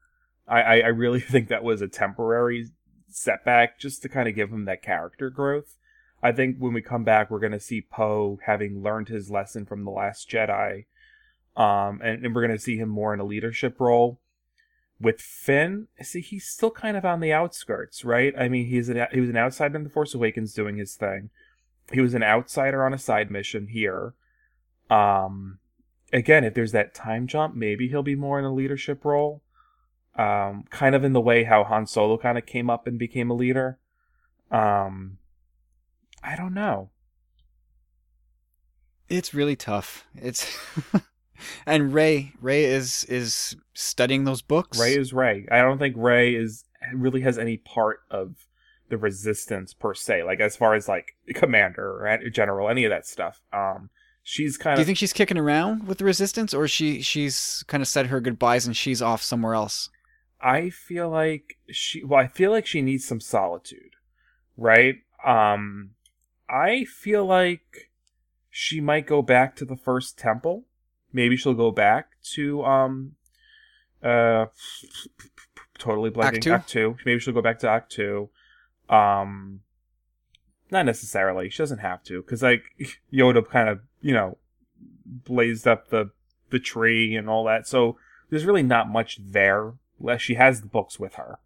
I, 0.48 0.62
I, 0.62 0.76
I 0.80 0.88
really 0.88 1.20
think 1.22 1.50
that 1.50 1.64
was 1.64 1.82
a 1.82 1.88
temporary 1.88 2.68
setback 3.10 3.80
just 3.80 4.02
to 4.04 4.10
kind 4.10 4.30
of 4.30 4.36
give 4.36 4.52
him 4.52 4.66
that 4.66 4.84
character 4.84 5.30
growth. 5.30 5.78
I 6.22 6.32
think 6.32 6.58
when 6.58 6.74
we 6.74 6.82
come 6.82 7.04
back, 7.04 7.30
we're 7.30 7.40
going 7.40 7.52
to 7.52 7.60
see 7.60 7.82
Poe 7.82 8.40
having 8.46 8.82
learned 8.82 9.08
his 9.08 9.30
lesson 9.30 9.66
from 9.66 9.84
the 9.84 9.92
Last 9.92 10.30
Jedi, 10.30 10.86
um, 11.56 12.02
and, 12.04 12.26
and 12.26 12.36
we're 12.36 12.46
going 12.46 12.58
to 12.58 12.64
see 12.64 12.78
him 12.78 12.90
more 12.90 13.14
in 13.14 13.20
a 13.20 13.26
leadership 13.26 13.80
role. 13.80 14.20
With 15.00 15.22
Finn, 15.22 15.88
see, 16.02 16.22
he's 16.22 16.48
still 16.48 16.72
kind 16.72 16.98
of 16.98 17.06
on 17.06 17.20
the 17.20 17.32
outskirts, 17.32 18.04
right? 18.04 18.34
I 18.38 18.50
mean, 18.50 18.66
he's 18.66 18.90
an 18.90 19.06
he 19.12 19.20
was 19.20 19.30
an 19.30 19.38
outsider 19.38 19.76
in 19.76 19.84
the 19.84 19.90
Force 19.90 20.16
Awakens 20.16 20.54
doing 20.54 20.78
his 20.78 20.96
thing. 20.96 21.30
He 21.92 22.02
was 22.02 22.14
an 22.14 22.24
outsider 22.24 22.86
on 22.86 22.94
a 22.94 22.98
side 22.98 23.30
mission 23.30 23.68
here. 23.68 24.14
Um, 24.90 25.60
again, 26.12 26.44
if 26.44 26.54
there's 26.54 26.72
that 26.72 26.94
time 26.94 27.28
jump, 27.28 27.56
maybe 27.56 27.88
he'll 27.88 28.04
be 28.04 28.16
more 28.16 28.40
in 28.40 28.46
a 28.46 28.54
leadership 28.54 29.06
role. 29.06 29.42
Um, 30.16 30.66
kind 30.72 30.96
of 30.96 31.04
in 31.04 31.14
the 31.14 31.22
way 31.22 31.44
how 31.44 31.64
Han 31.64 31.86
Solo 31.86 32.18
kind 32.18 32.38
of 32.38 32.46
came 32.48 32.70
up 32.70 32.88
and 32.88 32.98
became 32.98 33.30
a 33.30 33.36
leader. 33.36 33.78
Um, 34.50 35.20
I 36.24 36.36
don't 36.36 36.56
know. 36.56 36.90
It's 39.10 39.34
really 39.34 39.56
tough. 39.56 40.06
It's 40.16 40.58
and 41.66 41.94
Ray, 41.94 42.34
Rey 42.42 42.66
is 42.66 43.04
is 43.06 43.56
studying 43.74 44.24
those 44.24 44.42
books. 44.42 44.80
Rey 44.80 44.96
is 44.96 45.14
Rey. 45.14 45.48
I 45.52 45.62
don't 45.62 45.78
think 45.78 45.96
Rey 45.98 46.36
is 46.36 46.64
really 46.94 47.22
has 47.22 47.38
any 47.38 47.58
part 47.58 48.00
of 48.10 48.48
the 48.90 48.98
resistance 48.98 49.74
per 49.74 49.94
se. 49.94 50.24
Like 50.24 50.40
as 50.40 50.56
far 50.56 50.74
as 50.74 50.88
like 50.88 51.16
commander 51.34 52.06
or 52.06 52.30
general, 52.30 52.70
any 52.70 52.86
of 52.86 52.92
that 52.92 53.06
stuff. 53.06 53.42
Um, 53.52 53.90
she's 54.24 54.58
kind 54.58 54.74
of. 54.74 54.78
Do 54.78 54.82
you 54.82 54.86
think 54.86 54.98
she's 54.98 55.14
kicking 55.14 55.38
around 55.38 55.88
with 55.88 55.98
the 55.98 56.06
resistance, 56.06 56.54
or 56.54 56.68
she 56.68 57.02
she's 57.02 57.64
kind 57.68 57.82
of 57.82 57.88
said 57.88 58.08
her 58.08 58.22
goodbyes 58.22 58.66
and 58.66 58.76
she's 58.76 59.02
off 59.02 59.22
somewhere 59.22 59.54
else? 59.54 59.90
I 60.42 60.70
feel 60.70 61.10
like 61.10 61.58
she. 61.70 62.04
Well, 62.04 62.20
I 62.20 62.28
feel 62.28 62.52
like 62.52 62.68
she 62.68 62.82
needs 62.82 63.06
some 63.06 63.20
solitude, 63.20 63.96
right? 64.56 64.96
Um, 65.26 65.92
I 66.50 66.86
feel 66.86 67.26
like 67.26 67.92
she 68.50 68.80
might 68.80 69.08
go 69.08 69.22
back 69.22 69.56
to 69.56 69.66
the 69.66 69.76
first 69.76 70.18
temple. 70.18 70.66
Maybe 71.18 71.36
she'll 71.36 71.56
go 71.56 71.72
back 71.72 72.10
to 72.36 72.64
um 72.64 73.14
uh 74.04 74.46
totally 75.80 76.12
blanking 76.12 76.38
Ahch-To? 76.38 76.54
Act 76.54 76.70
two. 76.70 76.96
Maybe 77.06 77.20
she'll 77.20 77.34
go 77.34 77.42
back 77.42 77.58
to 77.60 77.68
Ahch-To. 77.68 78.30
Um 78.96 79.62
not 80.70 80.86
necessarily. 80.86 81.50
She 81.50 81.58
doesn't 81.58 81.80
have 81.80 82.04
to 82.04 82.22
cuz 82.22 82.44
like 82.44 82.64
Yoda 83.14 83.44
kind 83.50 83.68
of, 83.68 83.80
you 84.00 84.14
know, 84.14 84.38
blazed 85.06 85.68
up 85.68 85.90
the 85.90 86.12
the 86.52 86.60
tree 86.60 87.16
and 87.16 87.28
all 87.28 87.44
that. 87.46 87.68
So 87.68 87.98
there's 88.30 88.46
really 88.46 88.64
not 88.64 88.88
much 88.88 89.18
there. 89.20 89.74
Unless 90.00 90.22
she 90.22 90.36
has 90.36 90.62
the 90.62 90.68
books 90.68 91.00
with 91.00 91.16
her. 91.16 91.40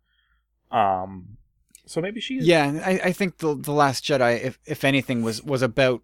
Um 0.69 1.37
so 1.85 2.01
maybe 2.01 2.19
she's 2.19 2.45
Yeah, 2.45 2.81
I, 2.85 2.91
I 3.05 3.11
think 3.13 3.37
the 3.37 3.55
the 3.55 3.71
Last 3.71 4.03
Jedi, 4.03 4.43
if 4.43 4.59
if 4.65 4.83
anything, 4.83 5.23
was 5.23 5.41
was 5.41 5.61
about 5.61 6.01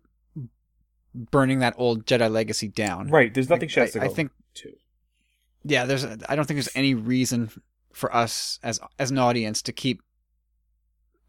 burning 1.14 1.60
that 1.60 1.74
old 1.78 2.06
Jedi 2.06 2.30
legacy 2.32 2.68
down. 2.68 3.10
right. 3.10 3.34
There's 3.34 3.50
nothing 3.50 3.70
she 3.70 3.80
has 3.80 3.92
to 3.94 4.00
I, 4.02 4.06
go 4.06 4.12
I 4.12 4.14
think 4.14 4.32
to. 4.56 4.74
yeah, 5.64 5.86
there's 5.86 6.06
I 6.06 6.36
don't 6.36 6.46
think 6.46 6.58
there's 6.58 6.70
any 6.76 6.94
reason 6.94 7.50
for 7.94 8.14
us 8.16 8.60
as 8.64 8.80
as 9.00 9.12
an 9.12 9.18
audience 9.18 9.62
to 9.64 9.72
keep 9.72 10.02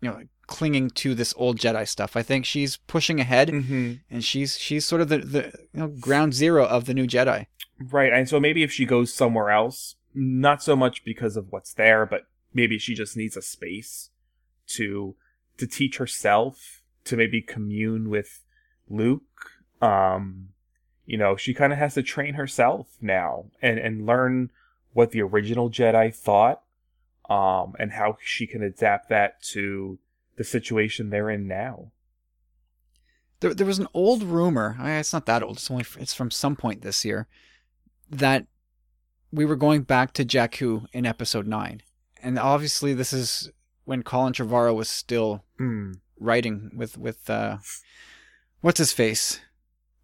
you 0.01 0.11
know 0.11 0.23
clinging 0.47 0.89
to 0.91 1.15
this 1.15 1.35
old 1.37 1.59
Jedi 1.59 1.87
stuff. 1.87 2.17
I 2.17 2.23
think 2.23 2.45
she's 2.47 2.77
pushing 2.77 3.21
ahead 3.21 3.49
Mm-hmm. 3.49 3.93
and 4.11 4.25
she's 4.25 4.59
she's 4.59 4.85
sort 4.85 5.01
of 5.03 5.09
the, 5.09 5.19
the 5.19 5.45
you 5.73 5.81
know 5.81 5.89
ground 5.89 6.35
zero 6.35 6.65
of 6.67 6.85
the 6.87 6.95
new 6.95 7.07
Jedi. 7.07 7.47
Right, 7.81 8.13
and 8.13 8.29
so 8.29 8.41
maybe 8.41 8.63
if 8.65 8.73
she 8.73 8.85
goes 8.85 9.15
somewhere 9.15 9.51
else, 9.51 9.95
not 10.15 10.63
so 10.63 10.75
much 10.75 11.05
because 11.05 11.37
of 11.37 11.47
what's 11.51 11.73
there, 11.73 12.05
but 12.07 12.23
maybe 12.53 12.77
she 12.79 12.95
just 12.95 13.17
needs 13.17 13.37
a 13.37 13.43
space 13.43 14.11
to 14.69 15.15
to 15.59 15.67
teach 15.67 15.99
herself, 15.99 16.83
to 17.05 17.17
maybe 17.17 17.41
commune 17.41 18.09
with 18.11 18.45
Luke. 18.89 19.23
Um, 19.81 20.49
you 21.07 21.17
know, 21.17 21.37
she 21.37 21.55
kind 21.55 21.73
of 21.73 21.79
has 21.79 21.95
to 21.95 22.03
train 22.03 22.35
herself 22.35 22.87
now 23.01 23.47
and 23.63 23.79
and 23.79 24.07
learn 24.07 24.51
what 24.93 25.11
the 25.13 25.23
original 25.23 25.71
Jedi 25.71 26.15
thought, 26.15 26.63
um, 27.31 27.75
and 27.79 27.93
how 27.93 28.17
she 28.21 28.47
can 28.47 28.63
adapt 28.63 29.09
that 29.09 29.43
to 29.45 29.99
the 30.37 30.45
situation 30.45 31.11
they're 31.11 31.31
in 31.31 31.47
now. 31.49 31.91
There 33.41 33.55
there 33.55 33.67
was 33.67 33.79
an 33.79 33.89
old 33.95 34.23
rumor. 34.23 34.77
It's 34.81 35.13
not 35.13 35.27
that 35.27 35.43
old. 35.43 35.57
It's 35.59 35.71
only 35.71 35.85
it's 35.99 36.15
from 36.15 36.31
some 36.31 36.57
point 36.57 36.83
this 36.83 37.05
year 37.05 37.27
that 38.11 38.47
we 39.31 39.45
were 39.45 39.57
going 39.57 39.83
back 39.83 40.13
to 40.15 40.25
Jakku 40.25 40.87
in 40.93 41.05
episode 41.07 41.47
9. 41.47 41.83
And 42.23 42.39
obviously 42.39 42.95
this 42.95 43.13
is 43.13 43.51
when 43.85 44.03
Colin 44.03 44.33
Trevorrow 44.33 44.75
was 44.75 44.89
still 44.89 45.45
Hmm. 45.59 45.93
writing 46.19 46.71
with 46.75 46.97
with 46.99 47.29
uh 47.31 47.59
what's 48.61 48.79
his 48.79 48.93
face? 48.93 49.41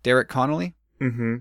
Derek 0.04 0.28
Connolly? 0.28 0.76
Mm-hmm. 1.00 1.38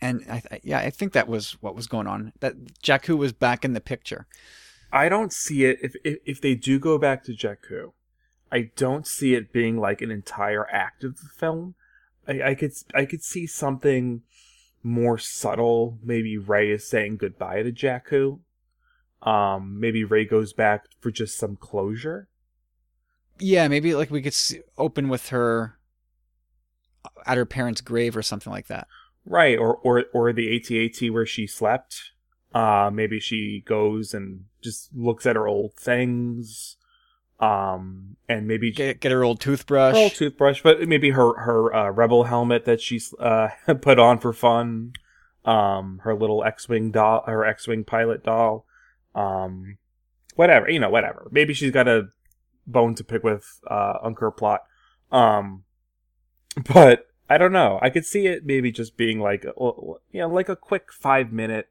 And 0.00 0.24
I, 0.30 0.42
I 0.52 0.60
yeah, 0.62 0.78
I 0.78 0.90
think 0.90 1.12
that 1.14 1.26
was 1.26 1.56
what 1.60 1.74
was 1.74 1.88
going 1.88 2.06
on. 2.06 2.32
That 2.38 2.54
Jakku 2.84 3.18
was 3.18 3.32
back 3.32 3.64
in 3.64 3.72
the 3.72 3.80
picture. 3.80 4.28
I 4.92 5.08
don't 5.08 5.32
see 5.32 5.64
it 5.64 5.78
if, 5.82 5.96
if 6.04 6.18
if 6.24 6.40
they 6.40 6.54
do 6.54 6.78
go 6.78 6.98
back 6.98 7.24
to 7.24 7.32
Jakku. 7.32 7.92
I 8.52 8.70
don't 8.76 9.06
see 9.06 9.34
it 9.34 9.52
being 9.52 9.78
like 9.78 10.00
an 10.00 10.12
entire 10.12 10.70
act 10.70 11.02
of 11.02 11.16
the 11.16 11.28
film. 11.36 11.74
I, 12.28 12.50
I 12.50 12.54
could 12.54 12.72
I 12.94 13.06
could 13.06 13.24
see 13.24 13.46
something 13.46 14.22
more 14.82 15.18
subtle. 15.18 15.98
Maybe 16.04 16.38
Rey 16.38 16.70
is 16.70 16.88
saying 16.88 17.16
goodbye 17.16 17.62
to 17.62 17.72
Jakku. 17.72 18.40
Um, 19.22 19.80
maybe 19.80 20.04
Rey 20.04 20.26
goes 20.26 20.52
back 20.52 20.84
for 21.00 21.10
just 21.10 21.36
some 21.36 21.56
closure. 21.56 22.28
Yeah, 23.38 23.66
maybe 23.68 23.94
like 23.94 24.10
we 24.10 24.22
could 24.22 24.34
see, 24.34 24.60
open 24.78 25.08
with 25.08 25.30
her 25.30 25.75
at 27.26 27.36
her 27.36 27.46
parents' 27.46 27.80
grave 27.80 28.16
or 28.16 28.22
something 28.22 28.52
like 28.52 28.66
that. 28.68 28.86
Right, 29.24 29.58
or 29.58 29.76
or 29.76 30.04
or 30.12 30.32
the 30.32 30.54
AT-AT 30.56 31.10
where 31.12 31.26
she 31.26 31.46
slept. 31.46 32.12
Uh, 32.54 32.90
maybe 32.92 33.20
she 33.20 33.62
goes 33.66 34.14
and 34.14 34.44
just 34.62 34.88
looks 34.94 35.26
at 35.26 35.36
her 35.36 35.46
old 35.46 35.74
things. 35.74 36.76
Um, 37.38 38.16
and 38.30 38.46
maybe 38.48 38.72
Get 38.72 39.00
get 39.00 39.12
her 39.12 39.22
old 39.24 39.40
toothbrush. 39.40 39.94
her 39.94 40.00
old 40.00 40.14
toothbrush, 40.14 40.62
but 40.62 40.80
maybe 40.88 41.10
her 41.10 41.34
her 41.38 41.74
uh, 41.74 41.90
rebel 41.90 42.24
helmet 42.24 42.64
that 42.64 42.80
she's 42.80 43.12
uh, 43.18 43.48
put 43.82 43.98
on 43.98 44.18
for 44.20 44.32
fun. 44.32 44.92
Um, 45.44 46.00
her 46.02 46.14
little 46.14 46.42
X-wing 46.44 46.90
doll, 46.92 47.22
her 47.26 47.44
X-wing 47.44 47.84
pilot 47.84 48.24
doll. 48.24 48.64
Um, 49.14 49.76
whatever, 50.34 50.68
you 50.70 50.80
know, 50.80 50.90
whatever. 50.90 51.28
Maybe 51.30 51.52
she's 51.54 51.70
got 51.72 51.86
a 51.88 52.08
bone 52.66 52.94
to 52.96 53.04
pick 53.04 53.22
with 53.22 53.60
uh, 53.70 53.94
Unkar 54.04 54.34
Plutt. 54.36 54.62
Um, 55.12 55.62
but 56.72 57.06
I 57.28 57.38
don't 57.38 57.52
know. 57.52 57.78
I 57.82 57.90
could 57.90 58.06
see 58.06 58.26
it 58.26 58.46
maybe 58.46 58.70
just 58.70 58.96
being 58.96 59.20
like, 59.20 59.44
you 59.44 59.98
know, 60.14 60.28
like 60.28 60.48
a 60.48 60.56
quick 60.56 60.92
five 60.92 61.32
minute, 61.32 61.68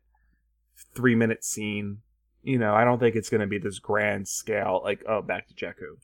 three 0.94 1.16
minute 1.16 1.44
scene. 1.44 2.00
You 2.44 2.60
know, 2.60 2.76
I 2.76 2.84
don't 2.84 3.00
think 3.00 3.16
it's 3.16 3.30
going 3.30 3.42
to 3.42 3.48
be 3.48 3.58
this 3.58 3.80
grand 3.80 4.28
scale, 4.28 4.82
like, 4.84 5.04
oh, 5.08 5.22
back 5.22 5.48
to 5.48 5.54
Jakku. 5.56 5.98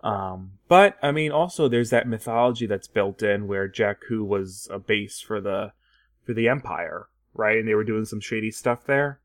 Um, 0.00 0.52
but 0.68 0.96
I 1.02 1.12
mean, 1.12 1.32
also 1.32 1.68
there's 1.68 1.90
that 1.90 2.06
mythology 2.06 2.66
that's 2.66 2.86
built 2.86 3.22
in 3.22 3.48
where 3.48 3.68
Jakku 3.68 4.24
was 4.24 4.68
a 4.70 4.78
base 4.78 5.20
for 5.20 5.40
the 5.40 5.72
for 6.24 6.32
the 6.32 6.48
Empire, 6.48 7.08
right? 7.34 7.58
And 7.58 7.66
they 7.66 7.74
were 7.74 7.84
doing 7.84 8.04
some 8.04 8.20
shady 8.20 8.50
stuff 8.50 8.84
there. 8.86 9.20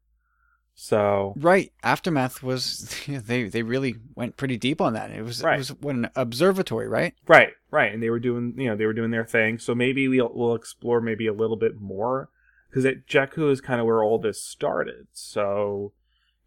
So 0.75 1.33
Right. 1.37 1.71
Aftermath 1.83 2.41
was 2.41 2.89
they 3.07 3.43
they 3.43 3.63
really 3.63 3.95
went 4.15 4.37
pretty 4.37 4.57
deep 4.57 4.81
on 4.81 4.93
that. 4.93 5.11
It 5.11 5.21
was 5.23 5.43
Right. 5.43 5.55
it 5.55 5.57
was 5.59 5.69
what 5.73 5.95
an 5.95 6.09
observatory, 6.15 6.87
right? 6.87 7.13
right, 7.27 7.53
right, 7.71 7.93
and 7.93 8.01
they 8.01 8.09
were 8.09 8.19
doing 8.19 8.53
you 8.57 8.67
know 8.69 8.75
they 8.75 8.85
were 8.85 8.93
doing 8.93 9.11
their 9.11 9.25
thing. 9.25 9.59
So 9.59 9.75
maybe 9.75 10.07
we'll 10.07 10.31
we'll 10.33 10.55
explore 10.55 10.99
maybe 11.01 11.27
a 11.27 11.33
little 11.33 11.57
bit 11.57 11.79
more 11.79 12.29
because 12.69 12.85
Jakku 13.07 13.51
is 13.51 13.61
kind 13.61 13.79
of 13.79 13.85
where 13.85 14.03
all 14.03 14.17
this 14.19 14.41
started. 14.41 15.07
So 15.13 15.93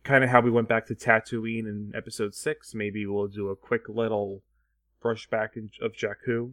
kind 0.02 0.22
of 0.24 0.30
how 0.30 0.40
we 0.40 0.50
went 0.50 0.68
back 0.68 0.86
to 0.86 0.94
Tatooine 0.94 1.66
in 1.68 1.92
Episode 1.94 2.34
Six. 2.34 2.74
Maybe 2.74 3.06
we'll 3.06 3.28
do 3.28 3.48
a 3.48 3.56
quick 3.56 3.88
little 3.88 4.42
brush 5.00 5.28
back 5.28 5.56
in- 5.56 5.70
of 5.80 5.92
Jakku. 5.92 6.52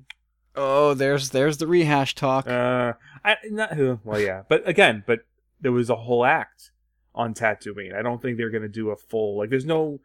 Oh, 0.55 0.93
there's 0.93 1.31
there's 1.31 1.57
the 1.57 1.65
rehash 1.65 2.13
talk. 2.13 2.47
Uh, 2.47 2.93
I 3.25 3.37
not 3.49 3.75
well, 4.05 4.19
yeah, 4.19 4.43
but 4.47 4.67
again, 4.69 5.03
but 5.07 5.21
there 5.59 5.71
was 5.71 5.89
a 5.89 5.95
whole 5.95 6.23
act 6.23 6.69
on 7.15 7.33
Tatooine. 7.33 7.95
I 7.95 8.01
don't 8.01 8.21
think 8.21 8.37
they're 8.37 8.49
gonna 8.49 8.67
do 8.67 8.89
a 8.89 8.95
full 8.95 9.37
like. 9.37 9.49
There's 9.49 9.65
no 9.65 9.99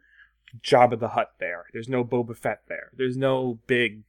Jabba 0.61 0.99
the 0.99 1.09
Hutt 1.09 1.33
there. 1.39 1.65
There's 1.73 1.89
no 1.89 2.03
Boba 2.03 2.35
Fett 2.35 2.61
there. 2.67 2.91
There's 2.95 3.17
no 3.17 3.59
big 3.67 4.03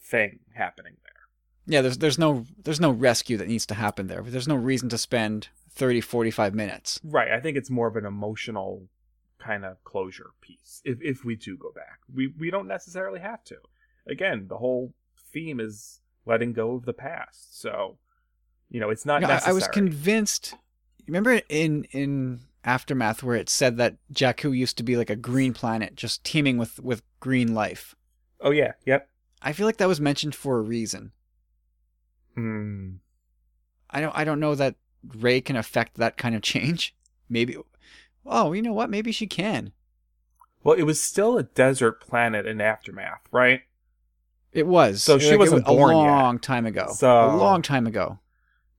thing 0.00 0.40
happening 0.54 0.96
there. 1.02 1.74
yeah, 1.74 1.82
there's 1.82 1.98
there's 1.98 2.18
no 2.18 2.44
there's 2.62 2.80
no 2.80 2.90
rescue 2.90 3.36
that 3.38 3.48
needs 3.48 3.66
to 3.66 3.74
happen 3.74 4.06
there. 4.06 4.22
There's 4.22 4.48
no 4.48 4.56
reason 4.56 4.88
to 4.90 4.98
spend 4.98 5.48
30 5.70 6.00
45 6.00 6.54
minutes. 6.54 7.00
Right. 7.04 7.30
I 7.30 7.40
think 7.40 7.56
it's 7.56 7.70
more 7.70 7.86
of 7.86 7.96
an 7.96 8.06
emotional 8.06 8.88
kind 9.38 9.64
of 9.64 9.82
closure 9.84 10.30
piece. 10.40 10.80
If 10.84 10.98
if 11.02 11.24
we 11.24 11.36
do 11.36 11.56
go 11.56 11.72
back, 11.74 12.00
we 12.12 12.28
we 12.38 12.50
don't 12.50 12.68
necessarily 12.68 13.20
have 13.20 13.44
to. 13.44 13.56
Again, 14.06 14.46
the 14.48 14.58
whole 14.58 14.94
theme 15.32 15.60
is 15.60 16.00
letting 16.24 16.52
go 16.52 16.74
of 16.74 16.84
the 16.84 16.92
past. 16.92 17.60
So, 17.60 17.98
you 18.68 18.80
know, 18.80 18.90
it's 18.90 19.04
not 19.04 19.20
know, 19.20 19.28
I, 19.28 19.32
necessary. 19.32 19.50
I 19.50 19.54
was 19.54 19.68
convinced. 19.68 20.54
Remember 21.06 21.40
in 21.48 21.84
in 21.92 22.40
Aftermath 22.64 23.22
where 23.22 23.36
it 23.36 23.48
said 23.48 23.76
that 23.76 23.96
Jakku 24.12 24.56
used 24.56 24.76
to 24.78 24.82
be 24.82 24.96
like 24.96 25.10
a 25.10 25.16
green 25.16 25.52
planet 25.52 25.94
just 25.94 26.24
teeming 26.24 26.58
with 26.58 26.80
with 26.80 27.02
green 27.20 27.54
life. 27.54 27.94
oh 28.40 28.50
yeah. 28.50 28.72
Yep. 28.84 29.08
I 29.42 29.52
feel 29.52 29.66
like 29.66 29.76
that 29.76 29.88
was 29.88 30.00
mentioned 30.00 30.34
for 30.34 30.58
a 30.58 30.62
reason. 30.62 31.12
Hmm. 32.34 32.94
I 33.90 34.00
don't 34.00 34.16
I 34.16 34.24
don't 34.24 34.40
know 34.40 34.54
that 34.54 34.74
Rey 35.16 35.40
can 35.40 35.56
affect 35.56 35.96
that 35.96 36.16
kind 36.16 36.34
of 36.34 36.42
change. 36.42 36.94
Maybe 37.28 37.56
Oh, 38.24 38.52
you 38.52 38.62
know 38.62 38.72
what? 38.72 38.90
Maybe 38.90 39.12
she 39.12 39.26
can. 39.28 39.72
Well, 40.64 40.74
it 40.76 40.82
was 40.82 41.00
still 41.00 41.38
a 41.38 41.44
desert 41.44 42.00
planet 42.00 42.44
in 42.46 42.60
aftermath, 42.60 43.20
right? 43.30 43.60
It 44.52 44.66
was. 44.66 45.02
So 45.04 45.18
she 45.20 45.30
Like, 45.30 45.38
wasn't 45.38 45.64
was 45.66 45.76
born 45.76 45.94
a 45.94 45.98
yet. 45.98 46.04
long 46.10 46.38
time 46.40 46.66
ago. 46.66 46.88
So- 46.92 47.30
a 47.30 47.36
long 47.36 47.62
time 47.62 47.86
ago. 47.86 48.18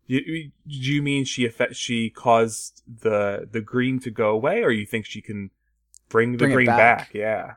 You, 0.07 0.19
you- 0.25 0.51
do 0.81 0.93
you 0.93 1.01
mean 1.01 1.25
she 1.25 1.45
affect, 1.45 1.75
she 1.75 2.09
caused 2.09 2.81
the 2.87 3.47
the 3.51 3.61
green 3.61 3.99
to 4.01 4.09
go 4.11 4.29
away, 4.29 4.63
or 4.63 4.71
you 4.71 4.85
think 4.85 5.05
she 5.05 5.21
can 5.21 5.51
bring 6.09 6.31
the 6.31 6.37
Bring 6.37 6.53
green 6.53 6.65
back. 6.67 6.77
back? 6.77 7.13
Yeah. 7.13 7.53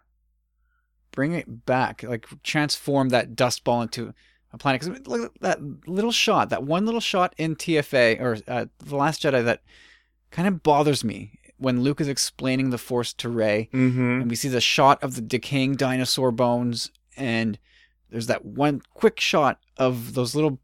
Bring 1.13 1.33
it 1.33 1.67
back, 1.67 2.03
like 2.05 2.27
transform 2.45 3.09
that 3.09 3.35
dust 3.35 3.65
ball 3.65 3.83
into 3.83 4.15
a 4.53 4.59
planet. 4.59 4.81
Because 4.83 5.07
look 5.09 5.33
at 5.35 5.41
that 5.43 5.89
little 5.89 6.13
shot, 6.13 6.51
that 6.51 6.63
one 6.63 6.87
little 6.87 7.01
shot 7.01 7.35
in 7.37 7.57
TFA 7.57 8.21
or 8.21 8.39
uh, 8.47 8.67
the 8.79 8.97
Last 8.97 9.23
Jedi 9.23 9.45
that 9.45 9.63
kind 10.31 10.47
of 10.47 10.63
bothers 10.63 11.03
me 11.03 11.33
when 11.57 11.83
Luke 11.83 12.01
is 12.01 12.07
explaining 12.09 12.71
the 12.71 12.79
Force 12.79 13.13
to 13.15 13.29
Rey. 13.29 13.69
Mm-hmm. 13.75 14.21
and 14.23 14.31
we 14.31 14.37
see 14.37 14.49
the 14.49 14.61
shot 14.61 15.03
of 15.03 15.15
the 15.17 15.21
decaying 15.21 15.75
dinosaur 15.75 16.31
bones 16.31 16.91
and 17.17 17.59
there's 18.09 18.29
that 18.29 18.45
one 18.45 18.81
quick 18.95 19.19
shot 19.21 19.59
of 19.77 20.15
those 20.15 20.35
little 20.37 20.61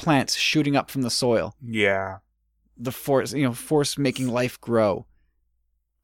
plants 0.00 0.34
shooting 0.36 0.76
up 0.76 0.90
from 0.90 1.02
the 1.02 1.10
soil 1.10 1.54
Yeah. 1.62 2.18
the 2.76 2.92
force 2.92 3.32
you 3.32 3.42
know 3.44 3.52
force 3.52 3.96
making 3.98 4.28
life 4.28 4.60
grow 4.60 5.06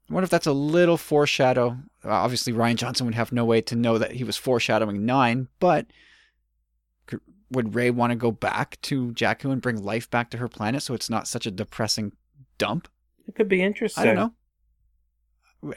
I 0.09 0.13
wonder 0.13 0.23
if 0.25 0.29
that's 0.29 0.47
a 0.47 0.53
little 0.53 0.97
foreshadow 0.97 1.77
obviously 2.03 2.53
Rian 2.53 2.75
Johnson 2.75 3.05
would 3.05 3.15
have 3.15 3.31
no 3.31 3.43
way 3.45 3.61
to 3.61 3.75
know 3.75 3.97
that 3.97 4.11
he 4.13 4.23
was 4.23 4.37
foreshadowing 4.37 5.05
nine 5.05 5.47
but 5.59 5.87
could, 7.07 7.19
would 7.51 7.75
Rey 7.75 7.89
want 7.91 8.11
to 8.11 8.15
go 8.15 8.31
back 8.31 8.79
to 8.83 9.11
jakku 9.13 9.51
and 9.51 9.61
bring 9.61 9.83
life 9.83 10.09
back 10.09 10.29
to 10.31 10.37
her 10.37 10.47
planet 10.47 10.81
so 10.83 10.93
it's 10.93 11.09
not 11.09 11.27
such 11.27 11.45
a 11.45 11.51
depressing 11.51 12.13
dump 12.57 12.87
It 13.27 13.35
could 13.35 13.49
be 13.49 13.61
interesting. 13.61 14.01
I 14.01 14.05
don't 14.05 14.15
know. 14.15 14.33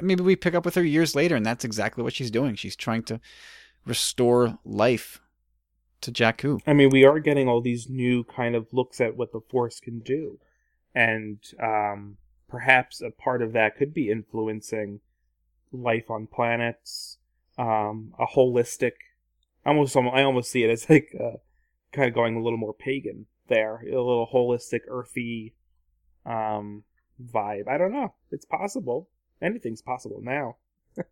Maybe 0.03 0.23
we 0.23 0.37
pick 0.37 0.55
up 0.55 0.65
with 0.67 0.75
her 0.77 0.85
years 0.85 1.15
later, 1.17 1.35
and 1.37 1.45
that's 1.45 1.65
exactly 1.65 2.05
what 2.05 2.13
she's 2.13 2.31
doing. 2.31 2.55
She's 2.55 2.77
trying 2.77 3.03
to 3.05 3.19
restore 3.87 4.59
life 4.65 5.21
to 6.03 6.13
Jakku. 6.13 6.61
I 6.67 6.73
mean, 6.73 6.91
we 6.91 7.05
are 7.05 7.19
getting 7.19 7.49
all 7.49 7.61
these 7.61 7.89
new 7.89 8.25
kind 8.25 8.55
of 8.55 8.67
looks 8.73 9.01
at 9.01 9.17
what 9.17 9.33
the 9.33 9.41
Force 9.51 9.81
can 9.81 10.01
do, 10.01 10.39
and 10.95 11.39
um, 11.63 12.17
perhaps 12.49 13.01
a 13.01 13.11
part 13.11 13.43
of 13.43 13.53
that 13.53 13.77
could 13.77 13.95
be 13.95 14.11
influencing 14.11 15.01
life 15.73 16.11
on 16.11 16.27
planets. 16.27 17.19
Um, 17.59 18.15
a 18.19 18.27
holistic, 18.27 18.93
almost, 19.67 19.95
I 19.95 20.23
almost 20.23 20.51
see 20.51 20.65
it 20.65 20.71
as 20.71 20.89
like 20.89 21.15
uh, 21.19 21.37
kind 21.93 22.09
of 22.09 22.15
going 22.15 22.37
a 22.37 22.43
little 22.43 22.59
more 22.59 22.73
pagan 22.73 23.27
there, 23.49 23.83
a 23.83 23.91
little 23.91 24.29
holistic, 24.33 24.81
earthy 24.89 25.55
um, 26.25 26.85
vibe. 27.23 27.69
I 27.69 27.77
don't 27.77 27.93
know. 27.93 28.15
It's 28.31 28.47
possible. 28.47 29.09
Anything's 29.43 29.83
possible 29.83 30.21
now. 30.23 30.57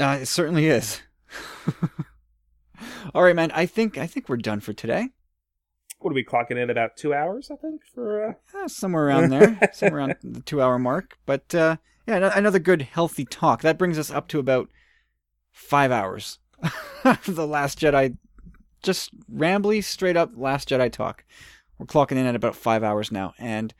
Uh, 0.00 0.18
it 0.20 0.26
certainly 0.26 0.66
is. 0.66 1.00
All 3.14 3.22
right, 3.22 3.36
man. 3.36 3.50
I 3.52 3.66
think 3.66 3.98
I 3.98 4.06
think 4.06 4.28
we're 4.28 4.36
done 4.36 4.60
for 4.60 4.72
today. 4.72 5.10
What 6.00 6.12
are 6.12 6.14
we 6.14 6.24
clocking 6.24 6.62
in 6.62 6.70
about 6.70 6.96
two 6.96 7.12
hours? 7.12 7.50
I 7.50 7.56
think 7.56 7.82
for. 7.94 8.28
Uh... 8.28 8.32
Uh, 8.56 8.68
somewhere 8.68 9.06
around 9.06 9.30
there, 9.30 9.58
somewhere 9.72 10.00
around 10.00 10.16
the 10.22 10.40
two-hour 10.40 10.78
mark. 10.78 11.18
But 11.26 11.54
uh, 11.54 11.76
yeah, 12.06 12.30
another 12.36 12.58
good, 12.58 12.82
healthy 12.82 13.24
talk. 13.24 13.62
That 13.62 13.78
brings 13.78 13.98
us 13.98 14.10
up 14.10 14.28
to 14.28 14.38
about 14.38 14.68
five 15.50 15.90
hours. 15.90 16.38
the 17.26 17.46
Last 17.46 17.80
Jedi, 17.80 18.16
just 18.82 19.10
rambly, 19.30 19.82
straight 19.82 20.16
up 20.16 20.32
Last 20.36 20.68
Jedi 20.68 20.90
talk. 20.90 21.24
We're 21.78 21.86
clocking 21.86 22.12
in 22.12 22.26
at 22.26 22.34
about 22.34 22.56
five 22.56 22.82
hours 22.82 23.12
now, 23.12 23.34
and 23.38 23.72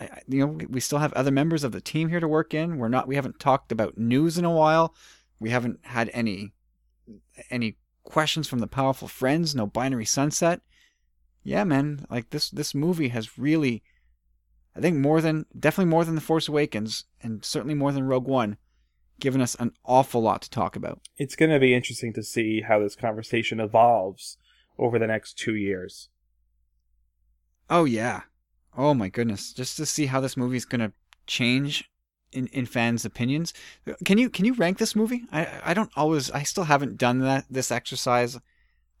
I, 0.00 0.20
you 0.26 0.46
know 0.46 0.58
we 0.68 0.80
still 0.80 0.98
have 0.98 1.12
other 1.12 1.30
members 1.30 1.64
of 1.64 1.72
the 1.72 1.80
team 1.80 2.08
here 2.08 2.20
to 2.20 2.28
work 2.28 2.54
in. 2.54 2.78
We're 2.78 2.88
not. 2.88 3.08
We 3.08 3.16
haven't 3.16 3.40
talked 3.40 3.72
about 3.72 3.98
news 3.98 4.38
in 4.38 4.44
a 4.44 4.52
while. 4.52 4.94
We 5.40 5.50
haven't 5.50 5.80
had 5.82 6.10
any 6.12 6.52
any 7.50 7.76
questions 8.04 8.48
from 8.48 8.58
the 8.58 8.66
powerful 8.66 9.08
friends. 9.08 9.54
No 9.54 9.66
binary 9.66 10.04
sunset 10.04 10.60
yeah, 11.48 11.64
man, 11.64 12.04
like 12.10 12.30
this 12.30 12.50
this 12.50 12.74
movie 12.74 13.08
has 13.08 13.38
really 13.38 13.82
I 14.76 14.80
think 14.80 14.98
more 14.98 15.20
than 15.20 15.46
definitely 15.58 15.90
more 15.90 16.04
than 16.04 16.14
The 16.14 16.20
Force 16.20 16.46
Awakens 16.46 17.06
and 17.22 17.44
certainly 17.44 17.74
more 17.74 17.90
than 17.90 18.04
Rogue 18.04 18.28
One 18.28 18.58
given 19.18 19.40
us 19.40 19.56
an 19.58 19.72
awful 19.84 20.20
lot 20.20 20.42
to 20.42 20.50
talk 20.50 20.76
about. 20.76 21.00
it's 21.16 21.34
going 21.34 21.50
to 21.50 21.58
be 21.58 21.74
interesting 21.74 22.12
to 22.12 22.22
see 22.22 22.60
how 22.60 22.78
this 22.78 22.94
conversation 22.94 23.58
evolves 23.58 24.36
over 24.78 24.96
the 24.98 25.08
next 25.08 25.36
two 25.38 25.56
years. 25.56 26.08
Oh 27.68 27.84
yeah. 27.84 28.22
Oh 28.76 28.94
my 28.94 29.08
goodness, 29.08 29.52
just 29.52 29.76
to 29.78 29.86
see 29.86 30.06
how 30.06 30.20
this 30.20 30.36
movie 30.36 30.58
is 30.58 30.64
going 30.64 30.82
to 30.82 30.92
change 31.26 31.90
in 32.32 32.46
in 32.48 32.66
fans' 32.66 33.04
opinions. 33.04 33.52
Can 34.04 34.18
you 34.18 34.30
can 34.30 34.44
you 34.44 34.54
rank 34.54 34.78
this 34.78 34.96
movie? 34.96 35.24
I 35.32 35.48
I 35.64 35.74
don't 35.74 35.90
always 35.96 36.30
I 36.30 36.42
still 36.42 36.64
haven't 36.64 36.98
done 36.98 37.20
that 37.20 37.44
this 37.50 37.70
exercise. 37.70 38.38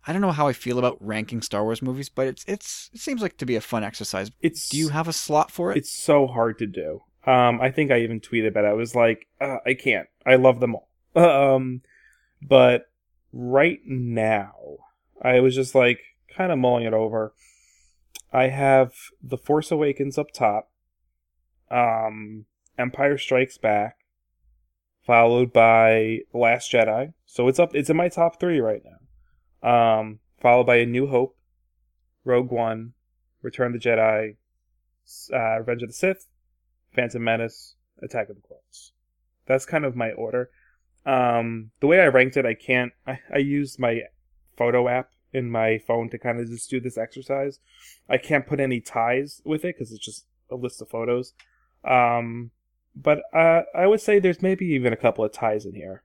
I 0.06 0.12
don't 0.12 0.22
know 0.22 0.32
how 0.32 0.48
I 0.48 0.52
feel 0.52 0.78
about 0.78 0.96
ranking 1.00 1.42
Star 1.42 1.64
Wars 1.64 1.82
movies, 1.82 2.08
but 2.08 2.26
it's 2.26 2.44
it's 2.46 2.90
it 2.92 3.00
seems 3.00 3.20
like 3.20 3.36
to 3.38 3.46
be 3.46 3.56
a 3.56 3.60
fun 3.60 3.84
exercise. 3.84 4.30
It's 4.40 4.68
Do 4.68 4.78
you 4.78 4.88
have 4.88 5.08
a 5.08 5.12
slot 5.12 5.50
for 5.50 5.72
it? 5.72 5.78
It's 5.78 5.90
so 5.90 6.26
hard 6.26 6.58
to 6.58 6.66
do. 6.66 7.02
Um, 7.26 7.60
I 7.60 7.70
think 7.70 7.90
I 7.90 8.00
even 8.00 8.20
tweeted 8.20 8.48
about 8.48 8.64
it. 8.64 8.68
I 8.68 8.72
was 8.72 8.94
like, 8.94 9.26
uh, 9.40 9.58
I 9.66 9.74
can't. 9.74 10.08
I 10.24 10.36
love 10.36 10.60
them 10.60 10.74
all. 10.74 10.88
Um, 11.16 11.82
but 12.40 12.84
right 13.32 13.80
now, 13.84 14.54
I 15.20 15.40
was 15.40 15.54
just 15.54 15.74
like 15.74 16.00
kind 16.34 16.52
of 16.52 16.58
mulling 16.58 16.84
it 16.84 16.92
over. 16.94 17.34
I 18.32 18.48
have 18.48 18.92
The 19.22 19.38
Force 19.38 19.70
Awakens 19.70 20.16
up 20.16 20.32
top. 20.32 20.70
Um, 21.70 22.44
Empire 22.78 23.18
Strikes 23.18 23.58
Back, 23.58 23.96
followed 25.04 25.52
by 25.52 26.20
Last 26.32 26.70
Jedi. 26.72 27.12
So 27.26 27.48
it's 27.48 27.58
up. 27.58 27.74
It's 27.74 27.90
in 27.90 27.96
my 27.96 28.08
top 28.08 28.38
three 28.38 28.60
right 28.60 28.82
now. 28.84 30.00
Um, 30.00 30.20
followed 30.40 30.64
by 30.64 30.76
A 30.76 30.86
New 30.86 31.08
Hope, 31.08 31.36
Rogue 32.24 32.52
One, 32.52 32.92
Return 33.42 33.74
of 33.74 33.80
the 33.80 33.88
Jedi, 33.88 34.36
uh, 35.32 35.58
Revenge 35.58 35.82
of 35.82 35.88
the 35.88 35.94
Sith, 35.94 36.26
Phantom 36.94 37.22
Menace, 37.22 37.74
Attack 38.02 38.28
of 38.28 38.36
the 38.36 38.42
Clones. 38.42 38.92
That's 39.46 39.66
kind 39.66 39.84
of 39.84 39.96
my 39.96 40.12
order. 40.12 40.50
Um, 41.04 41.70
the 41.80 41.86
way 41.86 42.00
I 42.00 42.06
ranked 42.06 42.36
it, 42.36 42.46
I 42.46 42.54
can't. 42.54 42.92
I, 43.06 43.18
I 43.32 43.38
used 43.38 43.78
my 43.78 44.02
photo 44.56 44.88
app 44.88 45.10
in 45.32 45.50
my 45.50 45.78
phone 45.78 46.10
to 46.10 46.18
kind 46.18 46.40
of 46.40 46.48
just 46.48 46.70
do 46.70 46.80
this 46.80 46.98
exercise. 46.98 47.58
I 48.08 48.18
can't 48.18 48.46
put 48.46 48.60
any 48.60 48.80
ties 48.80 49.40
with 49.44 49.64
it 49.64 49.76
because 49.76 49.92
it's 49.92 50.04
just 50.04 50.26
a 50.50 50.56
list 50.56 50.82
of 50.82 50.88
photos. 50.88 51.32
Um, 51.84 52.50
but 53.02 53.20
uh, 53.32 53.62
I 53.74 53.86
would 53.86 54.00
say 54.00 54.18
there's 54.18 54.42
maybe 54.42 54.66
even 54.66 54.92
a 54.92 54.96
couple 54.96 55.24
of 55.24 55.32
ties 55.32 55.64
in 55.64 55.74
here. 55.74 56.02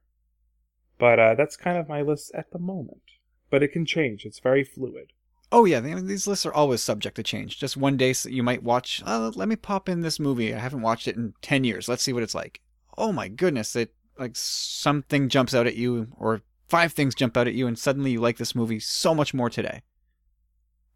But 1.00 1.20
uh, 1.20 1.36
that's 1.36 1.58
kind 1.58 1.78
of 1.78 1.90
my 1.90 2.02
list 2.02 2.32
at 2.36 2.52
the 2.52 2.60
moment. 2.60 3.02
But 3.50 3.64
it 3.64 3.72
can 3.72 3.86
change. 3.86 4.26
It's 4.26 4.40
very 4.40 4.64
fluid. 4.64 5.12
Oh 5.52 5.66
yeah, 5.66 5.80
these 5.80 6.28
lists 6.28 6.46
are 6.46 6.54
always 6.54 6.82
subject 6.82 7.16
to 7.18 7.24
change. 7.24 7.60
Just 7.60 7.78
one 7.78 7.98
day 7.98 8.14
you 8.26 8.42
might 8.42 8.64
watch. 8.64 9.04
Oh, 9.06 9.32
let 9.36 9.48
me 9.48 9.56
pop 9.56 9.88
in 9.88 10.02
this 10.02 10.20
movie. 10.20 10.54
I 10.54 10.60
haven't 10.60 10.82
watched 10.82 11.08
it 11.08 11.16
in 11.16 11.34
ten 11.42 11.64
years. 11.64 11.88
Let's 11.88 12.02
see 12.02 12.14
what 12.14 12.24
it's 12.24 12.34
like. 12.34 12.62
Oh 12.98 13.12
my 13.12 13.28
goodness! 13.28 13.76
It 13.76 13.94
like 14.18 14.36
something 14.36 15.30
jumps 15.30 15.54
out 15.54 15.68
at 15.68 15.76
you, 15.76 16.08
or 16.18 16.42
five 16.68 16.94
things 16.94 17.14
jump 17.14 17.38
out 17.38 17.48
at 17.48 17.54
you, 17.54 17.68
and 17.68 17.78
suddenly 17.78 18.12
you 18.12 18.20
like 18.20 18.38
this 18.38 18.56
movie 18.56 18.80
so 18.80 19.14
much 19.14 19.34
more 19.34 19.50
today. 19.50 19.84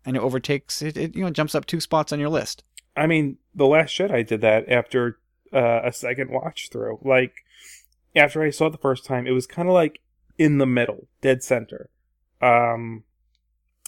And 0.05 0.15
it 0.15 0.23
overtakes 0.23 0.81
it. 0.81 0.97
It 0.97 1.15
you 1.15 1.23
know 1.23 1.29
jumps 1.29 1.53
up 1.53 1.67
two 1.67 1.79
spots 1.79 2.11
on 2.11 2.19
your 2.19 2.29
list. 2.29 2.63
I 2.95 3.05
mean, 3.05 3.37
The 3.53 3.67
Last 3.67 3.95
Jedi 3.95 4.25
did 4.25 4.41
that 4.41 4.67
after 4.69 5.19
uh, 5.53 5.81
a 5.83 5.91
second 5.91 6.29
watch 6.31 6.69
through. 6.71 6.99
Like, 7.03 7.33
after 8.15 8.41
I 8.41 8.49
saw 8.49 8.67
it 8.67 8.71
the 8.71 8.77
first 8.77 9.05
time, 9.05 9.27
it 9.27 9.31
was 9.31 9.47
kind 9.47 9.67
of 9.67 9.73
like 9.73 9.99
in 10.37 10.57
the 10.57 10.65
middle, 10.65 11.07
dead 11.21 11.43
center. 11.43 11.89
Um, 12.41 13.03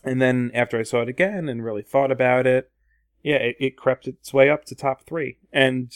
and 0.04 0.22
then 0.22 0.52
after 0.54 0.80
I 0.80 0.84
saw 0.84 1.02
it 1.02 1.10
again 1.10 1.50
and 1.50 1.64
really 1.64 1.82
thought 1.82 2.12
about 2.12 2.48
it, 2.48 2.72
yeah, 3.24 3.36
it, 3.36 3.56
it 3.60 3.78
crept 3.78 4.08
its 4.08 4.34
way 4.34 4.50
up 4.50 4.66
to 4.66 4.76
top 4.76 5.06
three. 5.06 5.38
And 5.52 5.94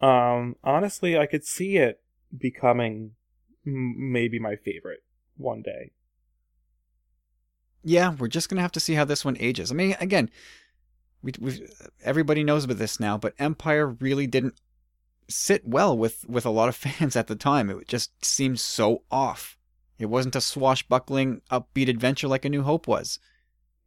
um, 0.00 0.56
honestly, 0.64 1.16
I 1.18 1.26
could 1.26 1.44
see 1.44 1.76
it 1.76 2.00
becoming 2.36 3.12
m- 3.66 4.12
maybe 4.12 4.38
my 4.38 4.56
favorite 4.56 5.04
one 5.36 5.62
day. 5.62 5.92
Yeah, 7.84 8.14
we're 8.14 8.28
just 8.28 8.48
gonna 8.48 8.62
have 8.62 8.72
to 8.72 8.80
see 8.80 8.94
how 8.94 9.04
this 9.04 9.24
one 9.24 9.36
ages. 9.40 9.70
I 9.70 9.74
mean, 9.74 9.96
again, 10.00 10.30
we 11.22 11.32
we 11.40 11.66
everybody 12.02 12.44
knows 12.44 12.64
about 12.64 12.78
this 12.78 12.98
now, 13.00 13.16
but 13.16 13.34
Empire 13.38 13.86
really 13.86 14.26
didn't 14.26 14.60
sit 15.28 15.66
well 15.66 15.96
with 15.96 16.24
with 16.28 16.44
a 16.44 16.50
lot 16.50 16.68
of 16.68 16.76
fans 16.84 17.16
at 17.16 17.26
the 17.26 17.36
time. 17.36 17.70
It 17.70 17.88
just 17.88 18.24
seemed 18.24 18.60
so 18.60 19.02
off. 19.10 19.58
It 19.98 20.06
wasn't 20.06 20.36
a 20.36 20.40
swashbuckling, 20.40 21.42
upbeat 21.50 21.88
adventure 21.88 22.26
like 22.26 22.44
A 22.44 22.48
New 22.48 22.62
Hope 22.62 22.88
was. 22.88 23.20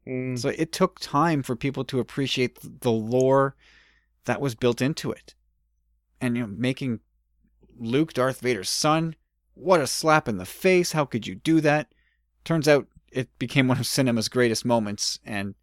Mm, 0.07 0.39
So 0.39 0.49
it 0.49 0.71
took 0.71 0.99
time 0.99 1.43
for 1.43 1.55
people 1.55 1.83
to 1.85 1.99
appreciate 1.99 2.57
the 2.81 2.91
lore 2.91 3.55
that 4.25 4.39
was 4.39 4.55
built 4.55 4.81
into 4.81 5.11
it. 5.11 5.35
And 6.21 6.37
you 6.37 6.43
know, 6.43 6.53
making 6.55 7.01
Luke 7.77 8.13
Darth 8.13 8.39
Vader's 8.39 8.69
son, 8.69 9.15
what 9.55 9.81
a 9.81 9.87
slap 9.87 10.27
in 10.27 10.37
the 10.37 10.45
face. 10.45 10.93
How 10.93 11.05
could 11.05 11.27
you 11.27 11.35
do 11.35 11.59
that? 11.61 11.93
Turns 12.45 12.67
out 12.67 12.87
it 13.11 13.37
became 13.39 13.67
one 13.67 13.79
of 13.79 13.87
cinema's 13.87 14.29
greatest 14.29 14.63
moments 14.65 15.19
and 15.25 15.55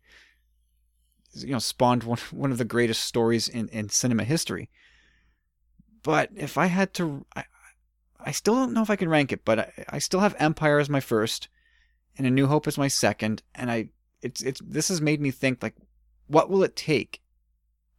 you 1.34 1.52
know 1.52 1.58
spawned 1.58 2.04
one, 2.04 2.18
one 2.30 2.52
of 2.52 2.58
the 2.58 2.64
greatest 2.64 3.04
stories 3.04 3.48
in, 3.48 3.68
in 3.68 3.88
cinema 3.88 4.24
history. 4.24 4.70
But 6.02 6.30
if 6.34 6.58
I 6.58 6.66
had 6.66 6.94
to 6.94 7.24
I, 7.34 7.44
I 8.20 8.30
still 8.30 8.54
don't 8.54 8.72
know 8.72 8.82
if 8.82 8.90
I 8.90 8.96
can 8.96 9.08
rank 9.08 9.32
it, 9.32 9.44
but 9.44 9.58
I, 9.58 9.72
I 9.88 9.98
still 9.98 10.20
have 10.20 10.34
Empire 10.38 10.78
as 10.78 10.88
my 10.88 11.00
first 11.00 11.48
and 12.16 12.26
A 12.26 12.30
New 12.30 12.46
Hope 12.46 12.66
as 12.66 12.78
my 12.78 12.88
second, 12.88 13.42
and 13.54 13.70
I 13.70 13.88
it's 14.20 14.42
it's 14.42 14.60
this 14.64 14.88
has 14.88 15.00
made 15.00 15.20
me 15.20 15.30
think 15.30 15.62
like 15.62 15.74
what 16.26 16.50
will 16.50 16.62
it 16.62 16.76
take 16.76 17.20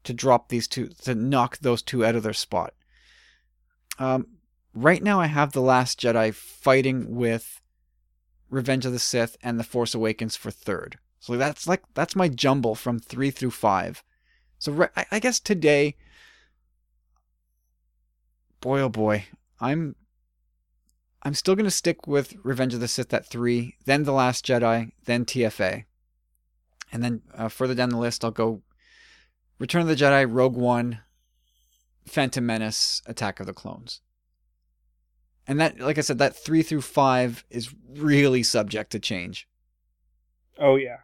to 0.03 0.13
drop 0.13 0.49
these 0.49 0.67
two 0.67 0.89
to 1.03 1.15
knock 1.15 1.59
those 1.59 1.81
two 1.81 2.05
out 2.05 2.15
of 2.15 2.23
their 2.23 2.33
spot. 2.33 2.73
Um, 3.99 4.27
right 4.73 5.01
now 5.03 5.19
I 5.19 5.27
have 5.27 5.51
The 5.51 5.61
Last 5.61 5.99
Jedi 5.99 6.33
fighting 6.33 7.15
with 7.15 7.61
Revenge 8.49 8.85
of 8.85 8.91
the 8.91 8.99
Sith 8.99 9.37
and 9.41 9.59
The 9.59 9.63
Force 9.63 9.93
Awakens 9.93 10.35
for 10.35 10.51
third. 10.51 10.97
So 11.23 11.37
that's 11.37 11.67
like 11.67 11.83
that's 11.93 12.17
my 12.17 12.27
jumble 12.27 12.75
from 12.75 12.99
three 12.99 13.31
through 13.31 13.51
five. 13.51 14.03
So 14.59 14.89
I 15.09 15.19
guess 15.19 15.39
today, 15.39 15.95
boy 18.59 18.81
oh 18.81 18.89
boy, 18.89 19.27
I'm 19.57 19.95
I'm 21.21 21.33
still 21.33 21.55
gonna 21.55 21.71
stick 21.71 22.07
with 22.07 22.35
Revenge 22.43 22.73
of 22.73 22.81
the 22.81 22.89
Sith 22.89 23.13
at 23.13 23.25
three, 23.25 23.77
then 23.85 24.03
The 24.03 24.11
Last 24.11 24.45
Jedi, 24.45 24.91
then 25.05 25.23
TFA, 25.23 25.85
and 26.91 27.01
then 27.01 27.21
uh, 27.33 27.47
further 27.47 27.73
down 27.73 27.91
the 27.91 27.97
list 27.97 28.25
I'll 28.25 28.31
go 28.31 28.61
Return 29.59 29.83
of 29.83 29.87
the 29.87 29.95
Jedi, 29.95 30.29
Rogue 30.29 30.57
One, 30.57 30.99
Phantom 32.05 32.45
Menace, 32.45 33.01
Attack 33.05 33.39
of 33.39 33.45
the 33.45 33.53
Clones. 33.53 34.01
And 35.47 35.57
that, 35.61 35.79
like 35.79 35.97
I 35.97 36.01
said, 36.01 36.17
that 36.17 36.35
three 36.35 36.63
through 36.63 36.81
five 36.81 37.45
is 37.49 37.73
really 37.95 38.43
subject 38.43 38.91
to 38.91 38.99
change. 38.99 39.47
Oh 40.59 40.75
yeah, 40.75 40.97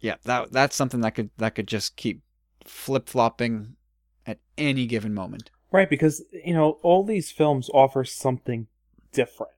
yeah. 0.00 0.16
That 0.24 0.52
that's 0.52 0.76
something 0.76 1.00
that 1.00 1.14
could 1.14 1.30
that 1.38 1.54
could 1.54 1.68
just 1.68 1.96
keep 1.96 2.22
flip 2.64 3.08
flopping 3.08 3.76
at 4.26 4.38
any 4.56 4.86
given 4.86 5.14
moment. 5.14 5.50
Right, 5.70 5.88
because 5.88 6.24
you 6.32 6.54
know 6.54 6.78
all 6.82 7.04
these 7.04 7.30
films 7.30 7.70
offer 7.72 8.04
something 8.04 8.66
different. 9.12 9.52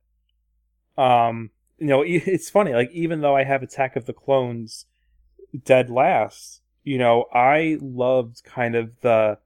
Um, 0.96 1.50
you 1.78 1.86
know, 1.86 2.02
it's 2.06 2.50
funny. 2.50 2.72
Like 2.74 2.90
even 2.92 3.20
though 3.20 3.36
I 3.36 3.44
have 3.44 3.62
Attack 3.62 3.96
of 3.96 4.06
the 4.06 4.12
Clones 4.12 4.86
dead 5.64 5.90
last, 5.90 6.62
you 6.84 6.98
know, 6.98 7.26
I 7.32 7.78
loved 7.80 8.42
kind 8.44 8.74
of 8.74 9.00
the 9.00 9.38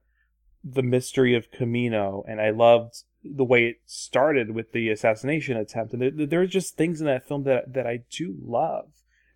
the 0.63 0.83
mystery 0.83 1.35
of 1.35 1.51
Kamino, 1.51 2.23
and 2.27 2.41
I 2.41 2.49
loved 2.49 3.03
the 3.23 3.43
way 3.43 3.67
it 3.67 3.77
started 3.85 4.51
with 4.51 4.71
the 4.71 4.89
assassination 4.89 5.57
attempt. 5.57 5.93
And 5.93 6.01
there, 6.01 6.27
there 6.27 6.41
are 6.41 6.47
just 6.47 6.75
things 6.75 6.99
in 6.99 7.07
that 7.07 7.27
film 7.27 7.43
that 7.43 7.73
that 7.73 7.87
I 7.87 8.01
do 8.09 8.35
love. 8.43 8.89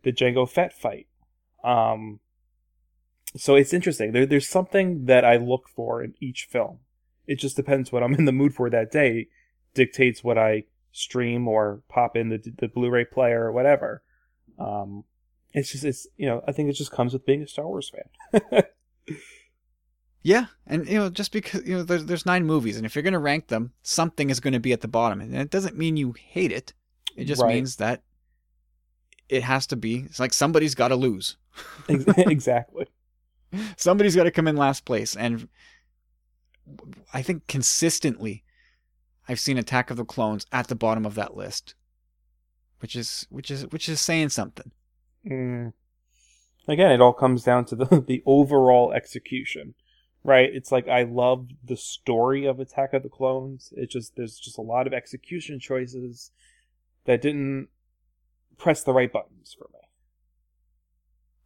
The 0.03 0.13
Jango 0.13 0.49
Fett 0.49 0.73
fight. 0.73 1.07
Um, 1.63 2.19
so 3.35 3.55
it's 3.55 3.73
interesting. 3.73 4.11
There, 4.11 4.25
there's 4.25 4.47
something 4.47 5.05
that 5.05 5.25
I 5.25 5.37
look 5.37 5.67
for 5.67 6.03
in 6.03 6.13
each 6.19 6.47
film. 6.49 6.79
It 7.27 7.35
just 7.35 7.55
depends 7.55 7.91
what 7.91 8.03
I'm 8.03 8.13
in 8.19 8.25
the 8.25 8.31
mood 8.31 8.53
for 8.53 8.69
that 8.69 8.91
day. 8.91 9.27
Dictates 9.73 10.23
what 10.23 10.37
I 10.37 10.63
stream 10.91 11.47
or 11.47 11.81
pop 11.89 12.15
in 12.15 12.29
the 12.29 12.53
the 12.57 12.67
Blu-ray 12.67 13.05
player 13.05 13.45
or 13.45 13.51
whatever. 13.51 14.01
Um, 14.57 15.03
it's 15.53 15.71
just 15.71 15.85
it's 15.85 16.07
you 16.17 16.25
know 16.25 16.43
I 16.47 16.51
think 16.51 16.69
it 16.69 16.73
just 16.73 16.91
comes 16.91 17.13
with 17.13 17.25
being 17.25 17.43
a 17.43 17.47
Star 17.47 17.67
Wars 17.67 17.91
fan. 17.91 18.63
yeah, 20.23 20.47
and 20.65 20.87
you 20.87 20.97
know 20.97 21.09
just 21.09 21.31
because 21.31 21.65
you 21.65 21.77
know 21.77 21.83
there's 21.83 22.05
there's 22.05 22.25
nine 22.25 22.45
movies, 22.45 22.77
and 22.77 22.85
if 22.85 22.95
you're 22.95 23.03
gonna 23.03 23.19
rank 23.19 23.47
them, 23.47 23.73
something 23.83 24.29
is 24.29 24.39
going 24.39 24.53
to 24.53 24.59
be 24.59 24.73
at 24.73 24.81
the 24.81 24.87
bottom, 24.87 25.21
and 25.21 25.35
it 25.35 25.51
doesn't 25.51 25.77
mean 25.77 25.97
you 25.97 26.13
hate 26.13 26.51
it. 26.51 26.73
It 27.15 27.25
just 27.25 27.41
right. 27.41 27.53
means 27.53 27.75
that 27.77 28.03
it 29.29 29.43
has 29.43 29.67
to 29.67 29.75
be. 29.75 29.99
It's 30.05 30.19
like 30.19 30.33
somebody's 30.33 30.75
got 30.75 30.89
to 30.89 30.95
lose. 30.95 31.37
exactly. 31.87 32.87
Somebody's 33.77 34.15
got 34.15 34.23
to 34.23 34.31
come 34.31 34.47
in 34.47 34.57
last 34.57 34.85
place, 34.85 35.15
and 35.15 35.47
I 37.13 37.21
think 37.21 37.47
consistently, 37.47 38.43
I've 39.27 39.39
seen 39.39 39.57
Attack 39.57 39.89
of 39.89 39.97
the 39.97 40.05
Clones 40.05 40.45
at 40.51 40.67
the 40.67 40.75
bottom 40.75 41.05
of 41.05 41.15
that 41.15 41.35
list, 41.35 41.73
which 42.79 42.95
is 42.95 43.25
which 43.29 43.49
is 43.49 43.65
which 43.67 43.89
is 43.89 44.01
saying 44.01 44.29
something. 44.29 44.71
Mm. 45.25 45.73
Again, 46.67 46.91
it 46.91 47.01
all 47.01 47.13
comes 47.13 47.43
down 47.43 47.65
to 47.65 47.75
the 47.75 47.85
the 48.07 48.21
overall 48.25 48.93
execution, 48.93 49.73
right? 50.23 50.49
It's 50.53 50.71
like 50.71 50.87
I 50.87 51.03
love 51.03 51.47
the 51.63 51.77
story 51.77 52.45
of 52.45 52.59
Attack 52.59 52.93
of 52.93 53.01
the 53.01 53.09
Clones. 53.09 53.73
It 53.75 53.89
just 53.89 54.15
there's 54.15 54.37
just 54.37 54.59
a 54.59 54.63
lot 54.63 54.85
of 54.85 54.93
execution 54.93 55.59
choices 55.59 56.31
that 57.05 57.21
didn't 57.21 57.69
press 58.59 58.83
the 58.83 58.93
right 58.93 59.11
buttons 59.11 59.55
for 59.57 59.67
me. 59.73 59.79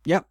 Yep. 0.05 0.27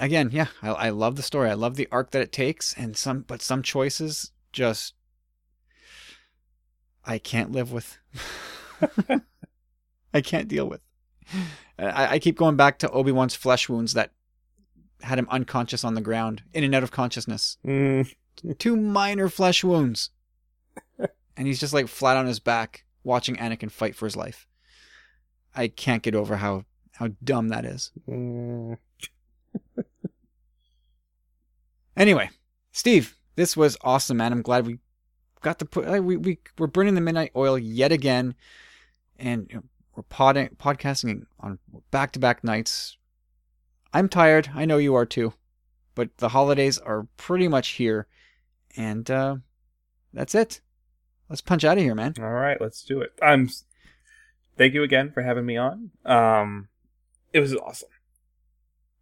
Again, 0.00 0.30
yeah, 0.32 0.46
I, 0.62 0.70
I 0.70 0.90
love 0.90 1.16
the 1.16 1.22
story. 1.22 1.50
I 1.50 1.54
love 1.54 1.76
the 1.76 1.88
arc 1.92 2.10
that 2.12 2.22
it 2.22 2.32
takes, 2.32 2.72
and 2.74 2.96
some, 2.96 3.20
but 3.20 3.42
some 3.42 3.62
choices 3.62 4.32
just 4.52 4.94
I 7.04 7.18
can't 7.18 7.52
live 7.52 7.70
with. 7.72 7.98
I 10.14 10.20
can't 10.20 10.48
deal 10.48 10.68
with. 10.68 10.80
I, 11.78 12.14
I 12.14 12.18
keep 12.18 12.36
going 12.36 12.56
back 12.56 12.78
to 12.80 12.90
Obi 12.90 13.12
Wan's 13.12 13.34
flesh 13.34 13.68
wounds 13.68 13.94
that 13.94 14.12
had 15.02 15.18
him 15.18 15.28
unconscious 15.30 15.84
on 15.84 15.94
the 15.94 16.00
ground, 16.00 16.42
in 16.52 16.64
and 16.64 16.74
out 16.74 16.82
of 16.82 16.90
consciousness. 16.90 17.58
Mm. 17.66 18.12
Two 18.58 18.76
minor 18.76 19.28
flesh 19.28 19.62
wounds, 19.62 20.10
and 21.36 21.46
he's 21.46 21.60
just 21.60 21.74
like 21.74 21.88
flat 21.88 22.16
on 22.16 22.26
his 22.26 22.40
back, 22.40 22.84
watching 23.02 23.36
Anakin 23.36 23.70
fight 23.70 23.94
for 23.94 24.06
his 24.06 24.16
life. 24.16 24.46
I 25.54 25.68
can't 25.68 26.02
get 26.02 26.14
over 26.14 26.36
how 26.36 26.64
how 26.92 27.08
dumb 27.22 27.48
that 27.48 27.64
is. 27.64 27.90
Mm. 28.08 28.78
anyway, 31.96 32.30
Steve, 32.72 33.16
this 33.36 33.56
was 33.56 33.76
awesome, 33.82 34.16
man. 34.18 34.32
I'm 34.32 34.42
glad 34.42 34.66
we 34.66 34.78
got 35.42 35.58
to 35.60 35.64
put 35.64 36.02
we 36.02 36.16
we 36.16 36.38
we're 36.58 36.66
burning 36.66 36.94
the 36.94 37.00
midnight 37.00 37.32
oil 37.36 37.58
yet 37.58 37.92
again, 37.92 38.34
and 39.18 39.46
you 39.50 39.56
know, 39.56 39.62
we're 39.94 40.02
podding, 40.04 40.48
podcasting 40.56 41.26
on 41.40 41.58
back 41.90 42.12
to 42.12 42.18
back 42.18 42.42
nights. 42.42 42.96
I'm 43.92 44.08
tired. 44.08 44.50
I 44.54 44.64
know 44.64 44.78
you 44.78 44.94
are 44.96 45.06
too, 45.06 45.34
but 45.94 46.16
the 46.16 46.30
holidays 46.30 46.78
are 46.78 47.06
pretty 47.16 47.46
much 47.46 47.70
here, 47.70 48.08
and 48.76 49.08
uh, 49.10 49.36
that's 50.12 50.34
it. 50.34 50.60
Let's 51.28 51.40
punch 51.40 51.64
out 51.64 51.78
of 51.78 51.84
here, 51.84 51.94
man. 51.94 52.14
All 52.20 52.30
right, 52.30 52.60
let's 52.60 52.82
do 52.82 53.00
it. 53.00 53.12
I'm 53.22 53.48
thank 54.56 54.74
you 54.74 54.82
again 54.82 55.10
for 55.12 55.22
having 55.22 55.46
me 55.46 55.56
on. 55.56 55.90
Um, 56.04 56.68
it 57.32 57.40
was 57.40 57.54
awesome. 57.54 57.88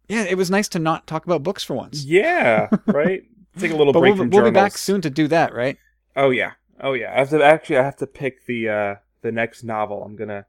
Yeah, 0.07 0.23
it 0.23 0.35
was 0.37 0.51
nice 0.51 0.67
to 0.69 0.79
not 0.79 1.07
talk 1.07 1.25
about 1.25 1.43
books 1.43 1.63
for 1.63 1.75
once. 1.75 2.03
Yeah, 2.03 2.69
right. 2.87 3.23
Take 3.57 3.71
a 3.71 3.75
little 3.75 3.93
break 3.93 4.11
we'll, 4.11 4.17
from 4.17 4.29
We'll 4.29 4.39
journals. 4.39 4.51
be 4.51 4.55
back 4.55 4.77
soon 4.77 5.01
to 5.01 5.09
do 5.09 5.27
that, 5.27 5.53
right? 5.53 5.77
Oh 6.15 6.29
yeah, 6.29 6.53
oh 6.81 6.93
yeah. 6.93 7.13
I 7.13 7.19
have 7.19 7.29
to 7.29 7.43
actually. 7.43 7.77
I 7.77 7.83
have 7.83 7.97
to 7.97 8.07
pick 8.07 8.45
the 8.45 8.69
uh 8.69 8.95
the 9.21 9.31
next 9.31 9.63
novel 9.63 10.03
I'm 10.03 10.15
gonna 10.15 10.45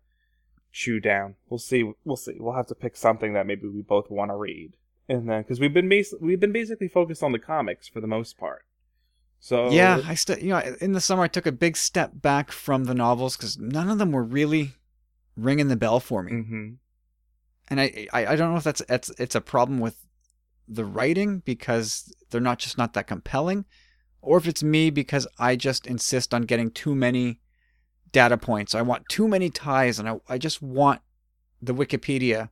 chew 0.73 1.01
down. 1.01 1.37
We'll 1.49 1.59
see. 1.59 1.93
We'll 2.05 2.17
see. 2.17 2.37
We'll 2.39 2.55
have 2.55 2.67
to 2.69 2.75
pick 2.75 2.97
something 2.97 3.35
that 3.35 3.47
maybe 3.47 3.69
we 3.69 3.83
both 3.83 4.11
want 4.11 4.31
to 4.31 4.37
read, 4.37 4.77
and 5.09 5.29
then 5.29 5.43
because 5.43 5.61
we've 5.61 5.75
been 5.75 5.89
bas- 5.89 6.15
we've 6.21 6.41
been 6.41 6.53
basically 6.53 6.89
focused 6.89 7.23
on 7.23 7.33
the 7.33 7.39
comics 7.39 7.89
for 7.89 8.01
the 8.01 8.07
most 8.07 8.39
part. 8.39 8.65
So 9.39 9.71
yeah, 9.71 10.01
I 10.07 10.15
still 10.15 10.39
you 10.39 10.49
know 10.49 10.63
in 10.81 10.93
the 10.93 11.01
summer 11.01 11.25
I 11.25 11.29
took 11.29 11.47
a 11.47 11.53
big 11.53 11.77
step 11.77 12.13
back 12.15 12.51
from 12.51 12.85
the 12.85 12.95
novels 12.95 13.37
because 13.37 13.59
none 13.59 13.91
of 13.91 13.99
them 13.99 14.13
were 14.13 14.25
really 14.25 14.73
ringing 15.37 15.69
the 15.69 15.77
bell 15.77 16.01
for 16.01 16.23
me. 16.23 16.33
Mm-hmm. 16.33 16.69
And 17.69 17.81
I, 17.81 18.07
I, 18.13 18.27
I 18.27 18.37
don't 18.37 18.53
know 18.53 18.59
if 18.59 18.65
that's 18.65 18.83
it's 18.89 19.11
it's 19.19 19.35
a 19.35 19.41
problem 19.41 19.81
with 19.81 20.05
the 20.69 20.85
writing 20.85 21.41
because 21.41 22.13
they're 22.31 22.41
not 22.41 22.59
just 22.59 22.79
not 22.79 22.95
that 22.95 23.07
compelling, 23.07 23.65
or 24.21 24.39
if 24.39 24.47
it's 24.47 24.63
me 24.63 24.91
because 24.91 25.27
I 25.39 25.57
just 25.57 25.87
insist 25.87 26.35
on 26.35 26.43
getting 26.43 26.71
too 26.71 26.95
many 26.95 27.41
data 28.13 28.37
points. 28.37 28.75
I 28.75 28.83
want 28.83 29.09
too 29.09 29.29
many 29.29 29.51
ties, 29.51 29.99
and 29.99 30.09
I 30.09 30.21
I 30.29 30.39
just 30.39 30.63
want 30.63 31.01
the 31.63 31.75
Wikipedia 31.75 32.51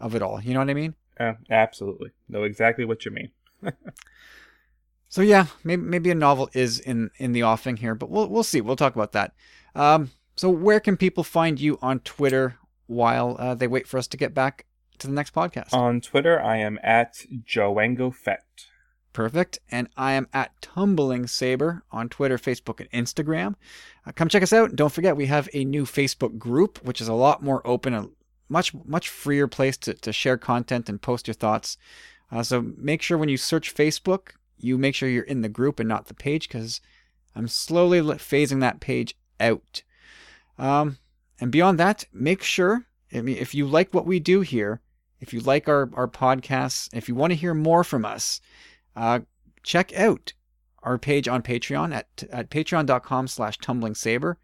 of 0.00 0.14
it 0.14 0.22
all. 0.22 0.40
You 0.40 0.54
know 0.54 0.60
what 0.60 0.70
I 0.70 0.74
mean? 0.74 0.94
Yeah, 1.18 1.34
absolutely. 1.50 2.10
Know 2.28 2.44
exactly 2.44 2.84
what 2.84 3.04
you 3.04 3.10
mean. 3.10 3.30
so 5.08 5.22
yeah, 5.22 5.46
maybe 5.62 5.82
maybe 5.82 6.10
a 6.10 6.14
novel 6.14 6.50
is 6.52 6.80
in 6.80 7.10
in 7.18 7.32
the 7.32 7.42
offing 7.42 7.76
here, 7.76 7.94
but 7.94 8.10
we'll 8.10 8.28
we'll 8.28 8.42
see. 8.42 8.60
We'll 8.60 8.76
talk 8.76 8.94
about 8.94 9.12
that. 9.12 9.34
Um, 9.74 10.10
so, 10.40 10.48
where 10.48 10.80
can 10.80 10.96
people 10.96 11.22
find 11.22 11.60
you 11.60 11.78
on 11.82 12.00
Twitter 12.00 12.56
while 12.86 13.36
uh, 13.38 13.54
they 13.54 13.68
wait 13.68 13.86
for 13.86 13.98
us 13.98 14.06
to 14.06 14.16
get 14.16 14.32
back 14.32 14.64
to 14.96 15.06
the 15.06 15.12
next 15.12 15.34
podcast? 15.34 15.74
On 15.74 16.00
Twitter, 16.00 16.40
I 16.40 16.56
am 16.56 16.78
at 16.82 17.26
Joango 17.44 18.14
Fett. 18.14 18.46
Perfect. 19.12 19.58
And 19.70 19.90
I 19.98 20.12
am 20.12 20.28
at 20.32 20.58
Tumbling 20.62 21.26
Saber 21.26 21.82
on 21.92 22.08
Twitter, 22.08 22.38
Facebook, 22.38 22.80
and 22.80 22.90
Instagram. 23.06 23.56
Uh, 24.06 24.12
come 24.12 24.30
check 24.30 24.42
us 24.42 24.54
out. 24.54 24.74
Don't 24.74 24.94
forget, 24.94 25.14
we 25.14 25.26
have 25.26 25.46
a 25.52 25.66
new 25.66 25.84
Facebook 25.84 26.38
group, 26.38 26.78
which 26.82 27.02
is 27.02 27.08
a 27.08 27.12
lot 27.12 27.42
more 27.42 27.60
open, 27.66 27.92
a 27.92 28.08
much, 28.48 28.72
much 28.86 29.10
freer 29.10 29.46
place 29.46 29.76
to, 29.76 29.92
to 29.92 30.10
share 30.10 30.38
content 30.38 30.88
and 30.88 31.02
post 31.02 31.28
your 31.28 31.34
thoughts. 31.34 31.76
Uh, 32.32 32.42
so 32.42 32.62
make 32.78 33.02
sure 33.02 33.18
when 33.18 33.28
you 33.28 33.36
search 33.36 33.74
Facebook, 33.74 34.28
you 34.56 34.78
make 34.78 34.94
sure 34.94 35.10
you're 35.10 35.22
in 35.22 35.42
the 35.42 35.50
group 35.50 35.78
and 35.78 35.88
not 35.90 36.06
the 36.06 36.14
page 36.14 36.48
because 36.48 36.80
I'm 37.36 37.46
slowly 37.46 38.00
phasing 38.00 38.60
that 38.60 38.80
page 38.80 39.18
out. 39.38 39.82
Um, 40.60 40.98
and 41.40 41.50
beyond 41.50 41.78
that, 41.78 42.04
make 42.12 42.42
sure 42.42 42.86
I 43.12 43.20
mean, 43.22 43.36
if 43.36 43.54
you 43.54 43.66
like 43.66 43.92
what 43.92 44.06
we 44.06 44.20
do 44.20 44.40
here, 44.40 44.80
if 45.20 45.32
you 45.32 45.40
like 45.40 45.68
our, 45.68 45.90
our 45.94 46.08
podcasts, 46.08 46.88
if 46.92 47.08
you 47.08 47.14
want 47.14 47.32
to 47.32 47.36
hear 47.36 47.54
more 47.54 47.84
from 47.84 48.04
us, 48.04 48.40
uh, 48.96 49.20
check 49.62 49.92
out 49.98 50.32
our 50.82 50.98
page 50.98 51.28
on 51.28 51.42
Patreon 51.42 51.92
at, 51.94 52.24
at 52.30 52.50
patreon.com 52.50 53.28
slash 53.28 53.58
tumbling 53.58 53.94
saber. 53.94 54.38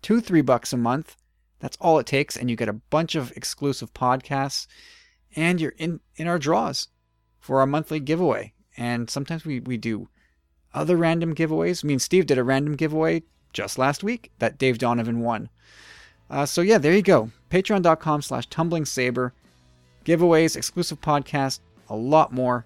Two, 0.00 0.20
three 0.20 0.40
bucks 0.40 0.72
a 0.72 0.76
month. 0.76 1.16
That's 1.58 1.76
all 1.80 1.98
it 1.98 2.06
takes. 2.06 2.36
And 2.36 2.48
you 2.48 2.56
get 2.56 2.68
a 2.68 2.74
bunch 2.74 3.14
of 3.14 3.32
exclusive 3.36 3.92
podcasts 3.92 4.66
and 5.36 5.60
you're 5.60 5.74
in, 5.78 6.00
in 6.16 6.26
our 6.26 6.38
draws 6.38 6.88
for 7.40 7.60
our 7.60 7.66
monthly 7.66 8.00
giveaway. 8.00 8.52
And 8.76 9.10
sometimes 9.10 9.44
we, 9.44 9.60
we 9.60 9.76
do 9.76 10.08
other 10.72 10.96
random 10.96 11.34
giveaways. 11.34 11.84
I 11.84 11.88
mean, 11.88 11.98
Steve 11.98 12.26
did 12.26 12.38
a 12.38 12.44
random 12.44 12.74
giveaway 12.76 13.22
just 13.52 13.78
last 13.78 14.02
week 14.02 14.30
that 14.38 14.58
Dave 14.58 14.78
Donovan 14.78 15.20
won. 15.20 15.48
Uh, 16.30 16.46
so 16.46 16.60
yeah, 16.60 16.78
there 16.78 16.94
you 16.94 17.02
go. 17.02 17.30
Patreon.com 17.50 18.22
slash 18.22 18.46
tumbling 18.46 18.84
saber. 18.84 19.32
Giveaways, 20.04 20.56
exclusive 20.56 21.00
podcast, 21.00 21.60
a 21.88 21.96
lot 21.96 22.32
more. 22.32 22.64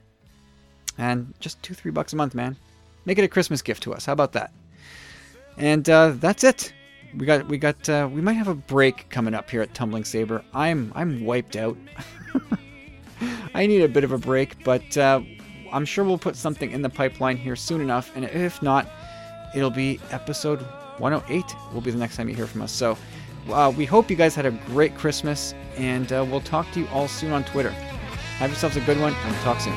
And 0.98 1.34
just 1.40 1.62
two, 1.62 1.74
three 1.74 1.90
bucks 1.90 2.12
a 2.12 2.16
month, 2.16 2.34
man. 2.34 2.56
Make 3.04 3.18
it 3.18 3.24
a 3.24 3.28
Christmas 3.28 3.62
gift 3.62 3.82
to 3.82 3.94
us. 3.94 4.06
How 4.06 4.12
about 4.12 4.32
that? 4.32 4.52
And 5.58 5.88
uh, 5.88 6.12
that's 6.16 6.44
it. 6.44 6.72
We 7.16 7.24
got 7.24 7.46
we 7.48 7.56
got 7.56 7.88
uh, 7.88 8.08
we 8.12 8.20
might 8.20 8.34
have 8.34 8.48
a 8.48 8.54
break 8.54 9.08
coming 9.08 9.34
up 9.34 9.48
here 9.48 9.62
at 9.62 9.72
Tumbling 9.74 10.04
Saber. 10.04 10.44
I'm 10.52 10.92
I'm 10.94 11.24
wiped 11.24 11.56
out. 11.56 11.76
I 13.54 13.66
need 13.66 13.82
a 13.82 13.88
bit 13.88 14.04
of 14.04 14.12
a 14.12 14.18
break, 14.18 14.62
but 14.64 14.96
uh, 14.98 15.20
I'm 15.72 15.84
sure 15.84 16.04
we'll 16.04 16.18
put 16.18 16.36
something 16.36 16.70
in 16.72 16.82
the 16.82 16.90
pipeline 16.90 17.36
here 17.36 17.56
soon 17.56 17.80
enough. 17.80 18.14
And 18.14 18.24
if 18.26 18.60
not, 18.60 18.86
it'll 19.54 19.70
be 19.70 20.00
episode 20.10 20.60
108. 20.98 21.44
Will 21.72 21.80
be 21.80 21.90
the 21.90 21.98
next 21.98 22.16
time 22.16 22.28
you 22.28 22.34
hear 22.34 22.46
from 22.46 22.62
us. 22.62 22.72
So 22.72 22.96
uh, 23.50 23.72
we 23.76 23.84
hope 23.84 24.10
you 24.10 24.16
guys 24.16 24.34
had 24.34 24.46
a 24.46 24.50
great 24.50 24.94
Christmas, 24.96 25.54
and 25.76 26.12
uh, 26.12 26.24
we'll 26.28 26.40
talk 26.40 26.70
to 26.72 26.80
you 26.80 26.88
all 26.88 27.08
soon 27.08 27.32
on 27.32 27.44
Twitter. 27.44 27.70
Have 27.70 28.50
yourselves 28.50 28.76
a 28.76 28.80
good 28.80 29.00
one, 29.00 29.14
and 29.14 29.32
we'll 29.32 29.42
talk 29.42 29.60
soon. 29.60 29.74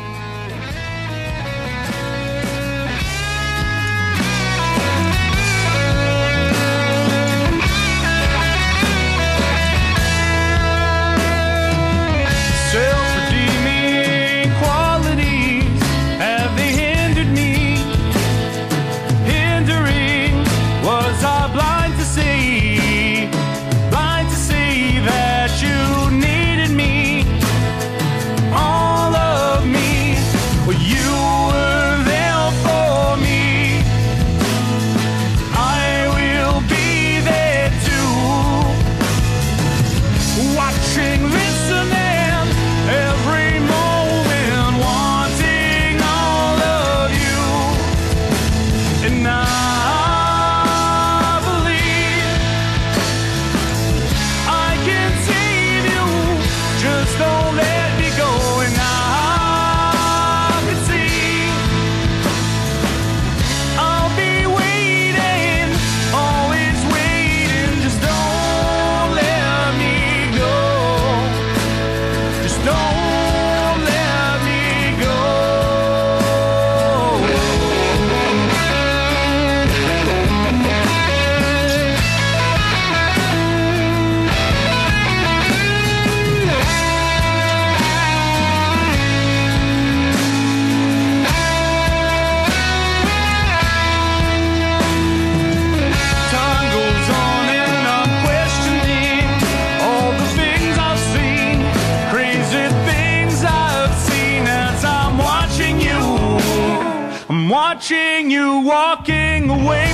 Watching 107.79 108.29
you 108.29 108.59
walking 108.59 109.49
away 109.49 109.88